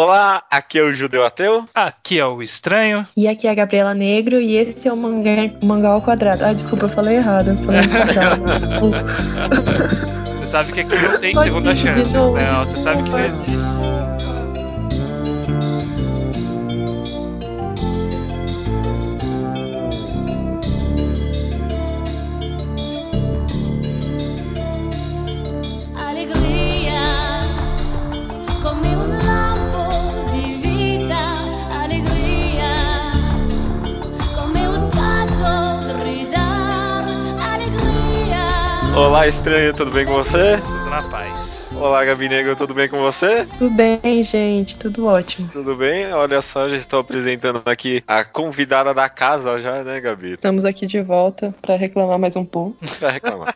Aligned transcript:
Olá, 0.00 0.44
aqui 0.48 0.78
é 0.78 0.82
o 0.84 0.94
Judeu 0.94 1.24
Ateu. 1.24 1.68
Aqui 1.74 2.20
é 2.20 2.24
o 2.24 2.40
Estranho. 2.40 3.04
E 3.16 3.26
aqui 3.26 3.48
é 3.48 3.50
a 3.50 3.54
Gabriela 3.54 3.94
Negro 3.94 4.40
e 4.40 4.54
esse 4.54 4.86
é 4.86 4.92
o 4.92 4.96
mangá, 4.96 5.50
mangá 5.60 5.88
ao 5.88 6.00
quadrado. 6.00 6.44
Ah, 6.44 6.52
desculpa, 6.52 6.84
eu 6.84 6.88
falei 6.88 7.16
errado. 7.16 7.48
Eu 7.48 7.56
falei 7.56 7.80
quadrado. 7.88 8.44
você 10.38 10.46
sabe 10.46 10.72
que 10.72 10.82
aqui 10.82 10.96
não 10.96 11.18
tem 11.18 11.34
segunda 11.34 11.74
chance. 11.74 12.14
Não, 12.14 12.64
você 12.64 12.76
sabe 12.76 13.02
que 13.02 13.10
não 13.10 13.18
existe. 13.18 14.17
Olá, 38.98 39.28
estranho, 39.28 39.72
tudo 39.72 39.92
bem 39.92 40.04
com 40.04 40.12
você? 40.12 40.58
Tudo 40.58 40.90
na 40.90 41.00
paz. 41.04 41.37
Olá, 41.80 42.04
Gabi 42.04 42.28
Negro, 42.28 42.56
tudo 42.56 42.74
bem 42.74 42.88
com 42.88 42.98
você? 42.98 43.46
Tudo 43.56 43.70
bem, 43.70 44.24
gente, 44.24 44.76
tudo 44.76 45.06
ótimo. 45.06 45.48
Tudo 45.52 45.76
bem? 45.76 46.12
Olha 46.12 46.42
só, 46.42 46.68
já 46.68 46.74
estou 46.74 46.98
apresentando 46.98 47.62
aqui 47.64 48.02
a 48.04 48.24
convidada 48.24 48.92
da 48.92 49.08
casa 49.08 49.60
já, 49.60 49.84
né, 49.84 50.00
Gabi? 50.00 50.32
Estamos 50.32 50.64
aqui 50.64 50.86
de 50.88 51.00
volta 51.00 51.54
para 51.62 51.76
reclamar 51.76 52.18
mais 52.18 52.34
um 52.34 52.44
pouco. 52.44 52.76
pra 52.98 53.12
reclamar. 53.12 53.54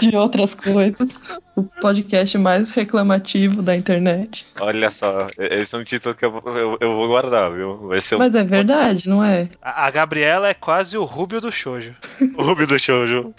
de 0.00 0.16
outras 0.16 0.52
coisas. 0.56 1.14
O 1.54 1.62
podcast 1.62 2.36
mais 2.38 2.70
reclamativo 2.70 3.62
da 3.62 3.76
internet. 3.76 4.46
Olha 4.58 4.90
só, 4.90 5.28
esse 5.38 5.74
é 5.74 5.78
um 5.78 5.84
título 5.84 6.14
que 6.14 6.24
eu, 6.24 6.42
eu, 6.46 6.78
eu 6.80 6.96
vou 6.96 7.06
guardar, 7.06 7.52
viu? 7.52 7.88
Vai 7.88 8.00
ser 8.00 8.16
Mas 8.16 8.34
é 8.34 8.42
verdade, 8.42 9.08
não 9.08 9.22
é? 9.22 9.48
A, 9.62 9.86
a, 9.86 9.90
Gabriela 9.90 10.48
é 10.48 10.54
quase 10.54 10.96
o 10.96 11.04
Rubio 11.04 11.40
do 11.40 11.52
Shoujo. 11.52 11.94
o 12.36 12.42
Rubio 12.42 12.66
do 12.66 12.78
Shoujo. 12.78 13.32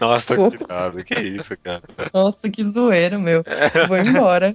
Nossa, 0.00 0.36
que, 0.36 1.04
que 1.04 1.20
isso, 1.20 1.54
cara. 1.62 1.82
Nossa, 2.12 2.48
que 2.48 2.64
zoeira, 2.64 3.18
meu. 3.18 3.42
Vou 3.88 3.98
embora. 3.98 4.54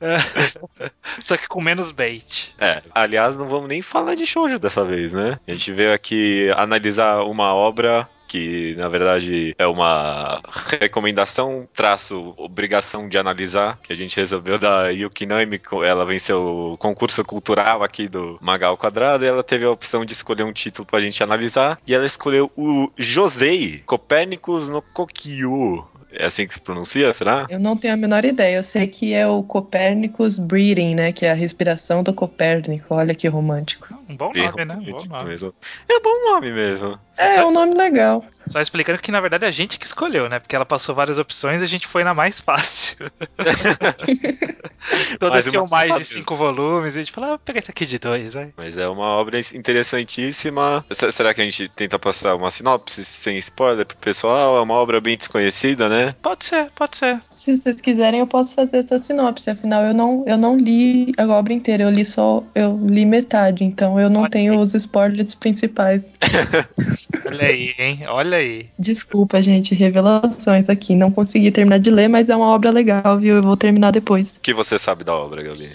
Só 1.20 1.36
que 1.36 1.48
com 1.48 1.60
menos 1.60 1.90
bait. 1.90 2.54
É, 2.58 2.82
aliás, 2.94 3.36
não 3.38 3.48
vamos 3.48 3.68
nem 3.68 3.82
falar 3.82 4.14
de 4.14 4.26
shoujo 4.26 4.58
dessa 4.58 4.84
vez, 4.84 5.12
né? 5.12 5.38
A 5.46 5.52
gente 5.52 5.72
veio 5.72 5.92
aqui 5.92 6.50
analisar 6.56 7.22
uma 7.22 7.54
obra 7.54 8.08
que 8.30 8.76
na 8.76 8.88
verdade 8.88 9.56
é 9.58 9.66
uma 9.66 10.40
recomendação, 10.68 11.68
traço, 11.74 12.32
obrigação 12.36 13.08
de 13.08 13.18
analisar, 13.18 13.80
que 13.82 13.92
a 13.92 13.96
gente 13.96 14.16
resolveu 14.16 14.56
da 14.56 14.88
Yuki 14.88 15.26
Naimi, 15.26 15.60
ela 15.84 16.06
venceu 16.06 16.40
o 16.74 16.78
concurso 16.78 17.24
cultural 17.24 17.82
aqui 17.82 18.06
do 18.06 18.38
Magal 18.40 18.78
Quadrado, 18.78 19.24
e 19.24 19.28
ela 19.28 19.42
teve 19.42 19.64
a 19.64 19.70
opção 19.70 20.04
de 20.04 20.12
escolher 20.12 20.44
um 20.44 20.52
título 20.52 20.86
pra 20.86 21.00
gente 21.00 21.20
analisar, 21.24 21.80
e 21.84 21.92
ela 21.92 22.06
escolheu 22.06 22.48
o 22.56 22.88
Josei, 22.96 23.82
Copérnicos 23.84 24.68
no 24.68 24.80
Kokyu, 24.80 25.84
é 26.12 26.26
assim 26.26 26.46
que 26.46 26.54
se 26.54 26.60
pronuncia, 26.60 27.12
será? 27.12 27.46
Eu 27.48 27.58
não 27.58 27.76
tenho 27.76 27.94
a 27.94 27.96
menor 27.96 28.24
ideia. 28.24 28.56
Eu 28.56 28.62
sei 28.62 28.86
que 28.86 29.14
é 29.14 29.26
o 29.26 29.42
Copernicus 29.42 30.38
Breathing, 30.38 30.94
né? 30.94 31.12
Que 31.12 31.26
é 31.26 31.30
a 31.30 31.34
respiração 31.34 32.02
do 32.02 32.12
Copérnico. 32.12 32.94
Olha 32.94 33.14
que 33.14 33.28
romântico. 33.28 33.88
Um 34.08 34.16
bom 34.16 34.32
nome, 34.32 34.64
né? 34.64 34.74
Um 34.74 34.92
bom 34.92 35.04
nome. 35.04 35.30
Mesmo. 35.30 35.54
É 35.88 35.96
um 35.96 36.02
bom 36.02 36.32
nome 36.32 36.52
mesmo. 36.52 36.98
É, 37.20 37.36
é 37.36 37.44
um 37.44 37.52
nome 37.52 37.74
legal. 37.74 38.24
Só 38.46 38.60
explicando 38.60 38.98
que 38.98 39.12
na 39.12 39.20
verdade 39.20 39.44
é 39.44 39.48
a 39.48 39.52
gente 39.52 39.78
que 39.78 39.86
escolheu, 39.86 40.28
né? 40.28 40.40
Porque 40.40 40.56
ela 40.56 40.64
passou 40.64 40.94
várias 40.94 41.18
opções 41.18 41.60
e 41.60 41.64
a 41.64 41.68
gente 41.68 41.86
foi 41.86 42.02
na 42.02 42.12
mais 42.12 42.40
fácil. 42.40 42.96
Todas 45.20 45.44
tinham 45.44 45.66
mais 45.68 45.94
de 45.96 46.04
cinco 46.04 46.34
volumes 46.34 46.96
e 46.96 46.98
a 46.98 47.02
gente 47.02 47.12
falou, 47.12 47.28
ah, 47.28 47.32
vou 47.34 47.38
pegar 47.38 47.60
esse 47.60 47.70
aqui 47.70 47.86
de 47.86 47.98
dois, 47.98 48.34
vai. 48.34 48.52
Mas 48.56 48.76
é 48.76 48.88
uma 48.88 49.04
obra 49.04 49.38
interessantíssima. 49.54 50.84
Será 50.90 51.32
que 51.34 51.40
a 51.40 51.44
gente 51.44 51.68
tenta 51.68 51.98
passar 51.98 52.34
uma 52.34 52.50
sinopse 52.50 53.04
sem 53.04 53.36
spoiler 53.38 53.86
pro 53.86 53.96
pessoal? 53.98 54.56
É 54.56 54.60
uma 54.60 54.74
obra 54.74 55.00
bem 55.00 55.16
desconhecida, 55.16 55.88
né? 55.88 56.16
Pode 56.22 56.44
ser, 56.44 56.70
pode 56.74 56.96
ser. 56.96 57.20
Se 57.30 57.56
vocês 57.56 57.80
quiserem, 57.80 58.20
eu 58.20 58.26
posso 58.26 58.54
fazer 58.54 58.78
essa 58.78 58.98
sinopse. 58.98 59.50
Afinal, 59.50 59.82
eu 59.82 59.94
não, 59.94 60.24
eu 60.26 60.36
não 60.36 60.56
li 60.56 61.12
a 61.18 61.26
obra 61.26 61.52
inteira, 61.52 61.84
eu 61.84 61.90
li 61.90 62.04
só. 62.04 62.42
Eu 62.54 62.80
li 62.84 63.04
metade, 63.04 63.62
então 63.62 64.00
eu 64.00 64.10
não 64.10 64.22
Olha 64.22 64.30
tenho 64.30 64.58
os 64.58 64.74
spoilers 64.74 65.34
principais. 65.34 66.10
Olha 67.26 67.46
aí, 67.46 67.74
hein? 67.78 68.00
Olha 68.08 68.38
aí. 68.38 68.66
Desculpa, 68.78 69.42
gente, 69.42 69.74
revelações 69.74 70.68
aqui. 70.68 70.94
Não 70.94 71.10
consegui 71.10 71.50
terminar 71.50 71.78
de 71.78 71.90
ler, 71.90 72.08
mas 72.08 72.28
é 72.30 72.36
uma 72.36 72.46
obra 72.46 72.70
legal, 72.70 73.18
viu? 73.18 73.36
Eu 73.36 73.42
vou 73.42 73.56
terminar 73.56 73.90
depois. 73.90 74.36
O 74.36 74.40
que 74.40 74.54
você 74.54 74.78
sabe 74.78 75.04
da 75.04 75.14
obra, 75.14 75.42
Gabi? 75.42 75.70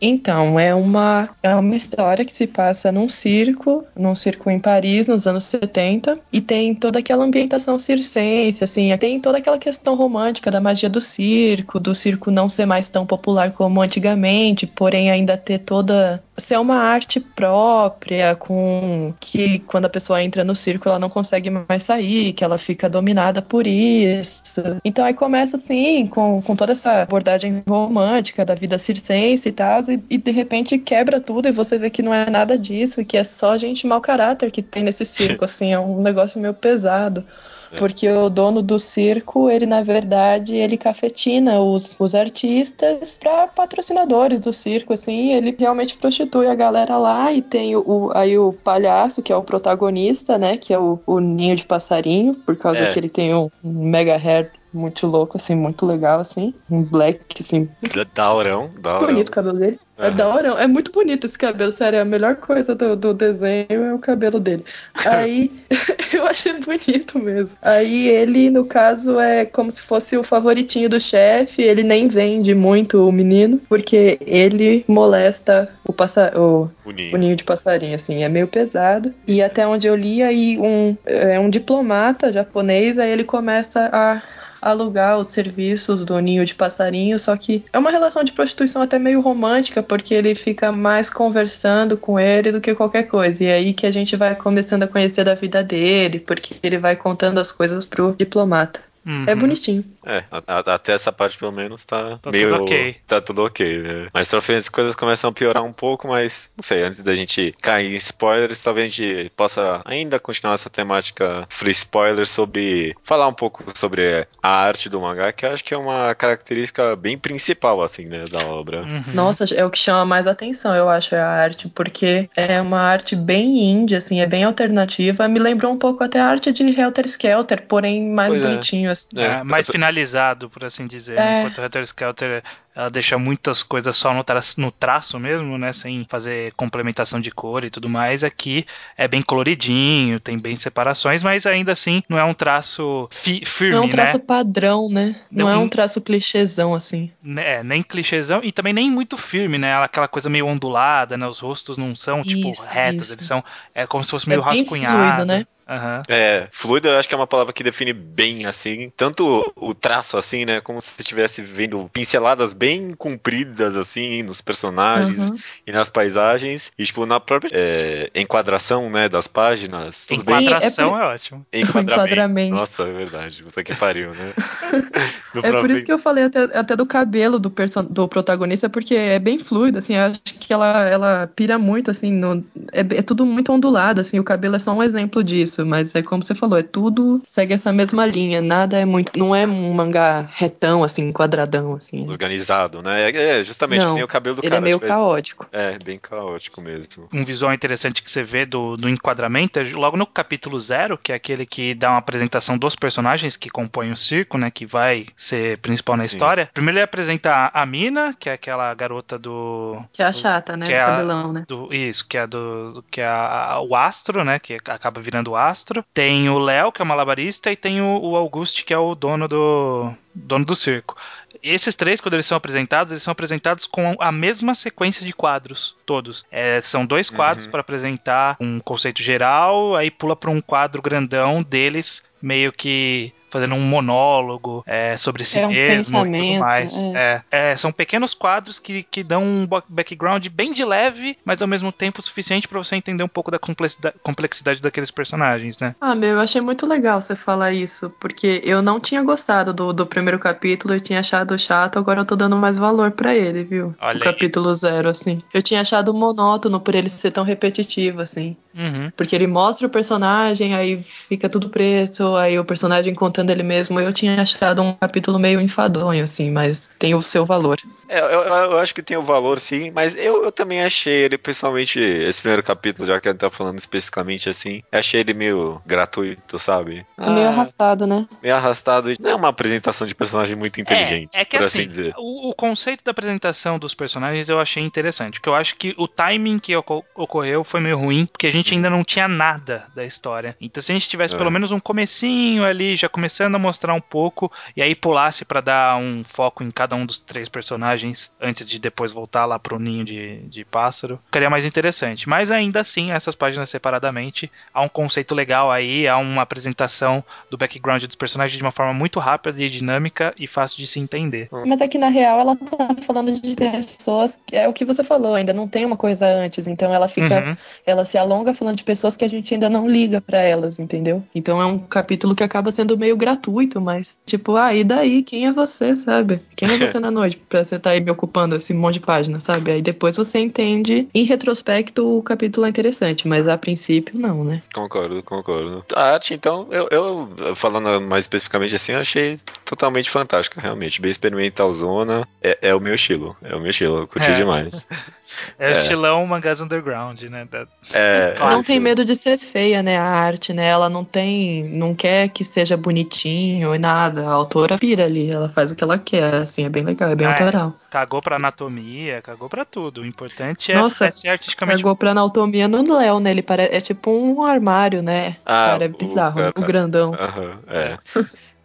Então, 0.00 0.58
é 0.58 0.74
uma, 0.74 1.30
é 1.42 1.54
uma 1.54 1.74
história 1.74 2.24
que 2.24 2.34
se 2.34 2.46
passa 2.46 2.92
num 2.92 3.08
circo, 3.08 3.84
num 3.96 4.14
circo 4.14 4.50
em 4.50 4.58
Paris, 4.58 5.06
nos 5.06 5.26
anos 5.26 5.44
70, 5.44 6.18
e 6.32 6.40
tem 6.40 6.74
toda 6.74 6.98
aquela 6.98 7.24
ambientação 7.24 7.78
circense, 7.78 8.62
assim, 8.62 8.96
tem 8.98 9.20
toda 9.20 9.38
aquela 9.38 9.58
questão 9.58 9.94
romântica 9.94 10.50
da 10.50 10.60
magia 10.60 10.88
do 10.88 11.00
circo, 11.00 11.80
do 11.80 11.94
circo 11.94 12.30
não 12.30 12.48
ser 12.48 12.66
mais 12.66 12.88
tão 12.88 13.06
popular 13.06 13.52
como 13.52 13.80
antigamente, 13.80 14.66
porém 14.66 15.10
ainda 15.10 15.36
ter 15.36 15.58
toda 15.58 16.22
ser 16.36 16.58
uma 16.58 16.76
arte 16.76 17.18
própria, 17.18 18.34
com 18.36 19.14
que 19.18 19.60
quando 19.60 19.86
a 19.86 19.88
pessoa 19.88 20.22
entra 20.22 20.44
no 20.44 20.54
circo 20.54 20.88
ela 20.88 20.98
não 20.98 21.08
consegue 21.08 21.50
mais 21.50 21.82
sair, 21.82 22.32
que 22.32 22.44
ela 22.44 22.58
fica 22.58 22.88
dominada 22.88 23.40
por 23.40 23.66
isso. 23.66 24.62
Então 24.84 25.04
aí 25.04 25.14
começa 25.14 25.56
assim, 25.56 26.06
com, 26.06 26.42
com 26.42 26.54
toda 26.54 26.72
essa 26.72 27.02
abordagem 27.02 27.62
romântica 27.66 28.44
da 28.44 28.54
vida 28.54 28.78
circense 28.78 29.48
e 29.48 29.52
tal, 29.52 29.80
e, 29.88 30.02
e, 30.10 30.18
de 30.18 30.30
repente 30.30 30.78
quebra 30.78 31.20
tudo 31.20 31.48
e 31.48 31.52
você 31.52 31.78
vê 31.78 31.90
que 31.90 32.02
não 32.02 32.12
é 32.12 32.28
nada 32.30 32.58
disso, 32.58 33.04
que 33.04 33.16
é 33.16 33.24
só 33.24 33.56
gente 33.56 33.86
mau 33.86 34.00
caráter 34.00 34.50
que 34.50 34.62
tem 34.62 34.82
nesse 34.82 35.04
circo, 35.04 35.44
assim, 35.46 35.72
é 35.72 35.78
um 35.78 36.00
negócio 36.00 36.40
meio 36.40 36.54
pesado. 36.54 37.24
É. 37.72 37.76
Porque 37.76 38.08
o 38.08 38.28
dono 38.28 38.62
do 38.62 38.78
circo, 38.78 39.50
ele 39.50 39.66
na 39.66 39.82
verdade, 39.82 40.54
ele 40.54 40.76
cafetina 40.76 41.60
os, 41.60 41.96
os 41.98 42.14
artistas 42.14 43.18
para 43.18 43.48
patrocinadores 43.48 44.38
do 44.38 44.52
circo, 44.52 44.92
assim, 44.92 45.32
ele 45.32 45.54
realmente 45.58 45.96
prostitui 45.96 46.46
a 46.46 46.54
galera 46.54 46.96
lá 46.96 47.32
e 47.32 47.42
tem 47.42 47.74
o, 47.74 48.12
aí 48.14 48.38
o 48.38 48.52
palhaço, 48.52 49.22
que 49.22 49.32
é 49.32 49.36
o 49.36 49.42
protagonista, 49.42 50.38
né, 50.38 50.56
que 50.56 50.72
é 50.72 50.78
o, 50.78 50.98
o 51.06 51.18
ninho 51.18 51.56
de 51.56 51.64
passarinho, 51.64 52.34
por 52.34 52.56
causa 52.56 52.84
é. 52.84 52.92
que 52.92 52.98
ele 52.98 53.08
tem 53.08 53.34
um, 53.34 53.50
um 53.64 53.72
mega 53.72 54.16
hair 54.16 54.52
muito 54.76 55.06
louco, 55.06 55.36
assim, 55.36 55.54
muito 55.54 55.86
legal, 55.86 56.20
assim. 56.20 56.54
Um 56.70 56.82
black, 56.82 57.20
assim. 57.40 57.68
Daurão, 58.14 58.70
daurão. 58.80 59.06
Bonito 59.08 59.28
o 59.28 59.32
cabelo 59.32 59.58
dele. 59.58 59.78
É 59.98 60.10
da 60.10 60.28
hora, 60.28 60.48
é 60.62 60.66
muito 60.66 60.92
bonito 60.92 61.26
esse 61.26 61.38
cabelo, 61.38 61.72
sério. 61.72 62.00
A 62.00 62.04
melhor 62.04 62.36
coisa 62.36 62.74
do, 62.74 62.94
do 62.94 63.14
desenho 63.14 63.66
é 63.70 63.94
o 63.94 63.98
cabelo 63.98 64.38
dele. 64.38 64.62
Aí 65.06 65.50
eu 66.12 66.26
achei 66.26 66.52
bonito 66.60 67.18
mesmo. 67.18 67.56
Aí 67.62 68.08
ele, 68.08 68.50
no 68.50 68.66
caso, 68.66 69.18
é 69.18 69.46
como 69.46 69.70
se 69.70 69.80
fosse 69.80 70.16
o 70.16 70.22
favoritinho 70.22 70.88
do 70.88 71.00
chefe. 71.00 71.62
Ele 71.62 71.82
nem 71.82 72.08
vende 72.08 72.54
muito 72.54 73.08
o 73.08 73.12
menino, 73.12 73.58
porque 73.68 74.18
ele 74.20 74.84
molesta 74.86 75.70
o, 75.82 75.92
passa 75.94 76.30
o, 76.38 76.68
o, 76.84 76.92
ninho. 76.92 77.14
o 77.14 77.18
ninho 77.18 77.36
de 77.36 77.44
passarinho, 77.44 77.94
assim. 77.94 78.22
É 78.22 78.28
meio 78.28 78.48
pesado. 78.48 79.14
E 79.26 79.40
até 79.40 79.66
onde 79.66 79.86
eu 79.86 79.96
li, 79.96 80.22
aí 80.22 80.58
um, 80.58 80.94
é 81.06 81.40
um 81.40 81.48
diplomata 81.48 82.30
japonês, 82.30 82.98
aí 82.98 83.10
ele 83.10 83.24
começa 83.24 83.88
a 83.90 84.22
alugar 84.60 85.18
os 85.18 85.28
serviços 85.28 86.04
do 86.04 86.18
ninho 86.18 86.44
de 86.44 86.54
passarinho, 86.54 87.18
só 87.18 87.36
que 87.36 87.64
é 87.72 87.78
uma 87.78 87.90
relação 87.90 88.24
de 88.24 88.32
prostituição 88.32 88.82
até 88.82 88.98
meio 88.98 89.20
romântica, 89.20 89.82
porque 89.82 90.14
ele 90.14 90.34
fica 90.34 90.72
mais 90.72 91.10
conversando 91.10 91.96
com 91.96 92.18
ele 92.18 92.52
do 92.52 92.60
que 92.60 92.74
qualquer 92.74 93.04
coisa. 93.04 93.44
E 93.44 93.46
é 93.46 93.54
aí 93.54 93.72
que 93.72 93.86
a 93.86 93.90
gente 93.90 94.16
vai 94.16 94.34
começando 94.34 94.84
a 94.84 94.88
conhecer 94.88 95.24
da 95.24 95.34
vida 95.34 95.62
dele, 95.62 96.20
porque 96.20 96.56
ele 96.62 96.78
vai 96.78 96.96
contando 96.96 97.38
as 97.38 97.52
coisas 97.52 97.84
pro 97.84 98.14
diplomata. 98.18 98.85
É 99.06 99.10
uhum. 99.10 99.24
É 99.28 99.34
bonitinho. 99.36 99.84
É, 100.04 100.24
a, 100.30 100.42
a, 100.46 100.74
até 100.74 100.92
essa 100.92 101.12
parte 101.12 101.38
pelo 101.38 101.52
menos 101.52 101.84
tá, 101.84 102.18
tá 102.20 102.30
meio. 102.30 102.48
Tudo 102.48 102.62
ok. 102.62 102.96
Tá 103.06 103.20
tudo 103.20 103.44
ok, 103.44 103.82
né? 103.82 104.08
Mas 104.12 104.28
pra 104.28 104.40
frente 104.40 104.60
as 104.60 104.68
coisas 104.68 104.96
começam 104.96 105.30
a 105.30 105.32
piorar 105.32 105.62
um 105.62 105.72
pouco, 105.72 106.08
mas 106.08 106.50
não 106.56 106.62
sei, 106.62 106.82
antes 106.82 107.02
da 107.02 107.14
gente 107.14 107.54
cair 107.62 107.92
em 107.92 107.96
spoilers, 107.96 108.60
talvez 108.60 108.86
a 108.86 108.88
gente 108.88 109.32
possa 109.36 109.80
ainda 109.84 110.18
continuar 110.18 110.54
essa 110.54 110.68
temática 110.68 111.46
free 111.48 111.70
spoilers 111.70 112.30
sobre. 112.30 112.96
falar 113.04 113.28
um 113.28 113.32
pouco 113.32 113.64
sobre 113.76 114.26
a 114.42 114.48
arte 114.48 114.88
do 114.88 115.00
mangá, 115.00 115.32
que 115.32 115.46
eu 115.46 115.52
acho 115.52 115.62
que 115.62 115.72
é 115.72 115.78
uma 115.78 116.14
característica 116.14 116.96
bem 116.96 117.16
principal, 117.16 117.82
assim, 117.82 118.06
né, 118.06 118.24
da 118.30 118.44
obra. 118.46 118.82
Uhum. 118.82 119.14
Nossa, 119.14 119.44
é 119.54 119.64
o 119.64 119.70
que 119.70 119.78
chama 119.78 120.04
mais 120.04 120.26
atenção, 120.26 120.74
eu 120.74 120.88
acho, 120.88 121.14
é 121.14 121.20
a 121.20 121.28
arte, 121.28 121.68
porque 121.68 122.28
é 122.36 122.60
uma 122.60 122.80
arte 122.80 123.14
bem 123.14 123.70
indie, 123.70 123.94
assim, 123.94 124.20
é 124.20 124.26
bem 124.26 124.42
alternativa. 124.42 125.28
Me 125.28 125.38
lembrou 125.38 125.72
um 125.72 125.78
pouco 125.78 126.02
até 126.02 126.18
a 126.18 126.26
arte 126.26 126.52
de 126.52 126.64
Helter 126.78 127.06
Skelter, 127.06 127.62
porém 127.68 128.10
mais 128.10 128.30
pois 128.30 128.42
é. 128.42 128.48
bonitinho, 128.48 128.90
é 128.90 128.95
mas... 129.12 129.28
É, 129.28 129.42
mais 129.42 129.66
finalizado, 129.66 130.48
por 130.48 130.64
assim 130.64 130.86
dizer. 130.86 131.18
É. 131.18 131.40
Enquanto 131.40 131.58
o 131.58 131.62
Helter 131.62 131.82
Skelter 131.82 132.42
ela 132.76 132.90
deixa 132.90 133.16
muitas 133.16 133.62
coisas 133.62 133.96
só 133.96 134.12
no 134.12 134.22
traço, 134.22 134.60
no 134.60 134.70
traço 134.70 135.18
mesmo, 135.18 135.56
né? 135.56 135.72
Sem 135.72 136.04
fazer 136.10 136.52
complementação 136.52 137.18
de 137.18 137.30
cor 137.30 137.64
e 137.64 137.70
tudo 137.70 137.88
mais. 137.88 138.22
Aqui 138.22 138.66
é 138.98 139.08
bem 139.08 139.22
coloridinho, 139.22 140.20
tem 140.20 140.38
bem 140.38 140.56
separações, 140.56 141.22
mas 141.22 141.46
ainda 141.46 141.72
assim 141.72 142.02
não 142.06 142.18
é 142.18 142.24
um 142.24 142.34
traço 142.34 143.08
fi 143.10 143.42
firme, 143.46 143.76
Não 143.76 143.84
é 143.84 143.86
um 143.86 143.88
traço 143.88 144.18
né? 144.18 144.24
padrão, 144.26 144.90
né? 144.90 145.16
Não, 145.30 145.46
não 145.46 145.52
é 145.52 145.56
um 145.56 145.70
traço 145.70 146.02
clichêzão, 146.02 146.74
assim. 146.74 147.10
É, 147.38 147.62
nem 147.62 147.82
clichêzão 147.82 148.42
e 148.44 148.52
também 148.52 148.74
nem 148.74 148.90
muito 148.90 149.16
firme, 149.16 149.56
né? 149.56 149.74
Aquela 149.76 150.06
coisa 150.06 150.28
meio 150.28 150.46
ondulada, 150.46 151.16
né? 151.16 151.26
Os 151.26 151.38
rostos 151.38 151.78
não 151.78 151.96
são, 151.96 152.20
tipo, 152.20 152.50
isso, 152.50 152.70
retos, 152.70 153.06
isso. 153.06 153.14
eles 153.14 153.26
são 153.26 153.42
é 153.74 153.86
como 153.86 154.04
se 154.04 154.10
fosse 154.10 154.28
meio 154.28 154.42
é 154.42 154.44
rascunhado. 154.44 154.98
Fluido, 154.98 155.24
né? 155.24 155.46
Uhum. 155.68 156.02
É, 156.08 156.46
fluido 156.52 156.86
eu 156.86 156.96
acho 156.96 157.08
que 157.08 157.14
é 157.14 157.18
uma 157.18 157.26
palavra 157.26 157.52
que 157.52 157.64
define 157.64 157.92
bem, 157.92 158.46
assim, 158.46 158.92
tanto 158.96 159.52
o 159.56 159.74
traço, 159.74 160.16
assim, 160.16 160.44
né, 160.44 160.60
como 160.60 160.80
se 160.80 160.92
estivesse 161.00 161.42
vendo 161.42 161.90
pinceladas 161.92 162.52
bem 162.52 162.94
compridas, 162.94 163.74
assim, 163.74 164.22
nos 164.22 164.40
personagens 164.40 165.18
uhum. 165.18 165.36
e 165.66 165.72
nas 165.72 165.90
paisagens, 165.90 166.70
e, 166.78 166.84
tipo, 166.84 167.04
na 167.04 167.18
própria 167.18 167.50
é, 167.52 168.10
enquadração, 168.14 168.88
né, 168.88 169.08
das 169.08 169.26
páginas. 169.26 170.06
Enquadração 170.08 170.92
bem... 170.92 171.00
é, 171.00 171.02
é, 171.02 171.06
ótimo. 171.06 171.46
Enquadramento. 171.52 171.90
Enquadramento. 171.92 172.54
Nossa, 172.54 172.82
é 172.84 172.92
verdade, 172.92 173.42
puta 173.42 173.64
que 173.64 173.74
pariu, 173.74 174.10
né? 174.10 174.32
é 175.34 175.40
próprio... 175.40 175.60
por 175.60 175.70
isso 175.70 175.84
que 175.84 175.92
eu 175.92 175.98
falei 175.98 176.24
até, 176.24 176.44
até 176.56 176.76
do 176.76 176.86
cabelo 176.86 177.40
do, 177.40 177.50
person... 177.50 177.84
do 177.84 178.06
protagonista, 178.06 178.68
porque 178.70 178.94
é 178.94 179.18
bem 179.18 179.40
fluido, 179.40 179.78
assim, 179.78 179.96
acho 179.96 180.20
que 180.22 180.52
ela, 180.52 180.88
ela 180.88 181.26
pira 181.34 181.58
muito, 181.58 181.90
assim, 181.90 182.12
no... 182.12 182.44
é, 182.72 182.80
é 182.80 183.02
tudo 183.02 183.26
muito 183.26 183.50
ondulado, 183.50 184.00
assim, 184.00 184.20
o 184.20 184.24
cabelo 184.24 184.54
é 184.54 184.60
só 184.60 184.72
um 184.72 184.82
exemplo 184.82 185.24
disso 185.24 185.55
isso, 185.56 185.66
mas 185.66 185.94
é 185.94 186.02
como 186.02 186.22
você 186.22 186.34
falou, 186.34 186.58
é 186.58 186.62
tudo 186.62 187.22
segue 187.26 187.54
essa 187.54 187.72
mesma 187.72 188.04
linha, 188.04 188.42
nada 188.42 188.78
é 188.78 188.84
muito, 188.84 189.18
não 189.18 189.34
é 189.34 189.46
um 189.46 189.72
mangá 189.72 190.28
retão 190.32 190.84
assim, 190.84 191.12
quadradão 191.12 191.74
assim. 191.74 192.08
Organizado, 192.08 192.82
né? 192.82 193.10
É, 193.10 193.38
é 193.38 193.42
justamente 193.42 193.84
não, 193.84 193.94
nem 193.94 194.02
o 194.02 194.08
cabelo 194.08 194.36
do 194.36 194.40
ele 194.40 194.50
cara. 194.50 194.60
Ele 194.60 194.74
é 194.74 194.78
meio 194.78 194.80
caótico. 194.80 195.46
É, 195.52 195.78
bem 195.82 195.98
caótico 195.98 196.60
mesmo. 196.60 197.08
Um 197.12 197.24
visual 197.24 197.52
interessante 197.52 198.02
que 198.02 198.10
você 198.10 198.22
vê 198.22 198.44
do, 198.44 198.76
do 198.76 198.88
enquadramento 198.88 199.58
é 199.58 199.64
logo 199.72 199.96
no 199.96 200.06
capítulo 200.06 200.58
zero, 200.60 200.98
que 200.98 201.12
é 201.12 201.14
aquele 201.14 201.46
que 201.46 201.74
dá 201.74 201.90
uma 201.90 201.98
apresentação 201.98 202.58
dos 202.58 202.74
personagens 202.74 203.36
que 203.36 203.48
compõem 203.48 203.92
o 203.92 203.96
circo, 203.96 204.36
né, 204.36 204.50
que 204.50 204.66
vai 204.66 205.06
ser 205.16 205.58
principal 205.58 205.96
na 205.96 206.04
Sim. 206.04 206.16
história. 206.16 206.50
Primeiro 206.52 206.78
ele 206.78 206.84
apresenta 206.84 207.50
a 207.52 207.66
Mina, 207.66 208.14
que 208.18 208.28
é 208.28 208.32
aquela 208.32 208.72
garota 208.74 209.18
do 209.18 209.82
que 209.92 210.02
é 210.02 210.06
a 210.06 210.12
chata, 210.12 210.56
né, 210.56 210.66
que 210.66 210.72
é 210.72 210.80
do 210.80 210.86
cabelão, 210.86 211.32
né? 211.32 211.44
Do, 211.46 211.72
isso, 211.72 212.06
que 212.06 212.18
é 212.18 212.26
do 212.26 212.84
que 212.90 213.00
é 213.00 213.06
a, 213.06 213.60
o 213.60 213.74
astro, 213.74 214.24
né, 214.24 214.38
que 214.38 214.54
acaba 214.54 215.00
virando 215.00 215.30
o 215.30 215.36
astro 215.36 215.45
astro. 215.48 215.84
Tem 215.94 216.28
o 216.28 216.38
Léo, 216.38 216.72
que 216.72 216.82
é 216.82 216.84
o 216.84 216.86
malabarista, 216.86 217.50
e 217.50 217.56
tem 217.56 217.80
o, 217.80 217.98
o 218.00 218.16
Auguste, 218.16 218.64
que 218.64 218.74
é 218.74 218.78
o 218.78 218.94
dono 218.94 219.28
do, 219.28 219.92
dono 220.14 220.44
do 220.44 220.56
circo. 220.56 220.96
Esses 221.42 221.76
três, 221.76 222.00
quando 222.00 222.14
eles 222.14 222.26
são 222.26 222.36
apresentados, 222.36 222.92
eles 222.92 223.02
são 223.02 223.12
apresentados 223.12 223.66
com 223.66 223.94
a 224.00 224.10
mesma 224.10 224.54
sequência 224.54 225.06
de 225.06 225.12
quadros, 225.12 225.76
todos. 225.84 226.24
É, 226.30 226.60
são 226.60 226.84
dois 226.84 227.08
quadros 227.08 227.44
uhum. 227.44 227.50
para 227.50 227.60
apresentar 227.60 228.36
um 228.40 228.58
conceito 228.58 229.02
geral, 229.02 229.76
aí 229.76 229.90
pula 229.90 230.16
para 230.16 230.30
um 230.30 230.40
quadro 230.40 230.82
grandão 230.82 231.42
deles, 231.42 232.02
meio 232.20 232.52
que 232.52 233.12
fazendo 233.36 233.54
um 233.54 233.60
monólogo 233.60 234.64
é, 234.66 234.96
sobre 234.96 235.24
si 235.24 235.38
é 235.38 235.46
um 235.46 235.50
mesmo 235.50 236.06
e 236.06 236.10
tudo 236.10 236.38
mais. 236.40 236.76
É. 236.76 237.22
É, 237.30 237.50
é. 237.50 237.56
são 237.56 237.70
pequenos 237.70 238.14
quadros 238.14 238.58
que, 238.58 238.82
que 238.82 239.02
dão 239.02 239.22
um 239.22 239.48
background 239.68 240.26
bem 240.28 240.52
de 240.52 240.64
leve, 240.64 241.18
mas 241.24 241.42
ao 241.42 241.48
mesmo 241.48 241.70
tempo 241.70 242.00
suficiente 242.00 242.48
para 242.48 242.58
você 242.58 242.76
entender 242.76 243.02
um 243.02 243.08
pouco 243.08 243.30
da 243.30 243.38
complexidade, 243.38 243.96
complexidade 244.02 244.60
daqueles 244.60 244.90
personagens, 244.90 245.58
né? 245.58 245.74
Ah, 245.80 245.94
meu, 245.94 246.10
eu 246.10 246.20
achei 246.20 246.40
muito 246.40 246.66
legal 246.66 247.00
você 247.00 247.14
falar 247.14 247.52
isso, 247.52 247.90
porque 248.00 248.40
eu 248.44 248.62
não 248.62 248.80
tinha 248.80 249.02
gostado 249.02 249.52
do, 249.52 249.72
do 249.72 249.86
primeiro 249.86 250.18
capítulo, 250.18 250.74
eu 250.74 250.80
tinha 250.80 251.00
achado 251.00 251.38
chato, 251.38 251.78
agora 251.78 252.00
eu 252.00 252.06
tô 252.06 252.16
dando 252.16 252.36
mais 252.36 252.56
valor 252.56 252.92
para 252.92 253.14
ele, 253.14 253.44
viu? 253.44 253.74
Olha 253.80 254.00
o 254.00 254.04
capítulo 254.04 254.54
zero, 254.54 254.88
assim. 254.88 255.20
Eu 255.32 255.42
tinha 255.42 255.60
achado 255.60 255.92
monótono 255.92 256.60
por 256.60 256.74
ele 256.74 256.88
ser 256.88 257.10
tão 257.10 257.24
repetitivo, 257.24 258.00
assim. 258.00 258.36
Uhum. 258.54 258.90
Porque 258.96 259.14
ele 259.14 259.26
mostra 259.26 259.66
o 259.66 259.70
personagem, 259.70 260.54
aí 260.54 260.82
fica 260.82 261.28
tudo 261.28 261.50
preto, 261.50 262.16
aí 262.16 262.38
o 262.38 262.44
personagem 262.44 262.94
contando 262.94 263.25
ele 263.30 263.42
mesmo, 263.42 263.80
eu 263.80 263.92
tinha 263.92 264.20
achado 264.20 264.62
um 264.62 264.74
capítulo 264.74 265.18
meio 265.18 265.40
enfadonho, 265.40 266.04
assim, 266.04 266.30
mas 266.30 266.70
tem 266.78 266.94
o 266.94 267.02
seu 267.02 267.24
valor. 267.24 267.58
É, 267.88 268.00
eu, 268.00 268.22
eu, 268.22 268.58
acho 268.58 268.74
que 268.74 268.82
tem 268.82 268.96
o 268.96 269.02
valor, 269.02 269.38
sim, 269.38 269.70
mas 269.70 269.94
eu, 269.94 270.24
eu 270.24 270.32
também 270.32 270.62
achei 270.62 271.04
ele, 271.04 271.16
pessoalmente, 271.16 271.78
esse 271.78 272.20
primeiro 272.20 272.42
capítulo, 272.42 272.86
já 272.86 273.00
que 273.00 273.08
a 273.08 273.12
gente 273.12 273.20
tá 273.20 273.30
falando 273.30 273.58
especificamente 273.58 274.28
assim, 274.28 274.62
achei 274.72 275.00
ele 275.00 275.14
meio 275.14 275.60
gratuito, 275.64 276.38
sabe? 276.38 276.84
Ah, 276.96 277.10
meio 277.10 277.28
arrastado, 277.28 277.86
né? 277.86 278.06
Meio 278.22 278.34
arrastado. 278.34 278.92
Não 278.98 279.10
é 279.10 279.14
uma 279.14 279.28
apresentação 279.28 279.86
de 279.86 279.94
personagem 279.94 280.36
muito 280.36 280.60
inteligente, 280.60 281.10
é, 281.14 281.20
é 281.20 281.24
que 281.24 281.36
por 281.36 281.46
assim, 281.46 281.60
assim 281.60 281.68
dizer. 281.68 281.94
O, 281.96 282.30
o, 282.30 282.34
conceito 282.34 282.82
da 282.84 282.90
apresentação 282.90 283.58
dos 283.58 283.74
personagens 283.74 284.28
eu 284.28 284.40
achei 284.40 284.62
interessante, 284.62 285.20
porque 285.20 285.28
eu 285.28 285.34
acho 285.34 285.56
que 285.56 285.74
o 285.78 285.86
timing 285.86 286.38
que 286.38 286.56
ocorreu 286.56 287.44
foi 287.44 287.60
meio 287.60 287.78
ruim, 287.78 288.06
porque 288.06 288.26
a 288.26 288.32
gente 288.32 288.52
ainda 288.52 288.68
não 288.68 288.82
tinha 288.82 289.06
nada 289.06 289.66
da 289.74 289.84
história. 289.84 290.36
Então 290.40 290.62
se 290.62 290.72
a 290.72 290.74
gente 290.74 290.88
tivesse 290.88 291.14
é. 291.14 291.18
pelo 291.18 291.30
menos 291.30 291.52
um 291.52 291.60
comecinho 291.60 292.44
ali, 292.44 292.76
já 292.76 292.88
começando 293.06 293.36
a 293.36 293.38
mostrar 293.38 293.72
um 293.72 293.80
pouco, 293.80 294.32
e 294.56 294.60
aí 294.60 294.74
pulasse 294.74 295.24
para 295.24 295.40
dar 295.40 295.76
um 295.76 296.02
foco 296.02 296.42
em 296.42 296.50
cada 296.50 296.74
um 296.74 296.84
dos 296.84 296.98
três 296.98 297.28
personagens 297.28 298.10
antes 298.20 298.44
de 298.44 298.58
depois 298.58 298.90
voltar 298.90 299.24
lá 299.26 299.38
pro 299.38 299.60
ninho 299.60 299.84
de, 299.84 300.18
de 300.22 300.44
pássaro. 300.44 300.98
Ficaria 301.06 301.30
mais 301.30 301.44
interessante. 301.46 302.08
Mas 302.08 302.32
ainda 302.32 302.60
assim, 302.60 302.90
essas 302.90 303.14
páginas 303.14 303.48
separadamente, 303.48 304.28
há 304.52 304.60
um 304.60 304.68
conceito 304.68 305.14
legal 305.14 305.52
aí, 305.52 305.86
há 305.86 305.96
uma 305.98 306.22
apresentação 306.22 307.04
do 307.30 307.36
background 307.36 307.84
dos 307.84 307.94
personagens 307.94 308.36
de 308.36 308.42
uma 308.42 308.50
forma 308.50 308.74
muito 308.74 308.98
rápida 308.98 309.40
e 309.40 309.48
dinâmica 309.48 310.12
e 310.18 310.26
fácil 310.26 310.58
de 310.58 310.66
se 310.66 310.80
entender. 310.80 311.28
Mas 311.46 311.60
aqui 311.60 311.78
na 311.78 311.88
real 311.88 312.18
ela 312.18 312.34
tá 312.34 312.74
falando 312.84 313.20
de 313.20 313.36
pessoas, 313.36 314.18
é 314.32 314.48
o 314.48 314.52
que 314.52 314.64
você 314.64 314.82
falou, 314.82 315.14
ainda 315.14 315.32
não 315.32 315.46
tem 315.46 315.64
uma 315.64 315.76
coisa 315.76 316.06
antes, 316.06 316.48
então 316.48 316.74
ela 316.74 316.88
fica, 316.88 317.24
uhum. 317.24 317.36
ela 317.64 317.84
se 317.84 317.96
alonga 317.96 318.34
falando 318.34 318.56
de 318.56 318.64
pessoas 318.64 318.96
que 318.96 319.04
a 319.04 319.08
gente 319.08 319.32
ainda 319.32 319.48
não 319.48 319.68
liga 319.68 320.00
para 320.00 320.18
elas, 320.18 320.58
entendeu? 320.58 321.04
Então 321.14 321.40
é 321.40 321.46
um 321.46 321.58
capítulo 321.58 322.16
que 322.16 322.24
acaba 322.24 322.50
sendo 322.50 322.76
meio 322.76 322.95
gratuito, 322.96 323.60
mas 323.60 324.02
tipo, 324.06 324.36
ah, 324.36 324.54
e 324.54 324.64
daí? 324.64 325.02
Quem 325.02 325.26
é 325.26 325.32
você, 325.32 325.76
sabe? 325.76 326.20
Quem 326.34 326.48
é 326.48 326.58
você 326.58 326.78
na 326.80 326.90
noite 326.90 327.16
pra 327.28 327.44
você 327.44 327.58
tá 327.58 327.70
aí 327.70 327.80
me 327.80 327.90
ocupando 327.90 328.36
esse 328.36 328.52
monte 328.54 328.74
de 328.74 328.80
páginas, 328.80 329.22
sabe? 329.22 329.50
Aí 329.50 329.62
depois 329.62 329.96
você 329.96 330.18
entende, 330.18 330.88
em 330.94 331.04
retrospecto, 331.04 331.98
o 331.98 332.02
capítulo 332.02 332.46
é 332.46 332.48
interessante, 332.48 333.06
mas 333.06 333.28
a 333.28 333.38
princípio 333.38 333.98
não, 333.98 334.24
né? 334.24 334.42
Concordo, 334.52 335.02
concordo. 335.02 335.64
A 335.74 335.92
arte, 335.92 336.14
então, 336.14 336.48
eu, 336.50 336.68
eu 336.70 337.34
falando 337.36 337.80
mais 337.80 338.04
especificamente 338.04 338.54
assim, 338.54 338.72
eu 338.72 338.80
achei 338.80 339.18
totalmente 339.44 339.90
fantástica, 339.90 340.40
realmente. 340.40 340.80
Bem 340.80 340.90
experimental 340.90 341.52
zona, 341.52 342.06
é, 342.22 342.38
é 342.42 342.54
o 342.54 342.60
meu 342.60 342.74
estilo, 342.74 343.16
é 343.22 343.34
o 343.34 343.40
meu 343.40 343.50
estilo, 343.50 343.78
eu 343.78 343.86
curti 343.86 344.10
é. 344.10 344.16
demais. 344.16 344.66
É, 345.38 345.48
é. 345.48 345.52
estilão 345.52 346.06
mangás 346.06 346.40
underground, 346.40 347.02
né? 347.04 347.26
Da... 347.30 347.46
É, 347.72 348.14
não 348.20 348.42
tem 348.42 348.58
medo 348.60 348.84
de 348.84 348.96
ser 348.96 349.18
feia, 349.18 349.62
né? 349.62 349.76
A 349.76 349.84
arte, 349.84 350.32
né? 350.32 350.48
Ela 350.48 350.68
não 350.68 350.84
tem. 350.84 351.44
Não 351.44 351.74
quer 351.74 352.08
que 352.08 352.24
seja 352.24 352.56
bonitinho 352.56 353.54
e 353.54 353.58
nada. 353.58 354.06
A 354.06 354.12
autora 354.12 354.58
pira 354.58 354.84
ali, 354.84 355.10
ela 355.10 355.28
faz 355.28 355.50
o 355.50 355.56
que 355.56 355.62
ela 355.62 355.78
quer, 355.78 356.14
assim, 356.14 356.44
é 356.44 356.48
bem 356.48 356.64
legal, 356.64 356.90
é 356.90 356.96
bem 356.96 357.06
ah, 357.06 357.10
autoral. 357.10 357.48
É. 357.48 357.70
Cagou 357.70 358.00
pra 358.00 358.16
anatomia, 358.16 359.02
cagou 359.02 359.28
pra 359.28 359.44
tudo. 359.44 359.82
O 359.82 359.86
importante 359.86 360.52
é, 360.52 360.54
Nossa, 360.54 360.86
é 360.86 360.90
ser 360.90 361.08
artisticamente. 361.08 361.58
Cagou 361.58 361.76
pra 361.76 361.90
anatomia 361.90 362.48
no 362.48 362.76
Léo, 362.76 363.00
né? 363.00 363.10
Ele 363.10 363.22
parece. 363.22 363.54
É 363.54 363.60
tipo 363.60 363.90
um 363.90 364.22
armário, 364.22 364.82
né? 364.82 365.16
Ah, 365.24 365.50
cara, 365.52 365.64
é 365.64 365.68
bizarro, 365.68 366.20
o, 366.20 366.22
cara, 366.22 366.32
o 366.36 366.42
grandão. 366.42 366.94
Aham, 366.94 367.38
é. 367.48 367.78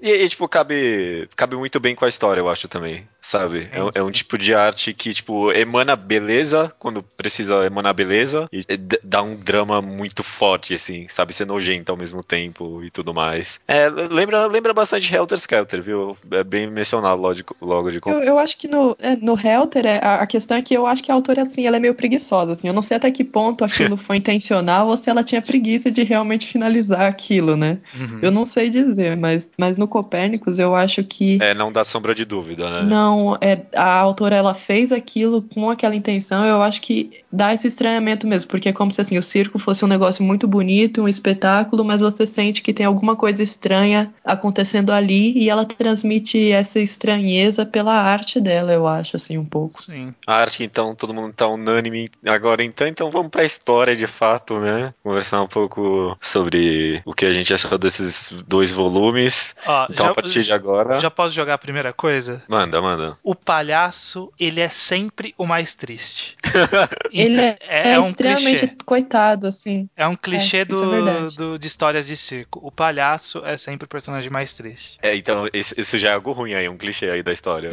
E, 0.02 0.10
e, 0.10 0.30
tipo, 0.30 0.48
cabe, 0.48 1.30
cabe 1.36 1.56
muito 1.56 1.80
bem 1.80 1.96
com 1.96 2.06
a 2.06 2.10
história, 2.10 2.42
eu 2.42 2.50
acho 2.50 2.68
também 2.68 3.08
sabe? 3.22 3.70
É, 3.72 4.00
é, 4.00 4.04
um 4.04 4.12
tipo 4.12 4.38
de 4.38 4.54
arte 4.54 4.94
que, 4.94 5.14
tipo, 5.14 5.52
emana 5.52 5.96
beleza 5.96 6.74
quando 6.80 7.04
precisa 7.04 7.66
emanar 7.66 7.94
beleza 7.94 8.50
e 8.52 8.66
dá 9.04 9.22
um 9.22 9.36
drama 9.36 9.82
muito 9.82 10.24
forte, 10.24 10.74
assim, 10.74 11.08
sabe? 11.08 11.34
Ser 11.34 11.46
nojento 11.46 11.92
ao 11.92 11.98
mesmo 11.98 12.24
tempo 12.24 12.84
e 12.84 12.90
tudo 12.90 13.14
mais. 13.14 13.60
É, 13.68 13.90
lembra, 13.90 14.48
lembra 14.48 14.74
bastante 14.74 15.14
Helter 15.14 15.38
Skelter, 15.38 15.82
viu? 15.82 16.18
É 16.32 16.44
bem 16.44 16.70
mencionado 16.70 17.22
logo 17.22 17.36
de, 17.36 17.46
logo 17.62 17.92
de 17.92 18.02
eu, 18.06 18.20
eu 18.20 18.38
acho 18.40 18.58
que 18.58 18.68
no, 18.68 18.96
é, 19.00 19.16
no 19.16 19.38
Helter, 19.38 19.86
é, 19.86 20.00
a, 20.00 20.16
a, 20.22 20.28
questão 20.28 20.58
é 20.58 20.62
que 20.62 20.74
eu 20.74 20.88
acho 20.88 21.04
que 21.04 21.12
a 21.12 21.16
autora, 21.16 21.44
assim, 21.44 21.66
ela 21.66 21.78
é 21.78 21.80
meio 21.80 21.94
preguiçosa, 21.94 22.54
assim. 22.54 22.68
Eu 22.68 22.74
não 22.74 22.82
sei 22.82 22.98
até 22.98 23.12
que 23.12 23.24
ponto 23.24 23.64
aquilo 23.64 23.96
foi 23.98 24.18
intencional 24.18 24.88
ou 24.88 24.98
se 24.98 25.10
ela 25.10 25.24
tinha 25.24 25.42
preguiça 25.42 25.92
de 25.92 26.04
realmente 26.04 26.48
finalizar 26.48 27.02
aquilo, 27.02 27.56
né? 27.56 27.78
Uhum. 27.94 28.20
Eu 28.22 28.32
não 28.32 28.46
sei 28.46 28.70
dizer, 28.70 29.16
mas, 29.16 29.50
mas 29.58 29.78
no 29.78 29.88
Copérnicos 29.88 30.58
eu 30.58 30.76
acho 30.76 31.04
que... 31.04 31.38
É, 31.42 31.54
não 31.54 31.72
dá 31.72 31.84
sombra 31.84 32.16
de 32.16 32.26
dúvida, 32.26 32.70
né? 32.70 32.90
Não, 32.90 33.21
Então, 33.22 33.38
é, 33.40 33.62
a 33.76 34.00
autora 34.00 34.36
ela 34.36 34.54
fez 34.54 34.92
aquilo 34.92 35.42
com 35.42 35.70
aquela 35.70 35.96
intenção, 35.96 36.46
eu 36.46 36.62
acho 36.62 36.82
que 36.82 37.22
dá 37.32 37.54
esse 37.54 37.68
estranhamento 37.68 38.28
mesmo, 38.28 38.50
porque 38.50 38.70
é 38.70 38.74
como 38.74 38.92
se 38.92 39.00
assim, 39.00 39.18
o 39.18 39.24
circo 39.24 39.60
fosse 39.60 39.86
um 39.86 39.88
negócio 39.88 40.24
muito 40.24 40.48
bonito, 40.48 41.02
um 41.02 41.08
espetáculo, 41.08 41.84
mas 41.84 42.02
você 42.02 42.26
sente 42.26 42.62
que 42.62 42.74
tem 42.74 42.86
alguma 42.86 43.16
coisa 43.16 43.42
estranha 43.42 44.14
acontecendo 44.26 44.92
ali 44.92 45.38
e 45.38 45.50
ela 45.50 45.66
transmite 45.66 46.52
essa 46.52 46.80
estranheza 46.80 47.66
pela 47.66 47.94
arte 47.94 48.40
dela, 48.40 48.74
eu 48.74 48.88
acho, 48.88 49.16
assim, 49.16 49.38
um 49.38 49.46
pouco. 49.46 49.84
Sim. 49.84 50.14
A 50.26 50.36
arte, 50.36 50.64
então, 50.64 50.96
todo 50.96 51.14
mundo 51.14 51.34
tá 51.34 51.48
unânime 51.48 52.10
agora, 52.26 52.64
então, 52.64 52.88
então 52.88 53.12
vamos 53.12 53.30
pra 53.30 53.44
história 53.44 53.96
de 53.96 54.08
fato, 54.08 54.60
né? 54.60 54.94
Conversar 55.04 55.42
um 55.42 55.48
pouco 55.48 56.18
sobre 56.20 57.02
o 57.06 57.14
que 57.14 57.26
a 57.26 57.34
gente 57.34 57.54
achou 57.54 57.78
desses 57.78 58.32
dois 58.48 58.72
volumes. 58.72 59.56
Ó, 59.66 59.88
então, 59.90 60.06
já, 60.06 60.12
a 60.12 60.16
partir 60.16 60.44
de 60.44 60.52
agora. 60.52 61.00
Já 61.00 61.10
posso 61.10 61.34
jogar 61.34 61.54
a 61.54 61.58
primeira 61.58 61.94
coisa? 61.94 62.42
Manda, 62.48 62.82
manda. 62.82 63.01
O 63.24 63.36
palhaço, 63.36 64.32
ele 64.40 64.62
é 64.62 64.68
sempre 64.68 65.34
o 65.38 65.46
mais 65.46 65.76
triste. 65.76 66.36
ele 67.12 67.40
é, 67.40 67.58
é, 67.62 67.94
é 67.94 68.00
um 68.00 68.10
extremamente 68.10 68.68
clichê. 68.68 68.76
coitado, 68.86 69.48
assim. 69.48 69.90
É 69.96 70.08
um 70.08 70.16
clichê 70.16 70.58
é, 70.58 70.66
do, 70.66 71.08
é 71.08 71.26
do, 71.36 71.58
de 71.58 71.68
histórias 71.68 72.08
de 72.08 72.18
circo. 72.18 72.60
O 72.64 72.72
palhaço 72.72 73.44
é 73.46 73.58
sempre 73.58 73.86
o 73.86 73.88
personagem 73.88 74.30
mais 74.30 74.54
triste. 74.54 74.98
É, 75.02 75.16
então, 75.16 75.48
isso 75.54 75.98
já 75.98 76.10
é 76.10 76.14
algo 76.14 76.32
ruim 76.32 76.54
aí, 76.54 76.68
um 76.68 76.78
clichê 76.78 77.10
aí 77.10 77.24
da 77.24 77.34
história. 77.34 77.72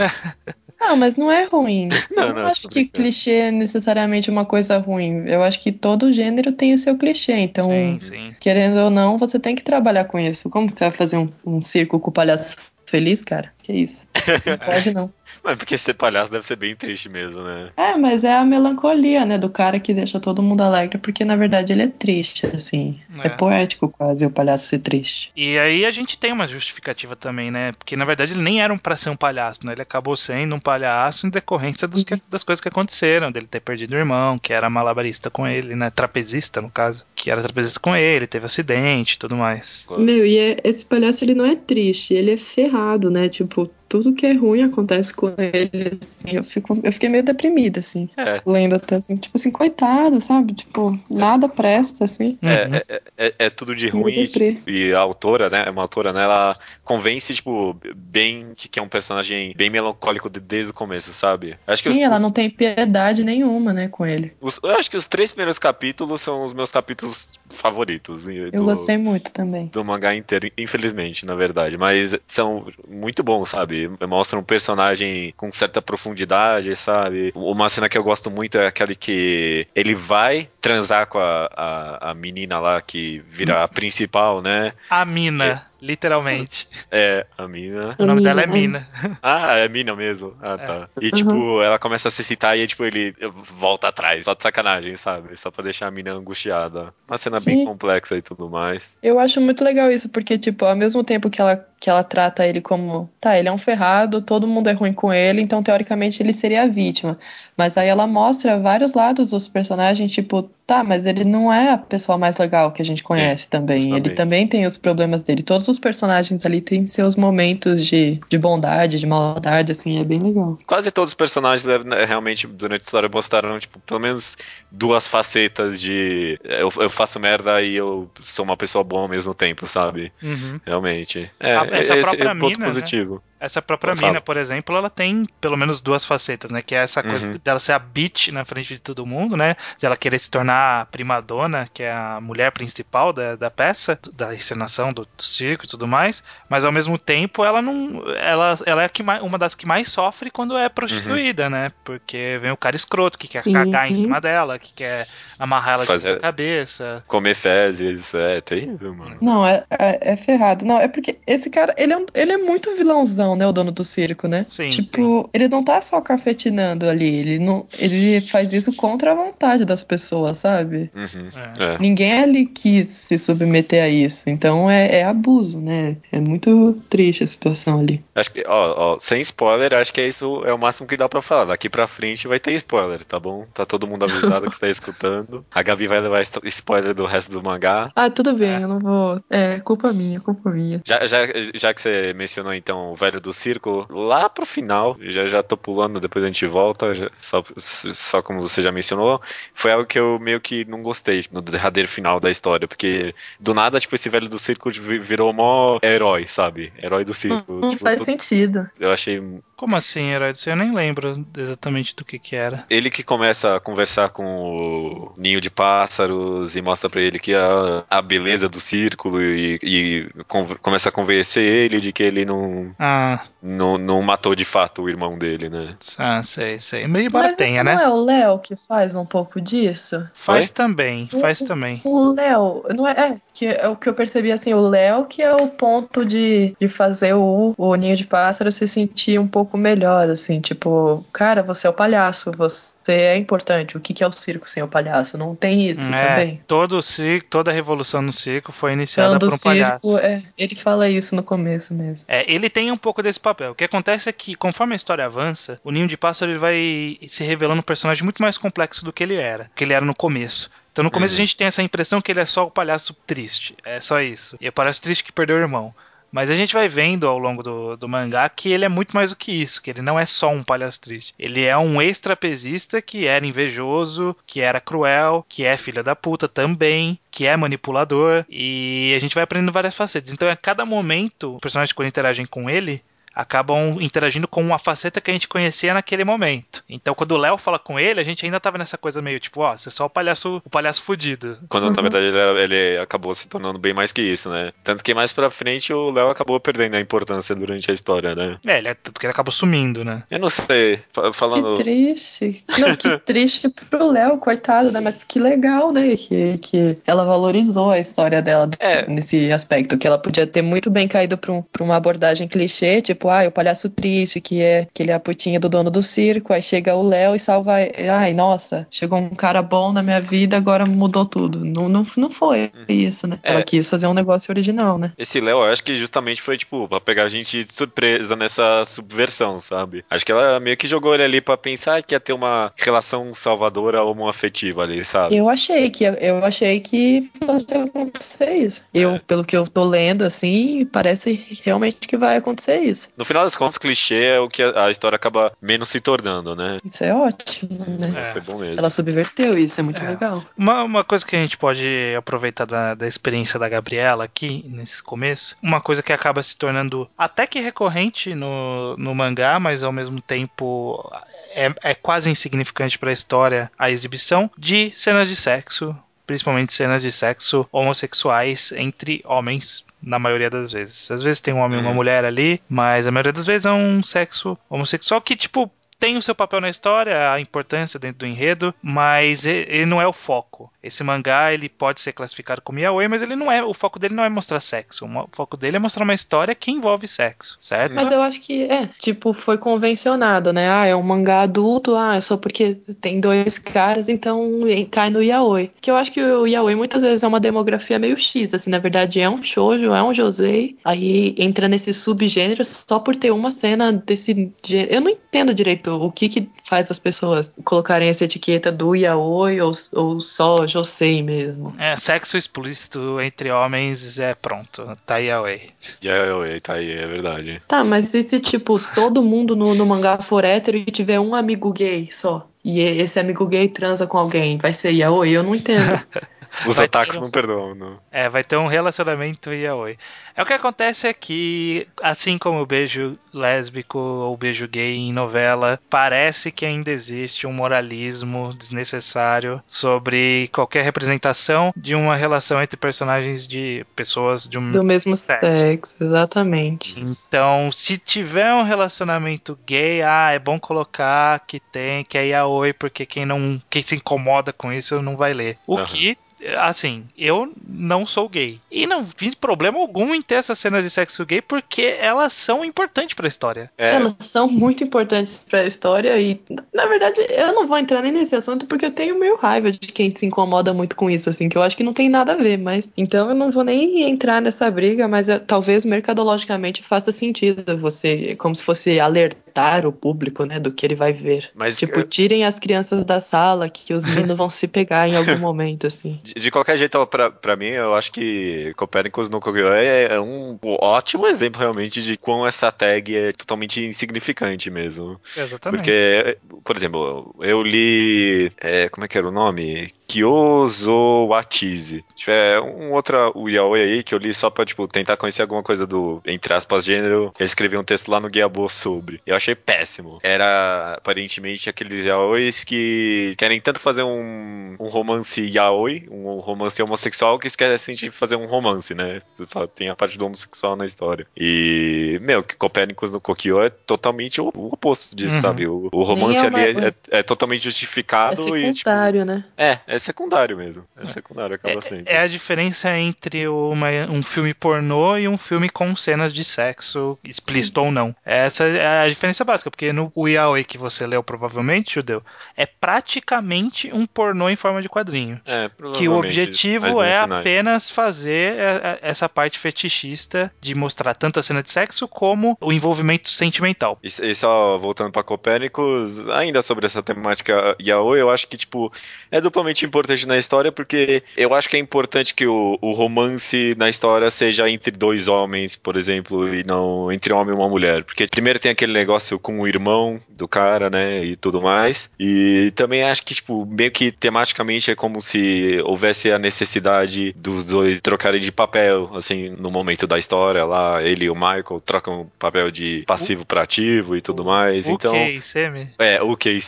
Não, 0.81 0.97
mas 0.97 1.17
não 1.17 1.31
é 1.31 1.45
ruim. 1.45 1.89
Não, 2.11 2.25
eu 2.25 2.35
não, 2.35 2.43
não 2.43 2.51
acho 2.51 2.69
que 2.69 2.85
clichê 2.85 3.33
é 3.33 3.51
necessariamente 3.51 4.31
uma 4.31 4.45
coisa 4.45 4.79
ruim. 4.79 5.25
Eu 5.27 5.43
acho 5.43 5.61
que 5.61 5.73
todo 5.73 6.13
gênero 6.13 6.53
tem 6.53 6.75
o 6.75 6.79
seu 6.79 6.97
clichê. 6.97 7.35
Então, 7.35 7.69
sim, 7.69 7.99
sim. 8.01 8.37
querendo 8.41 8.79
ou 8.79 8.91
não, 8.91 9.19
você 9.19 9.39
tem 9.39 9.55
que 9.55 9.63
trabalhar 9.63 10.05
com 10.05 10.19
isso. 10.19 10.49
Como 10.51 10.71
que 10.71 10.79
você 10.79 10.85
vai 10.85 10.97
fazer 10.97 11.17
um, 11.17 11.31
um 11.45 11.61
circo 11.61 11.99
com 12.01 12.11
o 12.11 12.13
palhaço 12.13 12.57
feliz, 12.87 13.25
cara? 13.25 13.53
Que 13.63 13.73
isso? 13.73 14.07
Não 14.47 14.59
pode 14.59 14.93
não. 14.93 15.13
Mas 15.43 15.57
porque 15.57 15.79
ser 15.79 15.95
palhaço 15.95 16.31
deve 16.31 16.47
ser 16.47 16.57
bem 16.57 16.75
triste 16.75 17.09
mesmo, 17.09 17.43
né? 17.43 17.71
É, 17.77 17.97
mas 17.97 18.25
é 18.25 18.37
a 18.37 18.45
melancolia, 18.45 19.25
né, 19.25 19.39
do 19.39 19.49
cara 19.49 19.81
que 19.81 19.95
deixa 19.95 20.21
todo 20.21 20.43
mundo 20.43 20.63
alegre, 20.63 20.99
porque 20.99 21.25
na 21.25 21.37
verdade 21.37 21.73
ele 21.73 21.83
é 21.83 21.89
triste, 21.89 22.47
assim. 22.47 22.99
É, 23.23 23.29
é 23.29 23.31
poético 23.31 23.89
quase 23.89 24.25
o 24.25 24.31
palhaço 24.31 24.67
ser 24.67 24.81
triste. 24.81 25.33
E 25.37 25.59
aí 25.59 25.85
a 25.85 25.91
gente 25.91 26.19
tem 26.19 26.33
uma 26.33 26.47
justificativa 26.47 27.17
também, 27.17 27.51
né? 27.51 27.73
Porque 27.73 27.97
na 27.97 28.05
verdade 28.05 28.33
ele 28.33 28.43
nem 28.43 28.63
era 28.63 28.73
um 28.73 28.79
pra 28.79 28.97
ser 28.97 29.11
um 29.11 29.17
palhaço, 29.17 29.65
né? 29.65 29.73
Ele 29.73 29.83
acabou 29.83 30.17
sendo 30.17 30.55
um 30.55 30.61
palhaço 30.61 31.27
em 31.27 31.31
decorrência 31.31 31.87
dos 31.87 32.05
que, 32.05 32.21
das 32.31 32.45
coisas 32.45 32.61
que 32.61 32.69
aconteceram, 32.69 33.31
dele 33.31 33.47
ter 33.47 33.61
perdido 33.61 33.93
o 33.93 33.99
irmão, 33.99 34.39
que 34.39 34.53
era 34.53 34.71
malabarista 34.71 35.31
com 35.31 35.47
ele, 35.47 35.75
né? 35.75 35.91
Trapezista, 35.91 36.61
no 36.61 36.71
caso. 36.71 37.05
Que 37.15 37.31
era 37.31 37.43
trapezista 37.43 37.81
com 37.81 37.95
ele, 37.95 38.27
teve 38.27 38.47
acidente 38.47 39.15
e 39.15 39.19
tudo 39.19 39.37
mais. 39.37 39.87
Meu, 39.91 40.25
e 40.25 40.39
é, 40.39 40.57
esse 40.65 40.85
palhaço 40.85 41.25
ele 41.25 41.35
não 41.35 41.47
é 41.47 41.57
triste, 41.57 42.15
ele 42.15 42.33
é 42.33 42.37
ferrado, 42.37 43.11
né? 43.11 43.29
Tipo, 43.29 43.71
tudo 43.89 44.13
que 44.13 44.27
é 44.27 44.33
ruim 44.33 44.63
acontece 44.63 45.15
com 45.15 45.29
ele, 45.39 45.99
assim, 46.01 46.37
eu, 46.37 46.45
fico, 46.45 46.79
eu 46.83 46.93
fiquei 46.93 47.09
meio 47.09 47.23
deprimida, 47.23 47.81
assim, 47.81 48.09
é. 48.17 48.41
lendo 48.45 48.75
até 48.75 48.97
assim, 48.97 49.17
tipo 49.17 49.37
assim, 49.37 49.51
coitado, 49.51 50.21
sabe? 50.21 50.53
Tipo, 50.53 50.99
nada 51.11 51.49
presta, 51.49 52.05
assim. 52.05 52.39
É, 52.43 52.67
uhum. 52.67 52.75
é, 52.75 53.03
é, 53.17 53.35
é, 53.39 53.51
tudo 53.51 53.75
de 53.75 53.89
ruim 53.89 54.29
e, 54.67 54.93
a 54.93 54.99
autora, 54.99 55.49
né, 55.49 55.65
uma 55.71 55.83
autora, 55.83 56.13
né, 56.13 56.23
ela 56.23 56.57
convence, 56.85 57.35
tipo, 57.35 57.77
bem 57.97 58.53
que, 58.57 58.69
que 58.69 58.79
é 58.79 58.83
um 58.83 58.89
personagem 58.89 59.55
bem 59.57 59.71
melancólico 59.71 60.29
desde 60.29 60.71
o 60.71 60.75
começo, 60.75 61.13
sabe? 61.13 61.57
Acho 61.67 61.83
que 61.83 61.93
Sim, 61.93 61.99
os, 61.99 62.05
ela 62.05 62.17
os, 62.17 62.23
não 62.23 62.31
tem 62.31 62.51
piedade 62.51 63.25
nenhuma, 63.25 63.73
né, 63.73 63.89
com 63.89 64.05
ele. 64.05 64.33
Os, 64.41 64.59
eu 64.63 64.71
acho 64.71 64.91
que 64.91 64.97
os 64.97 65.07
três 65.07 65.31
primeiros 65.31 65.59
capítulos 65.59 66.21
são 66.21 66.45
os 66.45 66.53
meus 66.53 66.71
capítulos 66.71 67.39
favoritos. 67.49 68.25
Do, 68.25 68.33
eu 68.33 68.65
gostei 68.65 68.99
muito 68.99 69.31
também. 69.31 69.67
Do 69.67 69.85
mangá 69.85 70.15
inteiro, 70.15 70.51
infelizmente, 70.59 71.25
na 71.25 71.35
verdade, 71.35 71.77
mas 71.79 72.15
são 72.27 72.67
muito 72.89 73.23
bons, 73.23 73.51
sabe? 73.51 73.78
Mostra 74.09 74.39
um 74.39 74.43
personagem 74.43 75.33
com 75.37 75.53
certa 75.53 75.81
profundidade, 75.81 76.75
sabe? 76.77 77.33
Uma 77.35 77.69
cena 77.69 77.89
que 77.89 77.97
eu 77.97 78.03
gosto 78.03 78.31
muito 78.31 78.59
é 78.59 78.67
aquela 78.67 78.95
que 78.95 79.67
ele 79.75 79.95
vai 79.95 80.49
transar 80.69 81.07
com 81.07 81.19
a, 81.19 81.49
a, 81.57 82.11
a 82.11 82.15
menina 82.15 82.61
lá 82.61 82.81
que 82.83 83.21
vira 83.31 83.63
a 83.63 83.69
principal, 83.69 84.43
né? 84.43 84.75
A 84.91 85.05
mina. 85.05 85.45
É. 85.65 85.69
Literalmente. 85.81 86.69
É, 86.91 87.25
a 87.37 87.47
Mina. 87.47 87.95
O 87.99 88.05
nome 88.05 88.23
dela 88.23 88.43
é 88.43 88.47
Mina. 88.47 88.87
Ah, 89.23 89.57
é 89.57 89.69
Mina 89.69 89.95
mesmo. 89.95 90.35
Ah, 90.43 90.59
é. 90.61 90.67
tá. 90.67 90.89
E, 91.01 91.11
tipo, 91.11 91.31
uhum. 91.31 91.63
ela 91.63 91.79
começa 91.79 92.09
a 92.09 92.11
se 92.11 92.25
citar 92.25 92.59
e, 92.59 92.67
tipo, 92.67 92.85
ele 92.85 93.15
volta 93.57 93.89
atrás, 93.89 94.25
só 94.25 94.35
de 94.35 94.43
sacanagem, 94.43 94.97
sabe? 94.97 95.37
Só 95.37 95.51
pra 95.51 95.63
deixar 95.63 95.87
a 95.87 95.91
Mina 95.91 96.13
angustiada. 96.13 96.93
Uma 97.07 97.17
cena 97.17 97.39
Sim. 97.41 97.57
bem 97.57 97.65
complexa 97.65 98.17
e 98.17 98.23
tudo 98.23 98.49
mais. 98.49 98.99
Eu 99.03 99.19
acho 99.19 99.41
muito 99.41 99.63
legal 99.63 99.91
isso, 99.91 100.09
porque, 100.09 100.37
tipo, 100.37 100.65
ao 100.65 100.75
mesmo 100.75 101.05
tempo 101.05 101.31
que 101.31 101.41
ela, 101.41 101.65
que 101.79 101.89
ela 101.89 102.03
trata 102.03 102.47
ele 102.47 102.61
como, 102.61 103.09
tá, 103.21 103.39
ele 103.39 103.49
é 103.49 103.53
um 103.53 103.59
ferrado, 103.59 104.21
todo 104.21 104.47
mundo 104.47 104.69
é 104.69 104.73
ruim 104.73 104.93
com 104.93 105.13
ele, 105.13 105.41
então, 105.41 105.63
teoricamente, 105.63 106.23
ele 106.23 106.33
seria 106.33 106.63
a 106.63 106.69
vítima. 106.69 107.19
Mas 107.57 107.77
aí 107.77 107.89
ela 107.89 108.07
mostra 108.07 108.59
vários 108.59 108.95
lados 108.95 109.31
dos 109.31 109.47
personagens, 109.47 110.11
tipo, 110.11 110.51
tá, 110.67 110.85
mas 110.85 111.07
ele 111.07 111.25
não 111.25 111.53
é 111.53 111.71
a 111.73 111.79
pessoa 111.79 112.19
mais 112.19 112.37
legal 112.37 112.71
que 112.73 112.83
a 112.83 112.85
gente 112.85 113.03
conhece 113.03 113.45
Sim, 113.45 113.51
também. 113.51 113.83
Justamente. 113.83 114.07
Ele 114.07 114.15
também 114.15 114.47
tem 114.47 114.67
os 114.67 114.77
problemas 114.77 115.23
dele. 115.23 115.43
Todos 115.43 115.67
os 115.67 115.79
personagens 115.79 116.45
ali 116.45 116.61
têm 116.61 116.87
seus 116.87 117.17
momentos 117.17 117.85
de, 117.87 118.21
de 118.29 118.39
bondade, 118.39 118.99
de 118.99 119.07
maldade, 119.07 119.73
assim, 119.73 119.99
é 119.99 120.05
bem 120.05 120.19
legal. 120.19 120.59
Quase 120.67 120.91
todos 120.91 121.11
os 121.11 121.15
personagens 121.15 121.65
né, 121.65 122.05
realmente 122.05 122.47
durante 122.47 122.83
a 122.83 122.85
história 122.85 123.09
mostraram, 123.09 123.59
tipo, 123.59 123.79
pelo 123.81 124.01
menos 124.01 124.37
duas 124.71 125.09
facetas 125.09 125.81
de 125.81 126.39
eu, 126.45 126.71
eu 126.77 126.91
faço 126.91 127.19
merda 127.19 127.63
e 127.63 127.75
eu 127.75 128.11
sou 128.23 128.45
uma 128.45 128.57
pessoa 128.57 128.85
boa 128.85 129.03
ao 129.03 129.09
mesmo 129.09 129.33
tempo, 129.33 129.67
sabe? 129.67 130.13
Uhum. 130.23 130.61
Realmente. 130.67 131.31
É, 131.41 131.55
essa 131.79 131.97
esse 131.97 132.03
própria 132.03 132.29
é 132.29 132.33
um 132.33 132.39
ponto 132.39 132.51
mina, 132.51 132.67
né? 132.67 132.67
positivo. 132.67 133.15
Né? 133.15 133.21
Essa 133.41 133.63
própria 133.63 133.95
mina, 133.95 134.21
por 134.21 134.37
exemplo, 134.37 134.77
ela 134.77 134.91
tem 134.91 135.25
pelo 135.41 135.57
menos 135.57 135.81
duas 135.81 136.05
facetas, 136.05 136.51
né? 136.51 136.63
Que 136.63 136.75
é 136.75 136.79
essa 136.79 137.03
coisa 137.03 137.27
uhum. 137.27 137.41
dela 137.43 137.59
ser 137.59 137.73
a 137.73 137.79
bitch 137.79 138.29
na 138.29 138.45
frente 138.45 138.75
de 138.75 138.81
todo 138.81 139.07
mundo, 139.07 139.37
né? 139.37 139.57
De 139.79 139.87
ela 139.87 139.97
querer 139.97 140.19
se 140.19 140.31
tornar 140.31 140.83
a 140.83 140.87
primadona, 140.87 141.69
que 141.73 141.83
é 141.83 141.93
a 141.93 142.21
mulher 142.21 142.53
principal 142.53 143.13
da, 143.13 143.37
da 143.37 143.51
peça, 143.51 143.99
da 144.15 144.35
encenação 144.35 144.89
do, 144.89 145.03
do 145.03 145.23
circo 145.23 145.65
e 145.65 145.69
tudo 145.69 145.87
mais. 145.87 146.23
Mas 146.49 146.65
ao 146.65 146.73
mesmo 146.73 146.99
tempo, 146.99 147.45
ela 147.45 147.63
não. 147.63 148.03
Ela, 148.17 148.59
ela 148.67 148.85
é 148.85 148.91
mais, 149.03 149.23
uma 149.23 149.39
das 149.39 149.55
que 149.55 149.67
mais 149.67 149.89
sofre 149.89 150.31
quando 150.31 150.57
é 150.57 150.69
prostituída, 150.69 151.45
uhum. 151.45 151.51
né? 151.51 151.73
Porque 151.85 152.39
vem 152.41 152.51
o 152.51 152.57
cara 152.57 152.77
escroto 152.77 153.19
que 153.19 153.29
quer 153.29 153.43
Sim. 153.43 153.53
cagar 153.53 153.91
em 153.91 153.95
cima 153.95 154.21
dela, 154.21 154.59
que 154.59 154.73
quer 154.73 155.07
amarrar 155.39 155.75
ela 155.75 155.87
Fazer... 155.87 156.15
de 156.15 156.21
cabeça. 156.21 157.03
Comer 157.07 157.35
fezes, 157.35 158.13
é 158.15 158.41
terrível, 158.41 158.95
mano. 158.95 159.17
Não, 159.21 159.47
é, 159.47 159.65
é, 159.71 160.13
é, 160.13 160.17
ferrado. 160.17 160.65
Não, 160.65 160.79
é 160.79 160.89
porque 160.89 161.19
esse 161.27 161.49
cara, 161.49 161.75
ele 161.79 161.93
é, 161.93 162.07
ele 162.15 162.33
é 162.33 162.39
muito 162.39 162.75
vilãozão, 162.77 163.28
né? 163.37 163.47
O 163.47 163.53
dono 163.53 163.73
do 163.73 163.85
circo, 163.85 164.29
né? 164.29 164.47
Sim. 164.49 164.69
Tipo, 164.71 165.23
sim. 165.23 165.31
ele 165.33 165.49
não 165.49 165.63
tá 165.63 165.81
só 165.81 166.01
cafetinando 166.01 166.89
ali, 166.89 167.15
ele, 167.17 167.39
não, 167.39 167.67
ele 167.79 168.21
faz 168.21 168.53
isso 168.53 168.73
contra 168.73 169.13
a 169.13 169.15
vontade 169.15 169.65
das 169.65 169.83
pessoas, 169.83 170.39
sabe? 170.39 170.91
Uhum. 170.95 171.29
É. 171.59 171.75
É. 171.75 171.79
Ninguém 171.79 172.13
ali 172.13 172.47
quis 172.47 172.89
se 172.89 173.19
submeter 173.19 173.83
a 173.83 173.89
isso. 173.89 174.29
Então 174.31 174.71
é, 174.71 175.01
é 175.01 175.05
abuso, 175.05 175.61
né? 175.61 175.97
É 176.11 176.21
muito 176.21 176.75
triste 176.89 177.25
a 177.25 177.27
situação 177.27 177.81
ali. 177.81 178.03
Acho 178.15 178.33
que, 178.33 178.45
ó, 178.47 178.95
ó, 178.95 178.99
sem 178.99 179.21
spoiler, 179.21 179.75
acho 179.75 179.93
que 179.93 180.01
é 180.01 180.09
isso 180.09 180.43
é 180.45 180.53
o 180.53 180.59
máximo 180.59 180.89
que 180.89 180.97
dá 180.97 181.09
pra 181.09 181.23
falar. 181.23 181.47
Daqui 181.47 181.69
pra 181.69 181.87
frente 181.87 182.29
vai 182.29 182.39
ter 182.39 182.53
spoiler, 182.53 183.05
tá 183.05 183.19
bom? 183.19 183.47
Tá 183.53 183.65
todo 183.67 183.87
mundo 183.87 184.05
avisado 184.05 184.51
que 184.51 184.59
tá 184.59 184.69
escutando. 184.69 185.45
A 185.51 185.63
Gabi 185.63 185.87
vai 185.87 186.01
levar 186.01 186.23
spoiler 186.45 186.95
do 186.95 187.07
resto 187.07 187.31
do 187.31 187.43
mangá. 187.43 187.91
Ah, 187.95 188.11
tudo 188.11 188.35
bem, 188.35 188.51
é. 188.51 188.63
eu 188.63 188.69
não 188.69 188.79
vou. 188.79 189.21
É, 189.31 189.61
culpa 189.61 189.93
minha, 189.93 190.21
culpa 190.21 190.51
minha. 190.51 190.81
Já, 190.85 191.07
já, 191.07 191.19
já 191.55 191.75
que 191.75 191.83
você 191.83 192.13
mencionou 192.15 192.55
então 192.55 192.93
o 192.93 192.97
velho 192.97 193.18
do 193.21 193.33
circo, 193.33 193.87
lá 193.91 194.29
pro 194.29 194.47
final, 194.47 194.97
já, 195.01 195.27
já 195.27 195.43
tô 195.43 195.57
pulando, 195.57 196.01
depois 196.01 196.25
a 196.25 196.29
gente 196.29 196.47
volta, 196.47 196.95
já, 196.95 197.11
só, 197.21 197.45
só 197.59 198.23
como 198.23 198.41
você 198.41 198.63
já 198.63 198.73
mencionou, 198.73 199.21
foi 199.55 199.73
algo 199.73 199.87
que 199.87 199.99
eu 199.99 200.19
meio 200.19 200.41
que 200.41 200.65
não 200.65 200.83
gostei 200.83 201.25
no 201.33 201.41
derradeiro 201.41 201.89
final 201.89 202.21
da 202.21 202.31
história, 202.31 202.69
porque 202.69 203.15
do 203.39 203.55
nada, 203.55 203.81
tipo, 203.81 203.95
esse 203.95 204.09
velho 204.09 204.29
do 204.29 204.39
circo 204.39 204.71
virou 204.71 205.33
mó 205.33 205.79
herói, 205.83 206.27
sabe? 206.29 206.73
Herói 206.83 207.05
do 207.05 207.15
circo. 207.15 207.53
Hum, 207.53 207.71
tipo, 207.71 207.83
faz 207.83 208.03
sentido. 208.03 208.69
Eu 208.79 208.93
achei. 208.93 209.21
Como 209.59 209.75
assim, 209.75 210.13
herói? 210.13 210.33
Eu 210.47 210.55
nem 210.55 210.73
lembro 210.73 211.27
exatamente 211.37 211.95
do 211.97 212.05
que 212.05 212.17
que 212.17 212.37
era. 212.37 212.65
Ele 212.71 212.89
que 212.89 213.03
começa 213.03 213.57
a 213.57 213.61
conversar 213.61 214.11
com 214.11 214.25
o 214.25 215.13
ninho 215.17 215.41
de 215.41 215.51
pássaros 215.51 216.55
e 216.55 216.63
mostra 216.63 216.89
para 216.89 217.01
ele 217.01 217.19
que 217.19 217.35
a, 217.35 217.85
a 217.91 218.01
beleza 218.01 218.49
do 218.49 218.61
círculo 218.61 219.21
e, 219.21 219.59
e 219.61 220.09
com, 220.29 220.47
começa 220.63 220.91
a 220.91 220.93
convencer 220.93 221.43
ele 221.43 221.81
de 221.81 221.93
que 221.93 222.05
ele 222.05 222.25
não, 222.25 222.73
ah. 222.79 223.21
não, 223.43 223.77
não 223.77 224.01
matou 224.01 224.37
de 224.37 224.45
fato 224.45 224.83
o 224.83 224.89
irmão 224.89 225.19
dele, 225.19 225.49
né? 225.49 225.75
Ah, 225.99 226.23
sei, 226.23 226.61
sei. 226.61 226.87
Meio 226.87 227.07
embora 227.07 227.35
tenha, 227.35 227.65
né? 227.65 227.75
Não 227.75 227.83
é 227.83 227.89
o 227.89 227.97
Léo 227.97 228.39
que 228.39 228.55
faz 228.55 228.95
um 228.95 229.05
pouco 229.05 229.41
disso? 229.41 230.07
Faz 230.15 230.47
Oi? 230.47 230.55
também, 230.55 231.09
faz 231.21 231.41
o, 231.41 231.47
também. 231.47 231.81
O 231.83 232.13
Léo, 232.13 232.63
não 232.77 232.87
é, 232.87 232.93
é, 232.93 233.21
que 233.35 233.47
é 233.47 233.67
o 233.67 233.75
que 233.75 233.89
eu 233.89 233.95
percebi 233.95 234.31
assim, 234.31 234.55
o 234.55 234.61
Léo 234.61 235.07
que 235.07 235.21
é 235.21 235.35
o 235.35 235.49
ponto 235.49 236.05
de, 236.05 236.55
de 236.61 236.69
fazer 236.69 237.15
o, 237.15 237.55
o 237.59 237.75
ninho 237.75 237.97
de 237.97 238.07
pássaro 238.07 238.53
se 238.53 238.69
sentir 238.69 239.19
um 239.19 239.27
pouco 239.27 239.48
pouco 239.49 239.57
melhor, 239.59 240.09
assim, 240.11 240.41
tipo, 240.41 241.05
cara, 241.13 241.43
você 241.43 241.67
é 241.67 241.71
o 241.71 241.73
palhaço, 241.73 242.31
você 242.33 242.75
é 242.93 243.17
importante. 243.17 243.77
O 243.77 243.81
que, 243.81 243.95
que 243.95 244.05
é 244.05 244.07
o 244.07 244.13
circo 244.13 244.49
sem 244.49 244.63
o 244.63 244.69
palhaço? 244.69 245.17
Não 245.17 245.35
tem 245.35 245.69
isso 245.71 245.81
É, 245.93 245.97
também. 246.09 246.43
todo 246.47 246.77
o 246.77 246.83
circo, 246.83 247.27
toda 247.31 247.51
a 247.51 247.55
revolução 247.55 248.03
no 248.03 248.13
circo 248.13 248.53
foi 248.53 248.73
iniciada 248.75 249.17
Então, 249.17 249.29
por 249.29 249.35
um 249.35 249.39
palhaço. 249.39 249.89
circo, 249.89 249.99
é, 250.05 250.23
ele 250.37 250.55
fala 250.55 250.89
isso 250.89 251.17
no 251.17 251.23
começo 251.23 251.73
mesmo. 251.73 252.05
É, 252.07 252.31
ele 252.31 252.51
tem 252.51 252.71
um 252.71 252.77
pouco 252.77 253.03
desse 253.03 253.19
papel. 253.19 253.53
O 253.53 253.55
que 253.55 253.65
acontece 253.65 254.09
é 254.09 254.13
que, 254.13 254.35
conforme 254.35 254.75
a 254.75 254.77
história 254.77 255.05
avança, 255.07 255.59
o 255.65 255.71
Ninho 255.71 255.89
de 255.89 255.97
Pássaro 255.97 256.31
ele 256.31 256.39
vai 256.39 256.99
se 257.09 257.25
revelando 257.25 257.61
um 257.61 257.63
personagem 257.63 258.05
muito 258.05 258.21
mais 258.23 258.37
complexo 258.37 258.85
do 258.85 258.93
que 258.93 259.03
ele 259.03 259.17
era, 259.17 259.51
que 259.57 259.65
ele 259.65 259.73
era 259.73 259.85
no 259.85 259.95
começo. 259.95 260.51
Então 260.73 260.85
no 260.85 260.91
começo 260.91 261.15
Uhum. 261.15 261.17
a 261.17 261.25
gente 261.25 261.37
tem 261.37 261.47
essa 261.47 261.63
impressão 261.63 262.01
que 262.01 262.13
ele 262.13 262.21
é 262.21 262.27
só 262.27 262.45
o 262.47 262.51
palhaço 262.51 262.95
triste. 263.07 263.57
É 263.65 263.81
só 263.81 264.01
isso. 264.01 264.37
E 264.41 264.47
é 264.47 264.51
o 264.51 264.53
palhaço 264.53 264.81
triste 264.83 265.03
que 265.03 265.11
perdeu 265.11 265.37
o 265.37 265.41
irmão. 265.41 265.75
Mas 266.11 266.31
a 266.31 266.35
gente 266.35 266.55
vai 266.55 266.69
vendo 266.69 267.07
ao 267.07 267.19
longo 267.19 267.43
do, 267.43 267.77
do 267.77 267.89
mangá 267.89 268.29
que 268.29 268.51
ele 268.51 268.65
é 268.65 268.69
muito 268.69 268.95
mais 268.95 269.11
do 269.11 269.17
que 269.17 269.31
isso, 269.31 269.63
que 269.63 269.71
ele 269.71 269.83
não 269.83 269.99
é 269.99 270.07
só 270.07 270.31
um 270.31 270.43
palhaço 270.43 270.81
triste. 270.81 271.15
Ele 271.19 271.45
é 271.45 271.57
um 271.57 271.81
extrapesista 271.81 272.81
que 272.81 273.07
era 273.07 273.27
invejoso, 273.27 274.17
que 274.27 274.41
era 274.41 274.61
cruel, 274.61 275.25
que 275.29 275.45
é 275.45 275.57
filha 275.57 275.83
da 275.83 275.95
puta 275.95 276.27
também, 276.27 276.99
que 277.11 277.27
é 277.27 277.37
manipulador, 277.37 278.25
e 278.29 278.93
a 278.97 278.99
gente 278.99 279.15
vai 279.15 279.25
aprendendo 279.25 279.53
várias 279.53 279.77
facetas. 279.77 280.13
Então 280.13 280.29
a 280.29 280.37
cada 280.37 280.65
momento, 280.65 281.35
os 281.35 281.41
personagens 281.41 281.73
quando 281.73 281.89
interagem 281.89 282.27
com 282.27 282.49
ele, 282.49 282.83
acabam 283.19 283.77
interagindo 283.81 284.29
com 284.29 284.41
uma 284.41 284.59
faceta 284.59 285.01
que 285.01 285.11
a 285.11 285.15
gente 285.15 285.27
conhecia 285.29 285.75
naquele 285.75 286.05
momento. 286.05 286.63
Então, 286.69 286.95
quando 286.95 287.13
o 287.13 287.17
Léo 287.19 287.37
fala 287.37 287.59
com 287.59 287.79
ele, 287.79 287.99
a 288.01 288.03
gente 288.05 288.25
ainda 288.25 288.39
tava 288.39 288.57
nessa 288.59 288.79
coisa 288.79 289.03
meio 289.03 289.19
tipo, 289.19 289.41
ó, 289.41 289.57
você 289.57 289.69
é 289.69 289.73
só 289.73 289.87
o 289.87 289.91
palhaço, 289.91 290.41
o 290.45 290.49
palhaço 290.51 290.83
fudido. 290.83 291.37
Quando 291.49 291.65
na 291.71 291.77
Uhum. 291.77 291.83
verdade 291.83 292.07
ele, 292.07 292.43
ele 292.55 292.79
acabou 292.79 293.15
se 293.15 293.27
tornando 293.29 293.59
bem 293.59 293.75
mais 293.75 293.91
que 293.93 294.01
isso, 294.03 294.31
né? 294.31 294.53
Tanto 294.63 294.85
que 294.85 294.95
mais 294.95 295.11
pra 295.13 295.31
frente 295.31 295.73
o 295.73 295.91
Léo 295.91 296.09
acabou 296.11 296.39
perdendo 296.39 296.77
a 296.77 296.81
importância 296.81 297.35
durante 297.35 297.71
a 297.71 297.75
história, 297.75 298.15
né? 298.15 298.39
É, 298.47 298.59
ele 298.59 298.69
é, 298.69 298.75
tanto 298.75 299.01
que 299.01 299.07
ele 299.07 299.11
acabou 299.13 299.33
sumindo, 299.33 299.85
né? 299.85 300.05
Eu 300.11 300.19
não 300.21 300.31
sei, 300.31 300.81
fa- 300.93 301.13
falando. 301.13 301.55
Que 301.57 301.63
triste. 301.65 302.45
Não, 302.59 302.77
que 302.77 302.99
triste 303.05 303.49
pro 303.71 303.91
Léo, 303.91 304.19
coitado, 304.19 304.71
né? 304.71 304.81
Mas 304.81 305.03
que 305.05 305.19
legal, 305.19 305.73
né? 305.73 305.97
Que, 305.97 306.39
que 306.39 306.79
ela 306.87 307.05
valorizou 307.05 307.71
a 307.71 307.79
história 307.79 308.23
dela 308.23 308.49
É. 308.61 308.89
nesse 308.89 309.33
aspecto. 309.33 309.77
Que 309.77 309.87
ela 309.87 309.99
podia 309.99 310.27
ter 310.27 310.43
muito 310.43 310.71
bem 310.71 310.87
caído 310.87 311.19
pra, 311.19 311.33
um- 311.33 311.43
pra 311.43 311.65
uma 311.65 311.77
abordagem 311.77 312.29
clichê, 312.29 312.81
tipo, 312.81 313.08
ah, 313.11 313.27
o 313.27 313.33
palhaço 313.33 313.69
triste, 313.71 314.21
que 314.21 314.41
é 314.43 314.67
que 314.73 314.83
ele 314.83 314.91
é 314.91 314.95
a 314.95 315.01
putinha 315.01 315.41
do 315.41 315.49
dono 315.49 315.71
do 315.71 315.83
circo. 315.83 316.33
Aí 316.33 316.43
chega 316.43 316.75
o 316.75 316.83
Léo 316.83 317.15
e 317.15 317.21
salva. 317.21 317.57
Ai, 317.91 318.13
nossa, 318.13 318.67
chegou 318.71 318.99
um 318.99 319.11
cara 319.11 319.43
bom 319.43 319.73
na 319.73 319.83
minha 319.83 320.01
vida, 320.01 320.37
agora 320.37 320.67
mudou 320.67 321.05
tudo. 321.05 321.45
Não, 321.45 321.69
não, 321.69 321.85
não 321.97 322.11
foi 322.11 322.51
isso, 322.69 323.07
né? 323.07 323.19
É. 323.23 323.33
Ela 323.33 323.43
quis 323.43 323.69
fazer 323.69 323.87
um 323.87 323.95
negócio 323.95 324.31
original, 324.33 324.79
né? 324.79 324.93
Esse 324.99 325.21
Léo, 325.21 325.39
eu 325.39 325.53
acho 325.53 325.63
que 325.63 325.77
justamente 325.77 326.21
foi, 326.23 326.37
tipo, 326.37 326.69
pra 326.69 326.81
pegar 326.81 327.05
a 327.05 327.09
gente 327.09 327.45
de 327.45 327.53
surpresa 327.53 328.17
nessa 328.17 328.65
subversão, 328.65 329.39
sabe? 329.41 329.85
Acho 329.91 330.05
que 330.05 330.13
ela 330.13 330.41
meio 330.41 330.57
que 330.57 330.67
jogou 330.69 330.95
ele 330.95 331.03
ali 331.05 331.21
pra 331.21 331.37
pensar 331.37 331.83
que 331.83 331.95
ia 331.95 332.01
ter 332.01 332.13
uma 332.13 332.53
relação 332.57 333.13
salvadora 333.15 333.83
homoafetiva 333.83 334.63
ali, 334.63 334.85
sabe? 334.85 335.17
Eu 335.17 335.29
achei 335.29 335.71
que 335.71 335.85
eu 335.85 336.25
achei 336.25 336.61
que 336.61 337.11
fosse 337.25 337.55
acontecer 337.55 338.31
isso. 338.35 338.63
Eu, 338.73 338.97
É. 338.97 338.99
pelo 339.01 339.25
que 339.25 339.37
eu 339.37 339.47
tô 339.47 339.65
lendo, 339.65 340.03
assim, 340.03 340.67
parece 340.67 341.39
realmente 341.45 341.87
que 341.87 341.97
vai 341.97 342.17
acontecer 342.17 342.59
isso. 342.61 342.89
No 342.99 343.05
final 343.05 343.25
das 343.25 343.37
contas, 343.37 343.57
clichê 343.57 344.05
é 344.07 344.21
o 344.21 344.29
que 344.29 344.43
a 344.43 344.59
a 344.65 344.71
história 344.73 344.97
acaba 344.97 345.33
menos 345.41 345.69
se 345.69 345.81
tornando, 345.81 346.35
né? 346.35 346.59
Isso 346.65 346.83
é 346.83 346.93
ótimo, 346.93 347.65
né? 347.79 348.11
É. 348.11 348.13
Foi 348.13 348.21
bom 348.21 348.39
mesmo. 348.41 348.59
Ela 348.59 348.71
subverteu 348.71 349.39
isso, 349.39 349.61
é 349.61 349.63
muito 349.63 349.81
É. 349.83 349.89
legal. 349.89 350.25
Uma, 350.37 350.65
uma 350.65 350.83
coisa 350.85 351.07
que 351.07 351.15
a 351.15 351.21
gente 351.21 351.37
pode 351.39 351.95
aproveitar 351.97 352.45
da, 352.45 352.75
da 352.75 352.87
experiência 352.89 353.39
da 353.39 353.49
Gabriela 353.49 354.03
aqui, 354.05 354.45
nesse 354.49 354.83
começo, 354.83 355.37
uma 355.41 355.61
coisa 355.61 355.83
que 355.83 355.93
acaba 355.93 356.23
se 356.23 356.37
tornando 356.37 356.91
até 356.99 357.25
que 357.27 357.39
recorrente 357.41 358.15
no, 358.17 358.77
no 358.77 358.95
mangá, 358.95 359.39
mas 359.39 359.63
ao 359.63 359.71
mesmo 359.73 360.01
tempo 360.01 360.91
é, 361.35 361.55
é 361.63 361.75
quase 361.75 362.11
insignificante 362.11 362.79
pra 362.79 362.93
história 362.93 363.51
a 363.57 363.71
exibição 363.71 364.29
de 364.37 364.73
cenas 364.73 365.09
de 365.09 365.15
sexo. 365.15 365.77
Principalmente 366.09 366.55
cenas 366.55 366.81
de 366.81 366.91
sexo 366.91 367.47
homossexuais 367.53 368.51
entre 368.53 369.03
homens, 369.05 369.63
na 369.83 369.99
maioria 369.99 370.31
das 370.31 370.53
vezes. 370.53 370.91
Às 370.91 371.03
vezes 371.03 371.21
tem 371.21 371.35
um 371.35 371.39
homem 371.39 371.59
e 371.59 371.61
uma 371.61 371.69
Uhum. 371.69 371.75
mulher 371.77 372.03
ali, 372.05 372.41
mas 372.49 372.87
a 372.87 372.91
maioria 372.91 373.13
das 373.13 373.27
vezes 373.27 373.45
é 373.45 373.53
um 373.53 373.83
sexo 373.83 374.37
homossexual 374.49 375.01
que, 375.03 375.15
tipo, 375.15 375.51
tem 375.79 375.97
o 375.97 376.03
seu 376.03 376.15
papel 376.15 376.41
na 376.41 376.49
história, 376.49 377.13
a 377.13 377.21
importância 377.21 377.79
dentro 377.79 377.99
do 377.99 378.07
enredo, 378.07 378.53
mas 378.61 379.25
ele 379.27 379.67
não 379.67 379.81
é 379.81 379.87
o 379.87 379.93
foco. 379.93 380.51
Esse 380.69 380.85
mangá 380.85 381.33
ele 381.33 381.49
pode 381.49 381.81
ser 381.81 381.93
classificado 381.93 382.43
como 382.43 382.59
yaoi, 382.59 382.87
mas 382.89 383.03
ele 383.03 383.17
não 383.17 383.33
é. 383.33 383.43
O 383.43 383.55
foco 383.55 383.79
dele 383.79 383.95
não 383.95 384.05
é 384.05 384.09
mostrar 384.09 384.39
sexo. 384.39 384.87
O 384.87 385.09
foco 385.13 385.37
dele 385.37 385.57
é 385.57 385.59
mostrar 385.59 385.83
uma 385.83 385.95
história 385.95 386.35
que 386.35 386.51
envolve 386.51 386.87
sexo, 386.87 387.39
certo? 387.41 387.75
Mas 387.75 387.91
eu 387.91 388.03
acho 388.03 388.21
que, 388.21 388.45
é, 388.45 388.69
tipo, 388.79 389.15
foi 389.15 389.39
convencionado, 389.39 390.33
né? 390.33 390.51
Ah, 390.51 390.67
é 390.67 390.77
um 390.77 390.83
mangá 390.83 391.23
adulto, 391.23 391.75
ah, 391.75 391.97
é 391.97 392.01
só 392.03 392.19
porque 392.19 392.55
tem 392.81 393.01
dois 393.01 393.39
caras, 393.39 393.89
então 393.89 394.41
cai 394.71 394.91
no 394.91 395.03
yaoi. 395.03 395.51
Que 395.61 395.71
eu 395.71 395.77
acho 395.77 395.91
que 395.91 396.03
o 396.03 396.27
yaoi 396.27 396.55
muitas 396.55 396.83
vezes 396.83 397.03
é 397.03 397.09
uma 397.09 397.19
demografia 397.19 397.79
meio 397.79 397.97
X, 397.97 398.35
assim, 398.35 398.51
na 398.51 398.59
verdade 398.59 399.01
é 399.01 399.09
um 399.09 399.23
shoujo, 399.23 399.73
é 399.73 399.83
um 399.83 399.95
josei, 399.95 400.59
aí 400.63 401.15
entra 401.17 401.49
nesse 401.49 401.73
subgênero 401.73 402.45
só 402.45 402.79
por 402.79 402.95
ter 402.95 403.11
uma 403.11 403.31
cena 403.31 403.73
desse 403.73 404.31
gênero. 404.45 404.73
Eu 404.75 404.81
não 404.83 404.91
entendo 404.91 405.33
direito 405.33 405.71
o 405.71 405.91
que 405.91 406.11
que 406.11 406.29
faz 406.45 406.71
as 406.71 406.79
pessoas 406.79 407.35
colocarem 407.43 407.89
essa 407.89 408.05
etiqueta 408.05 408.53
do 408.53 408.75
yaoi 408.75 409.41
ou, 409.41 409.53
ou 409.73 410.01
só 410.01 410.47
josei 410.47 410.58
mesmo. 411.03 411.55
É, 411.59 411.77
sexo 411.77 412.17
explícito 412.17 413.01
entre 413.01 413.31
homens 413.31 413.99
é 413.99 414.15
pronto. 414.15 414.77
Tá 414.87 414.99
yaoi. 414.99 415.51
E 415.83 415.89
aí, 415.89 416.41
tá 416.41 416.55
aí, 416.55 416.71
é 416.71 416.87
verdade. 416.87 417.43
Tá, 417.47 417.65
mas 417.65 417.93
e 417.95 418.03
se, 418.03 418.21
tipo, 418.21 418.59
todo 418.75 419.03
mundo 419.03 419.35
no, 419.37 419.55
no 419.55 419.67
mangá 419.67 419.99
for 419.99 420.25
hétero 420.25 420.57
e 420.57 420.65
tiver 420.67 421.01
um 421.01 421.15
amigo 421.15 421.53
gay 421.53 421.89
só? 421.91 422.29
E 422.45 422.61
e- 422.61 422.81
esse 422.83 422.99
amigo 422.99 423.27
gay 423.27 423.49
transa 423.49 423.87
com 423.87 423.99
alguém, 423.99 424.39
vai 424.39 424.53
ser 424.53 424.71
yaoi? 424.73 425.11
Eu 425.11 425.23
não 425.23 425.35
entendo. 425.35 425.81
Os 426.47 426.57
Vai 426.57 426.67
ataques 426.67 426.97
um- 426.97 427.01
não 427.01 427.11
perdoam, 427.11 427.55
não. 427.55 427.79
É, 427.91 428.09
vai 428.09 428.23
ter 428.23 428.37
um 428.37 428.47
relacionamento 428.47 429.33
yaoi. 429.33 429.77
É 430.15 430.23
o 430.23 430.27
que 430.27 430.33
acontece 430.35 430.87
é 430.87 430.93
que, 430.93 431.67
assim 431.83 432.19
como 432.19 432.41
o 432.41 432.47
beijo 432.47 432.99
lésbico 433.13 433.79
ou 433.79 434.17
beijo 434.17 434.47
gay 434.47 434.77
em 434.77 434.93
novela, 434.93 435.59
parece 435.71 436.31
que 436.31 436.45
ainda 436.45 436.71
existe 436.71 437.27
um 437.27 437.33
moralismo 437.33 438.33
desnecessário 438.35 439.43
sobre 439.47 440.29
qualquer 440.33 440.63
representação 440.65 441.53
de 441.57 441.75
uma 441.75 441.97
relação 441.97 442.43
entre 442.43 442.57
personagens 442.57 443.27
de 443.27 443.65
pessoas 443.75 444.29
de 444.29 444.39
um 444.39 444.51
Do 444.51 444.63
mesmo 444.65 444.97
Sexo. 444.97 445.27
sexo, 445.35 445.85
exatamente. 445.85 446.79
Então, 446.79 447.51
se 447.53 447.79
tiver 447.79 448.33
um 448.35 448.43
relacionamento 448.43 449.39
gay, 449.47 449.83
ah, 449.83 450.11
é 450.13 450.19
bom 450.19 450.39
colocar 450.39 451.21
que 451.21 451.41
tem, 451.41 451.85
que 451.85 451.97
é 451.97 452.07
yaoi, 452.09 452.53
porque 452.53 452.85
quem 452.85 453.07
não, 453.07 453.41
quem 453.49 453.63
se 453.63 453.77
incomoda 453.77 454.33
com 454.33 454.53
isso 454.53 454.81
não 454.83 454.97
vai 454.97 455.13
ler. 455.13 455.39
O 455.47 455.57
Aham. 455.57 455.67
que 455.67 455.97
assim, 456.39 456.85
eu 456.97 457.33
não 457.47 457.87
sou 457.87 458.09
gay. 458.09 458.41
E 458.51 458.67
não 458.67 458.83
vi 458.83 459.15
problema 459.17 459.59
algum 459.59 459.95
em 459.95 460.03
ter 460.03 460.17
essas 460.17 460.39
cenas 460.39 460.65
de 460.65 460.71
sexo 460.71 461.05
gay, 461.07 461.21
porque 461.21 461.77
elas 461.81 462.13
são 462.13 462.45
importantes 462.45 462.95
pra 462.95 463.09
história. 463.09 463.51
É, 463.59 463.75
Elas 463.77 463.95
são 464.01 464.29
muito 464.29 464.63
importantes 464.65 465.27
pra 465.29 465.45
história 465.45 465.99
e, 466.01 466.21
na 466.53 466.67
verdade, 466.67 467.01
eu 467.09 467.33
não 467.35 467.47
vou 467.47 467.59
entrar 467.59 467.83
nem 467.83 467.93
nesse 467.93 468.15
assunto 468.15 468.47
porque 468.47 468.67
eu 468.67 468.71
tenho 468.71 468.99
meio 468.99 469.17
raiva 469.17 469.51
de 469.51 469.59
quem 469.59 469.95
se 469.95 470.07
incomoda 470.07 470.53
muito 470.53 470.75
com 470.77 470.91
isso, 470.91 471.09
assim, 471.11 471.29
que 471.29 471.37
eu 471.39 471.43
acho 471.43 471.57
que 471.57 471.63
não 471.63 471.73
tem 471.73 471.89
nada 471.89 472.13
a 472.13 472.17
ver, 472.17 472.39
mas 472.39 472.71
então 472.77 473.09
eu 473.09 473.15
não 473.15 473.31
vou 473.31 473.45
nem 473.45 473.83
entrar 473.89 474.21
nessa 474.21 474.51
briga, 474.51 474.89
mas 474.89 475.09
eu- 475.09 475.21
talvez 475.21 475.65
mercadologicamente 475.65 476.63
faça 476.63 476.93
sentido 476.93 477.57
você, 477.59 478.15
como 478.17 478.35
se 478.35 478.43
fosse 478.43 478.79
alertar 478.81 479.67
o 479.67 479.73
público, 479.73 480.25
né, 480.25 480.41
do 480.41 480.51
que 480.53 480.67
ele 480.67 480.75
vai 480.75 480.93
ver. 480.93 481.31
mas 481.35 481.57
Tipo, 481.59 481.83
tirem 481.83 482.25
as 482.25 482.39
crianças 482.39 482.83
da 482.85 483.01
sala 483.01 483.49
que 483.49 483.73
os 483.73 483.87
meninos 483.87 484.17
vão 484.17 484.29
se 484.31 484.49
pegar 484.49 484.89
em 484.89 484.97
algum 484.97 485.19
momento, 485.19 485.67
assim. 485.67 486.01
De, 486.15 486.21
de 486.21 486.31
qualquer 486.31 486.57
jeito, 486.57 486.87
pra, 486.87 487.11
pra 487.11 487.37
mim, 487.37 487.49
eu 487.49 487.75
acho 487.75 487.93
que 487.93 488.53
Copernicus 488.57 489.09
no 489.11 489.21
Kogyo 489.21 489.49
é, 489.53 489.95
é 489.95 490.01
um 490.01 490.39
ótimo 490.43 491.07
exemplo 491.07 491.41
realmente 491.41 491.83
de 491.83 491.97
quão 491.97 492.27
essa 492.27 492.51
tag 492.51 492.95
é 492.95 493.13
totalmente 493.13 493.65
insignificante 493.65 494.51
mesmo. 494.51 495.01
Exatamente. 495.17 495.61
Porque, 495.61 496.19
por 496.45 496.57
exemplo, 496.57 497.15
eu 497.21 497.43
li. 497.43 498.33
é, 498.41 498.69
como 498.69 498.85
é 498.85 498.89
que 498.89 498.97
era 498.97 499.09
o 499.09 499.13
nome? 499.13 499.73
Kyozo 499.87 501.07
Watize. 501.09 501.85
É 502.07 502.41
um 502.41 502.73
outro 502.73 503.11
o 503.15 503.29
yaoi 503.29 503.61
aí 503.63 503.83
que 503.83 503.95
eu 503.95 503.99
li 503.99 504.13
só 504.15 504.31
pra, 504.31 504.45
tipo, 504.45 504.67
tentar 504.69 504.97
conhecer 504.97 505.23
alguma 505.23 505.43
coisa 505.43 505.67
do, 505.67 506.01
entre 506.07 506.33
aspas, 506.35 506.65
gênero. 506.65 507.13
Eu 507.19 507.27
escrevi 507.27 507.57
um 507.57 507.65
texto 507.65 507.89
lá 507.91 507.99
no 507.99 508.09
Guiabo 508.09 508.49
sobre. 508.49 509.01
Eu 509.07 509.17
achei 509.17 509.35
péssimo. 509.35 509.99
Era, 510.03 510.75
aparentemente, 510.77 511.49
aqueles 511.49 511.85
yaois 511.85 512.45
que 512.45 513.15
querem 513.19 513.41
tanto 513.41 513.61
fazer 513.61 513.83
um, 513.83 514.57
um 514.59 514.69
romance 514.69 515.21
yaoi, 515.21 515.87
um 515.91 516.19
romance 516.19 516.61
homossexual 516.63 517.19
que 517.19 517.27
esquecem 517.27 517.75
de 517.75 517.91
fazer 517.91 518.17
um 518.17 518.27
romance, 518.27 518.75
né? 518.75 518.99
Só 519.27 519.47
tem 519.47 519.69
a 519.69 519.77
parte 519.77 519.99
do 519.99 520.07
homossexual 520.07 520.57
na 520.57 520.65
história. 520.67 521.07
E, 521.17 521.99
meu, 522.03 522.23
que 522.23 522.37
Copérnicos 522.37 522.93
no 522.93 523.01
Kokyo 523.01 523.41
é 523.43 523.51
totalmente 523.51 524.21
o, 524.21 524.31
o 524.35 524.47
oposto 524.53 524.95
disso, 524.95 525.17
Uhum. 525.17 525.21
sabe? 525.21 525.47
O, 525.47 525.69
o 525.73 525.83
romance 525.83 526.19
é 526.19 526.27
ali 526.27 526.53
uma- 526.59 526.67
é, 526.67 526.69
é- 526.69 526.99
é 526.99 527.03
totalmente 527.03 527.43
É 527.43 527.51
justificado 527.51 528.21
e, 528.37 528.53
tipo, 528.53 528.59
secundário, 528.69 529.05
né? 529.05 529.25
é, 529.37 529.59
é 529.67 529.79
secundário 529.79 530.37
mesmo. 530.37 530.65
É 530.77 530.87
secundário, 530.87 531.35
acaba 531.35 531.59
É, 531.59 531.61
sendo. 531.61 531.88
É 531.89 531.99
a 532.01 532.07
diferença 532.07 532.77
entre 532.79 533.27
uma- 533.27 533.69
um 533.91 534.03
filme 534.03 534.35
pornô 534.35 534.97
e 534.99 535.09
um 535.09 535.17
filme 535.17 535.49
com 535.49 535.75
cenas 535.75 536.13
de 536.13 536.23
sexo, 536.23 536.99
explícito 537.03 537.61
ou 537.63 537.73
não. 537.73 537.97
Essa 538.05 538.45
é 538.45 538.85
a 538.85 538.89
diferença 538.89 539.25
básica, 539.25 539.51
porque 539.51 539.73
no 539.73 539.91
Yaoi 540.07 540.45
que 540.45 540.59
você 540.59 540.87
leu 540.87 541.03
provavelmente, 541.03 541.75
Judeu, 541.75 542.03
é 542.37 542.47
praticamente 542.47 543.73
um 543.73 543.87
pornô 543.87 544.29
em 544.29 544.37
forma 544.37 544.61
de 544.61 544.69
quadrinho. 544.69 545.21
É, 545.25 545.51
Que 545.75 545.89
o 545.89 545.93
objetivo 545.97 546.67
é 546.83 546.93
apenas 547.21 547.71
fazer 547.71 548.35
é, 548.39 548.43
é, 548.43 548.79
essa 548.83 549.09
parte 549.09 549.39
fetichista 549.39 550.31
de 550.41 550.55
mostrar 550.55 550.95
tanto 550.95 551.19
a 551.19 551.23
cena 551.23 551.43
de 551.43 551.51
sexo 551.51 551.89
como 551.89 552.37
o 552.41 552.53
envolvimento 552.53 553.09
sentimental. 553.09 553.79
E, 553.83 553.89
e 553.89 554.15
só 554.15 554.59
voltando 554.59 554.93
pra 554.93 555.03
Copérnicos, 555.03 556.07
ainda 556.11 556.43
sobre 556.43 556.67
essa 556.67 556.83
temática 556.83 557.57
yaoi, 557.61 558.01
eu 558.01 558.11
acho 558.11 558.27
que, 558.27 558.37
tipo, 558.37 558.71
é 559.11 559.21
duplamente 559.21 559.65
importante 559.65 560.07
na 560.07 560.19
história, 560.19 560.53
porque 560.53 561.03
eu 561.17 561.35
acho 561.35 561.49
que 561.49 561.57
é 561.57 561.59
importante 561.59 561.78
que 562.15 562.27
o, 562.27 562.59
o 562.61 562.73
romance 562.73 563.55
na 563.57 563.69
história 563.69 564.11
seja 564.11 564.49
entre 564.49 564.71
dois 564.71 565.09
homens, 565.09 565.57
por 565.57 565.77
exemplo, 565.77 566.35
e 566.35 566.43
não 566.45 566.91
entre 566.91 567.13
um 567.13 567.17
homem 567.17 567.35
e 567.35 567.37
uma 567.37 567.49
mulher. 567.49 567.85
Porque 567.85 568.07
primeiro 568.07 568.39
tem 568.39 568.51
aquele 568.51 568.73
negócio 568.73 569.19
com 569.19 569.41
o 569.41 569.49
irmão 569.49 570.01
do 570.09 570.27
cara, 570.27 570.71
né, 570.71 571.05
e 571.05 571.17
tudo 571.17 571.41
mais. 571.41 571.91
E 571.99 572.53
também 572.55 572.83
acho 572.83 573.05
que, 573.05 573.15
tipo, 573.15 573.47
meio 573.47 573.71
que 573.71 573.93
tematicamente 573.93 574.71
é 574.71 574.75
como 574.75 575.01
se 575.01 575.61
houvesse 575.65 576.11
a 576.11 576.19
necessidade 576.19 577.15
dos 577.17 577.45
dois 577.45 577.81
trocarem 577.81 578.21
de 578.21 578.33
papel, 578.33 578.91
assim, 578.95 579.31
no 579.39 579.51
momento 579.51 579.87
da 579.87 579.99
história 579.99 580.45
lá, 580.45 580.81
ele 580.83 581.05
e 581.05 581.11
o 581.11 581.15
Michael 581.15 581.61
trocam 581.65 582.11
papel 582.19 582.51
de 582.51 582.85
passivo 582.87 583.25
pra 583.25 583.43
ativo 583.43 583.97
e 583.97 584.01
tudo 584.01 584.25
mais. 584.25 584.67
O 584.67 584.73
então, 584.73 584.93
que, 584.93 585.21
Semi? 585.21 585.69
é, 585.79 586.03
o 586.03 586.17
que 586.17 586.39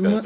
não. 0.00 0.22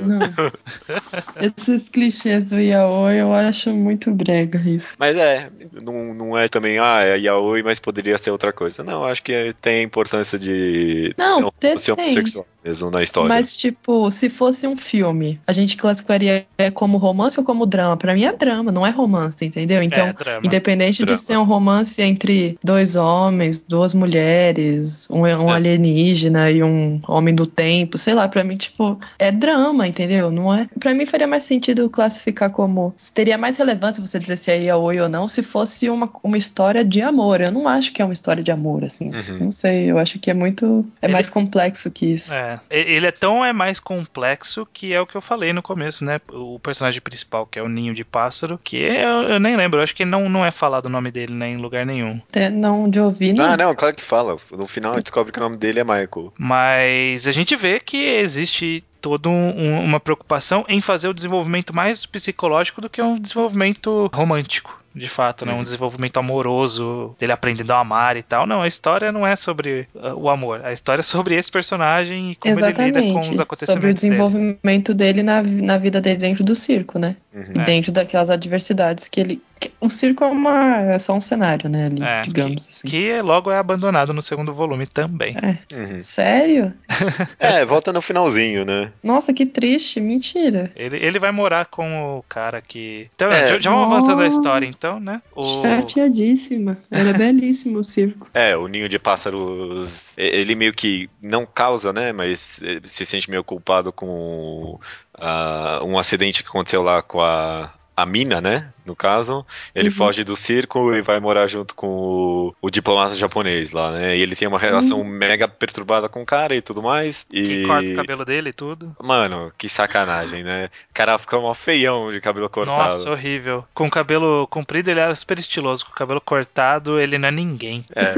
Esses 1.59 1.89
clichês 1.89 2.47
do 2.51 2.59
yaoi 2.59 3.17
eu 3.17 3.33
acho 3.33 3.73
muito 3.73 3.90
brega 4.13 4.59
isso. 4.61 4.95
Mas 4.99 5.17
é, 5.17 5.51
não, 5.83 6.15
não 6.15 6.39
é 6.39 6.49
também, 6.49 6.79
ah, 6.79 7.03
é 7.03 7.19
yaoi, 7.19 7.63
mas 7.63 7.79
poderia 7.81 8.17
ser 8.19 8.31
outra 8.31 8.53
coisa. 8.53 8.83
Não, 8.83 9.05
acho 9.05 9.23
que 9.23 9.55
tem 9.61 9.81
a 9.81 9.83
importância 9.83 10.39
de 10.39 11.15
Não, 11.17 11.51
ser, 11.61 11.75
um- 11.75 11.79
ser 11.79 11.93
homossexual 11.93 12.47
mesmo 12.65 12.91
na 12.91 13.03
história. 13.03 13.29
Mas, 13.29 13.57
tipo, 13.57 14.11
se 14.11 14.29
fosse 14.29 14.67
um 14.67 14.77
filme, 14.77 15.41
a 15.47 15.53
gente 15.53 15.77
classificaria 15.77 16.47
como 16.75 16.99
romance 16.99 17.39
ou 17.39 17.45
como 17.45 17.65
drama? 17.67 17.97
Pra 17.97 18.15
mim 18.15 18.25
é 18.25 18.33
drama, 18.33 18.71
não 18.71 18.87
é 18.87 18.91
romance, 18.91 19.45
entendeu? 19.45 19.83
Então, 19.83 20.09
é, 20.09 20.13
drama. 20.13 20.43
Independente 20.45 21.05
Drama. 21.05 21.19
de 21.19 21.25
ser 21.25 21.37
um 21.39 21.45
romance 21.45 22.01
entre 22.03 22.59
dois 22.63 22.97
homens, 22.97 23.61
duas 23.61 23.95
mulheres, 23.95 25.09
um, 25.11 25.21
um 25.23 25.51
É. 25.51 25.53
alienígena 25.55 26.51
e 26.51 26.63
um 26.63 27.01
homem 27.09 27.35
do 27.35 27.47
tempo, 27.47 27.97
sei 27.99 28.15
lá, 28.15 28.29
pra 28.29 28.45
mim, 28.45 28.57
tipo, 28.57 28.99
é 29.19 29.31
drama, 29.31 29.87
entendeu? 29.87 30.31
Não 30.31 30.53
é. 30.55 30.67
Pra 30.79 30.95
mim 30.95 31.07
faria 31.07 31.27
mais 31.27 31.43
sentido 31.45 31.89
classificar 31.91 32.51
como. 32.51 32.95
Teria 33.15 33.37
mais 33.39 33.57
relevância 33.57 34.05
você 34.05 34.19
dizer 34.19 34.37
se 34.37 34.51
é 34.51 34.63
yaoi 34.65 35.01
ou 35.01 35.09
não, 35.09 35.27
se 35.29 35.43
fosse 35.43 35.89
uma, 35.91 36.11
uma 36.23 36.39
história 36.39 36.85
de 36.85 37.01
amor. 37.03 37.41
Eu 37.41 37.51
não 37.53 37.67
acho 37.69 37.93
que 37.93 38.01
é 38.01 38.05
uma 38.05 38.13
história 38.15 38.43
de 38.43 38.51
amor, 38.51 38.85
assim. 38.85 39.11
Uhum. 39.11 39.39
Não 39.45 39.51
sei, 39.51 39.91
eu 39.91 39.99
acho 39.99 40.19
que 40.19 40.31
é 40.31 40.35
muito. 40.35 40.85
É 41.01 41.07
Ele- 41.07 41.13
mais 41.13 41.29
complexo 41.29 41.91
que 41.91 42.07
isso. 42.07 42.33
É, 42.35 42.50
e- 42.71 42.77
ele 42.77 43.07
é 43.07 43.11
tão 43.11 43.45
é 43.45 43.53
mais 43.53 43.79
complexo 43.79 44.67
que 44.73 44.93
é 44.93 45.01
o 45.01 45.07
que 45.07 45.17
eu 45.17 45.21
falei 45.21 45.53
no 45.53 45.63
começo, 45.63 46.05
né? 46.05 46.21
O 46.33 46.59
personagem 46.59 47.01
principal, 47.01 47.47
que 47.47 47.59
é 47.59 47.63
o 47.63 47.69
Ninho 47.69 47.95
de 47.95 48.05
Pássaro, 48.05 48.59
que 48.63 48.77
eu, 48.77 49.23
eu 49.29 49.41
nem 49.41 49.57
lembro, 49.57 49.79
eu 49.79 49.85
acho 49.85 49.95
que 49.95 50.05
não, 50.05 50.29
não 50.29 50.45
é 50.45 50.51
falado 50.51 50.87
o 50.87 50.91
nome 50.91 51.11
dele 51.11 51.35
né, 51.35 51.51
em 51.51 51.57
lugar 51.57 51.85
nenhum. 51.87 52.21
Até 52.29 52.49
não 52.51 52.89
de 52.89 52.99
ouvir, 53.01 53.33
não. 53.33 53.45
Ah, 53.45 53.57
não, 53.57 53.75
claro 53.75 53.95
que 53.95 54.03
fala. 54.03 54.37
No 54.51 54.67
final 54.67 55.01
descobre 55.01 55.33
que 55.33 55.39
o 55.39 55.43
nome 55.43 55.57
dele 55.57 55.81
é 55.81 55.85
Michael. 55.85 56.33
Mas 56.39 57.27
a 57.27 57.33
gente 57.33 57.55
vê 57.57 57.79
que 57.81 57.97
existe 57.97 58.83
toda 59.01 59.29
um- 59.29 59.33
um- 59.59 59.85
uma 59.85 59.99
preocupação 59.99 60.65
em 60.69 60.81
fazer 60.81 61.09
o 61.09 61.15
desenvolvimento 61.15 61.75
mais 61.75 62.05
psicológico 62.05 62.81
do 62.81 62.91
que 62.91 63.01
um 63.01 63.19
desenvolvimento 63.19 64.11
romântico. 64.13 64.80
De 64.95 65.09
fato, 65.09 65.47
né? 65.47 65.53
Um 65.53 65.57
Uhum. 65.57 65.63
desenvolvimento 65.63 66.17
amoroso, 66.19 67.15
dele 67.19 67.33
aprendendo 67.33 67.73
a 67.73 67.79
amar 67.81 68.17
e 68.17 68.23
tal. 68.23 68.47
Não, 68.47 68.63
a 68.63 68.67
história 68.67 69.13
não 69.13 69.27
é 69.27 69.37
sobre 69.37 69.87
uh, 69.95 70.15
o 70.17 70.29
amor. 70.29 70.65
A 70.65 70.73
história 70.73 71.01
é 71.01 71.05
sobre 71.05 71.35
esse 71.37 71.51
personagem 71.51 72.33
e 72.33 72.35
como 72.37 72.55
ele 72.59 72.67
lida 72.67 72.75
com 72.75 72.83
Exatamente. 72.83 73.19
os 73.19 73.27
Sobre 73.27 73.39
o 73.39 73.43
acontecimentos 73.43 73.83
dele. 74.03 74.15
desenvolvimento 74.17 74.95
dele 74.95 75.23
na, 75.23 75.43
na 75.43 75.79
vida 75.79 76.01
dele 76.01 76.17
dentro 76.19 76.43
do 76.43 76.55
circo, 76.55 76.99
né? 76.99 77.17
Uhum. 77.33 77.61
É. 77.61 77.65
Dentro 77.65 77.93
daquelas 77.93 78.29
adversidades 78.31 79.07
que 79.07 79.21
ele. 79.21 79.41
que- 79.61 79.71
o 79.81 79.89
circo 79.89 80.25
é, 80.25 80.27
uma, 80.27 80.77
é 80.93 80.99
só 80.99 81.15
um 81.15 81.21
cenário, 81.21 81.69
né? 81.71 81.85
Ali, 81.85 82.03
É, 82.03 82.23
digamos 82.23 82.67
assim. 82.69 82.89
Que 82.89 83.21
logo 83.23 83.51
é 83.51 83.59
abandonado 83.59 84.13
no 84.13 84.21
segundo 84.23 84.53
volume 84.53 84.87
também. 84.87 85.37
Uhum. 85.73 86.01
Sério? 86.01 86.73
É, 87.39 87.65
volta 87.65 87.93
no 87.93 88.03
finalzinho, 88.03 88.65
né? 88.65 88.91
Nossa, 89.03 89.33
que 89.33 89.47
triste, 89.47 90.01
mentira. 90.01 90.71
Ele, 90.77 90.97
ele 90.97 91.19
vai 91.19 91.31
morar 91.33 91.67
com 91.67 92.19
o 92.19 92.25
cara 92.29 92.61
que. 92.61 93.09
Então, 93.15 93.31
É. 93.31 93.47
já, 93.49 93.59
já 93.61 93.71
vamos 93.71 93.93
avançando 93.93 94.23
a 94.23 94.27
história, 94.27 94.67
então, 94.67 94.80
né? 95.01 95.23
O... 95.35 95.43
Chateadíssima. 95.63 96.79
Era 96.91 97.13
belíssimo 97.13 97.79
o 97.79 97.85
circo. 97.85 98.29
É, 98.33 98.57
o 98.57 98.69
ninho 98.69 98.89
de 98.89 98.99
pássaros, 98.99 100.15
ele 100.17 100.55
meio 100.55 100.73
que 100.73 101.11
não 101.21 101.45
causa, 101.45 101.93
né, 101.93 102.13
mas 102.13 102.61
eh, 102.63 102.81
se 102.85 103.05
sente 103.05 103.29
meio 103.29 103.43
culpado 103.45 103.93
com 103.93 104.79
ah, 105.15 105.81
um 105.83 105.99
acidente 105.99 106.43
que 106.43 106.49
aconteceu 106.49 106.83
lá 106.83 107.03
com 107.03 107.21
a, 107.21 107.75
a 107.97 108.07
mina, 108.07 108.41
né, 108.41 108.73
no 108.91 108.97
caso. 108.97 109.47
Ele 109.75 109.89
Uhum. 109.89 109.95
foge 109.95 110.25
do 110.25 110.37
circo 110.37 110.93
e 110.95 111.01
vai 111.01 111.19
morar 111.21 111.47
junto 111.47 111.75
com 111.75 111.87
o, 111.87 112.55
o 112.61 112.71
diplomata 112.71 113.15
japonês 113.15 113.71
lá, 113.73 113.93
né, 113.93 114.17
e 114.17 114.21
ele 114.21 114.37
tem 114.37 114.49
uma 114.49 114.59
relação 114.59 115.03
mega 115.05 115.47
perturbada 115.49 116.09
com 116.09 116.23
o 116.23 116.27
cara 116.27 116.55
e 116.55 116.61
tudo 116.61 116.83
mais. 116.83 117.25
E... 117.31 117.43
Que 117.43 117.63
corta 117.67 117.91
o 117.91 117.95
cabelo 117.95 118.25
dele 118.25 118.51
e 118.51 118.53
tudo. 118.53 118.95
Mano, 119.03 119.53
que 119.57 119.69
sacanagem, 119.69 120.43
né? 120.43 120.69
O 120.91 120.95
cara 120.95 121.19
fica 121.19 121.39
mó 121.39 121.55
feião 121.55 122.11
de 122.11 122.21
cabelo 122.21 122.49
cortado. 122.49 122.79
Nossa, 122.79 123.11
horrível. 123.11 123.65
Com 123.75 123.87
o 123.87 123.91
cabelo 123.91 124.47
comprido, 124.49 124.89
ele 124.91 125.01
era 125.01 125.15
super 125.15 125.39
estiloso. 125.39 125.85
Com 125.85 125.93
o 125.93 125.95
cabelo 125.95 126.21
cortado, 126.21 126.99
ele 126.99 127.19
não 127.19 127.29
é 127.29 127.31
ninguém. 127.31 127.85
É, 127.95 128.15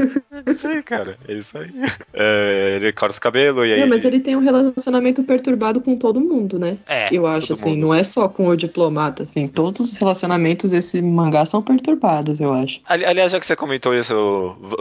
é 0.47 0.51
isso 0.51 0.67
aí, 0.67 0.83
cara. 0.83 1.17
É 1.27 1.33
isso 1.33 1.57
aí. 1.57 1.71
É, 2.13 2.77
ele 2.77 2.91
corta 2.93 3.17
o 3.17 3.21
cabelo 3.21 3.65
e 3.65 3.73
aí. 3.73 3.81
Não, 3.81 3.87
mas 3.89 4.05
ele 4.05 4.19
tem 4.19 4.35
um 4.35 4.39
relacionamento 4.39 5.23
perturbado 5.23 5.81
com 5.81 5.95
todo 5.97 6.19
mundo, 6.19 6.57
né? 6.57 6.77
É. 6.87 7.07
Eu 7.11 7.27
acho, 7.27 7.53
assim, 7.53 7.71
mundo. 7.71 7.87
não 7.87 7.93
é 7.93 8.03
só 8.03 8.27
com 8.27 8.47
o 8.47 8.55
diplomata, 8.55 9.23
assim. 9.23 9.47
Todos 9.47 9.81
os 9.81 9.93
relacionamentos 9.93 10.62
desse 10.71 11.01
mangá 11.01 11.45
são 11.45 11.61
perturbados, 11.61 12.39
eu 12.39 12.53
acho. 12.53 12.79
Ali- 12.85 13.05
Aliás, 13.05 13.31
já 13.31 13.39
que 13.39 13.45
você 13.45 13.55
comentou 13.55 13.93
isso, 13.95 14.13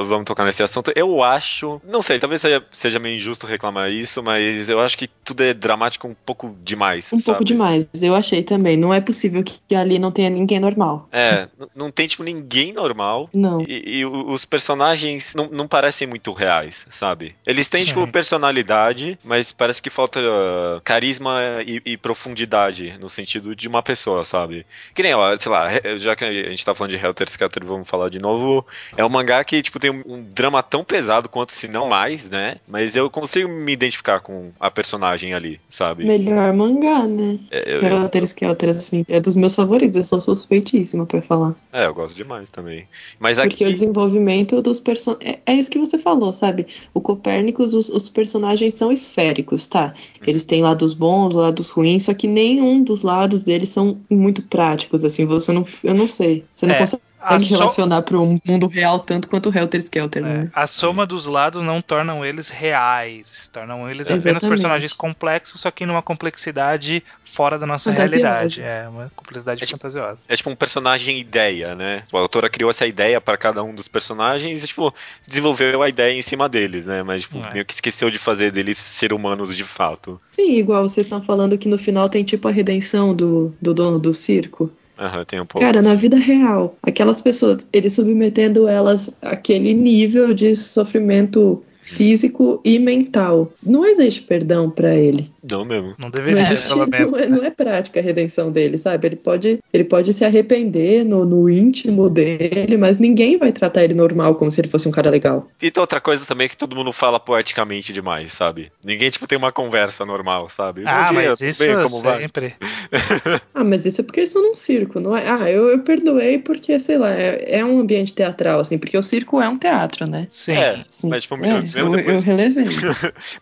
vamos 0.06 0.24
tocar 0.26 0.44
nesse 0.44 0.62
assunto. 0.62 0.92
Eu 0.94 1.22
acho, 1.22 1.80
não 1.84 2.02
sei, 2.02 2.18
talvez 2.18 2.40
seja, 2.40 2.64
seja 2.72 2.98
meio 2.98 3.16
injusto 3.18 3.46
reclamar 3.46 3.90
isso, 3.90 4.22
mas 4.22 4.68
eu 4.68 4.80
acho 4.80 4.96
que 4.96 5.06
tudo 5.06 5.42
é 5.42 5.52
dramático 5.54 6.06
um 6.08 6.14
pouco 6.14 6.54
demais. 6.62 7.12
Um 7.12 7.18
sabe? 7.18 7.24
pouco 7.24 7.44
demais, 7.44 7.88
eu 8.00 8.14
achei 8.14 8.42
também. 8.42 8.76
Não 8.76 8.92
é 8.92 9.00
possível 9.00 9.42
que 9.44 9.74
ali 9.74 9.98
não 9.98 10.10
tenha 10.10 10.30
ninguém 10.30 10.60
normal. 10.60 11.08
É, 11.12 11.48
não 11.74 11.90
tem 11.90 12.06
tipo 12.06 12.22
ninguém 12.22 12.72
normal. 12.72 13.28
Não. 13.32 13.62
E, 13.62 13.98
e 14.00 14.06
os 14.06 14.44
personagens 14.44 15.34
não, 15.34 15.48
não 15.50 15.68
parecem 15.68 16.06
muito 16.06 16.32
reais, 16.32 16.86
sabe? 16.90 17.34
Eles 17.46 17.68
têm, 17.68 17.80
Sim. 17.82 17.86
tipo, 17.88 18.06
personalidade, 18.08 19.18
mas 19.24 19.52
parece 19.52 19.80
que 19.80 19.90
falta 19.90 20.20
uh, 20.20 20.80
carisma 20.82 21.38
e, 21.66 21.80
e 21.84 21.96
profundidade 21.96 22.96
no 23.00 23.08
sentido 23.08 23.54
de 23.54 23.68
uma 23.68 23.82
pessoa, 23.82 24.24
sabe? 24.24 24.66
Que 24.94 25.02
nem, 25.02 25.14
ó, 25.14 25.36
sei 25.38 25.50
lá, 25.50 25.61
já 25.98 26.14
que 26.16 26.24
a 26.24 26.32
gente 26.50 26.64
tá 26.64 26.74
falando 26.74 26.90
de 26.96 27.04
Helter 27.04 27.28
Skelter, 27.28 27.64
vamos 27.64 27.88
falar 27.88 28.08
de 28.08 28.18
novo. 28.18 28.66
É 28.96 29.04
um 29.04 29.08
mangá 29.08 29.42
que, 29.44 29.60
tipo, 29.62 29.78
tem 29.78 29.90
um, 29.90 30.22
drama 30.22 30.62
tão 30.62 30.84
pesado 30.84 31.28
quanto, 31.28 31.52
se 31.52 31.68
não 31.68 31.88
mais, 31.88 32.28
né? 32.28 32.56
Mas 32.66 32.96
eu 32.96 33.10
consigo 33.10 33.48
me 33.48 33.72
identificar 33.72 34.20
com 34.20 34.50
a 34.58 34.70
personagem 34.70 35.34
ali, 35.34 35.60
sabe? 35.68 36.04
Melhor 36.04 36.52
mangá, 36.52 37.06
né? 37.06 37.38
É, 37.50 37.74
eu, 37.76 37.82
eu- 37.82 38.02
Helter 38.02 38.22
Skelter, 38.24 38.70
assim. 38.70 39.04
É 39.08 39.20
dos 39.20 39.34
meus 39.34 39.54
favoritos, 39.54 39.96
eu 39.96 40.04
sou 40.04 40.20
suspeitíssima 40.20 41.06
pra 41.06 41.20
falar. 41.22 41.54
é, 41.72 41.86
eu 41.86 41.94
gosto 41.94 42.14
demais 42.16 42.48
também. 42.50 42.86
Mas 43.18 43.38
Porque 43.38 43.64
o 43.64 43.66
aqui. 43.66 43.72
desenvolvimento 43.74 44.60
dos 44.62 44.80
personagens. 44.80 45.38
É, 45.46 45.52
é 45.52 45.54
isso 45.54 45.70
que 45.70 45.78
você 45.78 45.98
falou, 45.98 46.32
sabe? 46.32 46.66
O 46.94 47.00
Copérnicos, 47.00 47.74
os, 47.74 47.88
os 47.88 48.08
personagens 48.10 48.74
são 48.74 48.90
esféricos, 48.92 49.66
tá? 49.66 49.94
Eles 50.26 50.44
têm 50.44 50.62
lados 50.62 50.92
bons, 50.94 51.34
lados 51.34 51.68
ruins, 51.68 52.04
só 52.04 52.14
que 52.14 52.26
nenhum 52.28 52.82
dos 52.82 53.02
lados 53.02 53.42
deles 53.44 53.68
são 53.68 54.00
muito 54.10 54.42
práticos, 54.42 55.04
assim. 55.04 55.26
Você 55.26 55.51
não. 55.52 55.66
Eu 55.82 55.94
não 55.94 56.06
sei. 56.08 56.44
Você 56.52 56.66
não 56.66 56.74
É, 56.74 56.78
consegue 56.78 57.02
so- 57.44 57.54
relacionar 57.54 58.02
para 58.02 58.18
um 58.18 58.40
mundo 58.44 58.66
real 58.66 58.98
tanto 58.98 59.28
quanto 59.28 59.48
o 59.48 59.56
Helter 59.56 59.80
Skelter, 59.80 60.24
é, 60.24 60.26
né? 60.26 60.50
a 60.52 60.66
soma 60.66 61.06
dos 61.06 61.24
lados 61.26 61.62
não 61.62 61.80
tornam 61.80 62.24
eles 62.24 62.48
reais. 62.48 63.48
Tornam 63.52 63.88
eles 63.88 64.08
apenas 64.08 64.26
Exatamente. 64.26 64.48
personagens 64.48 64.92
complexos, 64.92 65.60
só 65.60 65.70
que 65.70 65.86
numa 65.86 66.02
complexidade 66.02 67.00
fora 67.24 67.58
da 67.58 67.64
nossa 67.66 67.90
Fantasiosa. 67.90 68.26
realidade. 68.28 68.60
É, 68.62 68.88
uma 68.88 69.12
complexidade 69.14 69.62
É 69.62 69.66
tipo- 69.66 69.78
fantasiosa. 69.78 70.18
É 70.28 70.36
tipo 70.36 70.50
um 70.50 70.56
personagem 70.56 71.18
ideia, 71.18 71.74
né? 71.76 72.02
A 72.12 72.18
autora 72.18 72.50
criou 72.50 72.70
essa 72.70 72.86
ideia 72.86 73.20
pra 73.20 73.36
cada 73.36 73.62
um 73.62 73.72
dos 73.74 73.86
personagens 73.88 74.62
e, 74.62 74.66
tipo, 74.66 74.92
desenvolveu 75.26 75.80
a 75.82 75.88
ideia 75.88 76.12
em 76.18 76.22
cima 76.22 76.48
deles, 76.48 76.86
né? 76.86 77.02
Mas, 77.04 77.22
tipo, 77.22 77.38
É. 77.38 77.52
meio 77.52 77.64
que 77.64 77.72
esqueceu 77.74 78.10
de 78.10 78.18
fazer 78.18 78.50
deles 78.50 78.76
ser 78.78 79.12
humanos 79.12 79.56
de 79.56 79.64
fato. 79.64 80.20
Sim, 80.26 80.56
igual 80.56 80.88
vocês 80.88 81.06
estão 81.06 81.22
falando 81.22 81.56
que 81.56 81.68
no 81.68 81.78
final 81.78 82.08
tem 82.08 82.24
tipo 82.24 82.48
a 82.48 82.50
redenção 82.50 83.14
do, 83.14 83.54
do 83.62 83.72
dono 83.72 83.98
do 83.98 84.12
circo. 84.12 84.70
Aham, 85.02 85.24
tem 85.24 85.40
um 85.40 85.46
pouco. 85.46 85.66
Cara, 85.66 85.82
na 85.82 85.96
vida 85.96 86.16
real, 86.16 86.76
aquelas 86.80 87.20
pessoas, 87.20 87.66
ele 87.72 87.90
submetendo 87.90 88.68
elas 88.68 89.10
àquele 89.20 89.74
nível 89.74 90.32
de 90.32 90.54
sofrimento 90.54 91.60
físico 91.82 92.60
e 92.64 92.78
mental. 92.78 93.52
Não 93.60 93.84
existe 93.84 94.22
perdão 94.22 94.70
pra 94.70 94.94
ele. 94.94 95.28
Não 95.42 95.64
mesmo. 95.64 95.94
Não 95.98 96.10
deveria, 96.10 96.42
existe, 96.42 96.68
pelo 96.68 96.86
menos. 96.86 97.10
não, 97.10 97.18
é, 97.18 97.28
não 97.28 97.44
é 97.44 97.50
prática 97.50 97.98
a 97.98 98.02
redenção 98.02 98.52
dele, 98.52 98.78
sabe? 98.78 99.08
Ele 99.08 99.16
pode, 99.16 99.58
ele 99.72 99.84
pode 99.84 100.12
se 100.12 100.24
arrepender 100.24 101.04
no, 101.04 101.24
no 101.24 101.48
íntimo 101.48 102.08
dele, 102.08 102.76
mas 102.76 102.98
ninguém 102.98 103.36
vai 103.36 103.52
tratar 103.52 103.82
ele 103.82 103.94
normal 103.94 104.36
como 104.36 104.50
se 104.50 104.60
ele 104.60 104.68
fosse 104.68 104.88
um 104.88 104.92
cara 104.92 105.10
legal. 105.10 105.48
E 105.60 105.70
tem 105.70 105.80
outra 105.80 106.00
coisa 106.00 106.24
também 106.24 106.48
que 106.48 106.56
todo 106.56 106.76
mundo 106.76 106.92
fala 106.92 107.18
poeticamente 107.18 107.92
demais, 107.92 108.32
sabe? 108.32 108.70
Ninguém, 108.84 109.10
tipo, 109.10 109.26
tem 109.26 109.36
uma 109.36 109.52
conversa 109.52 110.04
normal, 110.04 110.48
sabe? 110.48 110.82
Ah, 110.86 111.04
dia, 111.04 111.12
mas 111.12 111.40
isso 111.40 111.64
bem, 111.64 111.82
como 111.82 112.00
vai? 112.00 112.20
sempre. 112.22 112.54
Ah, 113.54 113.64
mas 113.64 113.84
isso 113.84 114.00
é 114.00 114.04
porque 114.04 114.20
eles 114.20 114.30
estão 114.30 114.42
num 114.42 114.56
circo, 114.56 114.98
não 114.98 115.16
é? 115.16 115.28
Ah, 115.28 115.50
eu, 115.50 115.68
eu 115.68 115.80
perdoei 115.80 116.38
porque, 116.38 116.78
sei 116.78 116.96
lá, 116.96 117.10
é, 117.10 117.58
é 117.58 117.64
um 117.64 117.80
ambiente 117.80 118.12
teatral, 118.12 118.60
assim, 118.60 118.78
porque 118.78 118.96
o 118.96 119.02
circo 119.02 119.40
é 119.40 119.48
um 119.48 119.58
teatro, 119.58 120.08
né? 120.08 120.26
Sim. 120.30 120.52
É, 120.52 120.84
Sim. 120.90 121.08
mas 121.08 121.22
tipo, 121.22 121.34
É, 121.36 121.38
mesmo, 121.38 121.78
eu, 121.78 121.90
mesmo 121.90 121.94
eu 121.94 121.96
depois, 121.96 122.22
relevei 122.24 122.64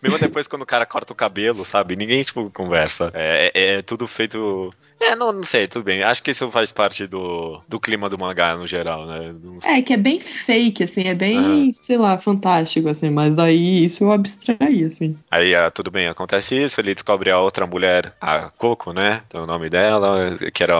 mesmo 0.01 0.19
depois 0.19 0.47
quando 0.47 0.63
o 0.63 0.65
cara 0.65 0.85
corta 0.85 1.13
o 1.13 1.15
cabelo, 1.15 1.65
sabe? 1.65 1.90
Ninguém, 1.95 2.23
tipo, 2.23 2.49
conversa. 2.51 3.11
É, 3.13 3.51
é- 3.53 3.75
é 3.77 3.81
tudo 3.81 4.07
feito... 4.07 4.71
É, 5.01 5.15
não, 5.15 5.31
não 5.31 5.43
sei, 5.43 5.67
tudo 5.67 5.83
bem. 5.83 6.03
Acho 6.03 6.21
que 6.21 6.31
isso 6.31 6.49
faz 6.51 6.71
parte 6.71 7.07
do, 7.07 7.59
do 7.67 7.79
clima 7.79 8.07
do 8.09 8.17
mangá 8.17 8.55
no 8.55 8.67
geral, 8.67 9.05
né? 9.07 9.33
É, 9.65 9.81
que 9.81 9.93
é 9.93 9.97
bem 9.97 10.19
fake, 10.19 10.83
assim, 10.83 11.07
é 11.07 11.15
bem, 11.15 11.37
Aham. 11.37 11.71
sei 11.73 11.97
lá, 11.97 12.17
fantástico, 12.19 12.87
assim, 12.87 13.09
mas 13.09 13.39
aí 13.39 13.83
isso 13.83 14.03
eu 14.03 14.11
abstraí, 14.11 14.83
assim. 14.83 15.17
Aí, 15.29 15.55
ah, 15.55 15.71
tudo 15.71 15.89
bem, 15.89 16.07
acontece 16.07 16.55
isso, 16.55 16.79
ele 16.79 16.93
descobre 16.93 17.31
a 17.31 17.39
outra 17.39 17.65
mulher, 17.65 18.13
a 18.21 18.49
Coco, 18.51 18.93
né? 18.93 19.23
Tem 19.29 19.41
o 19.41 19.45
nome 19.47 19.69
dela, 19.69 20.37
que 20.53 20.61
era 20.63 20.75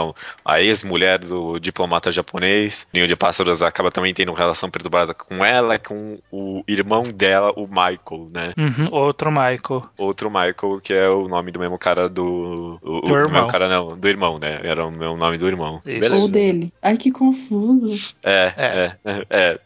a 0.46 0.62
ex-mulher 0.62 1.20
do 1.20 1.58
diplomata 1.60 2.12
japonês. 2.12 2.86
Ninho 2.94 3.08
de 3.08 3.16
Pássaros 3.16 3.64
acaba 3.64 3.92
também 3.92 4.14
tendo 4.14 4.30
uma 4.30 4.38
relação 4.38 4.70
perturbada 4.70 5.14
com 5.14 5.44
ela, 5.44 5.80
com 5.80 6.20
o 6.32 6.64
irmão 6.68 7.04
dela, 7.04 7.52
o 7.56 7.68
Michael, 7.68 8.30
né? 8.32 8.54
Uhum, 8.58 8.88
outro 8.92 9.32
Michael. 9.32 9.90
Outro 9.98 10.30
Michael, 10.30 10.80
que 10.84 10.94
é 10.94 11.10
o 11.10 11.28
nome 11.28 11.52
do 11.52 11.60
mesmo 11.60 11.78
cara 11.80 12.08
do. 12.08 12.80
O, 12.82 12.98
o- 12.98 13.02
Do 13.02 13.16
irmão. 13.16 13.32
mesmo 13.34 13.48
cara, 13.48 13.68
não, 13.68 13.88
do 13.98 14.08
irmão, 14.12 14.38
né? 14.38 14.60
Era 14.64 14.86
o 14.86 14.92
meu 14.92 15.18
nome 15.18 15.38
do 15.38 15.48
irmão. 15.48 15.82
Ou 16.14 16.28
dele. 16.28 16.72
Ai, 16.82 16.98
que 16.98 17.12
confuso. 17.12 18.14
É, 18.24 18.54
É. 18.58 18.96
é, 19.06 19.26
é, 19.30 19.60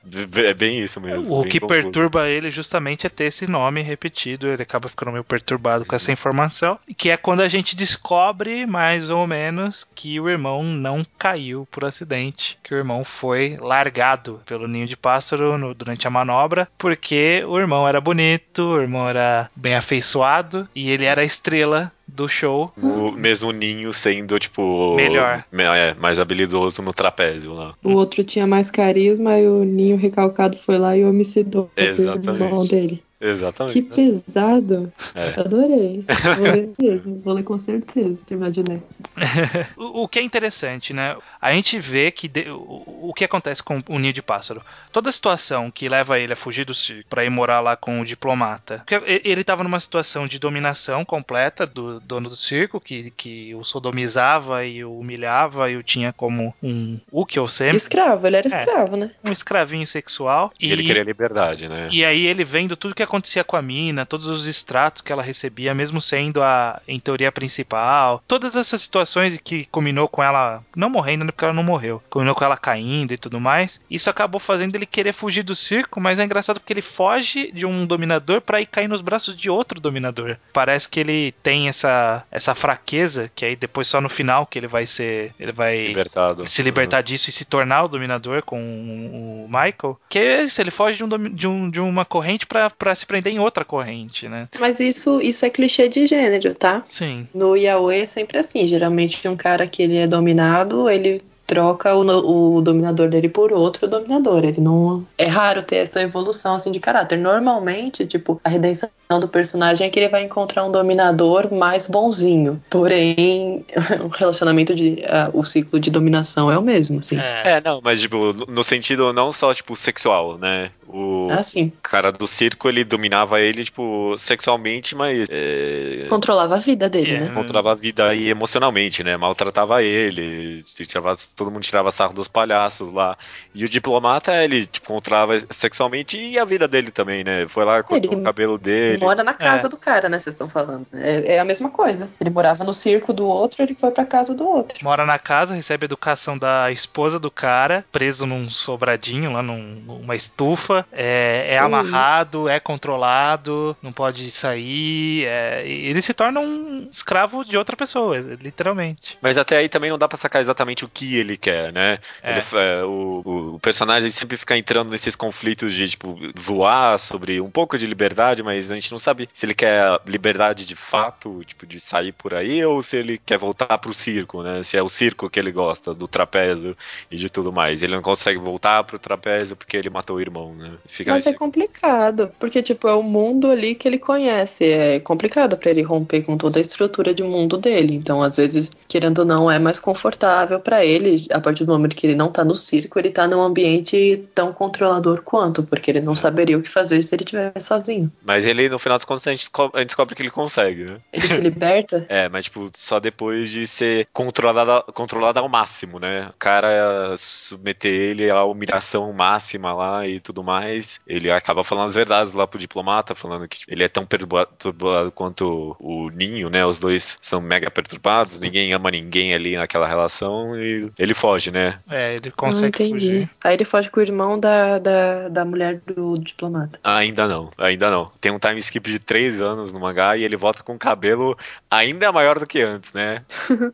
é, 0.44 0.50
é 0.50 0.54
bem 0.54 0.82
isso 0.82 1.02
mesmo. 1.02 1.40
O 1.40 1.44
que 1.44 1.60
confuso. 1.60 1.82
perturba 1.82 2.30
ele 2.30 2.50
justamente 2.52 3.06
é 3.06 3.10
ter 3.10 3.26
esse 3.26 3.50
nome 3.50 3.82
repetido. 3.82 4.48
Ele 4.48 4.64
acaba 4.64 4.88
ficando 4.88 5.12
meio 5.12 5.24
perturbado 5.24 5.86
com 5.86 5.96
essa 5.96 6.12
informação. 6.12 6.78
Que 6.98 7.10
é 7.10 7.18
quando 7.18 7.42
a 7.42 7.48
gente 7.48 7.76
descobre, 7.76 8.66
mais 8.66 9.10
ou 9.10 9.26
menos, 9.28 9.88
que 9.96 10.20
o 10.20 10.30
irmão 10.30 10.64
não 10.64 11.06
caiu 11.18 11.68
por 11.72 11.84
acidente. 11.86 12.58
Que 12.64 12.74
o 12.74 12.78
irmão 12.78 13.04
foi 13.04 13.58
largado 13.60 14.42
pelo 14.46 14.68
ninho 14.68 14.88
de 14.88 14.96
pássaro 14.96 15.58
no- 15.58 15.74
durante 15.74 16.08
a 16.08 16.12
manobra. 16.12 16.68
Porque 16.78 17.44
o 17.48 17.58
irmão 17.60 17.88
era 17.88 18.00
bonito, 18.00 18.60
o 18.76 18.82
irmão 18.82 19.10
era 19.10 19.50
bem 19.56 19.76
afeiçoado. 19.76 20.68
E 20.76 20.90
ele 20.90 21.06
era 21.06 21.22
a 21.22 21.26
estrela 21.26 21.92
do 22.16 22.28
show. 22.28 22.72
O 22.82 23.12
mesmo 23.12 23.52
ninho 23.52 23.92
sendo, 23.94 24.40
tipo. 24.40 24.96
Melhor. 24.96 25.44
me- 25.52 25.64
É, 25.64 25.94
mais 26.00 26.20
habilidoso 26.20 26.82
no 26.82 26.94
trapézio 26.94 27.54
lá. 27.54 27.74
O 27.84 27.92
outro 27.92 28.24
tinha 28.24 28.48
mais 28.48 28.70
carisma 28.72 29.38
e 29.40 29.48
o 29.48 29.64
Ninho 29.64 29.98
recalcado 29.98 30.58
foi 30.58 30.78
lá 30.78 30.96
e 30.98 31.04
homicidou 31.04 31.70
o 31.76 31.82
Exatamente. 31.82 32.44
irmão 32.44 32.66
dele. 32.66 33.04
Exatamente. 33.30 33.82
Que 33.82 33.82
pesado. 33.82 34.92
É. 35.14 35.40
Adorei. 35.40 36.04
Vou 36.38 36.46
ler 36.52 36.70
mesmo, 36.82 37.22
vou 37.24 37.34
ler 37.34 37.44
com 37.44 37.58
certeza, 37.60 38.18
terminar 38.26 38.52
de 38.52 38.62
ler. 38.64 38.82
O, 39.78 40.04
o 40.04 40.08
que 40.08 40.20
é 40.20 40.22
interessante, 40.22 40.94
né? 40.94 41.16
A 41.42 41.52
gente 41.54 41.80
vê 41.80 42.12
que 42.12 42.28
de- 42.28 42.50
o, 42.50 43.10
o 43.10 43.14
que 43.16 43.24
acontece 43.24 43.62
com 43.64 43.82
o 43.88 44.00
ninho 44.00 44.14
de 44.14 44.22
pássaro. 44.22 44.62
Toda 44.92 45.10
a 45.10 45.12
situação 45.14 45.70
que 45.72 45.88
leva 45.90 46.20
ele 46.20 46.34
a 46.34 46.36
fugir 46.36 46.66
do 46.66 46.74
circo 46.74 47.10
pra 47.10 47.24
ir 47.26 47.30
morar 47.30 47.60
lá 47.62 47.76
com 47.76 48.00
o 48.02 48.06
diplomata. 48.06 48.84
Porque 48.86 48.96
e- 49.12 49.22
ele 49.24 49.44
tava 49.44 49.64
numa 49.64 49.80
situação 49.80 50.28
de 50.28 50.40
dominação 50.40 51.04
completa 51.06 51.66
do 51.66 52.00
dono 52.00 52.30
do 52.30 52.36
circo, 52.36 52.80
que, 52.80 53.12
que 53.12 53.54
o 53.56 53.64
sodomizava 53.64 54.66
e 54.66 54.84
o 54.84 55.00
humilhava 55.00 55.70
e 55.70 55.78
o 55.78 55.84
tinha 55.84 56.12
como 56.14 56.54
um 56.62 57.00
Uki 57.12 57.40
ou 57.40 57.48
Semi, 57.48 57.76
Escravo, 57.76 58.26
ele 58.28 58.38
era 58.38 58.48
É. 58.48 58.60
escravo, 58.60 58.96
né? 58.98 59.12
um 59.24 59.32
escravinho 59.32 59.86
sexual. 59.88 60.52
E 60.60 60.72
ele 60.72 60.84
queria 60.84 61.04
liberdade, 61.04 61.68
né? 61.68 61.88
E 61.92 62.04
aí 62.04 62.26
ele 62.26 62.44
vendo 62.44 62.76
tudo 62.76 62.96
que 62.96 63.04
acontecia 63.16 63.44
com 63.44 63.56
a 63.56 63.62
mina, 63.62 64.06
todos 64.06 64.28
os 64.28 64.46
extratos 64.48 65.02
que 65.02 65.12
ela 65.12 65.24
recebia, 65.24 65.74
mesmo 65.74 66.00
sendo 66.02 66.42
a, 66.44 66.82
em 66.88 67.00
teoria, 67.00 67.32
principal, 67.32 68.22
todas 68.28 68.56
essas 68.56 68.82
situações 68.82 69.40
que 69.44 69.66
combinou 69.66 70.08
com 70.08 70.22
ela 70.22 70.64
não 70.76 70.90
morrendo, 70.90 71.26
né, 71.26 71.32
porque 71.32 71.46
ela 71.46 71.54
não 71.54 71.64
morreu, 71.64 72.02
combinou 72.10 72.36
com 72.36 72.44
ela 72.44 72.58
caindo 72.58 73.14
e 73.14 73.18
tudo 73.18 73.40
mais, 73.40 73.80
isso 73.90 74.10
acabou 74.10 74.40
fazendo 74.40 74.76
ele 74.76 74.86
querer 74.86 75.14
fugir 75.14 75.44
do 75.44 75.56
circo, 75.56 76.00
mas 76.02 76.20
é 76.20 76.24
engraçado 76.24 76.60
porque 76.60 76.74
ele 76.74 76.82
foge 76.82 77.52
de 77.52 77.66
um 77.66 77.86
dominador 77.86 78.42
pra 78.42 78.62
ir 78.62 78.66
cair 78.66 78.88
nos 78.88 79.02
braços 79.02 79.36
de 79.36 79.50
outro 79.50 79.80
dominador. 79.80 80.38
Parece 80.54 80.88
que 80.90 81.00
ele 81.00 81.32
tem 81.44 81.68
essa, 81.68 82.24
essa 82.32 82.54
fraqueza, 82.54 83.32
que 83.34 83.46
aí 83.46 83.56
depois 83.56 83.88
só 83.88 84.02
no 84.02 84.10
final 84.10 84.46
que 84.46 84.60
ele 84.60 84.68
vai 84.68 84.86
ser, 84.86 85.34
ele 85.40 85.52
vai 85.52 85.88
Libertado. 85.88 86.46
se 86.46 86.62
libertar 86.62 87.02
disso 87.02 87.30
e 87.30 87.34
se 87.34 87.46
tornar 87.46 87.84
o 87.84 87.88
dominador 87.88 88.42
com 88.44 88.60
o 88.60 89.48
Michael, 89.48 90.00
que 90.10 90.20
é 90.20 90.44
isso, 90.44 90.62
ele 90.62 90.72
foge 90.72 90.98
de, 90.98 91.04
um 91.04 91.30
de, 91.30 91.48
um- 91.48 91.70
de 91.70 91.80
uma 91.80 92.06
corrente 92.06 92.46
pra 92.46 92.70
pra 92.96 93.00
se 93.00 93.06
prender 93.06 93.34
em 93.34 93.40
outra 93.40 93.66
corrente, 93.66 94.28
né? 94.30 94.48
Mas 94.58 94.80
isso, 94.80 95.22
isso 95.22 95.46
é 95.46 95.50
clichê 95.50 95.90
de 95.90 96.08
gênero, 96.08 96.54
tá? 96.54 96.84
Sim. 96.88 97.28
No 97.34 97.56
yaoi 97.56 98.00
é 98.00 98.06
sempre 98.06 98.38
assim. 98.38 98.68
Geralmente 98.68 99.28
um 99.28 99.36
cara 99.36 99.68
que 99.68 99.84
ele 99.84 99.98
é 99.98 100.08
dominado, 100.08 100.90
ele 100.90 101.22
troca 101.46 101.96
o, 101.96 102.58
o 102.58 102.62
dominador 102.62 103.10
dele 103.10 103.30
por 103.30 103.52
outro 103.52 103.88
dominador. 103.88 104.44
Ele 104.44 104.62
não. 104.62 105.06
É 105.18 105.26
raro 105.26 105.64
ter 105.64 105.78
essa 105.78 106.02
evolução 106.02 106.56
assim 106.56 106.72
de 106.72 106.80
caráter. 106.80 107.18
Normalmente, 107.18 108.06
tipo, 108.06 108.40
a 108.44 108.50
redenção 108.50 108.90
do 109.20 109.28
personagem 109.28 109.86
é 109.86 109.90
que 109.90 110.00
ele 110.00 110.10
vai 110.10 110.24
encontrar 110.24 110.66
um 110.66 110.72
dominador 110.72 111.54
mais 111.54 111.88
bonzinho. 111.88 112.62
Porém, 112.70 113.66
o 114.04 114.08
relacionamento 114.08 114.74
de. 114.74 115.04
ah, 115.08 115.30
o 115.34 115.44
ciclo 115.44 115.80
de 115.80 115.90
dominação 115.92 116.52
é 116.52 116.58
o 116.58 116.62
mesmo, 116.62 117.00
assim. 117.00 117.20
É. 117.20 117.44
É, 117.58 117.62
não, 117.62 117.80
mas 117.84 118.02
tipo, 118.02 118.34
no- 118.48 118.64
sentido 118.64 119.14
não 119.14 119.32
só, 119.32 119.54
tipo, 119.54 119.76
sexual, 119.76 120.38
né? 120.38 120.72
O 120.88 121.28
Assim, 121.32 121.72
cara 121.84 122.12
do 122.12 122.26
circo, 122.28 122.68
ele 122.70 122.84
dominava 122.84 123.40
ele, 123.42 123.66
tipo, 123.66 124.16
sexualmente, 124.18 124.96
mas 124.96 125.28
é, 125.30 126.06
controlava 126.10 126.56
a 126.56 126.60
vida 126.60 126.88
dele, 126.90 127.16
É. 127.16 127.20
né? 127.22 127.32
controlava 127.34 127.72
a 127.72 127.76
vida 127.76 128.08
aí 128.08 128.30
emocionalmente, 128.30 129.04
né? 129.04 129.18
Maltratava 129.18 129.82
ele, 129.84 130.64
tirava, 130.64 131.16
todo 131.36 131.52
mundo 131.52 131.64
tirava 131.64 131.92
sarro 131.92 132.14
dos 132.14 132.28
palhaços 132.28 132.92
lá. 132.94 133.18
E 133.54 133.64
o 133.66 133.70
diplomata, 133.70 134.44
ele, 134.44 134.66
tipo, 134.66 134.88
controlava 134.88 135.34
sexualmente 135.52 136.18
e 136.18 136.40
a 136.40 136.46
vida 136.46 136.68
dele 136.68 136.92
também, 136.92 137.24
né? 137.24 137.48
Foi 137.50 137.66
lá, 137.66 137.82
cortou 137.84 138.12
Ele 138.14 138.22
o 138.22 138.24
cabelo 138.24 138.58
dele. 138.58 138.98
Mora 139.04 139.24
na 139.24 139.34
casa 139.34 139.68
É. 139.68 139.70
do 139.70 139.78
cara, 139.78 140.08
né? 140.10 140.18
Vocês 140.20 140.34
estão 140.34 140.48
falando. 140.50 140.86
É, 140.94 141.36
é 141.36 141.40
a 141.40 141.46
mesma 141.46 141.70
coisa. 141.70 142.10
Ele 142.20 142.30
morava 142.30 142.64
no 142.64 142.74
circo 142.74 143.12
do 143.14 143.26
outro, 143.26 143.62
ele 143.62 143.74
foi 143.76 143.92
pra 143.92 144.06
casa 144.06 144.34
do 144.34 144.48
outro. 144.48 144.78
Mora 144.84 145.06
na 145.06 145.20
casa, 145.20 145.54
recebe 145.54 145.86
educação 145.86 146.38
da 146.38 146.72
esposa 146.72 147.20
do 147.20 147.30
cara, 147.32 147.86
preso 147.92 148.26
num 148.26 148.50
sobradinho, 148.50 149.32
lá 149.32 149.42
num- 149.42 149.82
numa 149.86 150.16
estufa, 150.16 150.86
é, 150.92 151.48
é 151.50 151.56
Isso. 151.56 151.66
amarrado, 151.66 152.48
é 152.50 152.60
controlado, 152.60 153.76
não 153.82 153.92
pode 153.92 154.30
sair, 154.32 155.26
é, 155.26 155.68
ele 155.68 156.02
se 156.02 156.14
torna 156.14 156.40
um 156.40 156.88
escravo 156.92 157.44
de 157.44 157.58
outra 157.58 157.76
pessoa, 157.76 158.18
literalmente. 158.42 159.18
Mas 159.22 159.38
até 159.38 159.58
aí 159.58 159.70
também 159.70 159.90
não 159.90 159.98
dá 159.98 160.08
pra 160.08 160.18
sacar 160.18 160.42
exatamente 160.42 160.86
o 160.86 160.90
que 160.90 161.18
ele 161.18 161.25
quer, 161.38 161.72
né? 161.74 162.00
É. 162.24 162.32
Ele, 162.32 162.42
é, 162.54 162.84
o, 162.84 163.54
o- 163.56 163.60
personagem 163.60 164.10
sempre 164.10 164.38
fica 164.38 164.58
entrando 164.58 164.90
nesses 164.92 165.16
conflitos 165.16 165.74
de, 165.74 165.90
tipo, 165.90 166.18
voar 166.36 166.98
sobre 167.00 167.42
um 167.42 167.50
pouco 167.50 167.78
de 167.78 167.86
liberdade, 167.86 168.44
mas 168.44 168.72
a 168.72 168.76
gente 168.76 168.92
não 168.92 169.00
sabe 169.00 169.28
se 169.34 169.46
ele 169.46 169.54
quer 169.54 170.00
liberdade 170.06 170.66
de 170.66 170.76
fato, 170.76 171.42
tipo, 171.46 171.66
de 171.66 171.80
sair 171.80 172.12
por 172.12 172.34
aí, 172.34 172.64
ou 172.66 172.82
se 172.82 172.98
ele 172.98 173.18
quer 173.18 173.38
voltar 173.38 173.78
pro 173.78 173.94
circo, 173.94 174.44
né? 174.44 174.62
Se 174.64 174.78
é 174.78 174.84
o 174.84 174.90
circo 174.90 175.30
que 175.30 175.40
ele 175.40 175.52
gosta, 175.52 175.94
do 175.94 176.08
trapézio 176.08 176.76
e 177.10 177.16
de 177.18 177.30
tudo 177.30 177.52
mais. 177.52 177.82
Ele 177.84 177.96
não 177.96 178.02
consegue 178.02 178.38
voltar 178.40 178.84
pro 178.84 179.00
trapézio 179.00 179.56
porque 179.56 179.76
ele 179.78 179.90
matou 179.90 180.18
o 180.18 180.22
irmão, 180.22 180.54
né? 180.56 180.74
Fica 180.88 181.12
Mas 181.12 181.26
é 181.26 181.30
esse- 181.32 181.40
complicado, 181.40 182.32
porque, 182.40 182.62
tipo, 182.62 182.88
é 182.88 182.94
o 182.94 183.04
mundo 183.04 183.50
ali 183.50 183.76
que 183.76 183.88
ele 183.88 183.98
conhece. 184.00 184.64
É 184.66 185.00
complicado 185.00 185.58
pra 185.58 185.70
ele 185.72 185.82
romper 185.82 186.22
com 186.24 186.38
toda 186.38 186.60
a 186.60 186.62
estrutura 186.62 187.14
de 187.14 187.24
mundo 187.24 187.58
dele. 187.58 187.96
Então, 187.96 188.22
às 188.22 188.38
vezes, 188.38 188.70
querendo 188.88 189.20
ou 189.20 189.26
não, 189.26 189.50
é 189.50 189.58
mais 189.60 189.80
confortável 189.80 190.60
pra 190.60 190.84
ele, 190.86 191.15
a 191.32 191.40
partir 191.40 191.66
do 191.66 191.72
momento 191.72 191.96
que 191.96 192.06
ele 192.08 192.16
não 192.16 192.32
tá 192.32 192.44
no 192.44 192.56
circo, 192.56 192.98
ele 193.00 193.12
tá 193.12 193.28
num 193.28 193.42
ambiente 193.42 194.28
tão 194.34 194.54
controlador 194.54 195.22
quanto, 195.22 195.64
porque 195.64 195.92
ele 195.92 196.02
não 196.02 196.16
saberia 196.16 196.58
o 196.58 196.62
que 196.62 196.70
fazer 196.70 197.02
se 197.04 197.16
ele 197.16 197.24
estivesse 197.24 197.68
sozinho. 197.68 198.12
Mas 198.24 198.46
ele, 198.46 198.70
no 198.70 198.80
final 198.80 198.98
das 198.98 199.06
contas, 199.06 199.28
a 199.28 199.32
gente 199.32 199.42
desco- 199.42 199.72
a 199.74 199.80
gente 199.80 199.88
descobre 199.88 200.16
que 200.16 200.22
ele 200.22 200.32
consegue, 200.32 200.86
né? 200.86 200.98
Ele 201.12 201.28
se 201.28 201.40
liberta. 201.42 202.06
É, 202.16 202.30
mas 202.30 202.46
tipo, 202.46 202.70
só 202.76 203.00
depois 203.00 203.50
de 203.50 203.66
ser 203.68 204.08
controlado, 204.14 204.92
controlado 204.94 205.40
ao 205.40 205.50
máximo, 205.50 206.00
né? 206.00 206.30
O 206.30 206.34
cara 206.38 207.14
submeter 207.18 207.92
ele 207.92 208.30
à 208.30 208.44
humilhação 208.44 209.12
máxima 209.12 209.74
lá 209.74 210.08
e 210.08 210.20
tudo 210.20 210.44
mais. 210.44 210.56
mais, 210.56 211.00
ele 211.06 211.30
acaba 211.32 211.64
falando 211.64 211.90
as 211.90 211.96
verdades 211.96 212.34
lá 212.34 212.48
pro 212.48 212.60
diplomata, 212.60 213.14
falando 213.16 213.48
que 213.48 213.60
ele 213.68 213.84
é 213.84 213.88
tão 213.90 214.06
perturbado 214.06 215.12
quanto 215.14 215.76
o 215.80 216.10
Ninho, 216.10 216.50
né? 216.50 216.66
Os 216.66 216.80
dois 216.80 217.18
são 217.22 217.42
mega 217.42 217.70
perturbados, 217.70 218.40
ninguém 218.40 218.72
ama 218.74 218.90
ninguém 218.92 219.34
ali 219.34 219.56
naquela 219.56 219.88
relação 219.88 220.58
e 220.60 220.92
ele 221.06 221.14
foge, 221.14 221.52
né? 221.52 221.80
É, 221.90 222.16
ele 222.16 222.32
consegue 222.32 222.84
ah, 222.84 222.86
entendi. 222.86 223.08
fugir. 223.08 223.30
Aí 223.44 223.56
ele 223.56 223.66
foge 223.66 223.90
com 223.90 224.00
o 224.00 224.04
irmão 224.04 224.40
da, 224.40 224.80
da, 224.80 225.30
da 225.30 225.46
mulher 225.46 225.82
do 225.86 226.16
diplomata. 226.16 226.80
Ainda 226.84 227.28
não, 227.28 227.52
ainda 227.58 227.90
não. 227.90 228.12
Tem 228.20 228.32
um 228.32 228.40
time 228.40 228.60
skip 228.60 228.90
de 228.90 229.00
três 229.00 229.40
anos 229.40 229.72
no 229.72 229.80
mangá 229.80 230.18
e 230.18 230.24
ele 230.24 230.36
volta 230.36 230.64
com 230.64 230.78
cabelo 230.78 231.38
ainda 231.70 232.12
maior 232.12 232.40
do 232.40 232.48
que 232.48 232.62
antes, 232.62 232.92
né? 232.94 233.24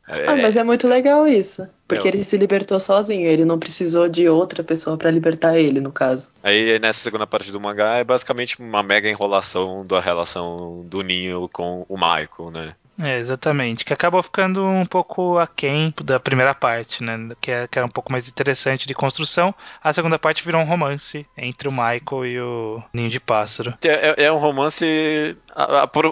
É... 0.07 0.27
ah, 0.27 0.35
mas 0.35 0.55
é 0.55 0.63
muito 0.63 0.87
legal 0.87 1.27
isso. 1.27 1.67
Porque 1.87 2.07
ele 2.07 2.23
se 2.23 2.37
libertou 2.37 2.79
sozinho, 2.79 3.27
ele 3.27 3.43
não 3.43 3.59
precisou 3.59 4.07
de 4.07 4.29
outra 4.29 4.63
pessoa 4.63 4.97
para 4.97 5.11
libertar 5.11 5.59
ele, 5.59 5.81
no 5.81 5.91
caso. 5.91 6.29
Aí 6.41 6.79
nessa 6.79 6.99
segunda 6.99 7.27
parte 7.27 7.51
do 7.51 7.59
mangá 7.59 7.95
é 7.97 8.03
basicamente 8.03 8.57
uma 8.61 8.81
mega 8.81 9.09
enrolação 9.09 9.85
da 9.85 9.99
relação 9.99 10.85
do 10.85 11.01
Ninho 11.01 11.49
com 11.51 11.85
o 11.89 11.97
Michael, 11.97 12.51
né? 12.51 12.75
É, 13.01 13.17
exatamente. 13.17 13.83
Que 13.83 13.93
acabou 13.93 14.21
ficando 14.21 14.65
um 14.65 14.85
pouco 14.85 15.37
aquém 15.37 15.93
da 16.03 16.19
primeira 16.19 16.53
parte, 16.53 17.03
né? 17.03 17.17
Que, 17.39 17.51
é, 17.51 17.67
que 17.67 17.77
era 17.77 17.85
um 17.85 17.89
pouco 17.89 18.11
mais 18.11 18.29
interessante 18.29 18.87
de 18.87 18.93
construção. 18.93 19.53
A 19.83 19.91
segunda 19.91 20.19
parte 20.19 20.43
virou 20.43 20.61
um 20.61 20.65
romance 20.65 21.25
entre 21.35 21.67
o 21.67 21.71
Michael 21.71 22.25
e 22.25 22.39
o 22.39 22.83
Ninho 22.93 23.09
de 23.09 23.19
Pássaro. 23.19 23.73
É, 23.83 24.09
é, 24.09 24.25
é 24.25 24.31
um 24.31 24.37
romance 24.37 25.35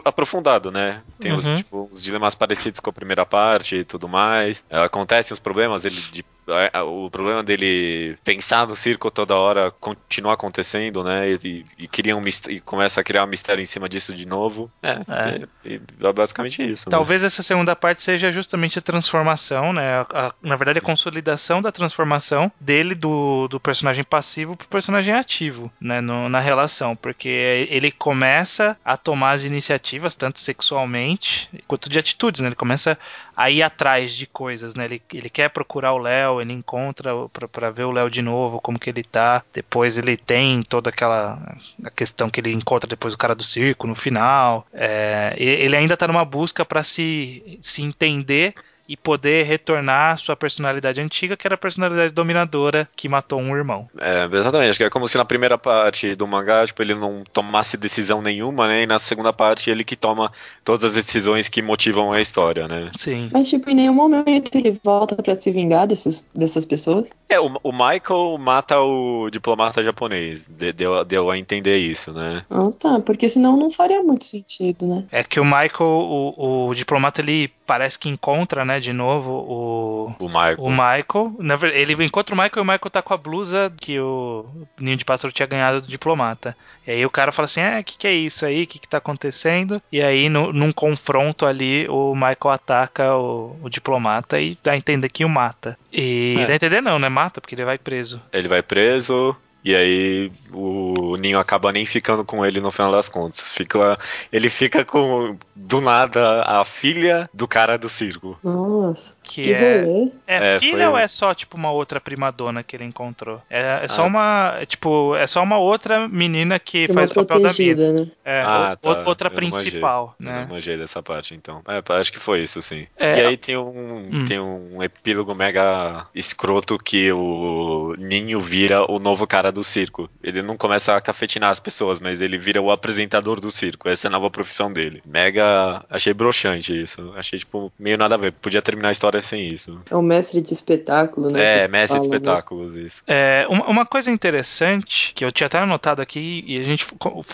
aprofundado, 0.03 0.71
né? 0.71 1.01
Tem 1.19 1.31
uhum. 1.31 1.37
os, 1.37 1.45
tipo, 1.55 1.89
os 1.91 2.03
dilemas 2.03 2.35
parecidos 2.35 2.79
com 2.79 2.89
a 2.89 2.93
primeira 2.93 3.25
parte 3.25 3.77
e 3.77 3.85
tudo 3.85 4.07
mais. 4.07 4.65
Acontecem 4.69 5.33
os 5.33 5.39
problemas, 5.39 5.85
ele 5.85 6.01
de 6.11 6.25
é, 6.38 6.38
o 6.85 7.09
problema 7.09 7.43
dele 7.43 8.17
pensar 8.23 8.67
no 8.67 8.75
circo 8.75 9.11
toda 9.11 9.35
hora 9.35 9.71
continua 9.71 10.33
acontecendo, 10.33 11.03
né? 11.03 11.31
E, 11.31 11.65
e, 11.77 11.87
cria 11.87 12.15
um 12.15 12.23
e 12.49 12.59
começa 12.59 13.01
a 13.01 13.03
criar 13.03 13.23
um 13.23 13.27
mistério 13.27 13.61
em 13.61 13.65
cima 13.65 13.87
disso 13.87 14.13
de 14.13 14.25
novo. 14.25 14.71
É, 14.81 14.91
é. 14.91 15.47
E, 15.65 15.81
é 16.01 16.13
basicamente 16.13 16.61
isso. 16.61 16.87
Né? 16.87 16.91
Talvez 16.91 17.21
né? 17.21 17.27
essa 17.27 17.43
segunda 17.43 17.75
parte 17.75 18.01
seja 18.01 18.31
justamente 18.31 18.79
a 18.79 18.81
transformação, 18.81 19.73
né? 19.73 19.99
A, 19.99 20.27
a, 20.27 20.33
na 20.41 20.55
verdade, 20.55 20.79
a 20.79 20.81
consolidação 20.81 21.61
da 21.61 21.71
transformação 21.71 22.51
dele 22.59 22.95
do, 22.95 23.47
do 23.47 23.59
personagem 23.59 24.03
passivo 24.03 24.55
pro 24.55 24.67
personagem 24.67 25.13
ativo, 25.13 25.71
né? 25.79 26.01
No, 26.01 26.29
na 26.29 26.39
relação, 26.39 26.95
porque 26.95 27.29
ele 27.69 27.91
começa 27.91 28.77
a 28.83 28.97
tomar 28.97 29.31
as 29.31 29.43
iniciativas, 29.43 30.15
tanto 30.15 30.39
sexualmente 30.39 31.49
quanto 31.67 31.89
de 31.89 31.99
atitudes, 31.99 32.41
né? 32.41 32.47
Ele 32.47 32.55
começa 32.55 32.97
a 33.35 33.49
ir 33.49 33.63
atrás 33.63 34.13
de 34.13 34.25
coisas, 34.27 34.75
né? 34.75 34.85
Ele, 34.85 35.01
ele 35.13 35.29
quer 35.29 35.49
procurar 35.49 35.93
o 35.93 35.97
Ele 36.41 36.53
encontra 36.53 37.11
para 37.51 37.69
ver 37.69 37.83
o 37.83 37.91
Léo 37.91 38.09
de 38.09 38.21
novo, 38.21 38.61
como 38.61 38.79
que 38.79 38.89
ele 38.89 39.03
tá. 39.03 39.43
Depois 39.53 39.97
ele 39.97 40.17
tem 40.17 40.63
toda 40.63 40.89
aquela 40.89 41.57
a 41.83 41.89
questão 41.89 42.29
que 42.29 42.39
ele 42.39 42.51
encontra 42.51 42.87
depois 42.89 43.13
o 43.13 43.17
cara 43.17 43.35
do 43.35 43.43
circo 43.43 43.87
no 43.87 43.95
final. 43.95 44.65
É, 44.73 45.33
ele 45.37 45.75
ainda 45.75 45.97
tá 45.97 46.07
numa 46.07 46.25
busca 46.25 46.65
para 46.65 46.83
se, 46.83 47.59
se 47.61 47.81
entender 47.81 48.53
e 48.89 48.97
poder 48.97 49.45
retornar 49.45 50.13
à 50.13 50.17
sua 50.17 50.35
personalidade 50.35 50.99
antiga, 50.99 51.37
que 51.37 51.45
era 51.45 51.53
a 51.53 51.57
personalidade 51.57 52.11
dominadora 52.11 52.89
que 52.95 53.07
matou 53.07 53.39
um 53.39 53.55
irmão. 53.55 53.87
É, 53.99 54.25
exatamente. 54.25 54.71
Acho 54.71 54.79
que 54.79 54.83
é 54.83 54.89
como 54.89 55.07
se 55.07 55.15
na 55.15 55.23
primeira 55.23 55.59
parte 55.59 56.15
do 56.15 56.27
mangá, 56.27 56.65
tipo, 56.65 56.81
ele 56.81 56.95
não 56.95 57.23
tomasse 57.31 57.77
decisão 57.77 58.19
nenhuma, 58.19 58.67
né? 58.67 58.81
E 58.81 58.87
na 58.87 58.97
segunda 58.97 59.31
parte 59.31 59.69
ele 59.69 59.83
que 59.83 59.95
toma 59.95 60.31
todas 60.65 60.83
as 60.83 60.95
decisões 60.95 61.47
que 61.47 61.61
motivam 61.61 62.11
a 62.11 62.19
história, 62.19 62.67
né? 62.67 62.89
Sim. 62.95 63.29
Mas, 63.31 63.47
tipo, 63.47 63.69
em 63.69 63.75
nenhum 63.75 63.93
momento 63.93 64.57
ele 64.57 64.79
volta 64.83 65.15
para 65.15 65.35
se 65.35 65.51
vingar 65.51 65.85
desses, 65.85 66.27
dessas 66.33 66.65
pessoas? 66.65 67.11
É, 67.29 67.39
o, 67.39 67.59
o 67.61 67.71
Michael 67.71 68.39
mata 68.39 68.79
o 68.79 69.29
diplomata 69.29 69.83
japonês. 69.83 70.47
De, 70.47 70.73
deu, 70.73 71.05
deu 71.05 71.29
a 71.29 71.37
entender 71.37 71.77
isso, 71.77 72.11
né? 72.11 72.43
Ah, 72.49 72.71
tá. 72.79 72.99
Porque 72.99 73.29
senão 73.29 73.55
não 73.55 73.69
faria 73.69 74.01
muito 74.01 74.25
sentido, 74.25 74.87
né? 74.87 75.05
É 75.11 75.23
que 75.23 75.39
o 75.39 75.45
Michael, 75.45 75.71
o, 75.81 76.69
o 76.69 76.73
diplomata, 76.73 77.21
ele 77.21 77.51
parece 77.69 77.99
que 77.99 78.09
encontra, 78.09 78.65
né, 78.65 78.78
de 78.79 78.93
novo 78.93 79.31
o. 79.31 80.15
O 80.19 80.27
Michael. 80.27 80.57
O 80.57 80.69
Michael. 80.69 81.71
Ele 81.73 82.05
encontra 82.05 82.33
o 82.33 82.37
Michael 82.37 82.57
e 82.57 82.61
o 82.61 82.65
Michael 82.65 82.89
tá 82.91 83.01
com 83.01 83.13
a 83.13 83.17
blusa 83.17 83.71
que 83.77 83.99
o 83.99 84.45
Ninho 84.79 84.97
de 84.97 85.05
Pássaro 85.05 85.31
tinha 85.31 85.45
ganhado 85.45 85.81
do 85.81 85.87
diplomata. 85.87 86.55
E 86.85 86.91
aí 86.91 87.05
o 87.05 87.09
cara 87.09 87.31
fala 87.31 87.45
assim: 87.45 87.61
é, 87.61 87.79
o 87.79 87.83
que, 87.83 87.97
que 87.97 88.07
é 88.07 88.13
isso 88.13 88.45
aí? 88.45 88.63
O 88.63 88.67
que, 88.67 88.79
que 88.79 88.87
tá 88.87 88.97
acontecendo? 88.97 89.81
E 89.91 90.01
aí, 90.01 90.29
no, 90.29 90.51
num 90.51 90.71
confronto 90.71 91.45
ali, 91.45 91.87
o 91.87 92.13
Michael 92.15 92.51
ataca 92.51 93.15
o, 93.15 93.55
o 93.61 93.69
diplomata 93.69 94.39
e 94.39 94.57
dá 94.63 94.71
a 94.71 94.77
entender 94.77 95.09
que 95.09 95.23
o 95.23 95.29
mata. 95.29 95.77
E 95.91 96.35
é. 96.39 96.45
dá 96.45 96.53
a 96.53 96.55
entender 96.55 96.81
não, 96.81 96.97
né? 96.97 97.09
Mata, 97.09 97.39
porque 97.39 97.55
ele 97.55 97.65
vai 97.65 97.77
preso. 97.77 98.21
Ele 98.33 98.47
vai 98.47 98.61
preso, 98.61 99.35
e 99.63 99.75
aí 99.75 100.31
o 100.53 101.17
Ninho 101.17 101.37
acaba 101.37 101.71
nem 101.71 101.85
ficando 101.85 102.23
com 102.23 102.45
ele 102.45 102.61
no 102.61 102.71
final 102.71 102.91
das 102.91 103.09
contas. 103.09 103.51
Fica, 103.51 103.99
ele 104.31 104.49
fica 104.49 104.85
com, 104.85 105.37
do 105.55 105.81
nada, 105.81 106.43
a 106.43 106.63
filha 106.63 107.29
do 107.33 107.47
cara 107.47 107.77
do 107.77 107.89
circo. 107.89 108.39
Nossa. 108.43 109.17
Que, 109.21 109.43
que 109.43 109.53
é, 109.53 110.11
é, 110.25 110.55
é. 110.55 110.59
filha 110.59 110.85
foi... 110.85 110.87
ou 110.87 110.97
é 110.97 111.07
só, 111.07 111.33
tipo, 111.33 111.57
uma 111.57 111.71
outra 111.71 111.99
primadona 111.99 112.63
que 112.63 112.75
ele 112.75 112.85
encontrou? 112.85 113.41
É, 113.49 113.81
é 113.83 113.87
só 113.87 114.03
ah. 114.03 114.05
uma. 114.05 114.59
Tipo, 114.65 115.15
é 115.15 115.27
só 115.27 115.43
uma 115.43 115.57
outra 115.57 116.07
menina 116.07 116.57
que 116.57 116.85
uma 116.85 116.93
faz 116.95 117.11
o 117.11 117.15
papel 117.15 117.41
da 117.41 117.49
vida. 117.49 117.93
Né? 117.93 118.07
É, 118.23 118.41
ah, 118.41 118.77
tá. 118.81 119.03
outra 119.05 119.29
principal, 119.29 120.15
manjei. 120.19 120.33
né? 120.33 120.41
Eu 120.41 120.47
não 120.47 120.55
manjei 120.55 120.77
dessa 120.77 121.03
parte, 121.03 121.35
então. 121.35 121.61
É, 121.67 121.93
acho 121.93 122.13
que 122.13 122.19
foi 122.19 122.43
isso, 122.43 122.61
sim. 122.61 122.87
É. 122.97 123.19
E 123.19 123.25
aí 123.27 123.37
tem 123.37 123.57
um, 123.57 124.09
hum. 124.11 124.25
tem 124.25 124.39
um 124.39 124.81
epílogo 124.81 125.35
mega 125.35 126.07
escroto 126.15 126.77
que 126.77 127.11
o 127.11 127.95
Ninho 127.97 128.39
vira 128.39 128.89
o 128.89 128.99
novo 128.99 129.27
cara 129.27 129.48
cara 129.49 129.51
do 129.51 129.63
circo. 129.63 130.09
Ele 130.23 130.41
não 130.41 130.55
começa 130.55 130.95
a 130.95 131.01
cafetinar 131.01 131.49
as 131.49 131.59
pessoas, 131.59 131.99
mas 131.99 132.21
ele 132.21 132.37
vira 132.37 132.61
o 132.61 132.71
apresentador 132.71 133.41
do 133.41 133.51
circo. 133.51 133.89
Essa 133.89 134.07
é 134.07 134.09
a 134.09 134.11
nova 134.11 134.29
profissão 134.29 134.71
dele. 134.71 135.01
Mega. 135.05 135.83
Achei 135.89 136.13
broxante 136.13 136.81
isso. 136.81 137.13
Achei, 137.15 137.39
tipo, 137.39 137.71
meio 137.77 137.97
nada 137.97 138.15
a 138.15 138.17
ver. 138.17 138.31
Podia 138.31 138.61
terminar 138.61 138.89
a 138.89 138.91
história 138.91 139.21
sem 139.21 139.47
isso. 139.47 139.81
É 139.89 139.95
um 139.95 140.01
mestre 140.01 140.41
de 140.41 140.53
espetáculo, 140.53 141.31
né? 141.31 141.63
É, 141.63 141.67
mestre 141.67 141.97
falam, 141.97 142.03
de 142.03 142.09
né? 142.09 142.15
espetáculos, 142.15 142.75
né? 142.75 142.81
isso. 142.81 143.03
É, 143.07 143.45
uma 143.49 143.85
coisa 143.85 144.11
interessante 144.11 145.13
que 145.13 145.25
eu 145.25 145.31
tinha 145.31 145.47
até 145.47 145.57
anotado 145.57 146.01
aqui, 146.01 146.43
e 146.45 146.59
a 146.59 146.63
gente 146.63 146.85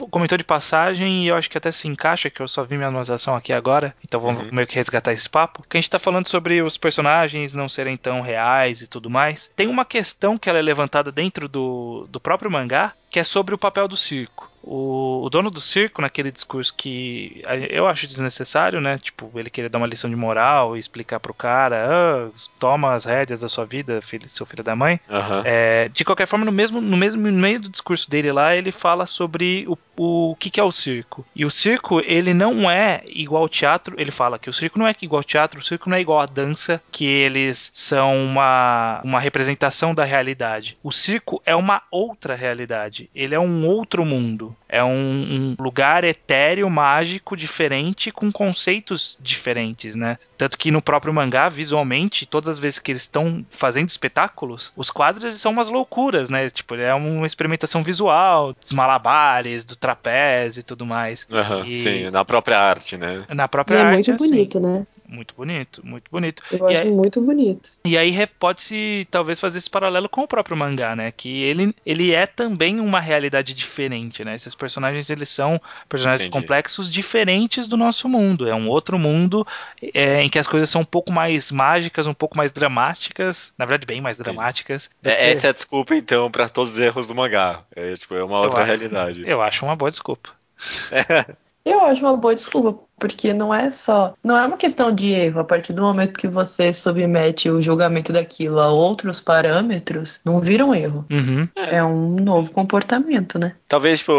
comentou 0.09 0.37
de 0.37 0.43
passagem, 0.43 1.23
e 1.23 1.27
eu 1.27 1.35
acho 1.35 1.49
que 1.49 1.57
até 1.57 1.71
se 1.71 1.87
encaixa, 1.87 2.29
que 2.29 2.41
eu 2.41 2.47
só 2.47 2.63
vi 2.63 2.77
minha 2.77 2.87
anotação 2.87 3.35
aqui 3.35 3.51
agora, 3.51 3.93
então 4.03 4.19
vamos 4.19 4.43
uhum. 4.43 4.49
meio 4.51 4.67
que 4.67 4.75
resgatar 4.75 5.11
esse 5.11 5.29
papo. 5.29 5.63
Que 5.69 5.77
a 5.77 5.81
gente 5.81 5.89
tá 5.89 5.99
falando 5.99 6.27
sobre 6.27 6.61
os 6.61 6.77
personagens 6.77 7.53
não 7.53 7.67
serem 7.67 7.97
tão 7.97 8.21
reais 8.21 8.81
e 8.81 8.87
tudo 8.87 9.09
mais. 9.09 9.51
Tem 9.55 9.67
uma 9.67 9.85
questão 9.85 10.37
que 10.37 10.49
ela 10.49 10.59
é 10.59 10.61
levantada 10.61 11.11
dentro 11.11 11.47
do, 11.47 12.04
do, 12.07 12.19
próprio 12.19 12.51
mangá, 12.51 12.93
que 13.15 13.19
é 13.21 13.23
sobre 13.23 13.55
o 13.55 13.57
papel 13.57 13.87
do 13.87 13.95
circo. 13.95 14.51
O, 14.61 15.21
o, 15.23 15.29
dono 15.29 15.51
do 15.51 15.61
circo, 15.61 16.01
naquele 16.01 16.31
discurso 16.31 16.73
que 16.75 17.43
eu 17.69 17.87
acho 17.87 18.07
desnecessário, 18.07 18.81
né? 18.81 18.97
Tipo, 18.97 19.31
ele 19.35 19.49
querer 19.49 19.69
dar 19.69 19.77
uma 19.77 19.85
lição 19.85 20.09
de 20.09 20.15
moral 20.15 20.75
e 20.75 20.79
explicar 20.79 21.19
pro 21.19 21.35
cara, 21.35 21.87
ah, 21.87 22.29
toma 22.59 22.93
as 22.93 23.05
rédeas 23.05 23.41
da 23.41 23.47
sua 23.47 23.63
vida, 23.63 24.01
filho, 24.01 24.27
seu 24.27 24.43
filho 24.45 24.63
da 24.63 24.75
mãe. 24.75 24.99
Uhum. 25.07 25.43
É, 25.45 25.87
de 25.89 26.03
qualquer 26.03 26.25
forma, 26.25 26.43
no 26.43 26.51
mesmo, 26.51 26.81
no 26.81 26.97
mesmo 26.97 27.21
no 27.21 27.39
meio 27.39 27.59
do 27.59 27.69
discurso 27.69 28.09
dele 28.09 28.31
lá, 28.31 28.55
ele 28.55 28.71
fala 28.71 29.05
sobre 29.05 29.67
o, 29.67 29.77
o 29.95 30.35
que, 30.37 30.49
que 30.49 30.59
é 30.59 30.63
o 30.63 30.71
circo. 30.71 31.23
E 31.35 31.45
o 31.45 31.51
circo, 31.51 32.01
ele 32.01 32.33
não 32.33 32.69
é 32.69 33.03
igual 33.05 33.43
ao 33.43 33.49
teatro. 33.49 33.95
Ele 33.99 34.11
fala 34.11 34.39
que 34.39 34.49
o 34.49 34.53
circo 34.53 34.79
não 34.79 34.87
é 34.87 34.95
igual 34.99 35.19
ao 35.19 35.23
teatro, 35.23 35.59
o 35.59 35.63
circo 35.63 35.89
não 35.89 35.95
é 35.95 36.01
igual 36.01 36.21
à 36.21 36.25
dança, 36.25 36.81
que 36.91 37.05
eles 37.05 37.69
são 37.71 38.17
uma, 38.17 38.99
uma 39.03 39.19
representação 39.19 39.93
da 39.93 40.03
realidade. 40.03 40.75
O 40.83 40.91
circo 40.91 41.39
é 41.45 41.55
uma 41.55 41.83
outra 41.91 42.33
realidade. 42.33 43.04
Ele 43.13 43.35
é 43.35 43.39
um 43.39 43.67
outro 43.67 44.05
mundo. 44.05 44.55
É 44.67 44.83
um, 44.83 44.89
um, 44.89 45.55
lugar 45.59 46.03
etéreo, 46.03 46.69
mágico, 46.69 47.37
diferente, 47.37 48.11
com 48.11 48.31
conceitos 48.31 49.17
diferentes, 49.21 49.95
né? 49.95 50.17
Tanto 50.37 50.57
que 50.57 50.71
no 50.71 50.81
próprio 50.81 51.13
mangá, 51.13 51.47
visualmente, 51.47 52.25
todas 52.25 52.49
as 52.49 52.59
vezes 52.59 52.79
que 52.79 52.91
eles 52.91 53.03
estão 53.03 53.45
fazendo 53.49 53.87
espetáculos, 53.87 54.73
os 54.75 54.89
quadros 54.89 55.39
são 55.39 55.51
umas 55.51 55.69
loucuras, 55.69 56.29
né? 56.29 56.49
Tipo, 56.49 56.75
é 56.75 56.93
uma 56.93 57.25
experimentação 57.25 57.83
visual, 57.83 58.53
dos 58.53 58.73
malabares, 58.73 59.63
do 59.63 59.75
trapézio 59.75 60.59
e 60.61 60.63
tudo 60.63 60.85
mais. 60.85 61.27
Uhum, 61.29 61.65
e... 61.65 61.75
Sim, 61.77 62.09
na 62.09 62.25
própria 62.25 62.59
arte, 62.59 62.97
né? 62.97 63.23
Na 63.29 63.47
própria 63.47 63.77
e 63.77 63.79
arte. 63.79 63.89
É 63.89 63.93
muito 63.93 64.13
assim. 64.13 64.29
bonito, 64.29 64.59
né? 64.59 64.87
Muito 65.07 65.35
bonito, 65.35 65.85
muito 65.85 66.09
bonito. 66.11 66.43
Eu 66.51 66.69
e 66.69 66.73
acho 66.73 66.83
aí, 66.83 66.91
muito 66.91 67.21
bonito. 67.21 67.69
E 67.85 67.97
aí 67.97 68.13
pode-se 68.39 69.07
talvez 69.11 69.39
fazer 69.39 69.59
esse 69.59 69.69
paralelo 69.69 70.09
com 70.09 70.21
o 70.21 70.27
próprio 70.27 70.57
mangá, 70.57 70.95
né? 70.95 71.11
Que 71.11 71.43
ele, 71.43 71.73
ele 71.85 72.11
é 72.11 72.25
também 72.25 72.79
uma 72.85 72.99
realidade 72.99 73.53
diferente, 73.53 74.23
né? 74.23 74.35
Esses 74.35 74.55
personagens, 74.55 75.09
eles 75.09 75.29
são 75.29 75.59
personagens 75.89 76.27
Entendi. 76.27 76.41
complexos 76.41 76.91
diferentes 76.91 77.67
do 77.67 77.75
nosso 77.77 78.07
mundo. 78.07 78.47
É 78.47 78.55
um 78.55 78.69
outro 78.69 78.97
mundo 78.99 79.45
é, 79.93 80.21
em 80.21 80.29
que 80.29 80.39
as 80.39 80.47
coisas 80.47 80.69
são 80.69 80.81
um 80.81 80.85
pouco 80.85 81.11
mais 81.11 81.51
mágicas, 81.51 82.07
um 82.07 82.13
pouco 82.13 82.37
mais 82.37 82.51
dramáticas. 82.51 83.53
Na 83.57 83.65
verdade, 83.65 83.87
bem 83.87 84.01
mais 84.01 84.17
dramáticas. 84.17 84.89
É, 85.03 85.31
essa 85.31 85.47
é 85.47 85.49
a 85.49 85.53
desculpa, 85.53 85.95
então, 85.95 86.29
para 86.29 86.47
todos 86.49 86.73
os 86.73 86.79
erros 86.79 87.07
do 87.07 87.15
mangá. 87.15 87.63
É, 87.75 87.93
tipo, 87.95 88.15
é 88.15 88.23
uma 88.23 88.39
outra 88.39 88.61
eu 88.61 88.65
realidade. 88.65 89.21
Acho, 89.21 89.29
eu 89.29 89.41
acho 89.41 89.65
uma 89.65 89.75
boa 89.75 89.91
desculpa. 89.91 90.29
Eu 91.65 91.83
acho 91.83 92.01
uma 92.01 92.15
boa 92.15 92.35
desculpa, 92.35 92.79
porque 92.97 93.33
não 93.33 93.53
é 93.53 93.71
só. 93.71 94.13
Não 94.23 94.37
é 94.37 94.45
uma 94.45 94.57
questão 94.57 94.93
de 94.93 95.11
erro. 95.11 95.39
A 95.39 95.43
partir 95.43 95.73
do 95.73 95.81
momento 95.81 96.19
que 96.19 96.27
você 96.27 96.71
submete 96.71 97.49
o 97.49 97.61
julgamento 97.61 98.13
daquilo 98.13 98.59
a 98.59 98.69
outros 98.69 99.19
parâmetros, 99.19 100.19
não 100.25 100.39
vira 100.39 100.65
um 100.65 100.73
erro. 100.73 101.05
Uhum. 101.09 101.47
É 101.55 101.83
um 101.83 102.15
novo 102.15 102.51
comportamento, 102.51 103.37
né? 103.37 103.55
Talvez, 103.67 103.99
tipo, 103.99 104.13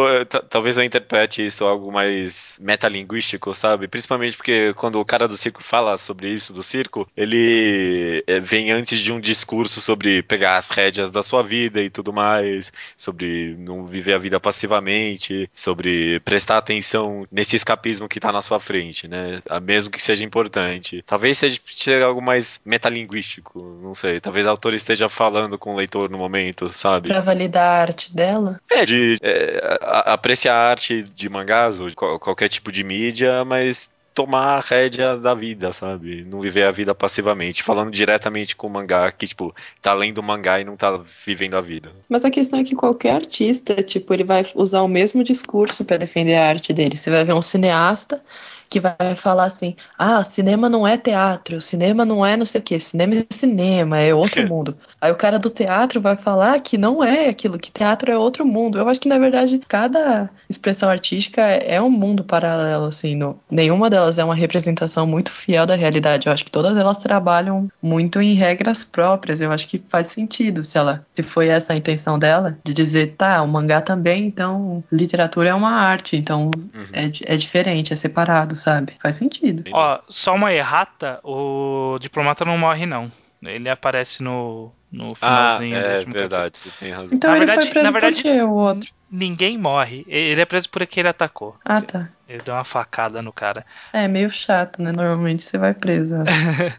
talvez 0.49 0.77
eu 0.77 0.85
interprete 0.85 1.45
isso 1.45 1.65
algo 1.65 1.91
mais 1.93 2.57
metalinguístico, 2.61 3.55
sabe? 3.55 3.89
Principalmente 3.89 4.37
porque 4.37 4.75
quando 4.75 5.01
o 5.01 5.05
cara 5.05 5.29
do 5.29 5.37
circo 5.37 5.62
fala 5.62 5.97
sobre 5.97 6.31
isso 6.31 6.53
do 6.53 6.62
circo, 6.62 7.09
ele 7.17 8.23
é, 8.27 8.41
vem 8.41 8.73
antes 8.73 9.01
de 9.01 9.12
um 9.12 9.21
discurso 9.21 9.81
sobre 9.81 10.23
pegar 10.23 10.57
as 10.57 10.71
rédeas 10.71 11.11
da 11.11 11.23
sua 11.23 11.43
vida 11.43 11.81
e 11.81 11.89
tudo 11.89 12.12
mais, 12.12 12.73
sobre 12.97 13.57
não 13.59 13.87
viver 13.87 14.15
a 14.15 14.19
vida 14.19 14.39
passivamente, 14.41 15.49
sobre 15.55 16.21
prestar 16.21 16.59
atenção 16.59 17.27
nesse 17.31 17.57
escapismo 17.57 18.09
que 18.09 18.21
tá 18.21 18.33
na 18.33 18.43
sua 18.43 18.61
frente, 18.67 19.07
né? 19.07 19.41
Mesmo 19.63 19.91
que 19.91 20.03
seja 20.03 20.25
importante. 20.25 21.03
Talvez 21.07 21.39
seja, 21.39 21.61
seja 21.65 22.05
algo 22.05 22.21
mais 22.21 22.61
metalinguístico, 22.65 23.63
não 23.83 23.95
sei. 23.95 24.21
Talvez 24.21 24.45
o 24.45 24.51
autor 24.51 24.75
esteja 24.75 25.09
falando 25.09 25.57
com 25.57 25.73
o 25.73 25.77
leitor 25.77 26.11
no 26.11 26.19
momento, 26.19 26.71
sabe? 26.71 27.09
Pra 27.09 27.21
validar 27.21 27.63
a 27.63 27.83
arte 27.83 28.15
dela? 28.15 28.61
É, 28.71 28.85
de 28.85 29.19
é, 29.23 29.79
apreciar 30.07 30.55
a 30.55 30.71
arte 30.71 31.03
de 31.03 31.29
mangás 31.29 31.81
ou 31.81 31.89
de 31.89 31.95
qualquer 31.95 32.49
tipo 32.49 32.73
de 32.73 32.83
mídia, 32.83 33.45
mas 33.45 33.89
tomar 34.17 34.57
a 34.57 34.61
rédea 34.61 35.15
da 35.15 35.35
vida, 35.35 35.71
sabe? 35.75 36.25
Não 36.25 36.41
viver 36.41 36.63
a 36.63 36.71
vida 36.71 36.95
passivamente. 36.95 37.63
Falando 37.63 37.91
diretamente 37.91 38.57
com 38.57 38.67
o 38.67 38.71
mangá, 38.71 39.13
que, 39.13 39.27
tipo, 39.27 39.55
tá 39.83 39.93
lendo 39.93 40.19
o 40.19 40.23
mangá 40.23 40.59
e 40.59 40.65
não 40.65 40.75
tá 40.75 40.99
vivendo 41.27 41.55
a 41.55 41.61
vida. 41.61 41.93
Mas 42.09 42.25
a 42.25 42.31
questão 42.31 42.59
é 42.59 42.65
que 42.65 42.75
qualquer 42.75 43.15
artista, 43.15 43.83
tipo, 43.83 44.15
ele 44.15 44.25
vai 44.25 44.47
usar 44.55 44.81
o 44.81 44.89
mesmo 44.89 45.23
discurso 45.23 45.85
para 45.85 45.99
defender 45.99 46.35
a 46.35 46.49
arte 46.49 46.73
dele. 46.73 46.97
Você 46.97 47.11
vai 47.11 47.27
ver 47.27 47.35
um 47.35 47.43
cineasta 47.43 48.23
que 48.69 48.81
vai 48.81 49.14
falar 49.17 49.45
assim: 49.45 49.77
ah, 49.99 50.23
cinema 50.25 50.69
não 50.69 50.87
é 50.87 50.97
teatro, 50.97 51.61
cinema 51.61 52.05
não 52.05 52.25
é 52.25 52.37
não 52.37 52.47
sei 52.47 52.61
o 52.61 52.64
que, 52.64 52.79
cinema 52.79 53.14
é 53.14 53.27
cinema, 53.31 53.99
é 53.99 54.14
outro 54.14 54.47
mundo. 54.49 54.77
Aí 55.01 55.12
o 55.12 55.17
cara 55.17 55.39
do 55.39 55.51
teatro 55.51 56.01
vai 56.01 56.17
falar 56.17 56.59
que 56.61 56.77
não 56.77 57.05
é 57.05 57.29
aquilo, 57.29 57.59
que 57.59 57.71
teatro 57.71 58.11
é 58.11 58.17
outro 58.17 58.45
mundo. 58.45 58.79
Eu 58.79 58.89
acho 58.89 58.99
que, 58.99 59.09
na 59.09 59.19
verdade, 59.19 59.61
cada 59.69 60.29
expressão 60.49 60.89
artística 60.89 61.43
é 61.43 61.81
um 61.81 61.91
mundo 61.91 62.25
paralelo, 62.25 62.87
assim. 62.87 63.14
No, 63.14 63.39
nenhuma 63.51 63.89
delas 63.89 64.19
é 64.19 64.25
uma 64.25 64.35
representação 64.35 65.07
muito 65.07 65.31
fiel 65.31 65.67
da 65.67 65.75
realidade. 65.75 66.27
Eu 66.27 66.33
acho 66.33 66.45
que 66.45 66.51
todas 66.51 66.77
elas 66.77 66.97
trabalham 66.97 67.69
muito 67.81 68.21
em 68.21 68.35
regras 68.35 68.83
próprias. 68.83 69.41
Eu 69.41 69.53
acho 69.53 69.69
que 69.69 69.83
faz 69.89 70.09
sentido 70.09 70.64
se 70.64 70.79
ela, 70.79 71.07
se 71.14 71.23
foi 71.23 71.49
essa 71.49 71.73
a 71.73 71.77
intenção 71.77 72.19
dela, 72.19 72.59
de 72.64 72.73
dizer, 72.73 73.14
tá, 73.17 73.43
o 73.43 73.49
mangá 73.49 73.81
também, 73.81 74.27
então 74.27 74.83
literatura 74.91 75.51
é 75.51 75.55
uma 75.55 75.71
arte, 75.71 76.17
então 76.17 76.51
uhum. 76.57 76.87
é, 76.93 77.35
é 77.35 77.37
diferente, 77.37 77.93
é 77.93 77.97
separado 77.97 78.56
sabe? 78.57 78.95
Faz 79.01 79.17
sentido. 79.17 79.65
Ó, 79.73 80.01
só 80.09 80.35
uma 80.35 80.53
errata, 80.53 81.21
o 81.23 81.99
diplomata 82.01 82.45
não 82.45 82.59
morre, 82.59 82.87
não. 82.87 83.11
Ele 83.43 83.69
aparece 83.69 84.23
no, 84.23 84.73
no 84.91 85.13
ah, 85.21 85.57
finalzinho. 85.57 85.77
Ah, 85.77 85.81
é 85.81 86.05
verdade, 86.05 86.59
você 86.59 86.71
tem 86.79 86.93
razão. 86.93 87.17
Então 87.17 87.31
na 87.31 87.37
ele 87.37 87.47
verdade, 87.47 87.63
foi 87.63 87.71
preso 87.71 87.85
na 87.85 87.93
verdade, 87.93 88.17
por 88.17 88.23
quê, 88.23 88.43
o 88.43 88.53
outro? 88.53 88.91
Ninguém 89.11 89.57
morre. 89.57 90.05
Ele 90.09 90.41
é 90.41 90.45
preso 90.45 90.69
por 90.69 90.87
que 90.87 91.01
ele 91.01 91.09
atacou. 91.09 91.57
Ah, 91.65 91.81
tá. 91.81 92.09
Ele 92.29 92.43
deu 92.43 92.55
uma 92.55 92.65
facada 92.65 93.23
no 93.23 93.33
cara. 93.33 93.65
É 93.93 94.09
meio 94.09 94.29
chato, 94.29 94.83
né? 94.83 94.91
Normalmente 94.91 95.45
você 95.45 95.57
vai 95.57 95.73
preso. 95.73 96.17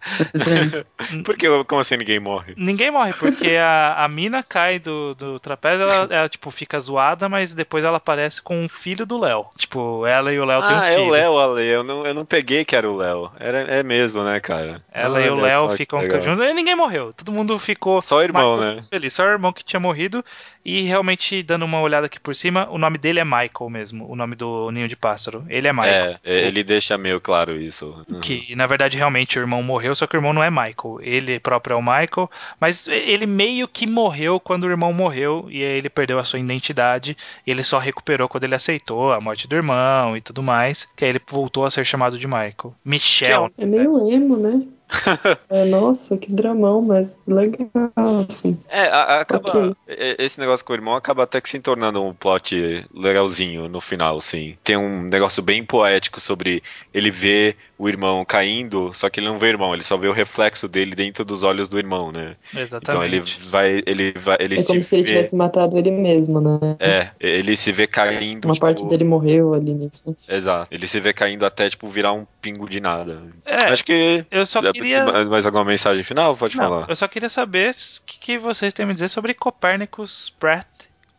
se 0.04 0.26
fizer 0.26 0.64
isso. 0.66 0.86
Por 1.24 1.38
que, 1.38 1.48
como 1.64 1.80
assim 1.80 1.96
ninguém 1.96 2.20
morre? 2.20 2.54
Ninguém 2.58 2.92
morre, 2.92 3.14
porque 3.14 3.56
a, 3.56 4.04
a 4.04 4.08
mina 4.10 4.44
cai 4.44 4.78
do, 4.78 5.16
do 5.16 5.40
trapézio, 5.40 5.84
ela, 5.84 6.08
ela, 6.14 6.30
tipo, 6.30 6.52
fica 6.52 6.78
zoada, 6.82 7.30
mas 7.30 7.54
depois 7.54 7.86
ela 7.86 7.96
aparece 7.96 8.42
com 8.42 8.62
um 8.62 8.68
filho 8.68 9.06
do 9.06 9.18
Léo. 9.18 9.46
Tipo, 9.56 10.06
ela 10.06 10.34
e 10.34 10.40
o 10.40 10.44
Léo 10.44 10.60
ah, 10.62 10.68
têm 10.68 10.76
um 10.76 10.82
filho. 10.82 11.14
Ah, 11.14 11.18
é 11.18 11.30
o 11.30 11.34
Léo, 11.34 11.38
Ale. 11.38 11.66
Eu 11.66 11.84
não, 11.84 12.06
eu 12.06 12.14
não 12.14 12.26
peguei 12.26 12.66
que 12.66 12.76
era 12.76 12.90
o 12.90 12.98
Léo. 12.98 13.32
Era, 13.40 13.60
é 13.60 13.84
mesmo, 13.84 14.26
né, 14.26 14.42
cara? 14.42 14.82
Ela 14.92 15.22
e 15.22 15.30
o 15.30 15.36
Léo 15.36 15.70
ficam 15.70 16.02
juntos. 16.20 16.46
E 16.46 16.54
ninguém 16.54 16.76
morreu. 16.76 17.14
Todo 17.14 17.32
mundo 17.32 17.58
ficou. 17.58 18.02
Só 18.02 18.18
o 18.18 18.22
irmão, 18.22 18.58
né? 18.60 18.80
Feliz. 18.82 19.14
Só 19.14 19.24
o 19.24 19.30
irmão 19.30 19.54
que 19.54 19.64
tinha 19.64 19.80
morrido. 19.80 20.26
E 20.68 20.82
realmente, 20.82 21.42
dando 21.42 21.64
uma 21.64 21.80
olhada 21.80 22.08
aqui 22.08 22.20
por 22.20 22.36
cima, 22.36 22.68
o 22.70 22.78
nome 22.78 22.98
dele 22.98 23.22
é 23.22 23.24
Michael 23.24 23.70
mesmo. 23.70 24.06
O 24.12 24.18
nome 24.18 24.36
do 24.36 24.70
ninho 24.70 24.90
de 24.90 24.98
pássaro. 24.98 25.46
Ele 25.48 25.66
é 25.66 25.72
Michael. 25.72 26.18
É, 26.22 26.46
ele 26.46 26.62
deixa 26.62 26.98
meio 26.98 27.22
claro 27.22 27.56
isso. 27.56 27.96
Uhum. 28.06 28.20
Que, 28.20 28.54
na 28.54 28.68
verdade, 28.68 28.98
realmente 28.98 29.40
o 29.40 29.42
irmão 29.42 29.64
morreu, 29.64 29.96
só 29.96 30.06
que 30.06 30.18
o 30.18 30.20
irmão 30.20 30.34
não 30.34 30.44
é 30.44 30.50
Michael. 30.50 31.00
Ele 31.00 31.40
próprio 31.40 31.76
é 31.76 31.78
o 31.78 31.82
Michael. 31.82 32.30
Mas 32.60 32.86
ele 32.90 33.26
meio 33.26 33.66
que 33.66 33.88
morreu 33.88 34.42
quando 34.42 34.66
o 34.66 34.70
irmão 34.70 34.92
morreu. 34.92 35.48
E 35.50 35.64
aí 35.64 35.78
ele 35.78 35.90
perdeu 35.90 36.20
a 36.20 36.26
sua 36.26 36.38
identidade. 36.38 37.16
E 37.46 37.52
ele 37.52 37.64
só 37.64 37.80
recuperou 37.80 38.28
quando 38.28 38.44
ele 38.44 38.56
aceitou 38.56 39.14
a 39.14 39.22
morte 39.22 39.48
do 39.48 39.56
irmão 39.56 40.18
e 40.18 40.22
tudo 40.22 40.44
mais. 40.44 40.84
Que 40.98 41.06
aí 41.06 41.12
ele 41.12 41.22
voltou 41.30 41.64
a 41.64 41.72
ser 41.72 41.86
chamado 41.86 42.20
de 42.20 42.28
Michael. 42.28 42.76
Michel. 42.84 43.50
É 43.58 43.66
meio 43.66 44.12
emo, 44.12 44.36
né? 44.36 44.68
é, 45.50 45.66
nossa, 45.66 46.18
que 46.18 46.32
dramão, 46.32 46.82
mas 46.82 47.18
legal, 47.28 47.92
assim. 48.28 48.58
É, 48.70 48.88
a, 48.88 49.22
acaba. 49.22 49.50
Okay. 49.50 49.76
Esse 50.18 50.40
negócio 50.40 50.66
com 50.66 50.74
o 50.74 50.76
irmão 50.76 50.96
acaba 50.96 51.24
até 51.24 51.42
que 51.42 51.50
se 51.50 51.60
tornando 51.60 52.02
um 52.02 52.14
plot 52.14 52.86
legalzinho 52.94 53.68
no 53.68 53.82
final, 53.82 54.22
sim. 54.22 54.58
Tem 54.64 54.78
um 54.78 55.04
negócio 55.04 55.44
bem 55.44 55.64
poético 55.64 56.22
sobre 56.22 56.64
ele 56.94 57.12
ver 57.12 57.58
o 57.78 57.88
irmão 57.88 58.26
caindo, 58.26 58.92
só 58.94 59.10
que 59.10 59.20
ele 59.20 59.28
não 59.28 59.38
vê 59.38 59.48
o 59.48 59.50
irmão, 59.50 59.74
ele 59.74 59.84
só 59.84 59.96
vê 59.96 60.08
o 60.08 60.12
reflexo 60.12 60.68
dele 60.68 60.96
dentro 60.96 61.24
dos 61.24 61.44
olhos 61.44 61.70
do 61.70 61.78
irmão, 61.78 62.12
né? 62.12 62.36
Exatamente. 62.54 62.90
Então 62.90 63.04
ele 63.04 63.20
vai. 63.50 63.84
Ele 63.86 64.12
vai 64.14 64.38
ele 64.40 64.60
é 64.60 64.64
como 64.64 64.82
se, 64.82 64.90
se 64.90 64.96
ele 64.96 65.04
vê... 65.04 65.10
tivesse 65.10 65.36
matado 65.36 65.78
ele 65.78 65.92
mesmo, 65.92 66.42
né? 66.42 66.60
É, 66.80 67.10
ele 67.20 67.56
se 67.56 67.72
vê 67.72 67.86
caindo. 67.86 68.46
Uma 68.46 68.56
tipo... 68.56 68.66
parte 68.66 68.86
dele 68.88 69.04
morreu 69.04 69.54
ali 69.54 69.74
nisso. 69.74 70.16
Exato. 70.28 70.68
Ele 70.74 70.88
se 70.88 71.00
vê 71.00 71.14
caindo 71.14 71.46
até, 71.46 71.70
tipo, 71.70 71.88
virar 71.88 72.14
um 72.14 72.26
pingo 72.42 72.68
de 72.68 72.80
nada. 72.80 73.22
É, 73.46 73.66
Acho 73.66 73.84
que. 73.84 74.26
Eu 74.32 74.46
só 74.46 74.62
queria. 74.72 75.04
Mais, 75.06 75.30
mais 75.30 75.46
alguma 75.46 75.66
mensagem 75.66 76.04
final? 76.04 76.36
Pode 76.36 76.58
não, 76.58 76.64
falar. 76.64 76.86
Eu 76.90 76.96
só 76.96 77.08
queria 77.08 77.30
saber 77.30 77.72
o 77.72 78.06
que, 78.06 78.20
que 78.20 78.38
vocês 78.40 78.74
têm 78.74 78.86
a 78.86 78.88
me 78.88 78.94
dizer 78.94 79.10
sobre 79.10 79.34
Copérnicus 79.34 80.34
Pratt. 80.40 80.66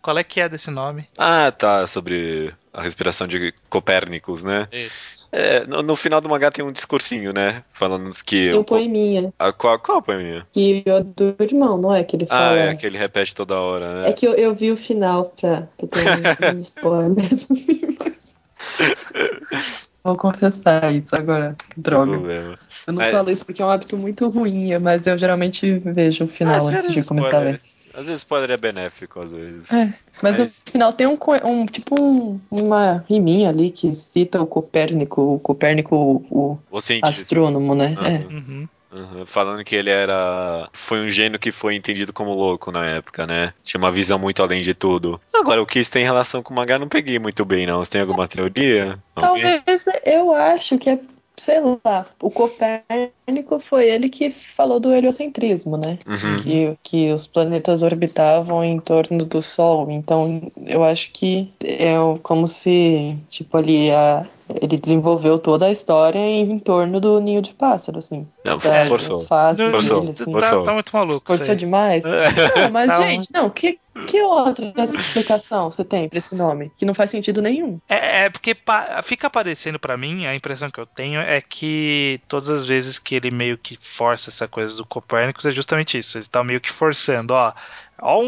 Qual 0.03 0.16
é 0.16 0.24
que 0.24 0.40
é 0.40 0.49
desse 0.49 0.70
nome? 0.70 1.07
Ah, 1.16 1.51
tá. 1.51 1.86
Sobre 1.86 2.55
a 2.72 2.82
respiração 2.82 3.26
de 3.26 3.53
Copérnicos, 3.68 4.44
né? 4.44 4.68
Isso. 4.70 5.28
É, 5.32 5.66
no, 5.66 5.82
no, 5.82 5.96
final 5.96 6.20
do 6.20 6.28
mangá 6.28 6.51
tem 6.51 6.64
um 6.64 6.72
discursinho, 6.72 7.32
né? 7.32 7.64
Falando 7.72 8.11
que. 8.24 8.51
Tem 8.51 8.59
um 8.59 8.64
poeminha. 8.64 9.32
A, 9.38 9.53
qual, 9.53 9.78
qual 9.78 10.01
poeminha? 10.01 10.46
Que 10.53 10.84
é 10.86 11.01
do 11.01 11.34
irmão, 11.40 11.76
não 11.76 11.94
é? 11.94 12.05
Que 12.05 12.16
ele 12.16 12.26
fala. 12.26 12.53
Ah, 12.53 12.57
é, 12.57 12.74
que 12.76 12.86
ele 12.86 12.96
repete 12.96 13.34
toda 13.34 13.61
hora, 13.61 14.03
né? 14.03 14.11
É 14.11 14.12
que 14.12 14.26
eu, 14.26 14.34
eu 14.34 14.55
vi 14.55 14.70
o 14.70 14.76
final 14.76 15.26
pra, 15.40 15.68
pra 15.76 15.88
ter 15.88 16.55
uns 16.55 16.59
spoilers 16.61 17.46
assim, 17.51 17.96
mas... 17.99 18.28
Vou 20.05 20.16
confessar 20.16 20.94
isso 20.94 21.14
agora. 21.16 21.57
Droga. 21.76 22.57
Eu 22.86 22.92
não 22.92 23.05
falo 23.11 23.30
isso 23.30 23.44
porque 23.44 23.61
é 23.61 23.64
um 23.64 23.70
hábito 23.70 23.96
muito 23.96 24.28
ruim, 24.28 24.78
mas 24.78 25.07
eu 25.07 25.18
geralmente 25.18 25.70
vejo 25.80 26.24
o 26.24 26.28
final 26.28 26.66
antes 26.68 26.92
de 26.92 27.03
começar 27.03 27.28
spoiler. 27.28 27.34
a 27.34 27.40
ler. 27.40 27.61
Às 27.99 28.07
vezes 28.07 28.20
spoiler 28.20 28.53
é 28.53 28.57
benéfico, 28.57 29.20
às 29.20 29.32
vezes. 29.32 29.72
É, 29.72 29.92
mas, 30.22 30.38
mas... 30.38 30.62
no 30.66 30.72
final 30.72 30.92
tem 30.92 31.07
um, 31.09 31.18
um 31.44 31.66
tipo 31.66 32.01
um, 32.01 32.40
uma 32.49 33.05
riminha 33.09 33.49
ali 33.49 33.70
que 33.70 33.92
cita 33.92 34.40
o 34.40 34.46
Copérnico, 34.46 35.34
o 35.34 35.40
Copérnico, 35.40 35.96
o, 36.30 36.59
o 36.70 36.78
astrônomo, 37.03 37.74
né? 37.74 37.96
Uhum. 37.99 38.07
É. 38.07 38.34
Uhum. 38.34 38.68
Uhum, 38.90 39.26
falando 39.26 39.62
que 39.64 39.74
ele 39.74 39.90
era. 39.90 40.66
Foi 40.72 41.01
um 41.01 41.11
gênio 41.11 41.38
que 41.38 41.53
foi 41.53 41.74
entendido 41.74 42.11
como 42.11 42.32
louco 42.32 42.72
na 42.72 42.86
época, 42.86 43.26
né? 43.26 43.53
Tinha 43.62 43.78
uma 43.78 43.92
visão 43.92 44.18
muito 44.18 44.42
além 44.42 44.62
de 44.62 44.72
tudo. 44.72 45.20
Agora, 45.34 45.61
o 45.61 45.66
que 45.66 45.78
isso 45.78 45.90
tem 45.90 46.05
relação 46.05 46.42
com 46.42 46.55
o 46.55 46.57
mangá, 46.57 46.78
não 46.78 46.88
peguei 46.88 47.18
muito 47.18 47.44
bem, 47.44 47.66
não. 47.66 47.84
Você 47.84 47.90
tem 47.90 48.01
alguma 48.01 48.26
teoria? 48.26 48.99
Talvez 49.14 49.84
eu 50.07 50.32
acho 50.32 50.78
que 50.78 50.88
é 50.88 50.99
sei 51.38 51.59
lá, 51.84 52.07
o 52.20 52.30
Copérnico 52.30 53.12
foi 53.61 53.89
ele 53.91 54.09
que 54.09 54.31
falou 54.31 54.81
do 54.81 54.93
heliocentrismo, 54.93 55.76
né? 55.76 55.99
Uhum. 56.07 56.37
Que, 56.37 56.79
que 56.83 57.12
os 57.12 57.26
planetas 57.26 57.83
orbitavam 57.83 58.64
em 58.64 58.79
torno 58.79 59.24
do 59.24 59.43
Sol. 59.43 59.91
Então, 59.91 60.51
eu 60.66 60.83
acho 60.83 61.11
que 61.12 61.53
é 61.62 61.95
como 62.22 62.47
se, 62.47 63.16
tipo, 63.29 63.57
ali 63.57 63.91
a, 63.91 64.26
ele 64.62 64.79
desenvolveu 64.79 65.39
toda 65.39 65.66
a 65.66 65.70
história 65.70 66.18
em, 66.18 66.59
torno 66.59 67.01
do 67.01 67.20
ninho 67.20 67.43
de 67.43 67.53
pássaro, 67.53 67.99
assim. 67.99 68.26
Não, 68.45 68.57
da, 68.59 68.87
forçou. 68.87 69.24
Fases 69.24 69.70
forçou. 69.70 70.01
Dele, 70.01 70.12
assim. 70.12 70.33
Tá, 70.33 70.62
tá, 70.62 70.72
muito 70.72 70.91
maluco. 70.93 71.26
Forçou 71.26 71.55
demais? 71.55 72.03
Não, 72.03 72.70
mas, 72.72 72.87
tá 72.89 73.03
gente, 73.03 73.33
não, 73.33 73.51
que, 73.51 73.79
que 74.07 74.22
outra 74.22 74.72
explicação 74.83 75.70
você 75.70 75.85
tem 75.85 76.09
pra 76.09 76.18
esse 76.18 76.35
nome? 76.35 76.72
Que 76.79 76.87
não 76.87 76.95
faz 76.95 77.11
sentido 77.11 77.43
nenhum. 77.43 77.79
É, 77.89 78.24
é 78.24 78.31
porque 78.31 78.57
fica 79.05 79.26
aparecendo 79.26 79.79
para 79.79 79.97
mim, 79.97 80.26
a 80.26 80.35
impressão 80.35 80.70
que 80.70 80.81
eu 80.81 80.87
tenho 80.87 81.20
é 81.20 81.41
que 81.41 82.20
todas 82.26 82.49
as 82.49 82.66
vezes 82.66 82.99
que 82.99 83.18
ele 83.19 83.31
meio 83.31 83.59
que 83.59 83.77
força 83.81 84.31
essa 84.31 84.49
coisa 84.49 84.77
do 84.77 84.87
Copérnicos 84.87 85.45
é 85.47 85.51
justamente 85.51 85.99
isso. 85.99 86.19
Ele 86.19 86.27
tá 86.27 86.43
meio 86.43 86.61
que 86.61 86.71
forçando, 86.71 87.35
ó 87.35 87.53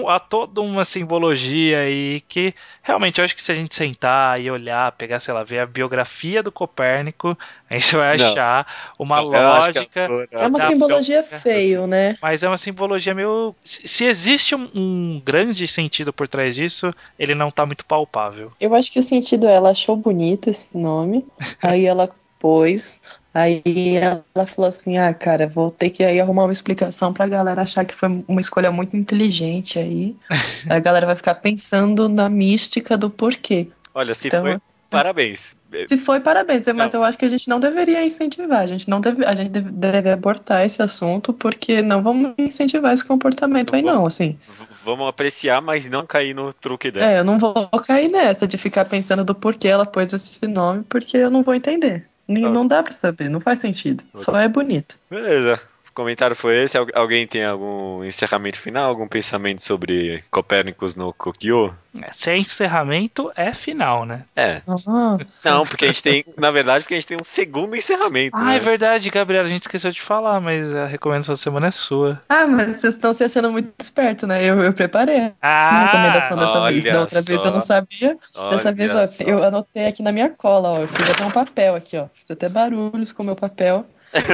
há, 0.08 0.18
toda 0.18 0.60
uma 0.60 0.84
simbologia 0.84 1.80
aí 1.80 2.20
que 2.28 2.54
realmente 2.82 3.20
eu 3.20 3.24
acho 3.24 3.34
que 3.34 3.42
se 3.42 3.52
a 3.52 3.54
gente 3.54 3.74
sentar 3.74 4.40
e 4.40 4.50
olhar, 4.50 4.92
pegar, 4.92 5.20
sei 5.20 5.32
lá, 5.32 5.44
ver 5.44 5.60
a 5.60 5.66
biografia 5.66 6.42
do 6.42 6.50
Copérnico, 6.50 7.36
a 7.68 7.74
gente 7.74 7.94
vai 7.94 8.16
não. 8.16 8.26
achar 8.26 8.66
uma 8.98 9.16
não, 9.16 9.28
lógica. 9.30 10.08
É 10.30 10.46
uma 10.46 10.66
simbologia 10.66 11.22
feio, 11.22 11.86
né? 11.86 12.16
Mas 12.20 12.42
é 12.42 12.48
uma 12.48 12.58
simbologia 12.58 13.14
meio. 13.14 13.54
Se 13.62 14.04
existe 14.04 14.54
um, 14.54 14.68
um, 14.74 15.22
grande 15.24 15.66
sentido 15.68 16.12
por 16.12 16.26
trás 16.26 16.54
disso, 16.54 16.92
ele 17.18 17.34
não 17.34 17.50
tá 17.50 17.64
muito 17.64 17.84
palpável. 17.84 18.52
Eu 18.60 18.74
acho 18.74 18.90
que 18.90 18.98
o 18.98 19.02
sentido 19.02 19.46
é 19.46 19.54
ela 19.54 19.70
achou 19.70 19.96
bonito 19.96 20.50
esse 20.50 20.76
nome, 20.76 21.24
aí 21.62 21.86
ela 21.86 22.10
depois. 22.40 22.98
Aí 23.32 23.96
ela 23.96 24.46
falou 24.46 24.68
assim: 24.68 24.98
ah, 24.98 25.14
cara, 25.14 25.46
vou 25.46 25.70
ter 25.70 25.90
que 25.90 26.02
aí 26.02 26.20
arrumar 26.20 26.44
uma 26.44 26.52
explicação 26.52 27.12
pra 27.12 27.28
galera 27.28 27.62
achar 27.62 27.84
que 27.84 27.94
foi 27.94 28.24
uma 28.26 28.40
escolha 28.40 28.72
muito 28.72 28.96
inteligente 28.96 29.78
aí. 29.78 30.16
a 30.68 30.78
galera 30.78 31.06
vai 31.06 31.16
ficar 31.16 31.36
pensando 31.36 32.08
na 32.08 32.28
mística 32.28 32.96
do 32.96 33.08
porquê. 33.08 33.68
Olha, 33.94 34.14
se 34.14 34.28
então, 34.28 34.42
foi, 34.42 34.58
parabéns. 34.88 35.56
Se 35.88 35.98
foi, 35.98 36.18
parabéns, 36.18 36.66
mas 36.66 36.92
não. 36.92 37.00
eu 37.00 37.04
acho 37.04 37.16
que 37.16 37.24
a 37.24 37.28
gente 37.28 37.48
não 37.48 37.60
deveria 37.60 38.04
incentivar. 38.04 38.62
A 38.62 38.66
gente 38.66 38.90
não 38.90 39.00
deve, 39.00 39.24
a 39.24 39.34
gente 39.36 39.50
deve, 39.50 39.70
deve 39.70 40.10
abortar 40.10 40.66
esse 40.66 40.82
assunto, 40.82 41.32
porque 41.32 41.80
não 41.80 42.02
vamos 42.02 42.34
incentivar 42.36 42.92
esse 42.92 43.04
comportamento 43.04 43.76
aí, 43.76 43.82
não, 43.82 44.04
assim. 44.04 44.36
Vamos 44.84 45.06
apreciar, 45.08 45.60
mas 45.60 45.88
não 45.88 46.04
cair 46.04 46.34
no 46.34 46.52
truque 46.52 46.90
dela. 46.90 47.06
É, 47.06 47.20
eu 47.20 47.24
não 47.24 47.38
vou 47.38 47.54
cair 47.86 48.08
nessa 48.08 48.48
de 48.48 48.58
ficar 48.58 48.84
pensando 48.84 49.24
do 49.24 49.34
porquê 49.34 49.68
ela 49.68 49.86
pôs 49.86 50.12
esse 50.12 50.44
nome, 50.48 50.82
porque 50.88 51.16
eu 51.16 51.30
não 51.30 51.44
vou 51.44 51.54
entender. 51.54 52.09
Não 52.30 52.66
dá 52.66 52.82
pra 52.82 52.92
saber, 52.92 53.28
não 53.28 53.40
faz 53.40 53.58
sentido. 53.58 54.04
Só 54.14 54.38
é 54.38 54.48
bonito. 54.48 54.96
Beleza. 55.10 55.60
O 55.90 55.94
comentário 55.94 56.36
foi 56.36 56.62
esse. 56.62 56.78
Alguém 56.94 57.26
tem 57.26 57.44
algum 57.44 58.04
encerramento 58.04 58.60
final? 58.60 58.88
Algum 58.88 59.08
pensamento 59.08 59.62
sobre 59.62 60.22
Copérnicos 60.30 60.94
no 60.94 61.12
Kokyo? 61.12 61.74
É, 62.00 62.12
se 62.12 62.30
é 62.30 62.38
encerramento, 62.38 63.32
é 63.34 63.52
final, 63.52 64.06
né? 64.06 64.24
É. 64.36 64.62
Nossa. 64.64 65.18
Não, 65.44 65.66
porque 65.66 65.86
a 65.86 65.88
gente 65.88 66.02
tem, 66.02 66.24
na 66.38 66.52
verdade, 66.52 66.84
porque 66.84 66.94
a 66.94 66.96
gente 66.96 67.08
tem 67.08 67.16
um 67.20 67.24
segundo 67.24 67.74
encerramento. 67.74 68.36
Ah, 68.36 68.44
né? 68.44 68.56
é 68.56 68.58
verdade, 68.60 69.10
Gabriela, 69.10 69.46
a 69.46 69.50
gente 69.50 69.62
esqueceu 69.62 69.90
de 69.90 70.00
falar, 70.00 70.40
mas 70.40 70.72
a 70.72 70.86
recomendação 70.86 71.32
da 71.32 71.36
semana 71.36 71.66
é 71.66 71.70
sua. 71.72 72.22
Ah, 72.28 72.46
mas 72.46 72.76
vocês 72.76 72.94
estão 72.94 73.12
se 73.12 73.24
achando 73.24 73.50
muito 73.50 73.72
esperto, 73.80 74.28
né? 74.28 74.44
Eu, 74.44 74.60
eu 74.60 74.72
preparei 74.72 75.32
ah, 75.42 75.70
a 75.70 75.84
recomendação 75.86 76.36
dessa 76.38 76.68
vez. 76.68 76.84
Da 76.84 77.00
outra 77.00 77.20
só. 77.20 77.26
vez 77.26 77.44
eu 77.44 77.52
não 77.52 77.62
sabia. 77.62 78.18
Olha 78.36 78.56
dessa 78.58 78.72
vez, 78.72 78.90
ó, 78.92 79.06
só. 79.06 79.24
eu 79.24 79.42
anotei 79.42 79.86
aqui 79.86 80.02
na 80.02 80.12
minha 80.12 80.30
cola, 80.30 80.70
ó. 80.70 80.80
Eu 80.80 80.88
fiz 80.88 81.10
até 81.10 81.24
um 81.24 81.30
papel 81.32 81.74
aqui, 81.74 81.96
ó. 81.96 82.06
Fiz 82.14 82.30
até 82.30 82.48
barulhos 82.48 83.12
com 83.12 83.24
o 83.24 83.26
meu 83.26 83.34
papel. 83.36 83.84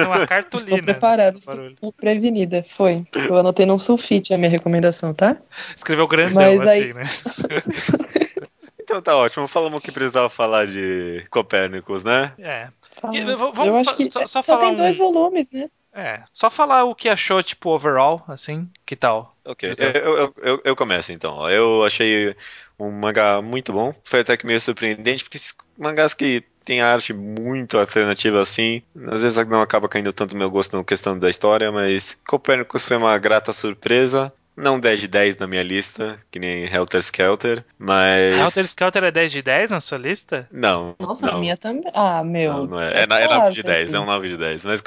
Uma 0.07 0.27
cartolina. 0.27 0.70
Estou 0.70 0.83
preparada, 0.83 1.39
estou 1.39 1.93
prevenida. 1.93 2.62
Foi. 2.62 3.05
Eu 3.14 3.37
anotei 3.37 3.66
num 3.66 3.79
sulfite 3.79 4.33
a 4.33 4.39
minha 4.39 4.51
recomendação, 4.51 5.12
tá? 5.12 5.37
Escreveu 5.74 6.07
grandão 6.07 6.35
Mas 6.35 6.61
assim, 6.61 6.81
aí... 6.81 6.95
né? 6.95 7.03
então 8.81 9.03
tá 9.03 9.16
ótimo. 9.16 9.47
Falamos 9.47 9.81
que 9.81 9.93
precisava 9.93 10.29
falar 10.29 10.66
de 10.66 11.27
Copérnicos, 11.31 12.05
né? 12.05 12.33
É. 12.39 12.68
vamos, 13.03 13.66
eu 13.66 13.77
acho 13.77 13.95
que 13.97 14.11
só, 14.11 14.27
só, 14.27 14.43
só 14.43 14.57
tem 14.57 14.70
um... 14.70 14.74
dois 14.74 14.97
volumes, 14.97 15.51
né? 15.51 15.68
É, 15.99 16.22
só 16.31 16.51
falar 16.51 16.85
o 16.85 16.95
que 16.95 17.09
achou, 17.09 17.43
tipo, 17.43 17.70
overall, 17.70 18.22
assim, 18.29 18.68
que 18.85 18.95
tal? 18.95 19.35
Ok, 19.43 19.74
eu, 19.79 20.16
eu, 20.16 20.35
eu, 20.43 20.62
eu 20.62 20.77
começo 20.77 21.11
então. 21.11 21.49
Eu 21.51 21.85
achei 21.85 22.37
um 22.79 22.91
mangá 22.91 23.41
muito 23.41 23.72
bom. 23.72 23.95
Foi 24.05 24.20
até 24.20 24.37
que 24.37 24.45
meio 24.45 24.61
surpreendente, 24.61 25.24
porque 25.24 25.39
esses 25.39 25.55
mangás 25.79 26.12
que 26.12 26.45
tem 26.67 26.83
arte 26.83 27.14
muito 27.14 27.79
alternativa 27.79 28.43
assim. 28.43 28.83
Às 29.07 29.23
vezes 29.23 29.47
não 29.47 29.62
acaba 29.62 29.89
caindo 29.89 30.12
tanto 30.12 30.33
no 30.33 30.41
meu 30.41 30.51
gosto 30.51 30.77
na 30.77 30.85
questão 30.85 31.17
da 31.17 31.31
história, 31.31 31.71
mas 31.71 32.19
Copernicus 32.27 32.85
foi 32.85 32.97
uma 32.97 33.17
grata 33.17 33.53
surpresa. 33.53 34.33
Não 34.57 34.81
10 34.81 35.01
de 35.01 35.09
10 35.09 35.37
na 35.37 35.47
minha 35.47 35.62
lista, 35.62 36.19
que 36.31 36.39
nem 36.39 36.64
Helter 36.64 37.01
Skelter, 37.01 37.62
mas. 37.79 38.35
Helter 38.35 38.64
Skelter 38.64 39.05
é 39.05 39.11
10 39.11 39.33
de 39.33 39.43
10 39.43 39.71
na 39.71 39.81
sua 39.83 39.99
lista? 39.99 40.49
Não. 40.51 40.97
Nossa, 40.99 41.27
não. 41.27 41.35
a 41.35 41.39
minha 41.39 41.59
também. 41.59 41.85
Ah, 41.95 42.25
meu. 42.25 42.55
Não, 42.55 42.67
não 42.67 42.81
é. 42.81 42.93
É, 42.93 43.07
é, 43.09 43.25
é 43.25 43.29
9 43.29 43.55
de 43.55 43.62
10, 43.62 43.93
é 43.93 44.01
um 44.01 44.07
9 44.07 44.29
de 44.29 44.37
10. 44.39 44.64
Mas 44.64 44.81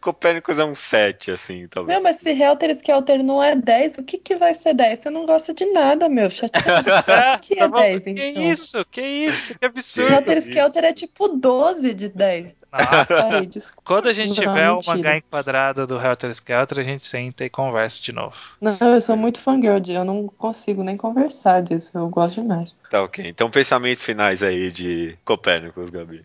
Copérnicos 0.00 0.58
é 0.58 0.64
um 0.64 0.76
7, 0.76 1.32
assim, 1.32 1.66
talvez. 1.68 1.96
Meu, 1.96 2.02
mas 2.02 2.16
se 2.20 2.30
Helter 2.30 2.70
Skelter 2.70 3.22
não 3.22 3.42
é 3.42 3.56
10, 3.56 3.98
o 3.98 4.04
que, 4.04 4.16
que 4.16 4.36
vai 4.36 4.54
ser 4.54 4.72
10? 4.72 5.00
Você 5.00 5.10
não 5.10 5.26
gosta 5.26 5.52
de 5.52 5.66
nada, 5.66 6.08
meu. 6.08 6.30
Chateado. 6.30 6.88
o 7.36 7.40
que, 7.40 7.56
que 7.56 7.62
é 7.62 7.68
10, 7.68 8.06
então? 8.06 8.14
Que 8.14 8.40
isso? 8.40 8.86
Que 8.90 9.02
isso? 9.02 9.58
Que 9.58 9.66
absurdo. 9.66 10.12
Helter 10.12 10.38
Skelter 10.38 10.84
é 10.84 10.92
tipo 10.92 11.28
12 11.28 11.94
de 11.94 12.08
10. 12.08 12.56
Ah, 12.70 13.06
Ai, 13.32 13.48
Quando 13.84 14.08
a 14.08 14.12
gente 14.12 14.28
não, 14.28 14.34
tiver 14.34 14.70
o 14.70 14.78
mangá 14.86 15.16
enquadrado 15.16 15.86
do 15.86 16.00
Helter 16.00 16.30
Skelter, 16.30 16.78
a 16.78 16.84
gente 16.84 17.02
senta 17.02 17.44
e 17.44 17.50
conversa 17.50 18.00
de 18.02 18.12
novo. 18.12 18.36
Não, 18.60 18.78
eu 18.80 19.00
sou 19.00 19.16
muito 19.16 19.40
fangirl, 19.40 19.82
eu 19.88 20.04
não 20.04 20.28
consigo 20.28 20.84
nem 20.84 20.96
conversar 20.96 21.62
disso. 21.62 21.90
Eu 21.98 22.08
gosto 22.08 22.40
demais. 22.40 22.76
Tá, 22.88 23.02
ok. 23.02 23.26
Então, 23.26 23.50
pensamentos 23.50 24.04
finais 24.04 24.42
aí 24.42 24.70
de 24.70 25.18
Copérnicos, 25.24 25.90
Gabi. 25.90 26.24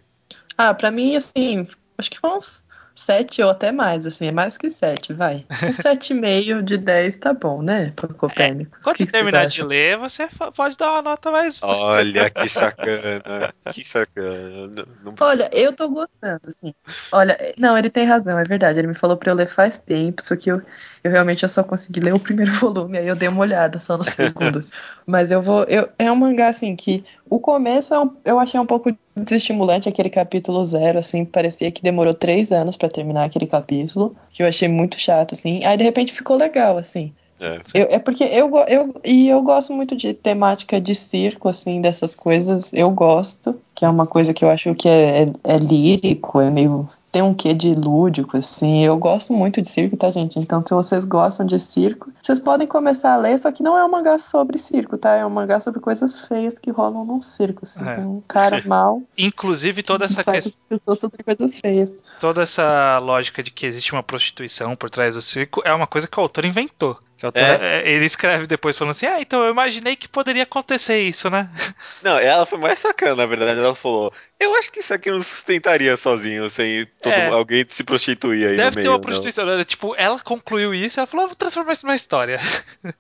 Ah, 0.58 0.74
pra 0.74 0.92
mim, 0.92 1.16
assim, 1.16 1.68
acho 1.98 2.12
que 2.12 2.20
foram 2.20 2.38
uns 2.38 2.68
Sete 2.96 3.42
ou 3.42 3.50
até 3.50 3.72
mais, 3.72 4.06
assim, 4.06 4.28
é 4.28 4.32
mais 4.32 4.58
que 4.58 4.70
sete, 4.70 5.14
vai. 5.14 5.46
Um 5.64 5.74
sete 5.74 6.12
e 6.12 6.14
meio 6.14 6.62
de 6.62 6.78
dez 6.78 7.16
tá 7.16 7.34
bom, 7.34 7.62
né, 7.62 7.92
para 7.96 8.14
Copérnico. 8.14 8.78
É, 8.78 8.84
quando 8.84 8.98
que 8.98 9.04
você 9.04 9.06
que 9.08 9.12
terminar 9.12 9.48
de 9.48 9.64
ler, 9.64 9.98
você 9.98 10.28
pode 10.56 10.78
dar 10.78 10.92
uma 10.92 11.02
nota 11.02 11.32
mais... 11.32 11.58
Olha, 11.64 12.30
que 12.30 12.48
sacana, 12.50 13.54
que 13.72 13.84
sacana. 13.84 14.86
Não... 15.04 15.16
Olha, 15.20 15.50
eu 15.52 15.74
tô 15.74 15.90
gostando, 15.90 16.42
assim. 16.46 16.74
Olha, 17.12 17.38
não, 17.58 17.76
ele 17.76 17.90
tem 17.90 18.06
razão, 18.06 18.38
é 18.38 18.44
verdade, 18.44 18.78
ele 18.78 18.88
me 18.88 18.96
falou 18.96 19.18
pra 19.18 19.32
eu 19.32 19.36
ler 19.36 19.48
faz 19.48 19.80
tempo, 19.80 20.24
só 20.24 20.36
que 20.36 20.52
eu, 20.52 20.62
eu 21.04 21.12
realmente 21.12 21.44
eu 21.44 21.50
só 21.50 21.64
consegui 21.64 22.00
ler 22.00 22.14
o 22.14 22.20
primeiro 22.20 22.52
volume, 22.60 22.98
aí 22.98 23.08
eu 23.08 23.16
dei 23.16 23.28
uma 23.28 23.42
olhada 23.42 23.78
só 23.80 23.98
no 23.98 24.04
segundo. 24.04 24.62
Mas 25.06 25.32
eu 25.32 25.42
vou, 25.42 25.64
eu, 25.64 25.90
é 26.00 26.12
um 26.12 26.16
mangá, 26.16 26.48
assim, 26.48 26.76
que 26.76 27.04
o 27.30 27.40
começo 27.40 27.94
é 27.94 28.00
um, 28.00 28.10
eu 28.24 28.40
achei 28.40 28.60
um 28.60 28.66
pouco 28.66 28.96
desestimulante 29.16 29.90
aquele 29.90 30.10
capítulo 30.10 30.64
zero, 30.64 31.00
assim, 31.00 31.26
parecia 31.26 31.72
que 31.72 31.84
demorou 31.84 32.14
três 32.14 32.52
anos 32.52 32.78
para 32.78 32.90
terminar 32.90 33.26
aquele 33.26 33.46
capítulo, 33.46 34.16
que 34.32 34.42
eu 34.42 34.48
achei 34.48 34.68
muito 34.68 35.00
chato, 35.00 35.34
assim. 35.34 35.64
Aí 35.66 35.76
de 35.76 35.84
repente 35.84 36.14
ficou 36.14 36.38
legal, 36.38 36.78
assim. 36.78 37.14
É, 37.40 37.60
eu, 37.74 37.88
é 37.90 38.00
porque 38.00 38.24
eu, 38.24 38.50
eu 38.68 39.02
e 39.04 39.28
eu 39.28 39.42
gosto 39.42 39.74
muito 39.74 39.98
de 39.98 40.14
temática 40.14 40.80
de 40.80 40.96
circo, 40.96 41.50
assim, 41.50 41.82
dessas 41.82 42.16
coisas. 42.16 42.72
Eu 42.72 42.90
gosto, 42.92 43.60
que 43.76 43.84
é 43.84 43.90
uma 43.90 44.06
coisa 44.06 44.34
que 44.34 44.46
eu 44.46 44.50
acho 44.50 44.74
que 44.76 44.88
é, 44.88 45.24
é, 45.24 45.28
é 45.44 45.58
lírico, 45.58 46.40
é 46.40 46.50
meio 46.50 46.88
tem 47.14 47.22
um 47.22 47.32
quê 47.32 47.54
de 47.54 47.76
lúdico, 47.76 48.36
assim. 48.36 48.84
Eu 48.84 48.98
gosto 48.98 49.32
muito 49.32 49.62
de 49.62 49.70
circo, 49.70 49.96
tá, 49.96 50.10
gente? 50.10 50.40
Então, 50.40 50.64
se 50.66 50.74
vocês 50.74 51.06
gostam 51.06 51.46
de 51.46 51.60
circo, 51.60 52.12
vocês 52.20 52.40
podem 52.40 52.68
começar 52.68 53.14
a 53.14 53.18
ler, 53.18 53.38
só 53.38 53.52
que 53.52 53.62
não 53.62 53.78
é 53.78 53.86
um 53.86 53.92
mangá 53.92 54.18
sobre 54.18 54.58
circo, 54.58 54.98
tá? 54.98 55.14
É 55.14 55.24
um 55.24 55.30
mangá 55.30 55.60
sobre 55.60 55.80
coisas 55.80 56.22
feias 56.22 56.58
que 56.58 56.72
rolam 56.72 57.06
num 57.06 57.22
circo, 57.22 57.60
assim. 57.62 57.88
É. 57.88 57.96
Tem 57.98 58.04
um 58.04 58.20
cara 58.28 58.64
mal. 58.66 59.04
Inclusive, 59.16 59.84
toda 59.84 60.06
essa 60.06 60.24
questão. 60.24 60.60
pessoas 60.68 61.00
sobre 61.00 61.24
coisas 61.24 61.60
feias. 61.60 61.94
Toda 62.20 62.42
essa 62.42 62.98
lógica 62.98 63.44
de 63.44 63.52
que 63.52 63.68
existe 63.68 63.94
uma 63.94 64.02
prostituição 64.02 64.76
por 64.76 64.90
trás 64.90 65.14
do 65.14 65.22
circo 65.22 65.62
é 65.64 65.72
uma 65.72 65.86
coisa 65.86 66.08
que 66.08 66.20
o 66.20 66.24
autor 66.24 66.46
inventou. 66.46 66.98
É. 67.34 67.90
Ele 67.90 68.06
escreve 68.06 68.48
depois 68.48 68.78
falando 68.78 68.92
assim: 68.92 69.06
Ah, 69.06 69.22
então 69.22 69.44
eu 69.44 69.52
imaginei 69.52 69.96
que 69.96 70.08
poderia 70.08 70.44
acontecer 70.44 71.00
isso, 71.00 71.30
né? 71.30 71.50
Não, 72.02 72.18
ela 72.18 72.46
foi 72.46 72.58
mais 72.58 72.80
sacana, 72.80 73.16
na 73.16 73.26
verdade. 73.26 73.60
Ela 73.60 73.76
falou: 73.76 74.12
Eu 74.40 74.56
acho 74.56 74.72
que 74.72 74.80
isso 74.80 74.94
aqui 74.94 75.12
não 75.12 75.22
sustentaria 75.22 75.96
sozinho, 75.96 76.50
sem 76.50 76.86
todo, 77.02 77.14
é. 77.14 77.28
alguém 77.28 77.66
se 77.70 77.84
prostituir 77.84 78.50
aí. 78.50 78.58
Deve 78.58 78.72
ter 78.72 78.80
meio, 78.82 78.92
uma 78.92 79.00
prostituição. 79.00 79.46
Né? 79.46 79.64
Tipo, 79.64 79.96
ela 79.96 80.20
concluiu 80.20 80.74
isso 80.74 81.00
ela 81.00 81.08
falou: 81.08 81.28
Vou 81.28 81.36
transformar 81.36 81.74
isso 81.74 81.86
numa 81.86 81.96
história. 81.96 82.40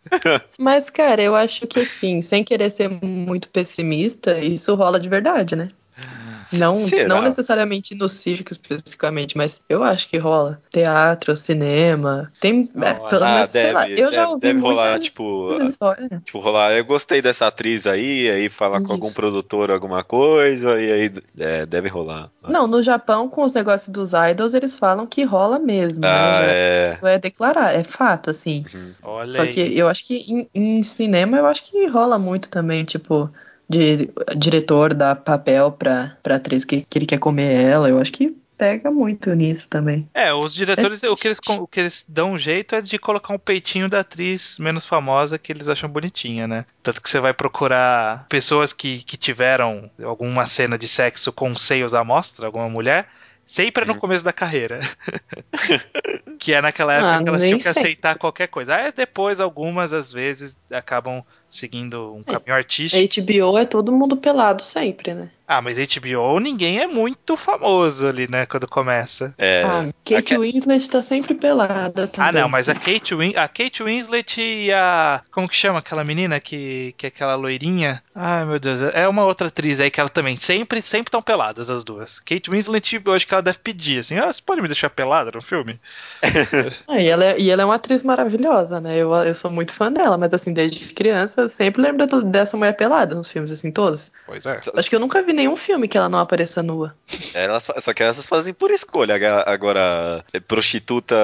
Mas, 0.58 0.90
cara, 0.90 1.22
eu 1.22 1.36
acho 1.36 1.68
que 1.68 1.80
assim, 1.80 2.22
sem 2.22 2.44
querer 2.44 2.70
ser 2.70 2.90
muito 2.90 3.50
pessimista, 3.50 4.40
isso 4.40 4.74
rola 4.76 5.00
de 5.00 5.10
verdade, 5.10 5.56
né? 5.56 5.70
Não, 6.52 6.76
não 7.08 7.22
necessariamente 7.22 7.96
no 7.96 8.10
circo 8.10 8.52
especificamente, 8.52 9.38
mas 9.38 9.62
eu 9.70 9.84
acho 9.84 10.10
que 10.10 10.18
rola. 10.18 10.62
Teatro, 10.72 11.36
cinema. 11.38 12.32
Tem. 12.40 12.70
é, 12.82 12.94
pelo 12.94 13.24
ah, 13.24 13.34
menos, 13.36 13.52
deve, 13.52 13.66
sei 13.66 13.74
lá, 13.74 13.90
eu 13.90 13.96
deve, 13.96 14.12
já 14.14 14.28
ouvi 14.28 14.42
deve 14.42 14.60
rolar, 14.60 15.00
tipo. 15.00 15.48
Tipo, 16.26 16.40
rolar. 16.40 16.74
Eu 16.74 16.86
gostei 16.86 17.22
dessa 17.22 17.48
atriz 17.48 17.86
aí, 17.88 18.30
aí 18.30 18.50
falar 18.50 18.78
Isso. 18.78 18.88
com 18.88 18.94
algum 18.94 19.12
produtor 19.14 19.72
alguma 19.72 20.04
coisa, 20.04 20.80
e 20.82 20.92
aí 20.92 21.14
é, 21.38 21.66
deve 21.66 21.90
rolar. 21.90 22.30
Não, 22.48 22.68
no 22.68 22.82
Japão, 22.82 23.30
com 23.30 23.44
os 23.44 23.54
negócios 23.54 23.90
dos 23.90 24.12
idols, 24.14 24.54
eles 24.54 24.76
falam 24.76 25.06
que 25.06 25.24
rola 25.24 25.60
mesmo. 25.60 26.02
Né? 26.02 26.08
Ah, 26.08 26.40
né? 26.42 26.48
é... 26.50 26.88
Isso 26.88 27.06
é 27.08 27.18
declarar, 27.18 27.74
é 27.74 27.84
fato, 27.84 28.30
assim. 28.30 28.66
Uhum. 28.74 29.30
Só 29.30 29.46
que 29.46 29.60
eu 29.78 29.88
acho 29.88 30.06
que 30.06 30.18
em, 30.18 30.50
em 30.54 30.84
cinema 30.84 31.38
eu 31.38 31.46
acho 31.46 31.64
que 31.64 31.88
rola 31.88 32.20
muito 32.20 32.50
também, 32.50 32.84
tipo 32.84 33.30
de 33.74 34.10
diretor 34.36 34.94
dar 34.94 35.16
papel 35.16 35.72
pra, 35.72 36.18
pra 36.22 36.36
atriz 36.36 36.64
que, 36.64 36.86
que 36.90 36.98
ele 36.98 37.06
quer 37.06 37.20
comer 37.20 37.62
ela. 37.62 37.90
Eu 37.90 38.00
acho 38.00 38.12
que 38.12 38.36
pega 38.58 38.92
muito 38.92 39.34
nisso 39.34 39.68
também. 39.68 40.08
É, 40.14 40.34
os 40.34 40.54
diretores, 40.54 41.04
é. 41.04 41.10
o, 41.10 41.16
que 41.16 41.28
eles, 41.28 41.40
o 41.48 41.68
que 41.68 41.80
eles 41.80 42.06
dão 42.08 42.34
um 42.34 42.38
jeito 42.38 42.76
é 42.76 42.82
de 42.82 42.98
colocar 42.98 43.34
um 43.34 43.40
peitinho 43.40 43.90
da 43.90 44.02
atriz 44.02 44.58
menos 44.58 44.86
famosa 44.86 45.38
que 45.38 45.52
eles 45.52 45.68
acham 45.68 45.90
bonitinha, 45.90 46.48
né? 46.48 46.66
Tanto 46.82 47.02
que 47.02 47.10
você 47.10 47.20
vai 47.20 47.34
procurar 47.34 48.26
pessoas 48.30 48.72
que, 48.72 49.04
que 49.04 49.18
tiveram 49.18 49.90
alguma 50.02 50.46
cena 50.46 50.78
de 50.78 50.88
sexo 50.88 51.32
com 51.32 51.56
seios 51.56 51.94
à 51.94 52.04
mostra, 52.04 52.46
alguma 52.46 52.70
mulher, 52.70 53.08
Sempre 53.46 53.86
no 53.86 53.94
uhum. 53.94 54.00
começo 54.00 54.24
da 54.24 54.32
carreira. 54.32 54.80
que 56.40 56.54
é 56.54 56.62
naquela 56.62 56.94
época 56.94 57.16
ah, 57.16 57.24
que 57.24 57.30
elas 57.30 57.44
tinham 57.44 57.58
que 57.58 57.64
sei. 57.64 57.72
aceitar 57.72 58.18
qualquer 58.18 58.48
coisa. 58.48 58.76
Aí 58.76 58.92
depois, 58.92 59.40
algumas, 59.40 59.92
às 59.92 60.14
vezes, 60.14 60.58
acabam 60.72 61.24
seguindo 61.56 62.14
um 62.16 62.24
caminho 62.24 62.54
artístico. 62.56 63.22
HBO 63.22 63.58
é 63.58 63.66
todo 63.66 63.92
mundo 63.92 64.18
pelado 64.18 64.64
sempre, 64.64 65.14
né? 65.14 65.30
Ah, 65.46 65.62
mas 65.62 65.78
HBO 65.78 66.40
ninguém 66.40 66.80
é 66.80 66.88
muito 66.88 67.36
famoso 67.36 68.08
ali, 68.08 68.32
né, 68.32 68.46
quando 68.46 68.66
começa. 68.66 69.36
É, 69.38 69.62
ah, 69.64 69.90
Kate 70.06 70.34
a- 70.36 70.40
Winslet 70.40 70.90
tá 70.90 71.02
sempre 71.02 71.36
pelada 71.36 72.08
também. 72.08 72.30
Ah, 72.30 72.32
não, 72.32 72.50
mas 72.50 72.70
a 72.70 72.74
Kate, 72.74 73.14
Win 73.14 73.36
a 73.36 73.48
Kate 73.48 73.84
Winslet 73.84 74.42
e 74.42 74.72
a. 74.72 75.22
Como 75.32 75.48
que 75.48 75.56
chama 75.56 75.80
aquela 75.80 76.04
menina 76.04 76.40
que, 76.40 76.96
que 76.98 77.06
é 77.06 77.10
aquela 77.10 77.36
loirinha? 77.36 78.02
Ai, 78.16 78.46
meu 78.46 78.58
Deus, 78.58 78.82
é 78.82 79.08
uma 79.08 79.26
outra 79.26 79.48
atriz 79.50 79.80
aí 79.82 79.92
que 79.92 80.00
ela 80.00 80.10
também. 80.10 80.38
Sempre 80.38 80.82
sempre 80.82 81.10
estão 81.10 81.22
peladas 81.22 81.70
as 81.70 81.84
duas. 81.84 82.20
Kate 82.20 82.50
Winslet, 82.50 83.02
eu 83.06 83.14
acho 83.14 83.28
que 83.28 83.34
ela 83.34 83.44
deve 83.44 83.60
pedir 83.60 84.00
assim: 84.00 84.18
ah, 84.18 84.32
você 84.32 84.42
pode 84.42 84.62
me 84.62 84.68
deixar 84.68 84.90
pelada 84.90 85.30
no 85.32 85.42
filme? 85.42 85.80
Ah, 86.88 87.00
e, 87.02 87.08
ela 87.08 87.24
é, 87.26 87.40
e 87.40 87.50
ela 87.50 87.62
é 87.64 87.66
uma 87.66 87.76
atriz 87.76 88.04
maravilhosa, 88.04 88.80
né? 88.80 88.98
Eu, 88.98 89.14
eu 89.14 89.36
sou 89.36 89.50
muito 89.52 89.72
fã 89.72 89.92
dela, 89.92 90.18
mas 90.18 90.34
assim, 90.34 90.54
desde 90.54 90.94
criança 90.94 91.43
eu 91.44 91.50
sempre 91.50 91.82
lembro 91.82 92.06
da- 92.08 92.20
dessa 92.22 92.58
mulher 92.58 92.74
pelada 92.76 93.16
nos 93.16 93.32
filmes, 93.32 93.52
assim, 93.52 93.72
todos. 93.72 94.12
Pois 94.26 94.46
é. 94.46 94.60
Acho 94.76 94.90
que 94.90 94.96
eu 94.96 95.00
nunca 95.00 95.22
vi 95.22 95.34
nenhum 95.34 95.56
filme 95.56 95.88
que 95.88 95.98
ela 95.98 96.10
não 96.10 96.20
apareça 96.20 96.64
nua. 96.64 96.96
elas, 97.34 97.66
fa- 97.66 97.80
só 97.80 97.94
que 97.94 98.02
elas 98.04 98.26
fazem 98.26 98.54
por 98.54 98.72
escolha. 98.72 99.16
Agora, 99.46 100.24
é 100.34 100.40
prostituta 100.40 101.16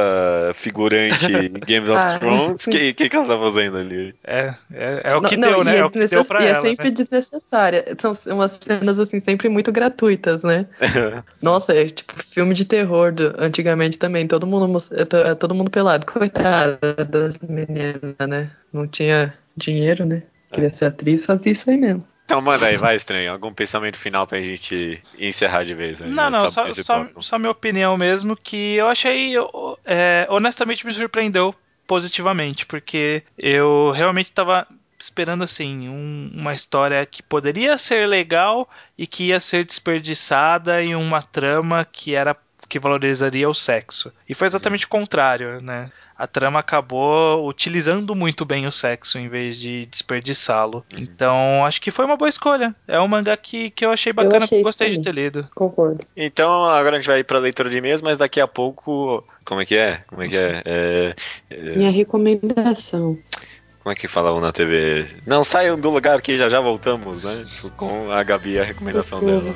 figurante 0.56 1.32
em 1.32 1.54
Game 1.66 1.90
of 1.90 2.04
Ah, 2.06 2.20
Thrones, 2.20 2.68
o 2.68 2.70
que, 2.70 2.94
que, 2.94 3.10
que 3.10 3.16
ela 3.16 3.26
tá 3.28 3.38
fazendo 3.40 3.78
ali? 3.78 4.14
É, 4.24 4.54
é, 4.74 5.02
é 5.06 5.16
o 5.16 5.22
que 5.22 5.38
Não, 5.38 5.50
deu, 5.50 5.58
não, 5.60 5.64
né? 5.64 5.74
E 5.74 5.76
É 5.76 5.80
é, 5.80 5.86
o 5.86 5.90
que 5.90 6.06
deu 6.08 6.26
pra 6.26 6.42
e 6.44 6.46
é 6.48 6.50
ela. 6.50 6.62
sempre 6.62 6.90
né? 6.90 6.92
desnecessária. 6.92 7.86
São 8.00 8.14
umas 8.36 8.60
cenas, 8.62 9.00
assim, 9.00 9.20
sempre 9.20 9.50
muito 9.50 9.72
gratuitas, 9.72 10.44
né? 10.44 10.68
Nossa, 11.42 11.74
é 11.74 11.86
tipo 11.86 12.14
filme 12.24 12.54
de 12.54 12.66
terror 12.66 13.12
do- 13.14 13.34
antigamente 13.38 13.98
também. 13.98 14.28
Todo 14.28 14.46
mundo, 14.46 14.78
é 14.92 15.30
é 15.32 15.36
todo 15.36 15.56
mundo 15.56 15.70
pelado. 15.72 16.06
Coitada 16.06 16.80
das 17.10 17.38
meninas, 17.40 18.00
né? 18.28 18.52
Não 18.74 18.88
tinha 18.88 19.34
dinheiro, 19.60 20.06
né? 20.06 20.24
Queria 20.52 20.72
ser 20.72 20.86
atriz, 20.86 21.26
fazia 21.26 21.52
isso 21.52 21.70
aí 21.70 21.78
mesmo. 21.78 22.08
Então 22.26 22.42
manda 22.42 22.66
aí, 22.68 22.78
vai, 22.78 22.96
estranho. 22.96 23.32
Algum 23.32 23.52
pensamento 23.54 23.98
final 23.98 24.26
pra 24.28 24.42
gente 24.42 25.02
encerrar 25.18 25.64
de 25.64 25.74
vez. 25.74 26.00
né? 26.00 26.08
Não, 26.08 26.30
não, 26.30 26.50
só, 26.50 26.72
só, 26.74 27.08
só 27.20 27.40
minha 27.40 27.52
opinião 27.52 27.98
mesmo, 27.98 28.36
que 28.36 28.76
eu 28.76 28.88
achei, 28.88 29.34
é, 29.86 30.28
honestamente 30.30 30.86
me 30.86 30.94
surpreendeu 30.94 31.54
positivamente, 31.88 32.66
porque 32.68 33.24
eu 33.38 33.92
realmente 33.92 34.32
tava 34.32 34.68
esperando 35.00 35.44
assim, 35.44 35.90
um- 35.90 36.30
uma 36.36 36.54
história 36.54 37.04
que 37.06 37.24
poderia 37.24 37.78
ser 37.80 38.06
legal 38.08 38.70
e 38.98 39.08
que 39.08 39.26
ia 39.30 39.40
ser 39.40 39.66
desperdiçada 39.66 40.84
em 40.84 40.96
uma 40.96 41.22
trama 41.22 41.86
que 41.92 42.16
era 42.16 42.36
que 42.68 42.78
valorizaria 42.78 43.50
o 43.50 43.56
sexo. 43.56 44.14
E 44.28 44.36
foi 44.36 44.46
exatamente 44.46 44.86
o 44.86 44.90
contrário, 44.90 45.60
né? 45.62 45.90
A 46.20 46.28
trama 46.28 46.60
acabou 46.60 47.48
utilizando 47.48 48.14
muito 48.14 48.44
bem 48.44 48.68
o 48.68 48.72
sexo 48.74 49.18
em 49.18 49.30
vez 49.30 49.58
de 49.58 49.86
desperdiçá-lo. 49.86 50.84
Uhum. 50.92 51.00
Então, 51.00 51.66
acho 51.66 51.80
que 51.82 51.92
foi 51.92 52.04
uma 52.04 52.18
boa 52.18 52.28
escolha. 52.28 52.76
É 52.86 53.00
um 53.00 53.08
mangá 53.08 53.38
que, 53.38 53.70
que 53.70 53.86
eu 53.86 53.92
achei 53.92 54.12
bacana, 54.12 54.44
achei 54.44 54.60
isso 54.60 54.68
gostei 54.68 54.90
de 54.90 54.96
também. 54.98 55.14
ter 55.14 55.22
lido. 55.22 55.48
Concordo. 55.56 56.02
Então, 56.18 56.66
agora 56.66 56.98
a 56.98 57.00
gente 57.00 57.08
vai 57.08 57.24
pra 57.24 57.40
leitura 57.40 57.70
de 57.70 57.78
e-mails, 57.78 58.02
mas 58.02 58.18
daqui 58.18 58.42
a 58.42 58.48
pouco. 58.48 59.24
Como 59.46 59.62
é 59.62 59.66
que 59.66 59.78
é? 59.78 60.02
Como 60.08 60.22
é 60.22 60.28
que 60.28 60.36
é? 60.36 60.62
É, 60.66 61.16
é, 61.50 61.76
Minha 61.78 61.90
recomendação. 61.90 63.18
Como 63.82 63.94
é 63.94 63.96
que 63.96 64.10
falavam 64.10 64.42
na 64.42 64.52
TV? 64.52 65.08
Não 65.26 65.42
saiam 65.46 65.80
do 65.80 65.90
lugar 65.90 66.22
que 66.22 66.38
já 66.38 66.50
já 66.50 66.60
voltamos, 66.60 67.24
né? 67.24 67.46
Tipo, 67.48 67.70
com 67.78 68.12
a 68.12 68.22
Gabi 68.24 68.56
e 68.56 68.60
a 68.60 68.64
recomendação 68.66 69.22
Socorro. 69.22 69.42
dela. 69.42 69.56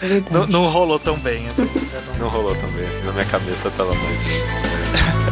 É. 0.00 0.22
Não, 0.32 0.46
não 0.46 0.68
rolou 0.68 0.98
tão 1.00 1.18
bem. 1.18 1.48
Assim? 1.48 1.68
Não- 2.12 2.18
Não 2.20 2.28
rolou 2.28 2.54
também, 2.54 2.86
assim, 2.86 3.04
na 3.04 3.12
minha 3.12 3.26
cabeça 3.26 3.68
tava 3.72 3.90
mais. 3.92 5.31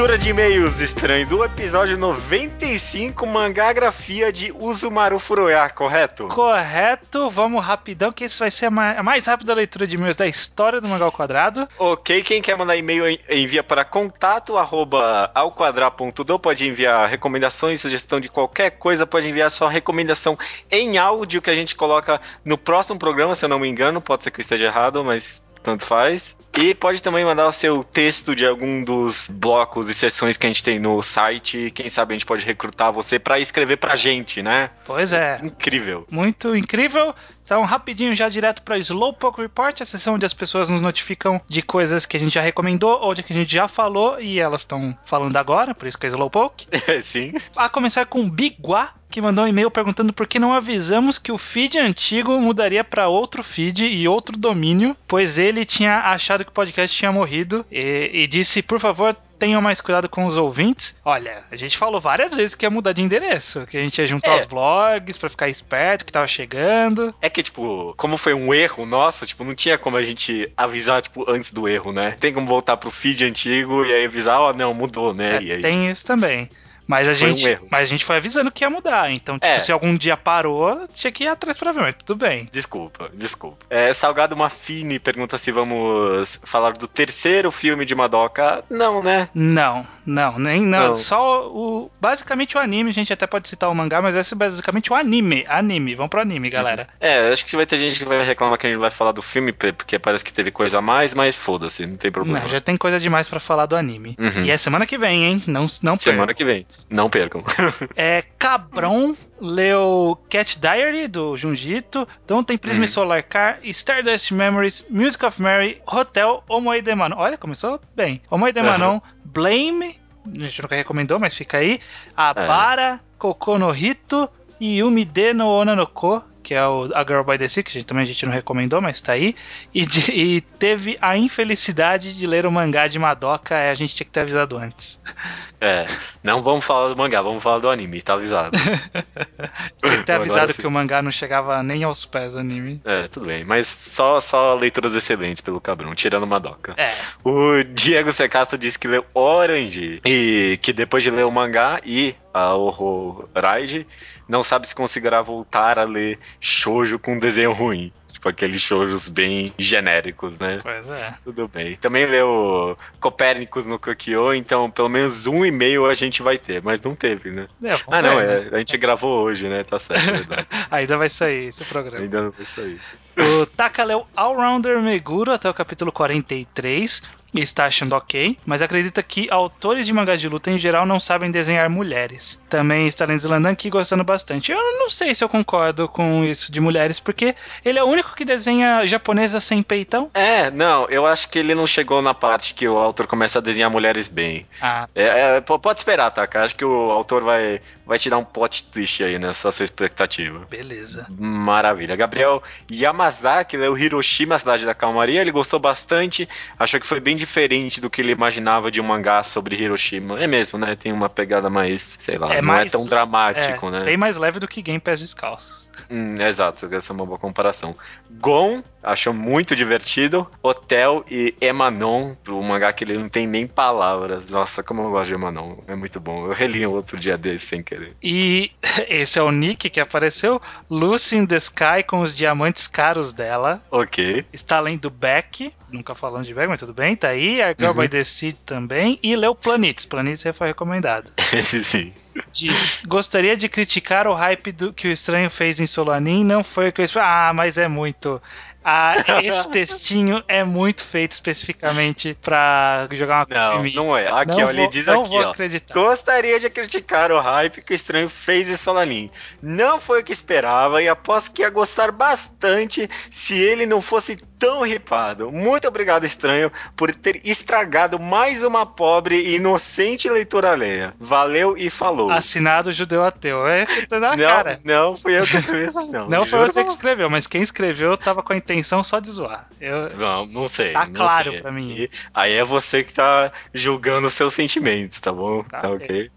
Leitura 0.00 0.16
de 0.16 0.30
e-mails 0.30 0.80
estranho 0.80 1.26
do 1.26 1.44
episódio 1.44 1.98
95, 1.98 3.26
mangagrafia 3.26 4.32
de 4.32 4.50
Uzumaru 4.50 5.18
Furuya, 5.18 5.68
correto? 5.68 6.26
Correto, 6.28 7.28
vamos 7.28 7.62
rapidão, 7.62 8.10
que 8.10 8.24
esse 8.24 8.38
vai 8.38 8.50
ser 8.50 8.64
a 8.66 8.70
ma- 8.70 8.92
a 8.92 9.02
mais 9.02 9.26
rápida 9.26 9.52
leitura 9.52 9.86
de 9.86 9.96
e-mails 9.96 10.16
da 10.16 10.26
história 10.26 10.80
do 10.80 10.88
Mangá 10.88 11.04
ao 11.04 11.12
Quadrado. 11.12 11.68
Ok, 11.78 12.22
quem 12.22 12.40
quer 12.40 12.56
mandar 12.56 12.78
e-mail 12.78 13.06
en- 13.10 13.18
envia 13.28 13.62
para 13.62 13.84
contato 13.84 14.56
arroba 14.56 15.30
alquadra.do, 15.34 16.38
pode 16.38 16.66
enviar 16.66 17.06
recomendações, 17.06 17.82
sugestão 17.82 18.18
de 18.18 18.30
qualquer 18.30 18.70
coisa, 18.70 19.06
pode 19.06 19.28
enviar 19.28 19.50
sua 19.50 19.68
recomendação 19.68 20.38
em 20.70 20.96
áudio 20.96 21.42
que 21.42 21.50
a 21.50 21.54
gente 21.54 21.74
coloca 21.74 22.18
no 22.42 22.56
próximo 22.56 22.98
programa, 22.98 23.34
se 23.34 23.44
eu 23.44 23.50
não 23.50 23.58
me 23.58 23.68
engano, 23.68 24.00
pode 24.00 24.24
ser 24.24 24.30
que 24.30 24.40
eu 24.40 24.42
esteja 24.42 24.64
errado, 24.64 25.04
mas 25.04 25.42
tanto 25.62 25.84
faz. 25.84 26.34
E 26.58 26.74
pode 26.74 27.02
também 27.02 27.24
mandar 27.24 27.46
o 27.46 27.52
seu 27.52 27.84
texto 27.84 28.34
de 28.34 28.44
algum 28.44 28.82
dos 28.82 29.28
blocos 29.30 29.88
e 29.88 29.94
sessões 29.94 30.36
que 30.36 30.46
a 30.46 30.50
gente 30.50 30.62
tem 30.62 30.78
no 30.78 31.02
site, 31.02 31.70
quem 31.74 31.88
sabe 31.88 32.12
a 32.12 32.16
gente 32.16 32.26
pode 32.26 32.44
recrutar 32.44 32.92
você 32.92 33.18
para 33.18 33.38
escrever 33.38 33.76
pra 33.76 33.94
gente, 33.96 34.42
né? 34.42 34.70
Pois 34.84 35.12
é, 35.12 35.38
Incrível. 35.42 36.06
muito 36.10 36.54
incrível. 36.56 37.14
Então, 37.50 37.62
rapidinho, 37.62 38.14
já 38.14 38.28
direto 38.28 38.62
para 38.62 38.78
Slowpoke 38.78 39.40
Report, 39.40 39.80
a 39.80 39.84
sessão 39.84 40.14
onde 40.14 40.24
as 40.24 40.32
pessoas 40.32 40.68
nos 40.68 40.80
notificam 40.80 41.40
de 41.48 41.62
coisas 41.62 42.06
que 42.06 42.16
a 42.16 42.20
gente 42.20 42.34
já 42.34 42.40
recomendou 42.40 43.00
ou 43.00 43.12
de 43.12 43.24
que 43.24 43.32
a 43.32 43.36
gente 43.36 43.52
já 43.52 43.66
falou 43.66 44.20
e 44.20 44.38
elas 44.38 44.60
estão 44.60 44.96
falando 45.04 45.36
agora, 45.36 45.74
por 45.74 45.88
isso 45.88 45.98
que 45.98 46.06
é 46.06 46.10
Slowpoke. 46.10 46.68
Sim. 47.02 47.32
A 47.56 47.68
começar 47.68 48.06
com 48.06 48.20
o 48.20 48.30
Biguá, 48.30 48.94
que 49.10 49.20
mandou 49.20 49.44
um 49.44 49.48
e-mail 49.48 49.68
perguntando 49.68 50.12
por 50.12 50.28
que 50.28 50.38
não 50.38 50.54
avisamos 50.54 51.18
que 51.18 51.32
o 51.32 51.38
feed 51.38 51.76
antigo 51.76 52.38
mudaria 52.38 52.84
para 52.84 53.08
outro 53.08 53.42
feed 53.42 53.84
e 53.84 54.06
outro 54.06 54.38
domínio, 54.38 54.96
pois 55.08 55.36
ele 55.36 55.64
tinha 55.64 55.98
achado 55.98 56.44
que 56.44 56.49
o 56.50 56.54
podcast 56.54 56.96
tinha 56.96 57.12
morrido 57.12 57.64
e, 57.70 58.10
e 58.12 58.26
disse, 58.26 58.62
por 58.62 58.78
favor, 58.80 59.14
tenham 59.38 59.62
mais 59.62 59.80
cuidado 59.80 60.08
com 60.08 60.26
os 60.26 60.36
ouvintes. 60.36 60.94
Olha, 61.04 61.44
a 61.50 61.56
gente 61.56 61.78
falou 61.78 62.00
várias 62.00 62.34
vezes 62.34 62.54
que 62.54 62.66
ia 62.66 62.70
mudar 62.70 62.92
de 62.92 63.02
endereço, 63.02 63.66
que 63.66 63.76
a 63.78 63.80
gente 63.80 63.98
ia 63.98 64.06
juntar 64.06 64.36
É. 64.36 64.40
os 64.40 64.44
blogs 64.44 65.16
para 65.16 65.30
ficar 65.30 65.48
esperto, 65.48 66.04
que 66.04 66.12
tava 66.12 66.26
chegando. 66.28 67.14
É 67.22 67.30
que, 67.30 67.42
tipo, 67.42 67.94
como 67.96 68.16
foi 68.16 68.34
um 68.34 68.52
erro 68.52 68.84
nosso, 68.84 69.24
tipo, 69.24 69.42
não 69.44 69.54
tinha 69.54 69.78
como 69.78 69.96
a 69.96 70.02
gente 70.02 70.52
avisar, 70.56 71.00
tipo, 71.00 71.24
antes 71.30 71.50
do 71.52 71.66
erro, 71.68 71.92
né? 71.92 72.16
Tem 72.20 72.32
como 72.34 72.46
voltar 72.46 72.76
pro 72.76 72.90
feed 72.90 73.24
antigo 73.24 73.84
e 73.84 73.92
aí 73.92 74.04
avisar, 74.04 74.38
ó, 74.40 74.52
não, 74.52 74.74
mudou, 74.74 75.14
né? 75.14 75.36
É, 75.36 75.54
aí, 75.54 75.60
tem 75.62 75.88
isso 75.88 76.06
também. 76.06 76.50
Mas 76.90 77.06
a, 77.06 77.14
Foi 77.14 77.28
um 77.30 77.36
gente, 77.36 77.48
erro. 77.48 77.68
mas 77.70 77.82
a 77.82 77.84
gente 77.84 78.04
foi 78.04 78.16
avisando 78.16 78.50
que 78.50 78.64
ia 78.64 78.68
mudar. 78.68 79.12
Então, 79.12 79.36
tipo, 79.38 79.46
É. 79.46 79.60
se 79.60 79.70
algum 79.70 79.94
dia 79.94 80.16
parou, 80.16 80.88
tinha 80.92 81.12
que 81.12 81.22
ir 81.22 81.28
atrás 81.28 81.56
pra 81.56 81.70
ver, 81.70 81.80
mas 81.82 81.94
tudo 82.04 82.18
bem. 82.18 82.48
Desculpa, 82.50 83.08
desculpa. 83.14 83.64
É, 83.70 83.92
Salgado 83.94 84.36
Mafini 84.36 84.98
pergunta 84.98 85.38
se 85.38 85.52
vamos 85.52 86.40
falar 86.42 86.72
do 86.72 86.88
terceiro 86.88 87.52
filme 87.52 87.84
de 87.84 87.94
Madoka. 87.94 88.64
Não, 88.68 89.00
né? 89.04 89.28
Não, 89.32 89.86
não, 90.04 90.36
nem 90.36 90.60
não. 90.60 90.88
Não. 90.88 90.94
Só 90.96 91.46
o. 91.46 91.88
Basicamente 92.00 92.56
o 92.56 92.60
anime, 92.60 92.90
a 92.90 92.92
gente 92.92 93.12
até 93.12 93.24
pode 93.24 93.46
citar 93.46 93.70
o 93.70 93.74
mangá, 93.74 94.02
mas 94.02 94.16
esse 94.16 94.34
é 94.34 94.36
basicamente 94.36 94.92
o 94.92 94.96
anime. 94.96 95.44
Anime, 95.48 95.94
vamos 95.94 96.10
pro 96.10 96.20
anime, 96.20 96.50
galera. 96.50 96.88
É, 97.00 97.28
acho 97.32 97.46
que 97.46 97.54
vai 97.54 97.66
ter 97.66 97.78
gente 97.78 98.00
que 98.00 98.04
vai 98.04 98.24
reclamar 98.24 98.58
que 98.58 98.66
a 98.66 98.70
gente 98.70 98.80
vai 98.80 98.90
falar 98.90 99.12
do 99.12 99.22
filme, 99.22 99.52
porque 99.52 99.96
parece 99.96 100.24
que 100.24 100.32
teve 100.32 100.50
coisa 100.50 100.78
a 100.78 100.82
mais, 100.82 101.14
mas 101.14 101.36
foda-se, 101.36 101.86
não 101.86 101.96
tem 101.96 102.10
problema. 102.10 102.40
Não, 102.40 102.48
já 102.48 102.60
tem 102.60 102.76
coisa 102.76 102.98
demais 102.98 103.28
pra 103.28 103.38
falar 103.38 103.66
do 103.66 103.76
anime. 103.76 104.16
Uhum. 104.18 104.44
E 104.44 104.50
é 104.50 104.56
semana 104.56 104.86
que 104.86 104.98
vem, 104.98 105.24
hein? 105.24 105.42
Não, 105.46 105.66
não 105.82 105.96
Semana 105.96 106.34
que 106.34 106.44
vem. 106.44 106.66
Não 106.88 107.10
percam. 107.10 107.42
É 107.96 108.22
Cabron 108.38 109.14
leu 109.40 110.18
Cat 110.28 110.58
Diary 110.58 111.08
do 111.08 111.36
Junjito, 111.36 112.06
Don't 112.26 112.46
Tem 112.46 112.56
Prisma 112.58 112.84
Hum. 112.84 112.88
Solar 112.88 113.22
Car, 113.22 113.58
Stardust 113.64 114.32
Memories, 114.32 114.86
Music 114.90 115.24
of 115.24 115.40
Mary, 115.40 115.80
Hotel, 115.86 116.42
Omoi 116.48 116.80
de 116.82 116.94
Manon. 116.94 117.16
Olha, 117.18 117.36
começou 117.38 117.80
bem. 117.94 118.22
Omoi 118.30 118.52
de 118.52 118.60
Aham. 118.60 118.70
Manon, 118.78 119.00
Blame, 119.24 120.00
a 120.36 120.40
gente 120.40 120.62
nunca 120.62 120.74
recomendou, 120.76 121.18
mas 121.18 121.34
fica 121.34 121.58
aí. 121.58 121.74
É. 121.74 121.80
Abara, 122.16 123.00
Koko 123.18 123.58
no 123.58 123.74
Hito 123.74 124.28
e 124.60 124.78
Yumi 124.78 125.04
de 125.04 125.32
no 125.32 125.46
Onanoko, 125.48 126.22
que 126.50 126.54
é 126.56 126.66
o 126.66 126.90
A 126.96 127.04
Girl 127.04 127.22
by 127.22 127.38
the 127.38 127.46
Sea, 127.46 127.62
que 127.62 127.70
a 127.70 127.72
gente, 127.74 127.86
também 127.86 128.02
a 128.02 128.06
gente 128.06 128.26
não 128.26 128.32
recomendou, 128.32 128.80
mas 128.80 129.00
tá 129.00 129.12
aí. 129.12 129.36
E, 129.72 129.86
de, 129.86 130.10
e 130.10 130.40
teve 130.40 130.98
a 131.00 131.16
infelicidade 131.16 132.18
de 132.18 132.26
ler 132.26 132.44
o 132.44 132.50
mangá 132.50 132.88
de 132.88 132.98
Madoka, 132.98 133.54
a 133.56 133.74
gente 133.74 133.94
tinha 133.94 134.04
que 134.04 134.10
ter 134.10 134.22
avisado 134.22 134.58
antes. 134.58 134.98
É, 135.62 135.86
não 136.22 136.42
vamos 136.42 136.64
falar 136.64 136.88
do 136.88 136.96
mangá, 136.96 137.20
vamos 137.20 137.42
falar 137.42 137.58
do 137.58 137.68
anime, 137.68 138.00
tá 138.00 138.14
avisado. 138.14 138.56
tinha 139.76 139.98
que 139.98 140.04
ter 140.04 140.14
avisado 140.14 140.54
que 140.54 140.66
o 140.66 140.70
mangá 140.70 141.02
não 141.02 141.10
chegava 141.10 141.62
nem 141.62 141.84
aos 141.84 142.06
pés 142.06 142.32
do 142.32 142.38
anime. 142.38 142.80
É, 142.82 143.08
tudo 143.08 143.26
bem, 143.26 143.44
mas 143.44 143.66
só, 143.66 144.20
só 144.20 144.54
leituras 144.54 144.94
excelentes 144.94 145.42
pelo 145.42 145.60
cabrão, 145.60 145.94
tirando 145.94 146.26
Madoka. 146.26 146.72
É. 146.78 146.90
O 147.22 147.62
Diego 147.62 148.10
Secasta 148.10 148.56
disse 148.56 148.78
que 148.78 148.88
leu 148.88 149.04
Orange 149.12 150.00
e 150.02 150.58
que 150.62 150.72
depois 150.72 151.02
de 151.02 151.10
ler 151.10 151.26
o 151.26 151.30
mangá 151.30 151.78
e 151.84 152.14
a 152.32 152.54
Horror 152.54 153.28
Ride, 153.34 153.86
não 154.28 154.42
sabe 154.42 154.68
se 154.68 154.74
conseguirá 154.74 155.20
voltar 155.22 155.78
a 155.78 155.84
ler 155.84 156.18
shoujo 156.40 156.98
com 156.98 157.18
desenho 157.18 157.52
ruim. 157.52 157.92
Tipo 158.12 158.28
aqueles 158.28 158.60
shoujos 158.60 159.08
bem 159.08 159.50
genéricos, 159.58 160.38
né? 160.38 160.60
Pois 160.62 160.86
é. 160.88 161.14
Tudo 161.24 161.48
bem. 161.48 161.76
Também 161.76 162.04
leu 162.04 162.76
Copérnicos 163.00 163.66
no 163.66 163.78
Kokyo, 163.78 164.34
então 164.34 164.70
pelo 164.70 164.90
menos 164.90 165.26
um 165.26 165.42
e 165.42 165.50
meio 165.50 165.86
a 165.86 165.94
gente 165.94 166.22
vai 166.22 166.36
ter, 166.36 166.62
mas 166.62 166.78
não 166.82 166.94
teve, 166.94 167.30
né? 167.30 167.48
É, 167.62 167.72
ah, 167.88 168.02
não, 168.02 168.20
é, 168.20 168.48
a 168.52 168.58
gente 168.58 168.76
gravou 168.76 169.22
hoje, 169.22 169.48
né? 169.48 169.64
Tá 169.64 169.78
certo, 169.78 170.06
é 170.06 170.12
verdade. 170.12 170.46
Ainda 170.70 170.98
vai 170.98 171.08
sair 171.08 171.48
esse 171.48 171.64
programa. 171.64 172.04
Ainda 172.04 172.22
não 172.24 172.30
vai 172.30 172.44
sair. 172.44 172.78
O 173.16 173.46
Taka 173.46 173.84
leu 173.84 174.06
Allrounder 174.14 174.80
Meguro 174.82 175.32
até 175.32 175.48
o 175.48 175.54
capítulo 175.54 175.90
43 175.90 177.02
e 177.34 177.40
está 177.40 177.66
achando 177.66 177.94
ok, 177.94 178.36
mas 178.44 178.62
acredita 178.62 179.02
que 179.02 179.30
autores 179.30 179.86
de 179.86 179.92
mangás 179.92 180.20
de 180.20 180.28
luta 180.28 180.50
em 180.50 180.58
geral 180.58 180.84
não 180.84 180.98
sabem 180.98 181.30
desenhar 181.30 181.68
mulheres. 181.70 182.40
Também 182.48 182.86
está 182.86 183.04
lendo 183.04 183.18
Zilandan 183.20 183.50
aqui 183.50 183.70
gostando 183.70 184.04
bastante. 184.04 184.52
Eu 184.52 184.78
não 184.78 184.90
sei 184.90 185.14
se 185.14 185.22
eu 185.22 185.28
concordo 185.28 185.88
com 185.88 186.24
isso 186.24 186.50
de 186.52 186.60
mulheres, 186.60 186.98
porque 187.00 187.34
ele 187.64 187.78
é 187.78 187.84
o 187.84 187.86
único 187.86 188.14
que 188.14 188.24
desenha 188.24 188.86
japonesa 188.86 189.40
sem 189.40 189.62
peitão. 189.62 190.10
É, 190.14 190.50
não, 190.50 190.86
eu 190.88 191.06
acho 191.06 191.28
que 191.28 191.38
ele 191.38 191.54
não 191.54 191.66
chegou 191.66 192.02
na 192.02 192.14
parte 192.14 192.54
que 192.54 192.66
o 192.66 192.78
autor 192.78 193.06
começa 193.06 193.38
a 193.38 193.42
desenhar 193.42 193.70
mulheres 193.70 194.08
bem. 194.08 194.46
Ah. 194.60 194.88
É, 194.94 195.36
é, 195.36 195.40
pode 195.40 195.80
esperar, 195.80 196.10
tá? 196.10 196.28
Acho 196.40 196.54
que 196.54 196.64
o 196.64 196.90
autor 196.90 197.22
vai, 197.22 197.60
vai 197.90 197.98
te 197.98 198.08
dar 198.08 198.18
um 198.18 198.24
plot 198.24 198.68
twist 198.70 199.02
aí 199.02 199.18
nessa 199.18 199.50
sua 199.50 199.64
expectativa. 199.64 200.46
Beleza. 200.48 201.08
Maravilha. 201.10 201.96
Gabriel 201.96 202.40
Yamazaki 202.70 203.56
leu 203.56 203.76
Hiroshima, 203.76 204.36
a 204.36 204.38
cidade 204.38 204.64
da 204.64 204.72
calmaria. 204.72 205.20
Ele 205.20 205.32
gostou 205.32 205.58
bastante, 205.58 206.28
achou 206.56 206.78
que 206.78 206.86
foi 206.86 207.00
bem 207.00 207.16
diferente 207.16 207.80
do 207.80 207.90
que 207.90 208.00
ele 208.00 208.12
imaginava 208.12 208.70
de 208.70 208.80
um 208.80 208.84
mangá 208.84 209.24
sobre 209.24 209.56
Hiroshima. 209.56 210.22
É 210.22 210.28
mesmo, 210.28 210.56
né? 210.56 210.76
Tem 210.76 210.92
uma 210.92 211.08
pegada 211.08 211.50
mais, 211.50 211.96
sei 211.98 212.16
lá, 212.16 212.32
é 212.32 212.40
não 212.40 212.46
mais, 212.46 212.72
é 212.72 212.76
tão 212.76 212.86
dramático, 212.86 213.66
é, 213.66 213.70
né? 213.72 213.84
Bem 213.86 213.96
mais 213.96 214.16
leve 214.16 214.38
do 214.38 214.46
que 214.46 214.62
Game 214.62 214.78
Pés 214.78 215.00
Descalços. 215.00 215.68
Hum, 215.90 216.14
exato, 216.20 216.72
essa 216.72 216.92
é 216.92 216.94
uma 216.94 217.04
boa 217.04 217.18
comparação. 217.18 217.74
Gon 218.08 218.62
achou 218.82 219.12
muito 219.12 219.54
divertido. 219.56 220.26
Hotel 220.42 221.04
e 221.10 221.34
Emanon, 221.40 222.14
um 222.28 222.42
mangá 222.42 222.72
que 222.72 222.84
ele 222.84 222.96
não 222.98 223.08
tem 223.08 223.26
nem 223.26 223.46
palavras. 223.46 224.28
Nossa, 224.30 224.62
como 224.62 224.82
eu 224.82 224.90
gosto 224.90 225.08
de 225.08 225.14
Emanon, 225.14 225.56
é 225.66 225.74
muito 225.74 226.00
bom. 226.00 226.26
Eu 226.26 226.32
reli 226.32 226.66
um 226.66 226.70
outro 226.72 226.98
dia 226.98 227.16
desse 227.18 227.46
sem 227.46 227.62
querer. 227.62 227.94
E 228.02 228.50
esse 228.88 229.18
é 229.18 229.22
o 229.22 229.30
Nick 229.30 229.68
que 229.70 229.80
apareceu. 229.80 230.40
Lucy 230.68 231.16
in 231.16 231.26
the 231.26 231.36
Sky 231.36 231.82
com 231.86 232.00
os 232.00 232.14
diamantes 232.14 232.66
caros 232.66 233.12
dela. 233.12 233.62
Ok. 233.70 234.24
Está 234.32 234.60
lendo 234.60 234.90
Beck, 234.90 235.52
nunca 235.70 235.94
falando 235.94 236.24
de 236.24 236.34
Beck, 236.34 236.48
mas 236.48 236.60
tudo 236.60 236.72
bem, 236.74 236.96
tá 236.96 237.08
aí. 237.08 237.42
A 237.42 237.48
Girl 237.58 237.70
Uhum. 237.70 237.82
by 237.82 237.88
the 237.88 238.04
Sea 238.04 238.32
também. 238.44 238.98
E 239.02 239.14
leu 239.16 239.34
Planets. 239.34 239.84
Planets 239.84 240.22
já 240.22 240.32
foi 240.32 240.48
recomendado. 240.48 241.10
Esse 241.32 241.62
sim. 241.64 241.92
Diz, 242.32 242.82
gostaria 242.86 243.36
de 243.36 243.48
criticar 243.48 244.08
o 244.08 244.14
hype 244.14 244.50
do 244.50 244.72
que 244.72 244.88
o 244.88 244.90
Estranho 244.90 245.30
fez 245.30 245.60
em 245.60 245.66
Solanin, 245.66 246.24
não 246.24 246.42
foi 246.42 246.68
o 246.68 246.72
que 246.72 246.80
eu 246.80 246.84
esperava. 246.84 247.30
Ah, 247.30 247.32
mas 247.32 247.56
é 247.56 247.68
muito. 247.68 248.20
Ah, 248.64 248.94
esse 249.22 249.48
textinho 249.50 250.22
é 250.28 250.44
muito 250.44 250.84
feito 250.84 251.12
especificamente 251.12 252.16
pra 252.22 252.86
jogar 252.92 253.26
uma 253.26 253.54
Não, 253.54 253.64
não 253.72 253.96
é. 253.96 254.08
Aqui, 254.08 254.36
Não 254.38 254.46
ó, 254.46 254.50
ele 254.50 254.60
vou- 254.62 254.70
diz 254.70 254.86
não 254.86 255.02
aqui, 255.02 255.16
ó. 255.18 255.30
acreditar. 255.30 255.74
Gostaria 255.74 256.38
de 256.38 256.50
criticar 256.50 257.10
o 257.10 257.18
hype 257.18 257.62
que 257.62 257.72
o 257.72 257.74
estranho 257.74 258.08
fez 258.08 258.48
em 258.48 258.56
Solanin. 258.56 259.10
Não 259.42 259.80
foi 259.80 260.00
o 260.00 260.04
que 260.04 260.12
esperava 260.12 260.82
e 260.82 260.88
aposto 260.88 261.32
que 261.32 261.42
ia 261.42 261.50
gostar 261.50 261.90
bastante 261.90 262.88
se 263.10 263.38
ele 263.40 263.64
não 263.66 263.80
fosse 263.80 264.16
tão 264.38 264.62
ripado. 264.62 265.30
Muito 265.32 265.66
obrigado, 265.68 266.04
estranho, 266.04 266.50
por 266.76 266.94
ter 266.94 267.20
estragado 267.24 267.98
mais 267.98 268.42
uma 268.44 268.64
pobre 268.66 269.16
e 269.20 269.36
inocente 269.36 270.08
leitura 270.08 270.52
alheia. 270.52 270.94
Valeu 270.98 271.56
e 271.56 271.68
falou. 271.70 272.10
Assinado 272.10 272.72
judeu 272.72 273.04
ateu. 273.04 273.46
É 273.46 273.66
tá 273.88 273.98
na 274.00 274.16
não, 274.16 274.24
cara. 274.26 274.60
não 274.64 274.96
fui 274.96 275.18
eu 275.18 275.26
que 275.26 275.36
escrevi 275.36 275.66
isso, 275.66 275.80
não. 275.86 276.08
Não 276.08 276.26
foi 276.26 276.38
você 276.40 276.62
que 276.64 276.70
escreveu, 276.70 277.08
mas 277.10 277.26
quem 277.26 277.42
escreveu 277.42 277.96
tava 277.96 278.22
com 278.22 278.32
a 278.32 278.36
intenção 278.52 278.82
só 278.82 278.98
de 279.00 279.10
zoar. 279.10 279.48
Eu, 279.60 279.90
Não, 279.96 280.26
não 280.26 280.46
sei. 280.48 280.72
Tá 280.72 280.86
não 280.86 280.92
claro 280.92 281.30
sei. 281.32 281.40
pra 281.40 281.52
mim 281.52 281.72
Aí- 281.72 281.84
isso. 281.84 282.08
Aí 282.12 282.32
é 282.32 282.44
você 282.44 282.82
que 282.82 282.92
tá 282.92 283.32
julgando 283.54 284.06
os 284.06 284.12
seus 284.12 284.34
sentimentos, 284.34 284.98
tá 285.00 285.12
bom? 285.12 285.42
Tá, 285.44 285.60
Tá, 285.60 285.70
ok. 285.70 286.10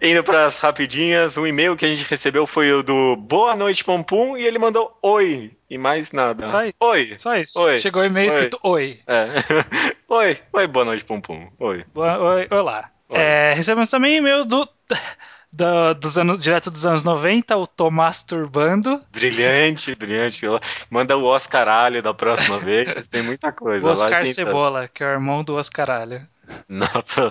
Indo 0.00 0.22
pras 0.22 0.58
rapidinhas, 0.58 1.36
o 1.36 1.46
e-mail 1.46 1.76
que 1.76 1.84
a 1.84 1.88
gente 1.88 2.08
recebeu 2.08 2.46
foi 2.46 2.72
o 2.72 2.82
do 2.82 3.16
Boa 3.16 3.56
Noite 3.56 3.82
Pompum 3.84 4.36
e 4.36 4.44
ele 4.46 4.58
mandou 4.58 4.96
oi 5.02 5.52
e 5.68 5.76
mais 5.76 6.12
nada. 6.12 6.46
Só 6.46 6.64
isso. 6.64 6.74
Oi. 6.80 7.14
só 7.18 7.34
isso. 7.36 7.60
Oi. 7.60 7.78
Chegou 7.78 8.02
o 8.02 8.04
e-mail 8.04 8.28
escrito 8.28 8.58
oi. 8.62 9.00
É. 9.06 9.26
oi. 10.08 10.38
Oi, 10.52 10.66
boa 10.66 10.84
noite 10.84 11.04
Pompum. 11.04 11.48
Oi. 11.58 11.84
Boa- 11.92 12.18
Oi, 12.18 12.48
olá. 12.52 12.90
Oi. 13.08 13.18
É, 13.18 13.52
recebemos 13.54 13.88
também 13.90 14.16
e-mail 14.16 14.44
do, 14.44 14.68
do- 15.56 15.94
dos 15.94 16.18
anos, 16.18 16.40
direto 16.42 16.70
dos 16.70 16.84
anos 16.84 17.02
90, 17.02 17.56
o 17.56 17.66
Tomás 17.66 18.22
Turbando. 18.22 19.00
Brilhante, 19.10 19.94
brilhante. 19.94 20.44
Manda 20.90 21.16
o 21.16 21.24
Oscaralho 21.24 22.02
da 22.02 22.12
próxima 22.12 22.58
vez. 22.58 23.08
Tem 23.08 23.22
muita 23.22 23.50
coisa. 23.52 23.86
O 23.86 23.90
Oscar 23.90 24.22
Cebola, 24.34 24.86
que 24.88 25.02
é 25.02 25.06
o 25.06 25.10
irmão 25.10 25.42
do 25.42 25.54
Oscaralho. 25.56 26.26
Nossa. 26.68 27.30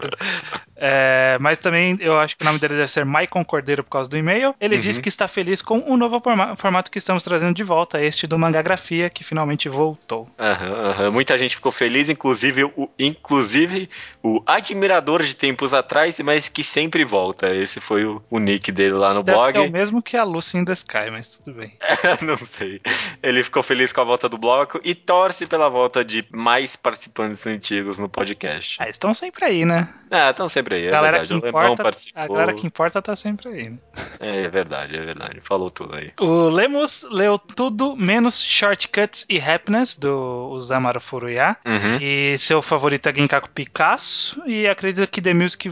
É, 0.76 1.38
mas 1.39 1.57
também 1.57 1.97
eu 2.01 2.20
acho 2.20 2.36
que 2.36 2.43
o 2.43 2.45
nome 2.45 2.59
dele 2.59 2.76
deve 2.76 2.88
ser 2.89 3.05
Maicon 3.05 3.43
Cordeiro 3.45 3.84
por 3.84 3.89
causa 3.91 4.09
do 4.09 4.18
e-mail. 4.18 4.53
Ele 4.59 4.76
Uhum. 4.76 4.82
diz 4.82 4.97
que 4.99 5.07
está 5.09 5.28
feliz 5.28 5.61
com 5.61 5.80
o 5.80 5.95
novo 5.97 6.20
forma- 6.20 6.55
formato 6.55 6.91
que 6.91 6.97
estamos 6.97 7.24
trazendo 7.24 7.55
de 7.55 7.63
volta, 7.63 8.01
este 8.01 8.28
do 8.28 8.38
Mangagrafia, 8.38 9.09
que 9.09 9.24
finalmente 9.24 9.70
voltou. 9.70 10.30
Aham, 10.38 10.89
aham. 10.91 11.11
Muita 11.11 11.38
gente 11.38 11.55
ficou 11.55 11.72
feliz, 11.72 12.09
inclusive 12.09 12.66
o, 12.66 12.89
inclusive 12.99 13.89
o 14.22 14.41
admirador 14.45 15.24
de 15.24 15.36
tempos 15.36 15.74
atrás, 15.74 16.20
mas 16.20 16.49
que 16.49 16.63
sempre 16.63 17.03
volta. 17.05 17.53
Esse 17.53 17.80
foi 17.80 18.05
o, 18.05 18.22
o 18.30 18.39
nick 18.39 18.72
dele 18.72 18.95
lá 18.95 19.13
no 19.13 19.24
Deve 19.24 19.38
blog. 19.38 19.51
ser 19.51 19.59
o 19.59 19.72
mesmo 19.72 20.01
que 20.01 20.18
a 20.18 20.24
Lucy 20.24 20.57
in 20.57 20.66
the 20.66 20.74
Sky, 20.74 21.09
mas 21.11 21.38
tudo 21.38 21.57
bem. 21.57 21.74
Não 22.22 22.38
sei. 22.38 22.82
Ele 23.24 23.43
ficou 23.43 23.63
feliz 23.63 23.93
com 23.93 24.01
a 24.01 24.03
volta 24.03 24.28
do 24.28 24.38
bloco 24.38 24.80
e 24.84 24.93
torce 24.93 25.45
pela 25.47 25.70
volta 25.70 26.03
de 26.03 26.26
mais 26.32 26.76
participantes 26.76 27.45
antigos 27.47 27.97
no 27.99 28.09
podcast. 28.09 28.78
Ah, 28.82 28.89
estão 29.06 29.14
sempre 29.14 29.45
aí, 29.45 29.66
né? 29.66 29.88
Ah, 30.10 30.30
estão 30.30 30.47
sempre 30.47 30.76
aí, 30.76 30.88
é 30.88 30.91
galera 30.91 31.18
verdade. 31.20 31.41
que 31.41 31.47
importa, 31.47 31.84
participou. 31.84 32.24
a 32.24 32.28
galera 32.28 32.53
que 32.53 32.68
importa 32.68 33.01
tá 33.01 33.16
sempre 33.16 33.49
aí. 33.49 33.70
Né? 33.70 33.78
É, 34.20 34.43
é 34.43 34.47
verdade, 34.47 34.95
é 34.95 35.01
verdade. 35.01 35.41
Falou 35.41 35.70
tudo 35.70 35.95
aí. 35.95 36.12
O 36.20 36.47
Lemos 36.47 37.06
leu 37.10 37.38
tudo 37.38 37.95
menos 37.95 38.41
Shortcuts 38.41 39.26
e 39.30 39.39
Happiness 39.39 39.95
do 39.95 40.49
Osamu 40.51 40.99
Furuya. 40.99 41.58
Uhum. 41.66 41.97
E 41.99 42.38
seu 42.38 42.62
favorito 42.62 43.10
é 43.10 43.16
Genkaku 43.16 43.49
Picasso. 43.49 44.41
E 44.45 44.68
acredita 44.68 45.08
que 45.08 45.22
The 45.22 45.34
Music 45.34 45.70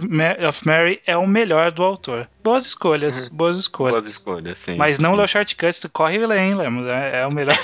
of 0.48 0.68
Mary 0.68 1.02
é 1.06 1.16
o 1.16 1.28
melhor 1.28 1.72
do 1.72 1.84
autor. 1.84 2.28
Boas 2.44 2.66
escolhas, 2.66 3.30
boas 3.30 3.58
escolhas. 3.58 3.94
Uhum. 3.94 4.02
Boas 4.02 4.12
escolhas, 4.12 4.60
sim. 4.60 4.76
Mas 4.76 5.00
não 5.00 5.12
sim. 5.12 5.18
leu 5.18 5.28
Shortcuts, 5.28 5.88
corre 5.94 6.18
e 6.18 6.26
lê, 6.26 6.40
hein, 6.40 6.56
Lemos. 6.56 6.88
É, 6.88 7.22
é 7.22 7.28
o 7.28 7.32
melhor. 7.32 7.56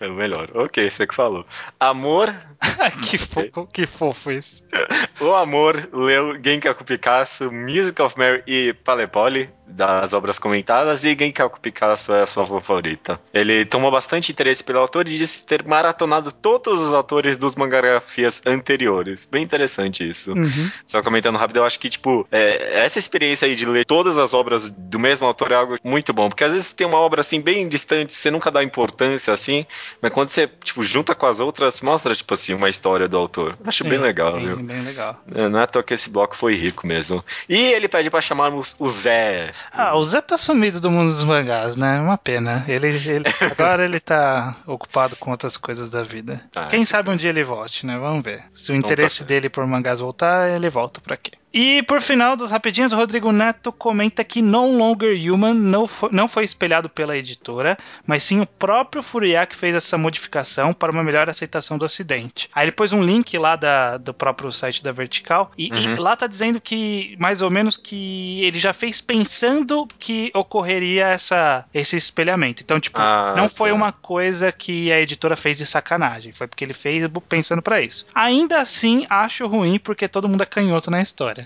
É 0.00 0.08
o 0.08 0.14
melhor. 0.14 0.50
Ok, 0.54 0.88
você 0.90 1.06
que 1.06 1.14
falou. 1.14 1.44
Amor, 1.80 2.34
que, 3.08 3.18
fofo, 3.18 3.66
que 3.72 3.86
fofo 3.86 4.30
isso. 4.30 4.64
o 5.20 5.34
amor 5.34 5.88
leu 5.92 6.38
Genkaku 6.40 6.84
Picasso, 6.84 7.50
Music 7.50 8.00
of 8.00 8.16
Mary 8.18 8.42
e 8.46 8.72
Palepoli, 8.72 9.50
das 9.66 10.12
obras 10.12 10.38
comentadas, 10.38 11.04
e 11.04 11.16
Genkaku 11.18 11.60
Picasso 11.60 12.12
é 12.12 12.22
a 12.22 12.26
sua 12.26 12.46
favorita. 12.46 13.20
Ele 13.32 13.64
tomou 13.64 13.90
bastante 13.90 14.30
interesse 14.32 14.62
pelo 14.62 14.78
autor 14.78 15.08
e 15.08 15.18
disse 15.18 15.44
ter 15.46 15.64
maratonado 15.64 16.32
todos 16.32 16.80
os 16.80 16.92
autores 16.92 17.36
dos 17.36 17.56
mangagrafias 17.56 18.40
anteriores. 18.46 19.26
Bem 19.30 19.42
interessante 19.42 20.06
isso. 20.06 20.32
Uhum. 20.32 20.70
Só 20.84 21.02
comentando 21.02 21.36
rápido, 21.36 21.58
eu 21.58 21.64
acho 21.64 21.78
que, 21.80 21.88
tipo, 21.88 22.26
é, 22.30 22.84
essa 22.84 22.98
experiência 22.98 23.46
aí 23.46 23.56
de 23.56 23.66
ler 23.66 23.84
todas 23.84 24.16
as 24.18 24.32
obras 24.34 24.70
do 24.70 24.98
mesmo 24.98 25.26
autor 25.26 25.52
é 25.52 25.56
algo 25.56 25.76
muito 25.82 26.12
bom. 26.12 26.28
Porque 26.28 26.44
às 26.44 26.52
vezes 26.52 26.72
tem 26.72 26.86
uma 26.86 26.98
obra, 26.98 27.20
assim, 27.20 27.40
bem 27.40 27.66
distante, 27.68 28.14
você 28.14 28.30
nunca 28.30 28.50
dá 28.50 28.62
importância, 28.62 29.32
assim, 29.32 29.66
mas 30.00 30.12
quando 30.12 30.28
você, 30.28 30.48
tipo, 30.62 30.82
junta 30.82 31.14
com 31.14 31.26
as 31.26 31.40
outras, 31.40 31.80
mostra, 31.80 32.14
tipo 32.14 32.32
assim, 32.34 32.54
uma 32.54 32.68
história 32.70 33.08
do 33.08 33.16
autor. 33.16 33.56
Acho 33.64 33.84
bem 33.84 33.98
Sim, 33.98 34.04
legal, 34.04 34.32
sim, 34.32 34.46
viu? 34.46 34.56
bem 34.56 34.82
legal. 34.82 35.20
É, 35.34 35.48
Não 35.48 35.58
é 35.58 35.62
à 35.62 35.66
toa 35.66 35.82
que 35.82 35.94
esse 35.94 36.08
bloco 36.10 36.36
foi 36.36 36.54
rico 36.54 36.86
mesmo. 36.86 37.24
E 37.48 37.56
ele 37.72 37.88
pede 37.88 38.10
pra 38.10 38.20
chamarmos 38.20 38.76
o 38.78 38.88
Zé. 38.88 39.52
Ah, 39.72 39.94
o 39.96 40.04
Zé 40.04 40.20
tá 40.20 40.36
sumido 40.38 40.80
do 40.80 40.90
mundo 40.90 41.08
dos 41.10 41.22
mangás, 41.24 41.76
né? 41.76 42.00
Uma 42.00 42.16
pena. 42.18 42.64
Ele, 42.68 42.88
ele- 42.88 43.24
agora 43.52 43.84
ele 43.84 44.00
tá 44.00 44.56
ocupado 44.66 45.16
com 45.16 45.30
outras 45.30 45.56
coisas 45.56 45.90
da 45.90 46.02
vida. 46.02 46.40
Ah, 46.54 46.66
Quem 46.66 46.80
que 46.80 46.86
sabe 46.86 47.10
um 47.10 47.16
dia 47.16 47.30
ele 47.30 47.44
volte, 47.44 47.84
né? 47.86 47.98
Vamos 47.98 48.22
ver. 48.22 48.44
Se 48.54 48.72
o 48.72 48.74
tá 48.74 48.78
interesse 48.78 49.16
certo. 49.18 49.28
dele 49.28 49.48
por 49.48 49.66
mangás 49.66 50.00
voltar, 50.00 50.50
ele 50.50 50.68
volta 50.70 51.00
pra 51.00 51.16
quê? 51.16 51.32
E 51.56 51.82
por 51.84 52.02
final 52.02 52.36
dos 52.36 52.50
rapidinhos, 52.50 52.92
o 52.92 52.96
Rodrigo 52.96 53.32
Neto 53.32 53.72
comenta 53.72 54.22
que 54.22 54.42
No 54.42 54.76
Longer 54.76 55.16
Human 55.16 55.54
não 55.54 55.86
foi, 55.86 56.10
não 56.12 56.28
foi 56.28 56.44
espelhado 56.44 56.86
pela 56.86 57.16
editora, 57.16 57.78
mas 58.06 58.22
sim 58.24 58.42
o 58.42 58.46
próprio 58.46 59.02
Furiá 59.02 59.46
que 59.46 59.56
fez 59.56 59.74
essa 59.74 59.96
modificação 59.96 60.74
para 60.74 60.92
uma 60.92 61.02
melhor 61.02 61.30
aceitação 61.30 61.78
do 61.78 61.86
acidente. 61.86 62.50
Aí 62.54 62.66
ele 62.66 62.72
pôs 62.72 62.92
um 62.92 63.02
link 63.02 63.38
lá 63.38 63.56
da, 63.56 63.96
do 63.96 64.12
próprio 64.12 64.52
site 64.52 64.84
da 64.84 64.92
Vertical 64.92 65.50
e, 65.56 65.72
uhum. 65.72 65.94
e 65.94 65.96
lá 65.96 66.14
tá 66.14 66.26
dizendo 66.26 66.60
que 66.60 67.16
mais 67.18 67.40
ou 67.40 67.50
menos 67.50 67.78
que 67.78 68.44
ele 68.44 68.58
já 68.58 68.74
fez 68.74 69.00
pensando 69.00 69.88
que 69.98 70.30
ocorreria 70.34 71.06
essa, 71.06 71.64
esse 71.72 71.96
espelhamento. 71.96 72.62
Então, 72.62 72.78
tipo, 72.78 72.98
ah, 73.00 73.32
não 73.34 73.48
foi 73.48 73.70
tá. 73.70 73.74
uma 73.74 73.92
coisa 73.92 74.52
que 74.52 74.92
a 74.92 75.00
editora 75.00 75.34
fez 75.34 75.56
de 75.56 75.64
sacanagem, 75.64 76.34
foi 76.34 76.46
porque 76.46 76.62
ele 76.62 76.74
fez 76.74 77.02
pensando 77.26 77.62
para 77.62 77.80
isso. 77.80 78.06
Ainda 78.14 78.60
assim, 78.60 79.06
acho 79.08 79.46
ruim 79.46 79.78
porque 79.78 80.06
todo 80.06 80.28
mundo 80.28 80.42
é 80.42 80.46
canhoto 80.46 80.90
na 80.90 81.00
história. 81.00 81.45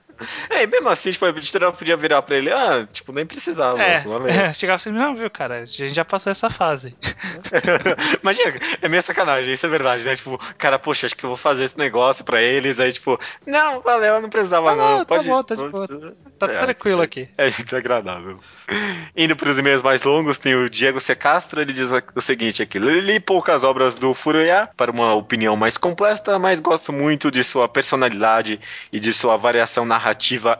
É, 0.49 0.63
e 0.63 0.67
mesmo 0.67 0.89
assim, 0.89 1.11
tipo, 1.11 1.25
a 1.25 1.29
editora 1.29 1.71
podia 1.71 1.95
virar 1.95 2.21
pra 2.21 2.35
ele, 2.35 2.51
ah, 2.51 2.87
tipo, 2.91 3.11
nem 3.13 3.25
precisava. 3.25 3.81
É, 3.81 4.03
é 4.27 4.53
chegava 4.53 4.75
assim, 4.75 4.91
não, 4.91 5.15
viu, 5.15 5.29
cara, 5.29 5.61
a 5.61 5.65
gente 5.65 5.93
já 5.93 6.03
passou 6.03 6.31
essa 6.31 6.49
fase. 6.49 6.95
Imagina, 8.21 8.53
é 8.81 8.87
meio 8.87 9.01
sacanagem, 9.01 9.53
isso 9.53 9.65
é 9.65 9.69
verdade, 9.69 10.03
né? 10.03 10.15
Tipo, 10.15 10.37
cara, 10.57 10.77
poxa, 10.77 11.05
acho 11.05 11.15
que 11.15 11.23
eu 11.23 11.29
vou 11.29 11.37
fazer 11.37 11.63
esse 11.63 11.77
negócio 11.77 12.23
pra 12.25 12.41
eles, 12.41 12.79
aí, 12.79 12.91
tipo, 12.91 13.19
não, 13.45 13.81
valeu, 13.81 14.15
eu 14.15 14.21
não 14.21 14.29
precisava, 14.29 14.71
ah, 14.71 14.75
não. 14.75 14.97
não. 14.99 15.05
Pode 15.05 15.25
tá 15.25 15.29
bom, 15.29 15.43
tá 15.43 15.55
de 15.55 15.69
boa. 15.69 16.15
Tá 16.37 16.47
é, 16.47 16.59
tranquilo 16.59 17.01
aqui. 17.01 17.29
É, 17.37 17.47
é 17.47 17.51
desagradável. 17.51 18.39
Indo 19.15 19.35
para 19.35 19.49
os 19.49 19.57
e-mails 19.57 19.83
mais 19.83 20.01
longos, 20.03 20.37
tem 20.37 20.55
o 20.55 20.69
Diego 20.69 20.99
Secastro, 20.99 21.61
ele 21.61 21.73
diz 21.73 21.89
o 22.15 22.21
seguinte 22.21 22.63
aqui: 22.63 22.79
li 22.79 23.19
poucas 23.19 23.63
obras 23.63 23.95
do 23.95 24.13
Furuya 24.13 24.69
para 24.75 24.91
uma 24.91 25.13
opinião 25.13 25.55
mais 25.55 25.77
completa, 25.77 26.39
mas 26.39 26.59
gosto 26.59 26.91
muito 26.91 27.29
de 27.29 27.43
sua 27.43 27.67
personalidade 27.67 28.59
e 28.91 28.99
de 28.99 29.13
sua 29.13 29.37
variação 29.37 29.85
narrativa 29.85 30.10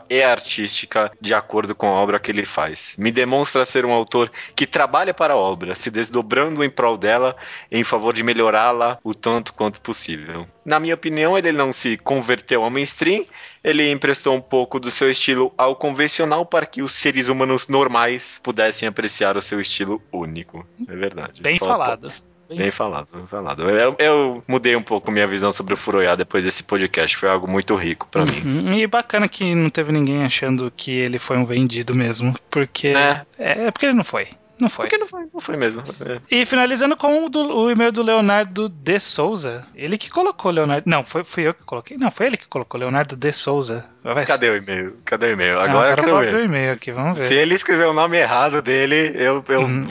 e 0.08 0.22
artística 0.22 1.12
de 1.20 1.34
acordo 1.34 1.74
com 1.74 1.88
a 1.88 2.00
obra 2.00 2.18
que 2.18 2.30
ele 2.30 2.44
faz. 2.44 2.94
Me 2.98 3.10
demonstra 3.10 3.64
ser 3.64 3.84
um 3.84 3.92
autor 3.92 4.30
que 4.54 4.66
trabalha 4.66 5.14
para 5.14 5.34
a 5.34 5.36
obra, 5.36 5.74
se 5.74 5.90
desdobrando 5.90 6.62
em 6.62 6.70
prol 6.70 6.96
dela 6.96 7.36
em 7.70 7.84
favor 7.84 8.12
de 8.12 8.22
melhorá-la 8.22 8.98
o 9.02 9.14
tanto 9.14 9.52
quanto 9.54 9.80
possível. 9.80 10.46
Na 10.64 10.78
minha 10.78 10.94
opinião, 10.94 11.36
ele 11.36 11.52
não 11.52 11.72
se 11.72 11.96
converteu 11.96 12.62
ao 12.62 12.70
mainstream, 12.70 13.24
ele 13.64 13.90
emprestou 13.90 14.34
um 14.34 14.40
pouco 14.40 14.78
do 14.78 14.90
seu 14.90 15.10
estilo 15.10 15.52
ao 15.56 15.74
convencional 15.74 16.46
para 16.46 16.66
que 16.66 16.82
os 16.82 16.92
seres 16.92 17.28
humanos 17.28 17.68
normais 17.68 18.40
pudessem 18.42 18.88
apreciar 18.88 19.36
o 19.36 19.42
seu 19.42 19.60
estilo 19.60 20.02
único. 20.12 20.66
É 20.88 20.94
verdade. 20.94 21.42
Bem 21.42 21.58
falado. 21.58 22.12
Bem 22.56 22.70
falado, 22.70 23.08
bem 23.12 23.26
falado. 23.26 23.62
Eu, 23.68 23.96
eu, 23.98 24.44
mudei 24.46 24.76
um 24.76 24.82
pouco 24.82 25.10
minha 25.10 25.26
visão 25.26 25.52
sobre 25.52 25.74
o 25.74 25.76
Furoyá 25.76 26.14
depois 26.14 26.44
desse 26.44 26.62
podcast. 26.62 27.16
Foi 27.16 27.28
algo 27.28 27.48
muito 27.48 27.74
rico 27.74 28.08
para 28.10 28.22
uhum. 28.22 28.60
mim. 28.62 28.78
E 28.80 28.86
bacana 28.86 29.28
que 29.28 29.54
não 29.54 29.70
teve 29.70 29.92
ninguém 29.92 30.24
achando 30.24 30.72
que 30.76 30.90
ele 30.90 31.18
foi 31.18 31.36
um 31.36 31.44
vendido 31.44 31.94
mesmo. 31.94 32.34
Porque. 32.50 32.88
É, 32.88 33.24
é 33.38 33.70
porque 33.70 33.86
ele 33.86 33.94
não 33.94 34.04
foi. 34.04 34.28
Não 34.62 34.68
foi. 34.68 34.86
Porque 34.86 34.96
não 34.96 35.08
foi, 35.08 35.24
não 35.34 35.40
foi 35.40 35.56
mesmo. 35.56 35.82
É. 36.00 36.20
E 36.30 36.46
finalizando 36.46 36.96
com 36.96 37.26
o, 37.26 37.28
do, 37.28 37.40
o, 37.40 37.68
e-mail 37.68 37.90
do 37.90 38.00
Leonardo 38.00 38.68
de 38.68 39.00
Souza. 39.00 39.66
Ele 39.74 39.98
que 39.98 40.08
colocou 40.08 40.52
Leonardo. 40.52 40.88
Não, 40.88 41.04
foi, 41.04 41.24
fui 41.24 41.48
eu 41.48 41.52
que 41.52 41.64
coloquei. 41.64 41.96
Não, 41.96 42.12
foi 42.12 42.26
ele 42.26 42.36
que 42.36 42.46
colocou 42.46 42.78
Leonardo 42.78 43.16
de 43.16 43.32
Souza. 43.32 43.84
Vai 44.04 44.24
Cadê 44.24 44.50
o 44.50 44.56
e-mail? 44.56 44.96
Cadê 45.04 45.26
o 45.26 45.30
e-mail? 45.32 45.60
Agora, 45.60 45.90
ah, 45.90 45.92
agora 45.92 46.00
eu 46.00 46.04
quero 46.04 46.18
ver. 46.20 46.42
o 46.42 46.44
e-mail 46.44 46.72
aqui, 46.74 46.92
vamos 46.92 47.18
ver. 47.18 47.26
Se 47.26 47.34
ele 47.34 47.54
escreveu 47.54 47.90
o 47.90 47.92
nome 47.92 48.18
errado 48.18 48.62
dele, 48.62 49.12
eu, 49.16 49.44
eu, 49.48 49.60
uhum. 49.62 49.88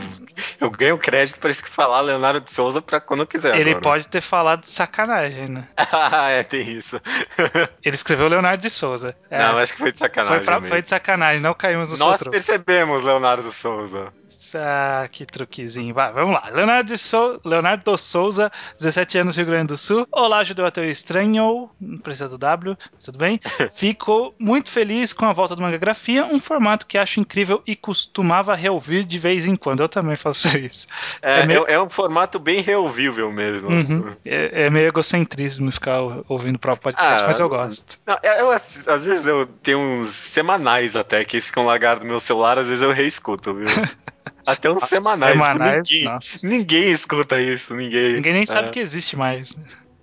eu 0.59 0.69
ganho 0.69 0.97
crédito 0.97 1.37
para 1.37 1.53
falar 1.53 1.99
Leonardo 1.99 2.39
de 2.39 2.51
Souza 2.51 2.81
para 2.81 3.01
quando 3.01 3.25
quiser. 3.25 3.57
Ele 3.57 3.71
agora. 3.71 3.81
pode 3.81 4.07
ter 4.07 4.21
falado 4.21 4.61
de 4.61 4.69
sacanagem, 4.69 5.49
né? 5.49 5.67
ah, 5.75 6.29
é, 6.29 6.43
tem 6.43 6.61
isso. 6.61 6.99
ele 7.83 7.95
escreveu 7.95 8.29
Leonardo 8.29 8.61
de 8.61 8.69
Souza. 8.69 9.15
É, 9.29 9.39
não, 9.39 9.57
acho 9.57 9.73
que 9.73 9.79
foi 9.79 9.91
de 9.91 9.99
sacanagem. 9.99 10.37
Foi, 10.37 10.45
pra, 10.45 10.61
foi 10.61 10.81
de 10.81 10.89
sacanagem, 10.89 11.41
não 11.41 11.53
caímos 11.53 11.91
no 11.91 11.97
Nós 11.97 12.23
percebemos 12.23 13.01
Leonardo 13.01 13.43
de 13.43 13.53
Souza. 13.53 14.13
Ah, 14.55 15.07
que 15.11 15.25
truquezinho. 15.25 15.93
Vai, 15.93 16.11
vamos 16.11 16.33
lá. 16.33 16.49
Leonardo, 16.49 16.97
Sou... 16.97 17.39
Leonardo 17.45 17.97
Souza, 17.97 18.51
17 18.79 19.17
anos, 19.19 19.35
Rio 19.35 19.45
Grande 19.45 19.67
do 19.67 19.77
Sul. 19.77 20.07
Olá, 20.11 20.43
judeu 20.43 20.65
ateu 20.65 20.83
estranho. 20.89 21.69
Não 21.79 21.97
precisa 21.99 22.27
do 22.27 22.37
W, 22.37 22.77
tudo 23.03 23.17
bem? 23.17 23.39
Fico 23.73 24.33
muito 24.39 24.69
feliz 24.69 25.13
com 25.13 25.25
a 25.25 25.33
volta 25.33 25.55
do 25.55 25.61
Mangagrafia, 25.61 26.25
um 26.25 26.39
formato 26.39 26.85
que 26.85 26.97
acho 26.97 27.19
incrível 27.19 27.61
e 27.65 27.75
costumava 27.75 28.55
reouvir 28.55 29.03
de 29.03 29.19
vez 29.19 29.45
em 29.45 29.55
quando. 29.55 29.81
Eu 29.81 29.89
também 29.89 30.15
faço 30.15 30.47
isso. 30.57 30.87
É, 31.21 31.41
é, 31.41 31.45
meio... 31.45 31.65
é 31.67 31.81
um 31.81 31.89
formato 31.89 32.39
bem 32.39 32.61
reouvível 32.61 33.31
mesmo. 33.31 33.69
Uhum. 33.69 34.15
É, 34.25 34.63
é, 34.63 34.69
meio 34.69 34.87
egocentrismo 34.87 35.71
ficar 35.71 35.99
ouvindo 36.27 36.55
o 36.55 36.59
próprio 36.59 36.83
podcast, 36.83 37.23
ah, 37.23 37.27
mas 37.27 37.39
eu 37.39 37.47
gosto. 37.47 37.99
Não, 38.05 38.17
eu, 38.23 38.51
às 38.51 39.05
vezes 39.05 39.25
eu 39.25 39.45
tenho 39.45 39.79
uns 39.79 40.09
semanais 40.09 40.95
até 40.95 41.23
que 41.23 41.39
ficam 41.39 41.65
largados 41.65 42.03
no 42.03 42.09
meu 42.09 42.19
celular, 42.19 42.57
às 42.57 42.67
vezes 42.67 42.81
eu 42.81 42.91
reescuto, 42.91 43.53
viu? 43.53 43.65
Até 44.45 44.69
uns 44.69 44.83
semanais. 44.83 45.33
semanais 45.33 45.89
ninguém, 45.89 46.19
ninguém, 46.43 46.91
escuta 46.91 47.41
isso, 47.41 47.75
ninguém. 47.75 48.13
Ninguém 48.13 48.33
nem 48.33 48.43
é. 48.43 48.45
sabe 48.45 48.69
que 48.69 48.79
existe 48.79 49.15
mais. 49.15 49.53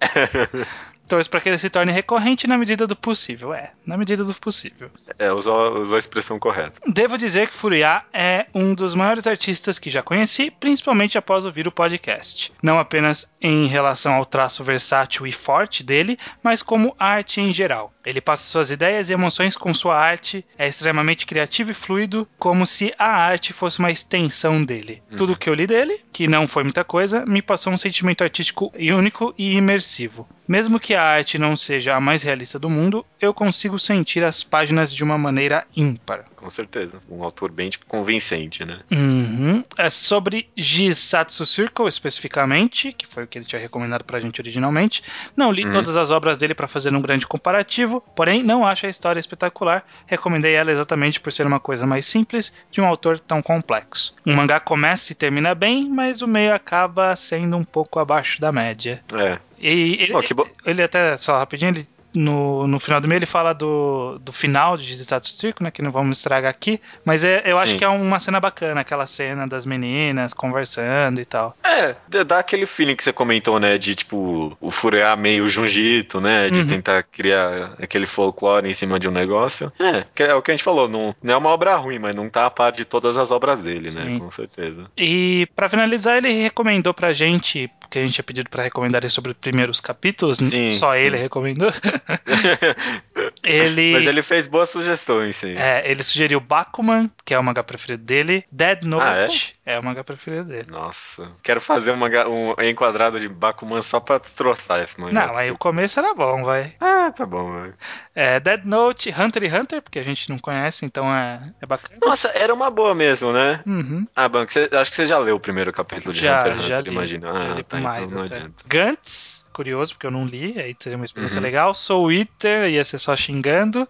Torço 1.09 1.31
para 1.31 1.41
que 1.41 1.49
ele 1.49 1.57
se 1.57 1.71
torne 1.71 1.91
recorrente 1.91 2.47
na 2.47 2.59
medida 2.59 2.87
do 2.87 2.95
possível. 2.95 3.55
É, 3.55 3.73
na 3.87 3.97
medida 3.97 4.23
do 4.23 4.35
possível. 4.35 4.91
É, 5.19 5.33
usou, 5.33 5.81
usou 5.81 5.97
a 5.97 5.99
expressão 5.99 6.39
correta. 6.39 6.79
Devo 6.87 7.17
dizer 7.17 7.49
que 7.49 7.55
Furiá 7.55 8.05
é 8.13 8.47
um 8.55 8.75
dos 8.75 8.95
maiores 8.95 9.27
artistas 9.27 9.79
que 9.79 9.89
já 9.89 10.03
conheci, 10.03 10.51
principalmente 10.51 11.17
após 11.17 11.47
ouvir 11.47 11.67
o 11.67 11.73
podcast. 11.73 12.53
Não 12.63 12.79
apenas 12.79 13.27
em 13.41 13.67
relação 13.67 14.13
ao 14.13 14.27
traço 14.27 14.63
versátil 14.63 15.27
e 15.27 15.33
forte 15.33 15.83
dele, 15.83 16.19
mas 16.43 16.63
como 16.63 16.95
arte 16.99 17.41
em 17.41 17.55
geral. 17.55 17.91
Ele 18.09 18.23
passa 18.23 18.49
suas 18.49 18.71
ideias 18.71 19.11
e 19.11 19.13
emoções 19.13 19.55
com 19.55 19.75
sua 19.75 19.95
arte, 19.95 20.43
é 20.57 20.67
extremamente 20.67 21.27
criativo 21.27 21.73
e 21.73 21.75
fluido, 21.75 22.27
como 22.39 22.67
se 22.67 22.95
a 22.99 23.05
arte 23.05 23.53
fosse 23.53 23.81
uma 23.81 23.91
extensão 23.91 24.65
dele. 24.65 25.03
Uhum. 25.11 25.17
Tudo 25.19 25.37
que 25.37 25.51
eu 25.51 25.53
li 25.53 25.67
dele, 25.67 26.01
que 26.11 26.27
não 26.27 26.49
foi 26.49 26.65
muita 26.65 26.83
coisa, 26.83 27.27
me 27.27 27.43
passou 27.43 27.71
um 27.71 27.77
sentimento 27.77 28.25
artístico 28.25 28.73
único 28.75 29.35
e 29.37 29.55
imersivo. 29.57 30.27
Mesmo 30.49 30.81
que 30.81 30.95
a 30.95 31.03
arte 31.03 31.39
não 31.39 31.55
seja 31.55 31.95
a 31.95 32.01
mais 32.01 32.23
realista 32.23 32.59
do 32.59 32.71
mundo, 32.71 33.05
eu 33.21 33.35
consigo 33.35 33.79
sentir 33.79 34.25
as 34.25 34.43
páginas 34.43 34.95
de 34.95 35.05
uma 35.05 35.19
maneira 35.19 35.67
ímpar. 35.77 36.25
Com 36.35 36.49
certeza. 36.49 37.03
Um 37.11 37.23
autor 37.23 37.51
bem 37.51 37.69
tipo, 37.69 37.85
convincente, 37.85 38.65
né? 38.65 38.81
Uhum. 38.91 39.63
É 39.77 39.91
sobre 39.91 40.49
Jisatsu 40.57 41.45
Circle 41.45 41.87
especificamente, 41.87 42.93
que 42.93 43.07
foi 43.07 43.25
o 43.25 43.27
que 43.27 43.37
ele 43.37 43.45
tinha 43.45 43.61
recomendado 43.61 44.05
pra 44.05 44.21
gente 44.21 44.41
originalmente. 44.41 45.03
Não 45.37 45.53
li 45.53 45.65
uhum. 45.65 45.73
todas 45.73 45.97
as 45.99 46.11
obras 46.11 46.39
dele 46.39 46.55
para 46.55 46.67
fazer 46.67 46.95
um 46.95 47.03
grande 47.03 47.27
comparativo, 47.27 47.98
porém 48.15 48.43
não 48.43 48.67
acho 48.67 48.87
a 48.87 48.91
história 48.91 49.21
espetacular. 49.21 49.85
Recomendei 50.07 50.55
ela 50.55 50.71
exatamente 50.71 51.21
por 51.21 51.33
ser 51.33 51.47
uma 51.47 51.61
coisa 51.61 51.87
mais 51.87 52.07
simples 52.07 52.53
de 52.71 52.81
um 52.81 52.87
autor 52.87 53.19
tão 53.19 53.43
complexo. 53.43 54.15
O 54.27 54.33
mangá 54.33 54.61
começa 54.61 55.13
e 55.13 55.15
termina 55.15 55.55
bem, 55.55 55.89
mas 55.89 56.23
o 56.23 56.29
meio 56.29 56.55
acaba 56.55 57.15
sendo 57.17 57.57
um 57.57 57.65
pouco 57.65 57.99
abaixo 57.99 58.41
da 58.41 58.53
média. 58.53 59.03
É. 59.13 59.39
E 59.59 60.03
ele, 60.03 60.13
oh, 60.15 60.47
ele 60.65 60.83
até, 60.83 61.17
só 61.17 61.39
rapidinho, 61.39 61.71
ele 61.71 61.89
no, 62.19 62.67
no 62.67 62.81
final 62.81 63.01
do 63.01 63.07
meio 63.07 63.19
ele 63.19 63.27
fala 63.27 63.53
do, 63.53 64.19
do 64.19 64.33
final 64.33 64.77
de 64.77 64.85
Jizatsu 64.85 65.33
Circo, 65.35 65.63
né? 65.63 65.71
Que 65.71 65.81
não 65.81 65.93
vamos 65.93 66.19
estragar 66.19 66.51
aqui. 66.51 66.81
Mas 67.05 67.23
é, 67.23 67.43
eu 67.45 67.57
Sim. 67.57 67.63
acho 67.63 67.77
que 67.77 67.85
é 67.85 67.89
uma 67.89 68.19
cena 68.19 68.41
bacana, 68.41 68.81
aquela 68.81 69.07
cena 69.07 69.47
das 69.47 69.65
meninas 69.65 70.35
conversando 70.35 71.21
e 71.21 71.25
tal. 71.25 71.57
É, 71.63 71.95
dá 72.25 72.41
aquele 72.41 72.67
feeling 72.67 72.97
que 72.97 73.05
você 73.05 73.13
comentou, 73.13 73.61
né? 73.61 73.79
De 73.79 73.95
tipo, 73.95 74.57
o 74.61 74.71
Fureá 74.71 75.15
meio 75.15 75.49
Junjito, 75.49 76.21
né? 76.21 76.51
De 76.51 76.61
uhum. 76.61 76.67
tentar 76.67 77.03
criar 77.05 77.75
aquele 77.81 78.07
folclore 78.07 78.69
em 78.69 78.75
cima 78.75 78.99
de 78.99 79.09
um 79.09 79.13
negócio. 79.13 79.73
É, 79.79 80.25
é 80.25 80.35
o 80.35 80.43
que 80.43 80.51
a 80.51 80.55
gente 80.55 80.65
falou, 80.65 80.89
não, 80.89 81.15
não 81.23 81.35
é 81.35 81.37
uma 81.37 81.51
obra 81.51 81.77
ruim, 81.77 81.99
mas 81.99 82.17
não 82.17 82.29
tá 82.29 82.47
a 82.47 82.51
par 82.51 82.73
de 82.73 82.85
todas 82.85 83.17
as 83.17 83.31
obras 83.31 83.63
dele, 83.63 83.91
né, 83.91 84.03
Sim. 84.03 84.15
né? 84.15 84.19
Com 84.19 84.31
certeza. 84.31 84.87
E 84.97 85.47
para 85.55 85.69
finalizar, 85.69 86.17
ele 86.17 86.33
recomendou 86.33 86.93
pra 86.93 87.13
gente, 87.13 87.71
porque 87.79 88.01
a 88.01 88.03
gente 88.03 88.15
tinha 88.15 88.25
pedido 88.25 88.51
para 88.51 88.65
recomendar 88.65 89.09
sobre 89.09 89.31
os 89.31 89.37
primeiros 89.39 89.81
capítulos, 89.81 90.39
sim, 90.39 90.71
só 90.71 90.93
sim. 90.93 91.01
ele 91.01 91.17
recomendou. 91.17 91.73
ele... 93.43 93.93
Mas 93.93 94.07
ele 94.07 94.23
fez 94.23 94.47
boas 94.47 94.71
sugestões, 94.71 95.37
sim. 95.37 95.55
É, 95.57 95.89
ele 95.91 96.03
sugeriu 96.03 96.41
Bakuman, 96.41 97.11
que 97.25 97.35
é 97.35 97.39
o 97.39 97.43
mangá 97.43 97.63
preferido 97.63 98.03
dele, 98.03 98.45
Dead 98.51 98.83
Note 98.85 99.57
ah, 99.67 99.73
é? 99.73 99.75
é? 99.75 99.79
o 99.79 99.83
mangá 99.83 100.03
preferido 100.03 100.45
dele. 100.45 100.71
Nossa, 100.71 101.31
quero 101.43 101.61
fazer 101.61 101.93
um, 101.93 101.97
mangá, 101.97 102.29
um 102.29 102.55
enquadrado 102.63 103.21
de 103.21 103.29
Bakuman 103.29 103.83
só 103.83 104.01
pra 104.01 104.19
destroçar 104.19 104.83
esse 104.83 105.01
mangá. 105.01 105.27
Não, 105.27 105.37
aí 105.37 105.51
o 105.51 105.59
começo 105.59 105.99
era 105.99 106.15
bom, 106.15 106.45
vai. 106.45 106.75
Ah, 106.81 107.13
tá 107.15 107.27
bom, 107.27 107.53
vai. 107.53 107.73
É, 108.15 108.41
Dead 108.41 108.65
Note, 108.65 109.15
Hunter 109.17 109.45
x 109.45 109.55
Hunter, 109.55 109.83
porque 109.83 109.99
a 109.99 110.05
gente 110.05 110.31
não 110.31 110.39
conhece, 110.39 110.85
então 110.85 111.15
é, 111.15 111.53
é 111.61 111.67
bacana. 111.67 111.99
Nossa, 112.01 112.29
era 112.35 112.53
uma 112.53 112.71
boa 112.71 112.95
mesmo, 112.95 113.33
né? 113.33 113.61
Uhum. 113.67 114.07
Ah, 114.15 114.29
Banco, 114.29 114.51
acho 114.51 114.91
que 114.91 114.97
você 114.97 115.07
já 115.07 115.19
leu 115.19 115.37
o 115.37 115.41
primeiro 115.41 115.73
capítulo 115.73 116.13
de 116.13 116.21
já, 116.21 116.41
Hunter 116.41 116.61
x 116.61 116.65
Hunter, 116.65 116.93
imagina. 116.93 117.31
Ah, 117.31 117.55
tá, 117.55 117.61
então 117.61 117.81
mais 117.81 118.13
então 118.13 118.19
não 118.19 118.27
até. 118.27 118.49
Gantz, 118.67 119.47
curioso, 119.59 119.95
porque 119.95 120.07
eu 120.07 120.11
não 120.13 120.25
li, 120.25 120.57
aí 120.57 120.73
teria 120.73 120.97
uma 120.97 121.05
experiência 121.05 121.39
Uhum. 121.41 121.43
legal. 121.45 121.75
Soul 121.75 122.13
Eater, 122.13 122.71
ia 122.71 122.85
ser 122.85 122.99
só 123.01 123.17
xingando. 123.17 123.89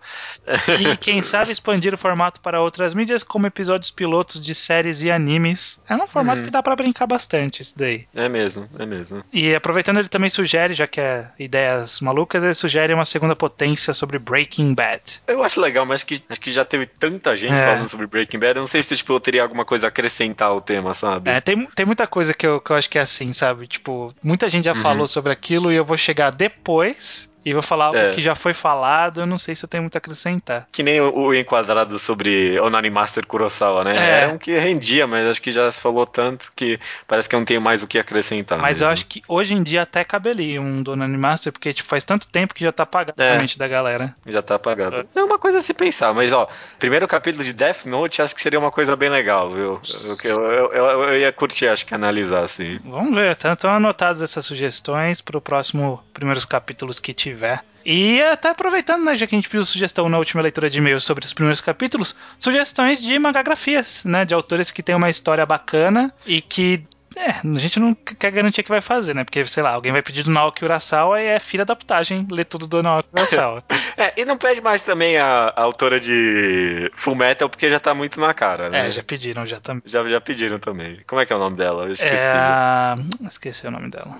E 0.80 0.96
quem 0.96 1.20
sabe 1.22 1.52
expandir 1.52 1.92
o 1.92 1.98
formato 1.98 2.40
para 2.40 2.60
outras 2.62 2.94
mídias, 2.94 3.22
como 3.22 3.46
episódios 3.46 3.90
pilotos 3.90 4.40
de 4.40 4.54
séries 4.54 5.02
e 5.02 5.10
animes. 5.10 5.78
É 5.88 5.94
um 5.94 6.06
formato 6.08 6.38
Uhum. 6.40 6.44
que 6.46 6.50
dá 6.50 6.62
pra 6.62 6.74
brincar 6.74 7.06
bastante, 7.06 7.60
isso 7.60 7.74
daí. 7.76 8.06
É 8.14 8.28
mesmo, 8.28 8.66
é 8.78 8.86
mesmo. 8.86 9.22
E 9.30 9.54
aproveitando, 9.54 9.98
ele 9.98 10.08
também 10.08 10.30
sugere, 10.30 10.72
já 10.72 10.86
que 10.86 11.00
é 11.00 11.28
ideias 11.38 12.00
malucas, 12.00 12.42
ele 12.42 12.54
sugere 12.54 12.94
uma 12.94 13.04
segunda 13.04 13.36
potência 13.36 13.92
sobre 13.92 14.18
Breaking 14.18 14.72
Bad. 14.72 15.02
Eu 15.26 15.42
acho 15.44 15.60
legal, 15.60 15.84
mas 15.84 16.02
que, 16.02 16.22
acho 16.28 16.40
que 16.40 16.52
já 16.52 16.64
teve 16.64 16.86
tanta 16.86 17.36
gente 17.36 17.52
É. 17.54 17.64
falando 17.64 17.88
sobre 17.88 18.06
Breaking 18.06 18.38
Bad. 18.38 18.56
Eu 18.56 18.62
não 18.62 18.66
sei 18.66 18.82
se 18.82 18.96
tipo, 18.96 19.12
eu 19.12 19.20
teria 19.20 19.42
alguma 19.42 19.64
coisa 19.64 19.86
a 19.86 19.88
acrescentar 19.88 20.48
ao 20.48 20.60
tema, 20.60 20.94
sabe? 20.94 21.28
É, 21.30 21.40
tem, 21.40 21.66
tem 21.74 21.84
muita 21.84 22.06
coisa 22.06 22.32
que 22.32 22.46
eu, 22.46 22.60
que 22.60 22.70
eu 22.70 22.76
acho 22.76 22.88
que 22.88 22.98
é 22.98 23.02
assim, 23.02 23.32
sabe? 23.32 23.66
Tipo, 23.66 24.14
muita 24.22 24.48
gente 24.48 24.64
já 24.64 24.72
Uhum. 24.74 24.82
falou 24.82 25.08
sobre 25.08 25.32
aquilo 25.32 25.57
e 25.72 25.76
eu 25.76 25.84
vou 25.84 25.96
chegar 25.96 26.30
depois 26.30 27.28
e 27.44 27.52
vou 27.52 27.62
falar 27.62 27.94
É. 27.94 28.10
o 28.10 28.14
que 28.14 28.20
já 28.20 28.34
foi 28.34 28.52
falado. 28.52 29.20
Eu 29.20 29.26
não 29.26 29.38
sei 29.38 29.54
se 29.54 29.64
eu 29.64 29.68
tenho 29.68 29.82
muito 29.82 29.96
a 29.96 29.98
acrescentar. 29.98 30.66
Que 30.72 30.82
nem 30.82 31.00
o, 31.00 31.34
enquadrado 31.34 31.98
sobre 31.98 32.58
Onani 32.60 32.90
Master 32.90 33.26
Kurosawa, 33.26 33.84
né? 33.84 33.96
É. 33.96 34.10
Era 34.22 34.32
um 34.32 34.38
que 34.38 34.56
rendia, 34.58 35.06
mas 35.06 35.26
acho 35.26 35.40
que 35.42 35.50
já 35.50 35.70
se 35.70 35.80
falou 35.80 36.06
tanto 36.06 36.52
que 36.54 36.78
parece 37.06 37.28
que 37.28 37.34
eu 37.34 37.38
não 37.40 37.44
tenho 37.46 37.60
mais 37.60 37.82
o 37.82 37.86
que 37.86 37.98
acrescentar. 37.98 38.58
Mas 38.58 38.80
eu 38.80 38.86
mesmo. 38.88 38.92
acho 38.92 39.06
que 39.06 39.22
hoje 39.28 39.54
em 39.54 39.62
dia 39.62 39.82
até 39.82 40.04
caberia 40.04 40.60
um 40.60 40.82
Dona 40.82 41.04
Animaster, 41.04 41.52
porque 41.52 41.72
tipo, 41.72 41.88
faz 41.88 42.04
tanto 42.04 42.28
tempo 42.28 42.54
que 42.54 42.64
já 42.64 42.72
tá 42.72 42.82
apagado 42.82 43.20
É. 43.22 43.34
na 43.34 43.40
mente 43.40 43.58
da 43.58 43.68
galera. 43.68 44.14
Já 44.26 44.42
tá 44.42 44.56
apagado. 44.56 45.06
É 45.14 45.22
uma 45.22 45.38
coisa 45.38 45.58
a 45.58 45.60
se 45.60 45.72
pensar, 45.74 46.12
mas 46.14 46.32
ó, 46.32 46.48
primeiro 46.78 47.06
capítulo 47.08 47.44
de 47.44 47.52
Death 47.52 47.84
Note 47.86 48.20
acho 48.22 48.34
que 48.34 48.42
seria 48.42 48.58
uma 48.58 48.70
coisa 48.70 48.94
bem 48.96 49.08
legal, 49.08 49.50
viu? 49.50 49.80
Eu, 50.24 50.40
eu, 50.40 50.72
eu, 50.72 50.72
eu- 50.72 51.02
eu 51.04 51.18
ia 51.20 51.32
curtir, 51.32 51.66
acho 51.68 51.86
que 51.86 51.94
analisar, 51.94 52.44
assim. 52.44 52.78
Vamos 52.84 53.14
ver, 53.14 53.32
estão 53.32 53.70
anotadas 53.74 54.22
essas 54.22 54.44
sugestões 54.44 55.20
pro 55.20 55.40
próximo 55.40 56.02
primeiros 56.12 56.44
capítulos 56.44 56.98
que 56.98 57.14
tiver. 57.28 57.64
E 57.84 58.20
até 58.22 58.50
aproveitando, 58.50 59.04
né, 59.04 59.16
já 59.16 59.26
que 59.26 59.34
a 59.34 59.38
gente 59.38 59.48
pediu 59.48 59.64
sugestão 59.64 60.08
na 60.08 60.18
última 60.18 60.42
leitura 60.42 60.68
de 60.68 60.78
e-mails 60.78 61.04
sobre 61.04 61.24
os 61.24 61.32
primeiros 61.32 61.60
capítulos, 61.60 62.14
sugestões 62.36 63.00
de 63.00 63.18
magagrafias, 63.18 64.04
né, 64.04 64.24
de 64.24 64.34
autores 64.34 64.70
que 64.70 64.82
têm 64.82 64.94
uma 64.94 65.08
história 65.08 65.46
bacana 65.46 66.12
e 66.26 66.42
que 66.42 66.84
é, 67.18 67.30
a 67.30 67.58
gente 67.58 67.80
não 67.80 67.94
quer 67.94 68.30
garantir 68.30 68.62
que 68.62 68.68
vai 68.68 68.80
fazer, 68.80 69.14
né? 69.14 69.24
Porque, 69.24 69.44
sei 69.44 69.62
lá, 69.62 69.70
alguém 69.70 69.90
vai 69.90 70.02
pedir 70.02 70.22
do 70.22 70.30
Naoki 70.30 70.64
Urasawa 70.64 71.20
e 71.20 71.26
é 71.26 71.40
filha 71.40 71.64
da 71.64 71.74
putagem 71.74 72.26
ler 72.30 72.44
tudo 72.44 72.66
do 72.68 72.82
Naoki 72.82 73.08
Urasawa. 73.12 73.64
É, 73.98 74.12
e 74.16 74.24
não 74.24 74.36
pede 74.36 74.60
mais 74.60 74.80
também 74.82 75.18
a, 75.18 75.52
a 75.56 75.62
autora 75.62 75.98
de 75.98 76.88
Full 76.94 77.16
Metal, 77.16 77.48
porque 77.48 77.68
já 77.68 77.80
tá 77.80 77.92
muito 77.92 78.20
na 78.20 78.32
cara, 78.32 78.70
né? 78.70 78.86
é, 78.86 78.90
já 78.92 79.02
pediram 79.02 79.44
já 79.44 79.58
também. 79.58 79.82
Já, 79.84 80.08
já 80.08 80.20
pediram 80.20 80.56
também. 80.60 81.00
Como 81.04 81.20
é 81.20 81.26
que 81.26 81.32
é 81.32 81.36
o 81.36 81.38
nome 81.40 81.56
dela? 81.56 81.84
Eu 81.86 81.92
esqueci. 81.92 82.14
É 82.14 82.30
a... 82.30 82.96
Esqueci 83.26 83.66
o 83.66 83.72
nome 83.72 83.90
dela. 83.90 84.16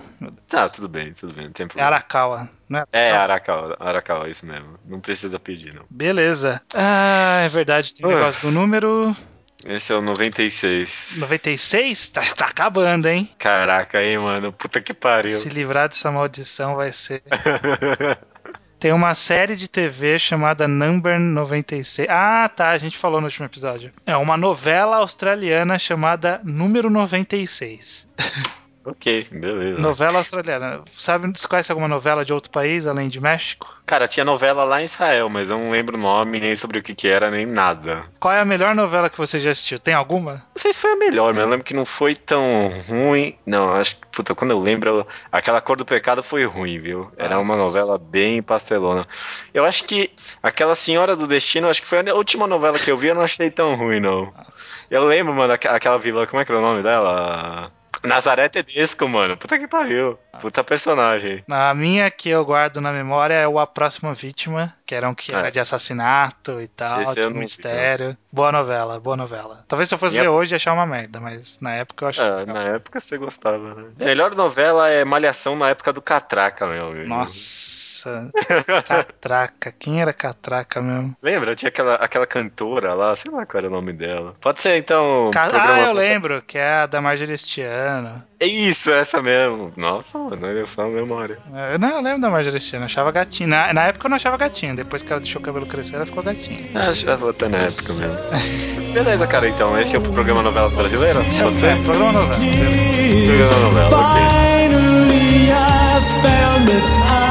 Tá, 0.49 0.67
tudo 0.67 0.89
bem, 0.89 1.13
tudo 1.13 1.33
bem, 1.33 1.45
não 1.45 1.53
tem 1.53 1.63
É 1.63 1.67
problema. 1.67 1.87
Arakawa, 1.87 2.49
né? 2.67 2.83
É, 2.91 3.11
Arakawa, 3.11 3.77
Arakawa, 3.79 4.27
isso 4.27 4.45
mesmo. 4.45 4.77
Não 4.85 4.99
precisa 4.99 5.39
pedir, 5.39 5.73
não. 5.73 5.85
Beleza. 5.89 6.61
Ah, 6.73 7.39
é 7.45 7.47
verdade, 7.47 7.93
tem 7.93 8.05
Ué. 8.05 8.15
negócio 8.15 8.41
do 8.41 8.51
número 8.51 9.15
Esse 9.65 9.91
é 9.91 9.95
o 9.95 10.01
96. 10.01 11.17
96. 11.17 12.09
Tá, 12.09 12.21
tá 12.35 12.45
acabando, 12.45 13.07
hein? 13.07 13.29
Caraca, 13.37 13.97
aí, 13.97 14.17
mano. 14.17 14.53
Puta 14.53 14.79
que 14.79 14.93
pariu. 14.93 15.37
Se 15.37 15.49
livrar 15.49 15.89
dessa 15.89 16.11
maldição 16.11 16.75
vai 16.75 16.91
ser. 16.91 17.21
Tem 18.79 18.93
uma 18.93 19.13
série 19.13 19.57
de 19.57 19.67
TV 19.67 20.17
chamada 20.17 20.65
Number 20.65 21.19
96. 21.19 22.07
Ah, 22.09 22.47
tá, 22.47 22.69
a 22.69 22.77
gente 22.77 22.97
falou 22.97 23.19
no 23.19 23.27
último 23.27 23.45
episódio. 23.45 23.91
É 24.05 24.15
uma 24.15 24.37
novela 24.37 24.95
australiana 24.97 25.77
chamada 25.77 26.39
Número 26.45 26.89
96. 26.89 28.07
ok, 28.85 29.27
beleza. 29.31 29.79
Novela 29.79 30.17
australiana. 30.19 30.81
Sabe, 30.91 31.31
você 31.37 31.47
conhece 31.47 31.71
alguma 31.71 31.87
novela 31.87 32.25
de 32.25 32.33
outro 32.33 32.49
país 32.51 32.87
além 32.87 33.07
de 33.09 33.19
México? 33.21 33.73
Cara, 33.85 34.07
tinha 34.07 34.23
novela 34.23 34.63
lá 34.63 34.81
em 34.81 34.85
Israel, 34.85 35.29
mas 35.29 35.49
eu 35.49 35.57
não 35.57 35.71
lembro 35.71 35.97
o 35.97 35.99
nome, 36.01 36.39
nem 36.39 36.55
sobre 36.55 36.77
o 36.79 36.83
que 36.83 36.93
que 36.93 37.07
era, 37.07 37.31
nem 37.31 37.45
nada. 37.45 38.03
Qual 38.19 38.33
é 38.33 38.39
a 38.39 38.45
melhor 38.45 38.75
novela 38.75 39.09
que 39.09 39.17
você 39.17 39.39
já 39.39 39.49
assistiu? 39.49 39.79
Tem 39.79 39.93
alguma? 39.95 40.33
Não 40.33 40.41
sei 40.55 40.71
se 40.73 40.79
foi 40.79 40.91
a 40.91 40.95
melhor, 40.95 41.33
mas 41.33 41.43
eu 41.43 41.49
lembro 41.49 41.65
que 41.65 41.73
não 41.73 41.85
foi 41.85 42.13
tão 42.15 42.69
ruim. 42.87 43.35
Não, 43.45 43.73
acho 43.73 43.95
que, 43.97 44.07
puta, 44.11 44.35
quando 44.35 44.51
eu 44.51 44.59
lembro, 44.59 45.07
aquela 45.31 45.59
Cor 45.59 45.75
do 45.75 45.85
Pecado 45.85 46.21
foi 46.21 46.45
ruim, 46.45 46.77
viu? 46.79 47.11
Era 47.17 47.39
uma 47.39 47.55
Nossa. 47.55 47.65
novela 47.65 47.97
bem 47.97 48.43
pastelona. 48.43 49.07
Eu 49.53 49.65
acho 49.65 49.83
que 49.85 50.11
aquela 50.43 50.75
Senhora 50.75 51.15
do 51.15 51.25
Destino, 51.25 51.67
acho 51.67 51.81
que 51.81 51.87
foi 51.87 51.99
a 52.07 52.13
última 52.13 52.45
novela 52.45 52.77
que 52.77 52.91
eu 52.91 52.97
vi, 52.97 53.07
eu 53.07 53.15
não 53.15 53.23
achei 53.23 53.49
tão 53.49 53.73
ruim, 53.75 53.99
não. 53.99 54.31
Eu 54.91 55.03
lembro, 55.05 55.33
mano, 55.33 55.53
aqu- 55.53 55.67
aquela 55.67 55.97
vilã, 55.97 56.27
como 56.27 56.41
é 56.41 56.45
que 56.45 56.51
era 56.51 56.59
o 56.59 56.63
nome 56.63 56.83
dela? 56.83 57.71
Nazaré 58.03 58.47
Tedesco, 58.49 59.07
mano. 59.07 59.35
Puta 59.37 59.57
que 59.59 59.67
pariu. 59.67 60.17
Puta 60.41 60.63
personagem. 60.63 61.43
A 61.49 61.73
minha 61.73 62.09
que 62.09 62.29
eu 62.29 62.45
guardo 62.45 62.79
na 62.79 62.93
memória 62.93 63.33
é 63.33 63.47
o 63.47 63.59
A 63.59 63.67
Próxima 63.67 64.13
Vítima, 64.13 64.73
que 64.85 64.95
era 64.95 65.09
um 65.09 65.13
que 65.13 65.33
era 65.35 65.47
Ah. 65.47 65.51
de 65.51 65.59
assassinato 65.59 66.61
e 66.61 66.67
tal, 66.69 67.13
tinha 67.13 67.25
um 67.25 67.29
não 67.29 67.33
vi, 67.33 67.39
mistério. 67.39 68.17
Boa 68.31 68.51
novela, 68.51 68.99
boa 68.99 69.17
novela. 69.17 69.65
Talvez 69.67 69.89
se 69.89 69.95
eu 69.95 69.99
fosse 69.99 70.13
Minha- 70.15 70.23
ver 70.29 70.35
hoje 70.35 70.53
ia 70.53 70.55
achar 70.55 70.71
uma 70.73 70.85
merda, 70.85 71.19
mas 71.19 71.59
na 71.59 71.73
época 71.75 72.05
eu 72.05 72.09
achei. 72.09 72.23
É, 72.23 72.45
na 72.45 72.63
época 72.75 73.01
você 73.01 73.17
gostava, 73.17 73.75
né? 73.75 73.89
Melhor 73.97 74.33
novela 74.33 74.89
é 74.89 75.03
Malhação 75.03 75.57
na 75.57 75.69
época 75.69 75.91
do 75.91 76.01
Catraca, 76.01 76.65
meu 76.67 76.87
amigo. 76.91 77.09
Nossa, 78.07 78.29
Catraca. 78.87 79.73
Quem 79.77 80.01
era 80.01 80.13
Catraca 80.13 80.81
mesmo? 80.81 81.15
Lembra? 81.21 81.55
Tinha 81.55 81.69
aquela, 81.69 81.95
aquela 81.95 82.25
cantora 82.25 82.93
lá, 82.93 83.15
sei 83.15 83.31
lá 83.31 83.45
qual 83.45 83.59
era 83.59 83.67
o 83.67 83.71
nome 83.71 83.91
dela. 83.93 84.35
Pode 84.39 84.61
ser 84.61 84.77
então. 84.77 85.29
Ca- 85.33 85.49
programa- 85.49 85.73
Ah, 85.73 85.81
eu 85.81 85.93
lembro, 85.93 86.41
que 86.45 86.57
é 86.57 86.73
a 86.79 86.85
da 86.85 87.01
Marjorie 87.01 87.37
Stiano. 87.37 88.23
É 88.39 88.45
isso, 88.45 88.89
essa 88.91 89.21
mesmo. 89.21 89.73
Nossa, 89.75 90.17
mano, 90.17 90.47
olha 90.47 90.65
só 90.65 90.83
a 90.83 90.87
memória. 90.87 91.37
Eu 91.71 91.77
não 91.79 91.89
eu 91.97 92.01
lembro 92.01 92.21
da 92.21 92.29
Marjorie 92.29 92.59
Stiano, 92.59 92.83
eu 92.83 92.87
achava 92.87 93.11
gatinha. 93.11 93.47
Na, 93.49 93.73
na 93.73 93.83
época 93.87 94.05
eu 94.07 94.09
não 94.09 94.15
achava 94.15 94.37
gatinha, 94.37 94.73
depois 94.75 95.03
que 95.03 95.11
ela 95.11 95.19
deixou 95.21 95.41
o 95.41 95.43
cabelo 95.45 95.65
crescer, 95.65 95.95
ela 95.97 96.05
ficou 96.05 96.23
gatinha. 96.23 96.59
Acho 96.75 97.01
que 97.01 97.05
já 97.05 97.15
até 97.29 97.49
na 97.49 97.57
época 97.59 97.93
mesmo. 97.93 98.93
Beleza, 98.93 99.27
cara, 99.27 99.47
então. 99.49 99.77
Esse 99.79 99.95
é 99.95 99.99
o 99.99 100.01
programa 100.01 100.41
Novelas 100.41 100.71
Brasileiras? 100.71 101.23
Pode 101.37 101.55
ser? 101.59 101.67
É, 101.67 101.83
programa 101.83 102.11
novela. 102.13 102.35
Programa 102.35 103.59
Novela, 103.69 103.97
ok. 103.99 104.21
Finally, 104.69 105.51
I 105.51 105.99
found 106.21 106.65
that 106.67 106.83
I 107.05 107.28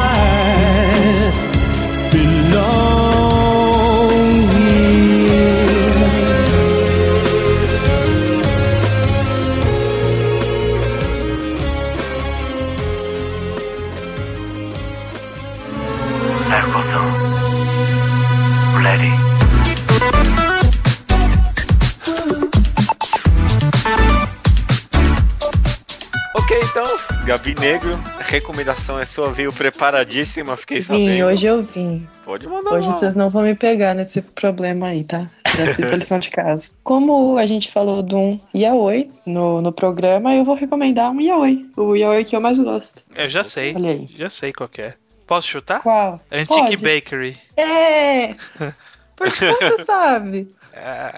Gabi 27.28 27.54
Negro, 27.60 27.92
a 28.18 28.22
recomendação 28.22 28.98
é 28.98 29.04
sua, 29.04 29.30
veio 29.30 29.52
preparadíssima, 29.52 30.56
fiquei 30.56 30.80
sabendo. 30.80 31.12
Vim, 31.12 31.22
hoje 31.24 31.46
eu 31.46 31.62
vim. 31.62 32.08
Pode 32.24 32.46
mandar 32.46 32.70
Hoje 32.72 32.88
vocês 32.88 33.14
não 33.14 33.28
vão 33.28 33.42
me 33.42 33.54
pegar 33.54 33.92
nesse 33.92 34.22
problema 34.22 34.86
aí, 34.86 35.04
tá? 35.04 35.30
Já 35.54 35.74
fiz 35.74 35.92
a 35.92 35.96
lição 35.96 36.18
de 36.18 36.30
casa. 36.30 36.70
Como 36.82 37.36
a 37.36 37.44
gente 37.44 37.70
falou 37.70 38.02
de 38.02 38.14
um 38.14 38.40
yaoi 38.56 39.10
no, 39.26 39.60
no 39.60 39.70
programa, 39.70 40.34
eu 40.34 40.42
vou 40.42 40.54
recomendar 40.54 41.10
um 41.10 41.20
yaoi. 41.20 41.68
O 41.76 41.94
yaoi 41.94 42.24
que 42.24 42.34
eu 42.34 42.40
mais 42.40 42.58
gosto. 42.58 43.04
Eu 43.14 43.28
já 43.28 43.44
sei, 43.44 43.74
Olha 43.76 43.90
aí. 43.90 44.08
já 44.16 44.30
sei 44.30 44.50
qual 44.50 44.66
que 44.66 44.80
é. 44.80 44.94
Posso 45.26 45.48
chutar? 45.48 45.82
Qual? 45.82 46.18
Antique 46.32 46.56
Pode. 46.56 46.76
Bakery. 46.78 47.36
É! 47.58 48.36
Por 49.14 49.30
que 49.30 49.52
você 49.52 49.84
sabe? 49.84 50.50
É, 50.72 51.12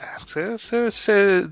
você, 0.58 1.44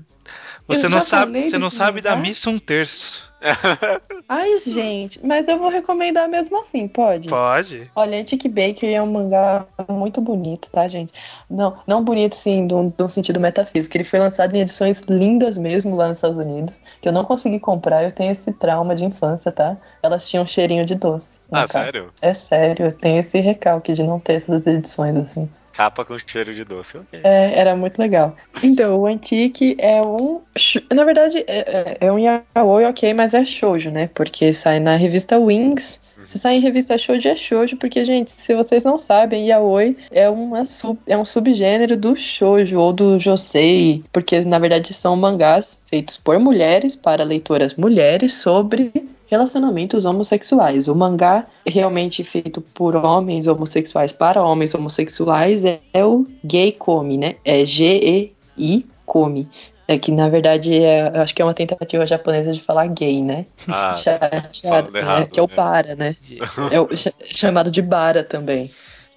você, 0.69 0.85
Eu 0.85 0.89
não 0.91 1.01
sabe, 1.01 1.49
você 1.49 1.57
não 1.57 1.69
sabe 1.69 1.99
da 1.99 2.15
missa 2.15 2.49
um 2.49 2.59
terço. 2.59 3.27
Ai, 4.29 4.59
gente, 4.59 5.19
mas 5.25 5.47
eu 5.47 5.57
vou 5.57 5.69
recomendar 5.69 6.27
mesmo 6.29 6.59
assim, 6.59 6.87
pode? 6.87 7.27
Pode? 7.27 7.89
Olha, 7.95 8.19
Antique 8.19 8.47
Bakery 8.47 8.93
é 8.93 9.01
um 9.01 9.11
mangá 9.11 9.65
muito 9.89 10.21
bonito, 10.21 10.69
tá, 10.69 10.87
gente? 10.87 11.13
Não, 11.49 11.79
não 11.87 12.03
bonito, 12.03 12.35
sim, 12.35 12.67
de 12.67 12.73
um, 12.75 12.89
de 12.89 13.03
um 13.03 13.07
sentido 13.07 13.39
metafísico. 13.39 13.97
Ele 13.97 14.03
foi 14.03 14.19
lançado 14.19 14.53
em 14.55 14.59
edições 14.59 14.99
lindas 15.07 15.57
mesmo 15.57 15.95
lá 15.95 16.09
nos 16.09 16.17
Estados 16.17 16.37
Unidos, 16.37 16.81
que 17.01 17.07
eu 17.07 17.13
não 17.13 17.25
consegui 17.25 17.59
comprar, 17.59 18.03
eu 18.03 18.11
tenho 18.11 18.31
esse 18.31 18.51
trauma 18.53 18.95
de 18.95 19.05
infância, 19.05 19.51
tá? 19.51 19.77
Elas 20.03 20.27
tinham 20.29 20.45
cheirinho 20.45 20.85
de 20.85 20.93
doce. 20.95 21.39
na 21.49 21.63
Ah, 21.63 21.67
sério? 21.67 22.13
É 22.21 22.33
sério, 22.33 22.85
eu 22.87 22.91
tenho 22.91 23.21
esse 23.21 23.39
recalque 23.39 23.93
de 23.93 24.03
não 24.03 24.19
ter 24.19 24.33
essas 24.33 24.67
edições, 24.67 25.15
assim. 25.15 25.49
Capa 25.79 26.03
com 26.03 26.17
cheiro 26.19 26.53
de 26.53 26.65
doce, 26.65 26.97
ok. 26.97 27.21
É, 27.23 27.57
era 27.57 27.73
muito 27.73 27.97
legal. 27.99 28.35
Então, 28.61 28.99
o 28.99 29.05
Antique 29.05 29.77
é 29.79 30.01
um. 30.01 30.41
Na 30.93 31.05
verdade, 31.05 31.37
é, 31.47 31.59
é- 31.59 31.97
é 32.01 32.11
um 32.11 32.19
yaoi, 32.19 32.83
ok, 32.83 33.13
mas 33.13 33.33
é 33.33 33.45
shoujo, 33.45 33.89
né? 33.89 34.09
Porque 34.13 34.51
sai 34.51 34.81
na 34.81 34.97
revista 34.97 35.39
Wings. 35.39 36.01
Se 36.25 36.37
sai 36.37 36.55
em 36.55 36.59
revista 36.59 36.97
shoujo, 36.97 37.25
é 37.29 37.33
shoujo, 37.33 37.77
porque, 37.77 38.03
gente, 38.03 38.29
se 38.29 38.53
vocês 38.53 38.83
não 38.83 38.97
sabem, 38.97 39.47
yaoi 39.47 39.95
é, 40.11 40.29
uma 40.29 40.65
sub, 40.65 40.99
é 41.07 41.17
um 41.17 41.23
subgênero 41.23 41.95
do 41.95 42.13
shoujo 42.13 42.77
ou 42.77 42.91
do 42.91 43.17
josei, 43.17 44.03
porque, 44.11 44.41
na 44.41 44.59
verdade, 44.59 44.93
são 44.93 45.15
mangás 45.15 45.79
feitos 45.85 46.17
por 46.17 46.37
mulheres, 46.39 46.93
para 46.97 47.23
leitoras 47.23 47.73
mulheres, 47.75 48.33
sobre 48.33 48.91
relacionamentos 49.29 50.05
homossexuais. 50.05 50.87
O 50.87 50.95
mangá 50.95 51.45
realmente 51.65 52.23
feito 52.23 52.61
por 52.61 52.95
homens 52.95 53.47
homossexuais 53.47 54.11
para 54.11 54.43
homens 54.43 54.73
homossexuais 54.73 55.63
é, 55.65 55.79
é 55.93 56.03
o 56.03 56.25
Gay 56.43 56.71
Come, 56.71 57.17
né? 57.17 57.35
É 57.45 57.63
G-E-I 57.65 58.85
Come. 59.05 59.47
É 59.87 59.97
que 59.97 60.11
na 60.11 60.29
verdade 60.29 60.83
é, 60.83 61.01
acho 61.19 61.33
que 61.33 61.41
é 61.41 61.45
uma 61.45 61.53
tentativa 61.53 62.05
japonesa 62.05 62.53
de 62.53 62.61
falar 62.61 62.85
gay, 62.87 63.23
né? 63.23 63.45
Ah, 63.67 63.95
Chateado, 63.97 64.91
né? 64.91 64.99
errado, 64.99 65.27
Que 65.31 65.39
é 65.39 65.43
o 65.43 65.47
né? 65.47 65.55
para, 65.55 65.95
né? 65.95 66.15
É 66.71 66.79
o, 66.79 66.95
cha- 66.95 67.11
chamado 67.25 67.71
de 67.71 67.81
bara 67.81 68.23
também, 68.23 68.69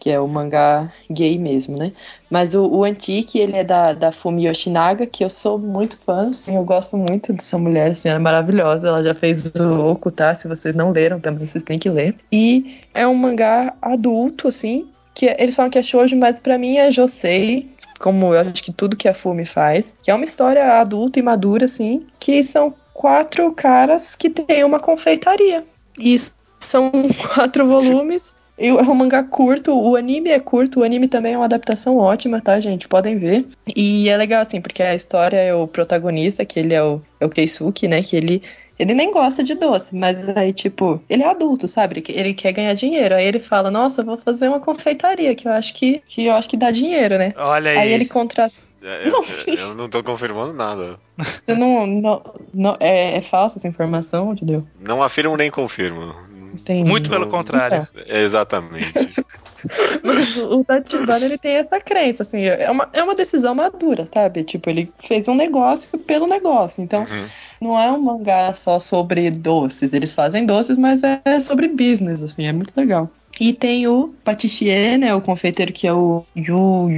que 0.03 0.11
é 0.11 0.18
o 0.18 0.26
mangá 0.26 0.92
gay 1.09 1.38
mesmo, 1.38 1.76
né? 1.76 1.92
Mas 2.28 2.57
o, 2.57 2.66
o 2.66 2.82
Antique, 2.82 3.38
ele 3.38 3.57
é 3.57 3.62
da, 3.62 3.92
da 3.92 4.11
Fumi 4.11 4.48
Yoshinaga, 4.48 5.07
que 5.07 5.24
eu 5.24 5.30
sou 5.30 5.61
muito 5.61 5.96
fã, 6.05 6.30
assim, 6.30 6.57
eu 6.57 6.64
gosto 6.64 6.96
muito 6.96 7.32
dessa 7.32 7.57
mulher, 7.57 7.92
assim, 7.92 8.09
ela 8.09 8.18
é 8.18 8.20
maravilhosa, 8.20 8.88
ela 8.88 9.00
já 9.00 9.14
fez 9.14 9.53
o 9.55 9.92
Oku, 9.92 10.11
tá? 10.11 10.34
Se 10.34 10.48
vocês 10.48 10.74
não 10.74 10.90
leram 10.90 11.20
também, 11.20 11.46
vocês 11.46 11.62
têm 11.62 11.78
que 11.78 11.88
ler. 11.88 12.16
E 12.32 12.80
é 12.92 13.07
um 13.07 13.14
mangá 13.14 13.74
adulto, 13.80 14.48
assim, 14.48 14.88
que 15.14 15.28
é- 15.28 15.36
eles 15.38 15.55
falam 15.55 15.70
que 15.70 15.78
é 15.78 15.82
shoujo, 15.84 16.16
mas 16.16 16.40
pra 16.40 16.59
mim 16.59 16.78
é 16.78 16.90
josei, 16.90 17.70
como 18.00 18.34
eu 18.34 18.40
acho 18.40 18.61
que 18.61 18.72
tudo 18.72 18.96
que 18.96 19.07
a 19.07 19.14
Fumi 19.14 19.44
faz, 19.44 19.94
que 20.03 20.11
é 20.11 20.14
uma 20.16 20.24
história 20.24 20.80
adulta 20.80 21.20
e 21.20 21.22
madura, 21.22 21.66
assim, 21.66 22.05
que 22.18 22.42
são 22.42 22.74
quatro 22.92 23.53
caras 23.53 24.16
que 24.16 24.28
têm 24.28 24.64
uma 24.64 24.80
confeitaria. 24.80 25.64
E 25.96 26.16
são 26.59 26.90
quatro 27.34 27.64
volumes. 27.68 28.34
E 28.59 28.68
é 28.68 28.72
um 28.72 28.94
mangá 28.94 29.22
curto, 29.22 29.72
o 29.72 29.96
anime 29.96 30.30
é 30.30 30.38
curto, 30.38 30.80
o 30.80 30.84
anime 30.84 31.09
também 31.09 31.34
é 31.34 31.36
uma 31.36 31.46
adaptação 31.46 31.96
ótima, 31.96 32.40
tá, 32.40 32.61
gente? 32.61 32.86
Podem 32.86 33.16
ver. 33.18 33.46
E 33.74 34.09
é 34.09 34.16
legal, 34.16 34.42
assim, 34.42 34.61
porque 34.61 34.82
a 34.82 34.94
história 34.94 35.36
é 35.36 35.55
o 35.55 35.66
protagonista, 35.66 36.44
que 36.44 36.61
ele 36.61 36.74
é 36.74 36.82
o, 36.82 37.00
é 37.18 37.26
o 37.26 37.30
Keisuke, 37.30 37.88
né? 37.88 38.03
Que 38.03 38.16
ele, 38.16 38.42
ele 38.78 38.94
nem 38.94 39.11
gosta 39.11 39.42
de 39.42 39.55
doce, 39.55 39.94
mas 39.96 40.16
aí, 40.36 40.53
tipo, 40.53 41.03
ele 41.09 41.22
é 41.22 41.28
adulto, 41.28 41.66
sabe? 41.66 41.98
Ele, 42.07 42.20
ele 42.20 42.34
quer 42.34 42.53
ganhar 42.53 42.74
dinheiro. 42.74 43.14
Aí 43.14 43.24
ele 43.24 43.40
fala, 43.40 43.70
nossa, 43.70 44.03
eu 44.03 44.07
vou 44.07 44.18
fazer 44.18 44.48
uma 44.48 44.61
confeitaria, 44.61 45.34
que 45.34 45.48
eu 45.48 45.53
acho 45.53 45.74
que, 45.74 46.03
que 46.07 46.26
eu 46.26 46.34
acho 46.34 46.48
que 46.48 46.57
dá 46.57 46.70
dinheiro, 46.70 47.16
né? 47.16 47.32
Olha 47.36 47.70
aí. 47.70 47.78
Aí 47.78 47.92
ele 47.92 48.05
contrata. 48.05 48.55
É, 48.83 49.09
Eu, 49.09 49.12
Não, 49.12 49.22
eu- 49.47 49.55
eu 49.68 49.74
não 49.74 49.89
tô 49.89 50.03
confirmando 50.03 50.53
nada. 50.53 50.99
Você 51.45 51.55
não. 51.55 51.87
não, 51.87 52.22
não- 52.53 52.76
é, 52.80 53.16
é 53.16 53.22
falsa 53.22 53.59
essa 53.59 53.68
informação, 53.68 54.33
entendeu? 54.33 54.66
Não 54.80 55.03
afirmo 55.03 55.37
nem 55.37 55.51
confirmo. 55.51 56.14
Entendi. 56.55 56.89
Muito 56.89 57.09
pelo 57.09 57.28
contrário. 57.30 57.87
Exatamente. 58.07 58.93
Mas 60.05 60.37
o 60.37 60.64
Tachibana, 60.64 61.24
ele 61.24 61.39
tem 61.39 61.53
essa 61.57 61.78
crença, 61.78 62.24
assim, 62.24 62.43
é 62.45 62.68
uma, 62.70 62.89
é 62.93 63.03
uma 63.03 63.14
decisão 63.14 63.55
madura, 63.55 64.07
sabe? 64.12 64.43
Tipo, 64.43 64.68
ele 64.68 64.93
fez 65.01 65.28
um 65.28 65.35
negócio 65.37 65.89
pelo 66.01 66.26
negócio. 66.26 66.83
Então, 66.83 67.03
Uhum. 67.05 67.28
não 67.61 67.78
é 67.78 67.91
um 67.93 68.01
mangá 68.03 68.53
só 68.55 68.78
sobre 68.80 69.30
doces. 69.30 69.95
Eles 69.95 70.14
fazem 70.14 70.45
doces, 70.45 70.76
mas 70.76 71.03
é 71.05 71.39
sobre 71.41 71.68
business, 71.68 72.22
assim, 72.24 72.45
é 72.47 72.53
muito 72.53 72.72
legal. 72.76 73.09
E 73.41 73.53
tem 73.53 73.89
o 73.89 74.14
patissier, 74.22 74.99
né? 74.99 75.14
O 75.14 75.20
confeiteiro 75.20 75.72
que 75.72 75.87
é 75.87 75.93
o 75.93 76.24
Yu, 76.37 76.89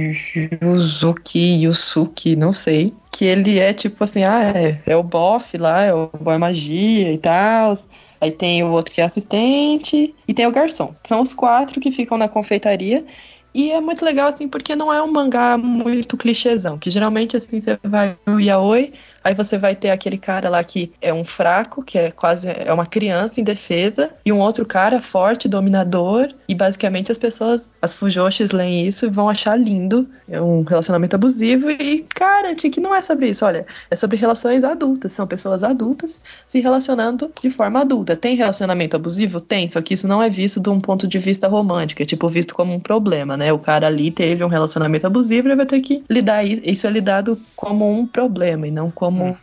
Yuzuki, 0.61 1.63
Yusuki, 1.63 2.35
não 2.35 2.51
sei. 2.51 2.93
Que 3.11 3.25
ele 3.25 3.57
é 3.57 3.73
tipo 3.73 4.03
assim, 4.03 4.23
ah, 4.23 4.51
é, 4.55 4.81
é 4.85 4.95
o 4.95 5.03
bofe 5.03 5.57
lá, 5.57 5.83
é 5.83 5.93
o 5.93 6.09
boy 6.19 6.37
magia 6.37 7.11
e 7.11 7.17
tal. 7.17 7.73
Aí 8.19 8.31
tem 8.31 8.63
o 8.63 8.71
outro 8.71 8.93
que 8.93 9.01
é 9.01 9.05
assistente 9.05 10.13
e 10.27 10.33
tem 10.33 10.45
o 10.45 10.51
garçom. 10.51 10.93
São 11.03 11.21
os 11.21 11.33
quatro 11.33 11.79
que 11.79 11.91
ficam 11.91 12.17
na 12.17 12.27
confeitaria. 12.27 13.05
E 13.53 13.71
é 13.71 13.79
muito 13.79 14.03
legal, 14.03 14.27
assim, 14.27 14.49
porque 14.49 14.75
não 14.75 14.91
é 14.91 15.01
um 15.01 15.09
mangá 15.09 15.57
muito 15.57 16.17
clichêzão. 16.17 16.77
Que 16.77 16.91
geralmente, 16.91 17.37
assim, 17.37 17.61
você 17.61 17.79
vai 17.83 18.17
no 18.25 18.39
yaoi, 18.39 18.91
aí 19.25 19.33
você 19.33 19.57
vai 19.57 19.75
ter 19.75 19.89
aquele 19.89 20.19
cara 20.19 20.49
lá 20.49 20.63
que 20.63 20.91
é 21.01 21.11
um 21.11 21.25
fraco, 21.25 21.83
que 21.83 21.97
é 21.97 22.11
quase 22.11 22.47
é 22.47 22.71
uma 22.71 22.85
criança 22.85 23.41
indefesa, 23.41 24.11
e 24.23 24.31
um 24.31 24.39
outro 24.39 24.63
cara 24.65 25.01
forte, 25.01 25.49
dominador, 25.49 26.29
e 26.47 26.53
basicamente 26.53 27.11
as 27.11 27.17
pessoas, 27.17 27.71
as 27.81 27.95
fujoshis 27.95 28.51
leem 28.51 28.87
isso 28.87 29.07
e 29.07 29.09
vão 29.09 29.27
achar 29.27 29.59
lindo. 29.59 30.07
É 30.29 30.39
um 30.39 30.61
relacionamento 30.61 31.15
abusivo 31.15 31.71
e, 31.71 32.05
cara, 32.13 32.53
que 32.55 32.79
não 32.79 32.93
é 32.93 33.01
sobre 33.01 33.29
isso, 33.29 33.45
olha, 33.45 33.65
é 33.89 33.95
sobre 33.95 34.17
relações 34.17 34.63
adultas, 34.63 35.11
são 35.11 35.25
pessoas 35.25 35.63
adultas 35.63 36.19
se 36.45 36.59
relacionando 36.59 37.31
de 37.41 37.49
forma 37.49 37.81
adulta. 37.81 38.15
Tem 38.15 38.35
relacionamento 38.35 38.95
abusivo? 38.95 39.41
Tem, 39.41 39.67
só 39.67 39.81
que 39.81 39.95
isso 39.95 40.07
não 40.07 40.21
é 40.21 40.29
visto 40.29 40.59
de 40.59 40.69
um 40.69 40.79
ponto 40.79 41.07
de 41.07 41.17
vista 41.17 41.47
romântico, 41.47 42.03
é 42.03 42.05
tipo 42.05 42.27
visto 42.27 42.53
como 42.53 42.73
um 42.73 42.79
problema, 42.79 43.35
né? 43.35 43.51
O 43.51 43.59
cara 43.59 43.87
ali 43.87 44.11
teve 44.11 44.43
um 44.43 44.47
relacionamento 44.47 45.07
abusivo, 45.07 45.47
ele 45.47 45.55
vai 45.55 45.65
ter 45.65 45.79
que 45.81 46.03
lidar, 46.09 46.43
isso 46.45 46.85
é 46.85 46.89
lidado 46.89 47.39
como 47.55 47.89
um 47.89 48.05
problema 48.05 48.67
e 48.67 48.71
não 48.71 48.91
como 48.91 49.14
Uhum. 49.23 49.35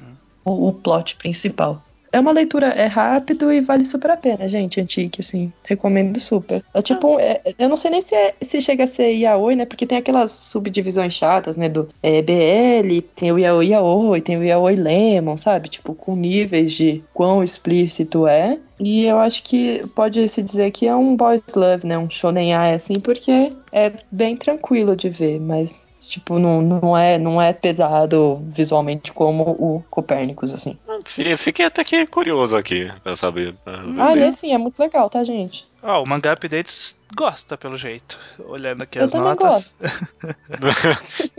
o, 0.45 0.69
o 0.69 0.73
plot 0.73 1.17
principal. 1.17 1.83
É 2.15 2.21
uma 2.21 2.31
leitura, 2.31 2.67
é 2.67 2.85
rápido 2.85 3.51
e 3.51 3.63
vale 3.63 3.87
super 3.87 4.11
a 4.11 4.19
pena, 4.19 4.47
gente, 4.47 4.79
Antique, 4.79 5.23
assim, 5.23 5.51
recomendo 5.67 6.21
super. 6.21 6.63
É 6.75 6.83
tipo, 6.83 7.15
um- 7.15 7.19
é- 7.19 7.41
eu 7.59 7.71
não 7.71 7.77
sei 7.79 7.91
nem 7.91 8.03
se, 8.03 8.15
é- 8.15 8.35
se 8.43 8.61
chega 8.61 8.85
a 8.85 8.87
ser 8.87 9.13
yaoi, 9.15 9.57
né, 9.57 9.65
porque 9.65 9.87
tem 9.87 9.97
aquelas 9.97 10.31
subdivisões 10.31 11.15
chatas, 11.15 11.57
né, 11.57 11.71
do 11.71 11.89
é, 12.03 12.21
BL, 12.21 13.01
tem 13.17 13.33
o 13.33 13.39
yaoi 13.39 13.69
yaoi, 13.69 14.21
tem 14.21 14.37
o 14.37 14.45
yaoi 14.45 14.77
lemon, 14.77 15.39
sabe, 15.39 15.71
tipo, 15.71 15.95
com 15.95 16.15
níveis 16.15 16.75
de 16.75 17.03
quão 17.15 17.43
explícito 17.43 18.27
é. 18.27 18.59
E 18.79 19.07
eu 19.07 19.19
acho 19.19 19.43
que 19.43 19.83
pode 19.95 20.29
se 20.29 20.43
dizer 20.43 20.71
que 20.71 20.87
é 20.87 20.95
um 20.95 21.17
boys 21.17 21.41
love, 21.57 21.87
né, 21.87 21.97
um 21.97 22.11
shonen 22.11 22.53
ai, 22.53 22.75
assim, 22.75 23.01
porque 23.03 23.55
é 23.73 23.91
bem 24.11 24.37
tranquilo 24.37 24.95
de 24.95 25.09
ver, 25.09 25.41
mas 25.41 25.81
Tipo, 26.09 26.39
não, 26.39 26.61
não, 26.61 26.97
é, 26.97 27.19
não 27.19 27.41
é 27.41 27.53
pesado 27.53 28.43
visualmente 28.55 29.13
como 29.13 29.43
o 29.45 29.85
Copérnicos, 29.91 30.53
assim. 30.53 30.79
Fi- 31.05 31.37
Fiquei 31.37 31.65
até 31.67 31.83
que 31.85 32.07
curioso 32.07 32.57
aqui 32.57 32.91
pra 33.03 33.17
saber. 33.17 33.55
pra 33.65 33.83
Ah, 33.99 34.13
ele 34.13 34.33
sim, 34.33 34.53
é 34.53 34.59
muito 34.59 34.79
legal, 34.79 35.09
tá, 35.09 35.23
gente? 35.25 35.67
Ó, 35.83 36.03
o 36.03 36.07
Manga 36.07 36.33
Updates 36.33 36.97
gosta, 37.15 37.57
pelo 37.59 37.77
jeito. 37.77 38.19
Olhando 38.39 38.83
aqui 38.83 38.99
Eu 38.99 39.05
as 39.07 39.13
também 39.13 39.29
notas. 39.31 39.77
gosto. 39.81 39.87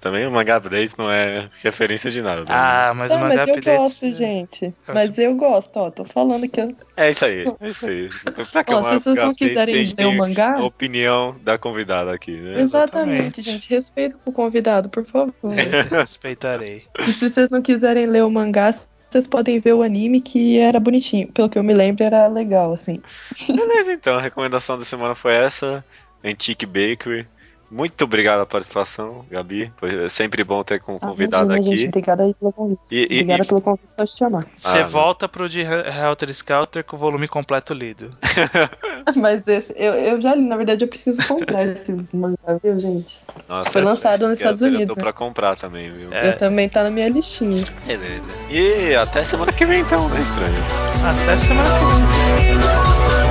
Também 0.00 0.26
o 0.26 0.30
mangá 0.30 0.56
update 0.56 0.92
não 0.96 1.10
é 1.10 1.48
referência 1.62 2.10
de 2.10 2.22
nada. 2.22 2.42
né? 2.42 2.46
Ah, 2.50 2.92
mas 2.94 3.10
o 3.10 3.14
Não, 3.14 3.22
Manga 3.22 3.36
mas 3.36 3.48
eu 3.48 3.54
Updates. 3.56 3.80
gosto, 3.80 4.10
gente. 4.14 4.64
Eu 4.86 4.94
Mas 4.94 5.18
eu 5.18 5.34
gosto, 5.34 5.76
ó. 5.76 5.90
Tô 5.90 6.04
falando 6.04 6.48
que 6.48 6.60
eu. 6.60 6.74
É 6.96 7.10
isso 7.10 7.24
aí, 7.24 7.44
é 7.60 7.68
isso 7.68 7.86
aí. 7.86 8.08
Pra 8.52 8.64
que 8.64 8.72
Ó, 8.72 8.82
se 8.82 8.94
vocês 9.00 9.16
não 9.16 9.32
quiserem 9.32 9.94
ler 9.96 10.06
o 10.06 10.12
mangá. 10.16 10.56
A 10.58 10.64
opinião 10.64 11.36
da 11.42 11.58
convidada 11.58 12.12
aqui, 12.12 12.32
né? 12.32 12.60
Exatamente, 12.60 13.40
exatamente. 13.40 13.42
gente. 13.42 13.70
Respeito 13.70 14.16
com 14.24 14.30
o 14.30 14.34
convidado, 14.34 14.88
por 14.88 15.04
favor. 15.04 15.32
Respeitarei. 15.90 16.84
e 17.06 17.12
se 17.12 17.28
vocês 17.28 17.50
não 17.50 17.62
quiserem 17.62 18.06
ler 18.06 18.24
o 18.24 18.30
mangá, 18.30 18.72
vocês 19.10 19.26
podem 19.26 19.58
ver 19.58 19.72
o 19.72 19.82
anime 19.82 20.20
que 20.20 20.58
era 20.58 20.78
bonitinho. 20.78 21.28
Pelo 21.28 21.48
que 21.48 21.58
eu 21.58 21.62
me 21.62 21.72
lembro, 21.72 22.04
era 22.04 22.26
legal, 22.26 22.72
assim. 22.72 23.00
Beleza, 23.46 23.92
então, 23.92 24.16
a 24.16 24.20
recomendação 24.20 24.78
da 24.78 24.84
semana 24.84 25.14
foi 25.14 25.34
essa. 25.34 25.84
Antique 26.22 26.66
Bakery. 26.66 27.26
Muito 27.70 28.02
obrigado 28.04 28.36
pela 28.36 28.46
participação, 28.46 29.26
Gabi. 29.30 29.70
Foi 29.76 30.08
sempre 30.08 30.42
bom 30.42 30.64
ter 30.64 30.80
como 30.80 30.98
convidada 30.98 31.44
Imagina, 31.44 31.68
aqui. 31.68 31.76
gente. 31.78 31.88
Obrigada 31.88 32.22
aí 32.22 32.34
pelo 32.34 32.52
convite. 32.52 32.80
E- 32.90 33.04
Obrigada 33.04 33.42
e- 33.42 33.46
pelo 33.46 33.60
convite 33.60 33.92
só 33.92 34.04
te 34.06 34.16
chamar. 34.16 34.46
Você 34.56 34.78
Ah, 34.78 34.86
volta 34.86 35.28
pro 35.28 35.48
de 35.48 35.60
Helter 35.60 36.30
Skelter 36.30 36.82
com 36.84 36.96
o 36.96 36.98
volume 36.98 37.28
completo 37.28 37.74
lido. 37.74 38.10
Mas 39.16 39.46
esse, 39.46 39.74
eu, 39.76 39.94
eu 39.94 40.20
já 40.20 40.34
li, 40.34 40.42
na 40.48 40.56
verdade, 40.56 40.84
eu 40.84 40.88
preciso 40.88 41.26
comprar 41.28 41.64
esse 41.66 41.92
mangá, 42.12 42.58
viu, 42.62 42.78
gente? 42.80 43.18
Nossa, 43.48 43.70
Foi 43.70 43.82
lançado 43.82 44.22
nos 44.28 44.32
Estados 44.38 44.60
Eu 44.62 44.68
Unidos, 44.68 44.86
tô 44.86 44.94
né? 44.94 45.00
pra 45.02 45.12
comprar 45.12 45.56
também, 45.56 45.88
viu? 45.88 46.12
É. 46.12 46.28
Eu 46.28 46.36
também 46.36 46.68
tá 46.68 46.82
na 46.82 46.90
minha 46.90 47.08
listinha. 47.08 47.64
Beleza. 47.86 48.22
E 48.50 48.94
até 48.94 49.24
semana 49.24 49.52
que 49.52 49.64
vem, 49.66 49.80
então, 49.80 50.08
né, 50.08 50.20
estranho? 50.20 50.62
Até 51.04 51.38
semana 51.38 51.68
que 51.78 51.84
vem. 51.84 53.27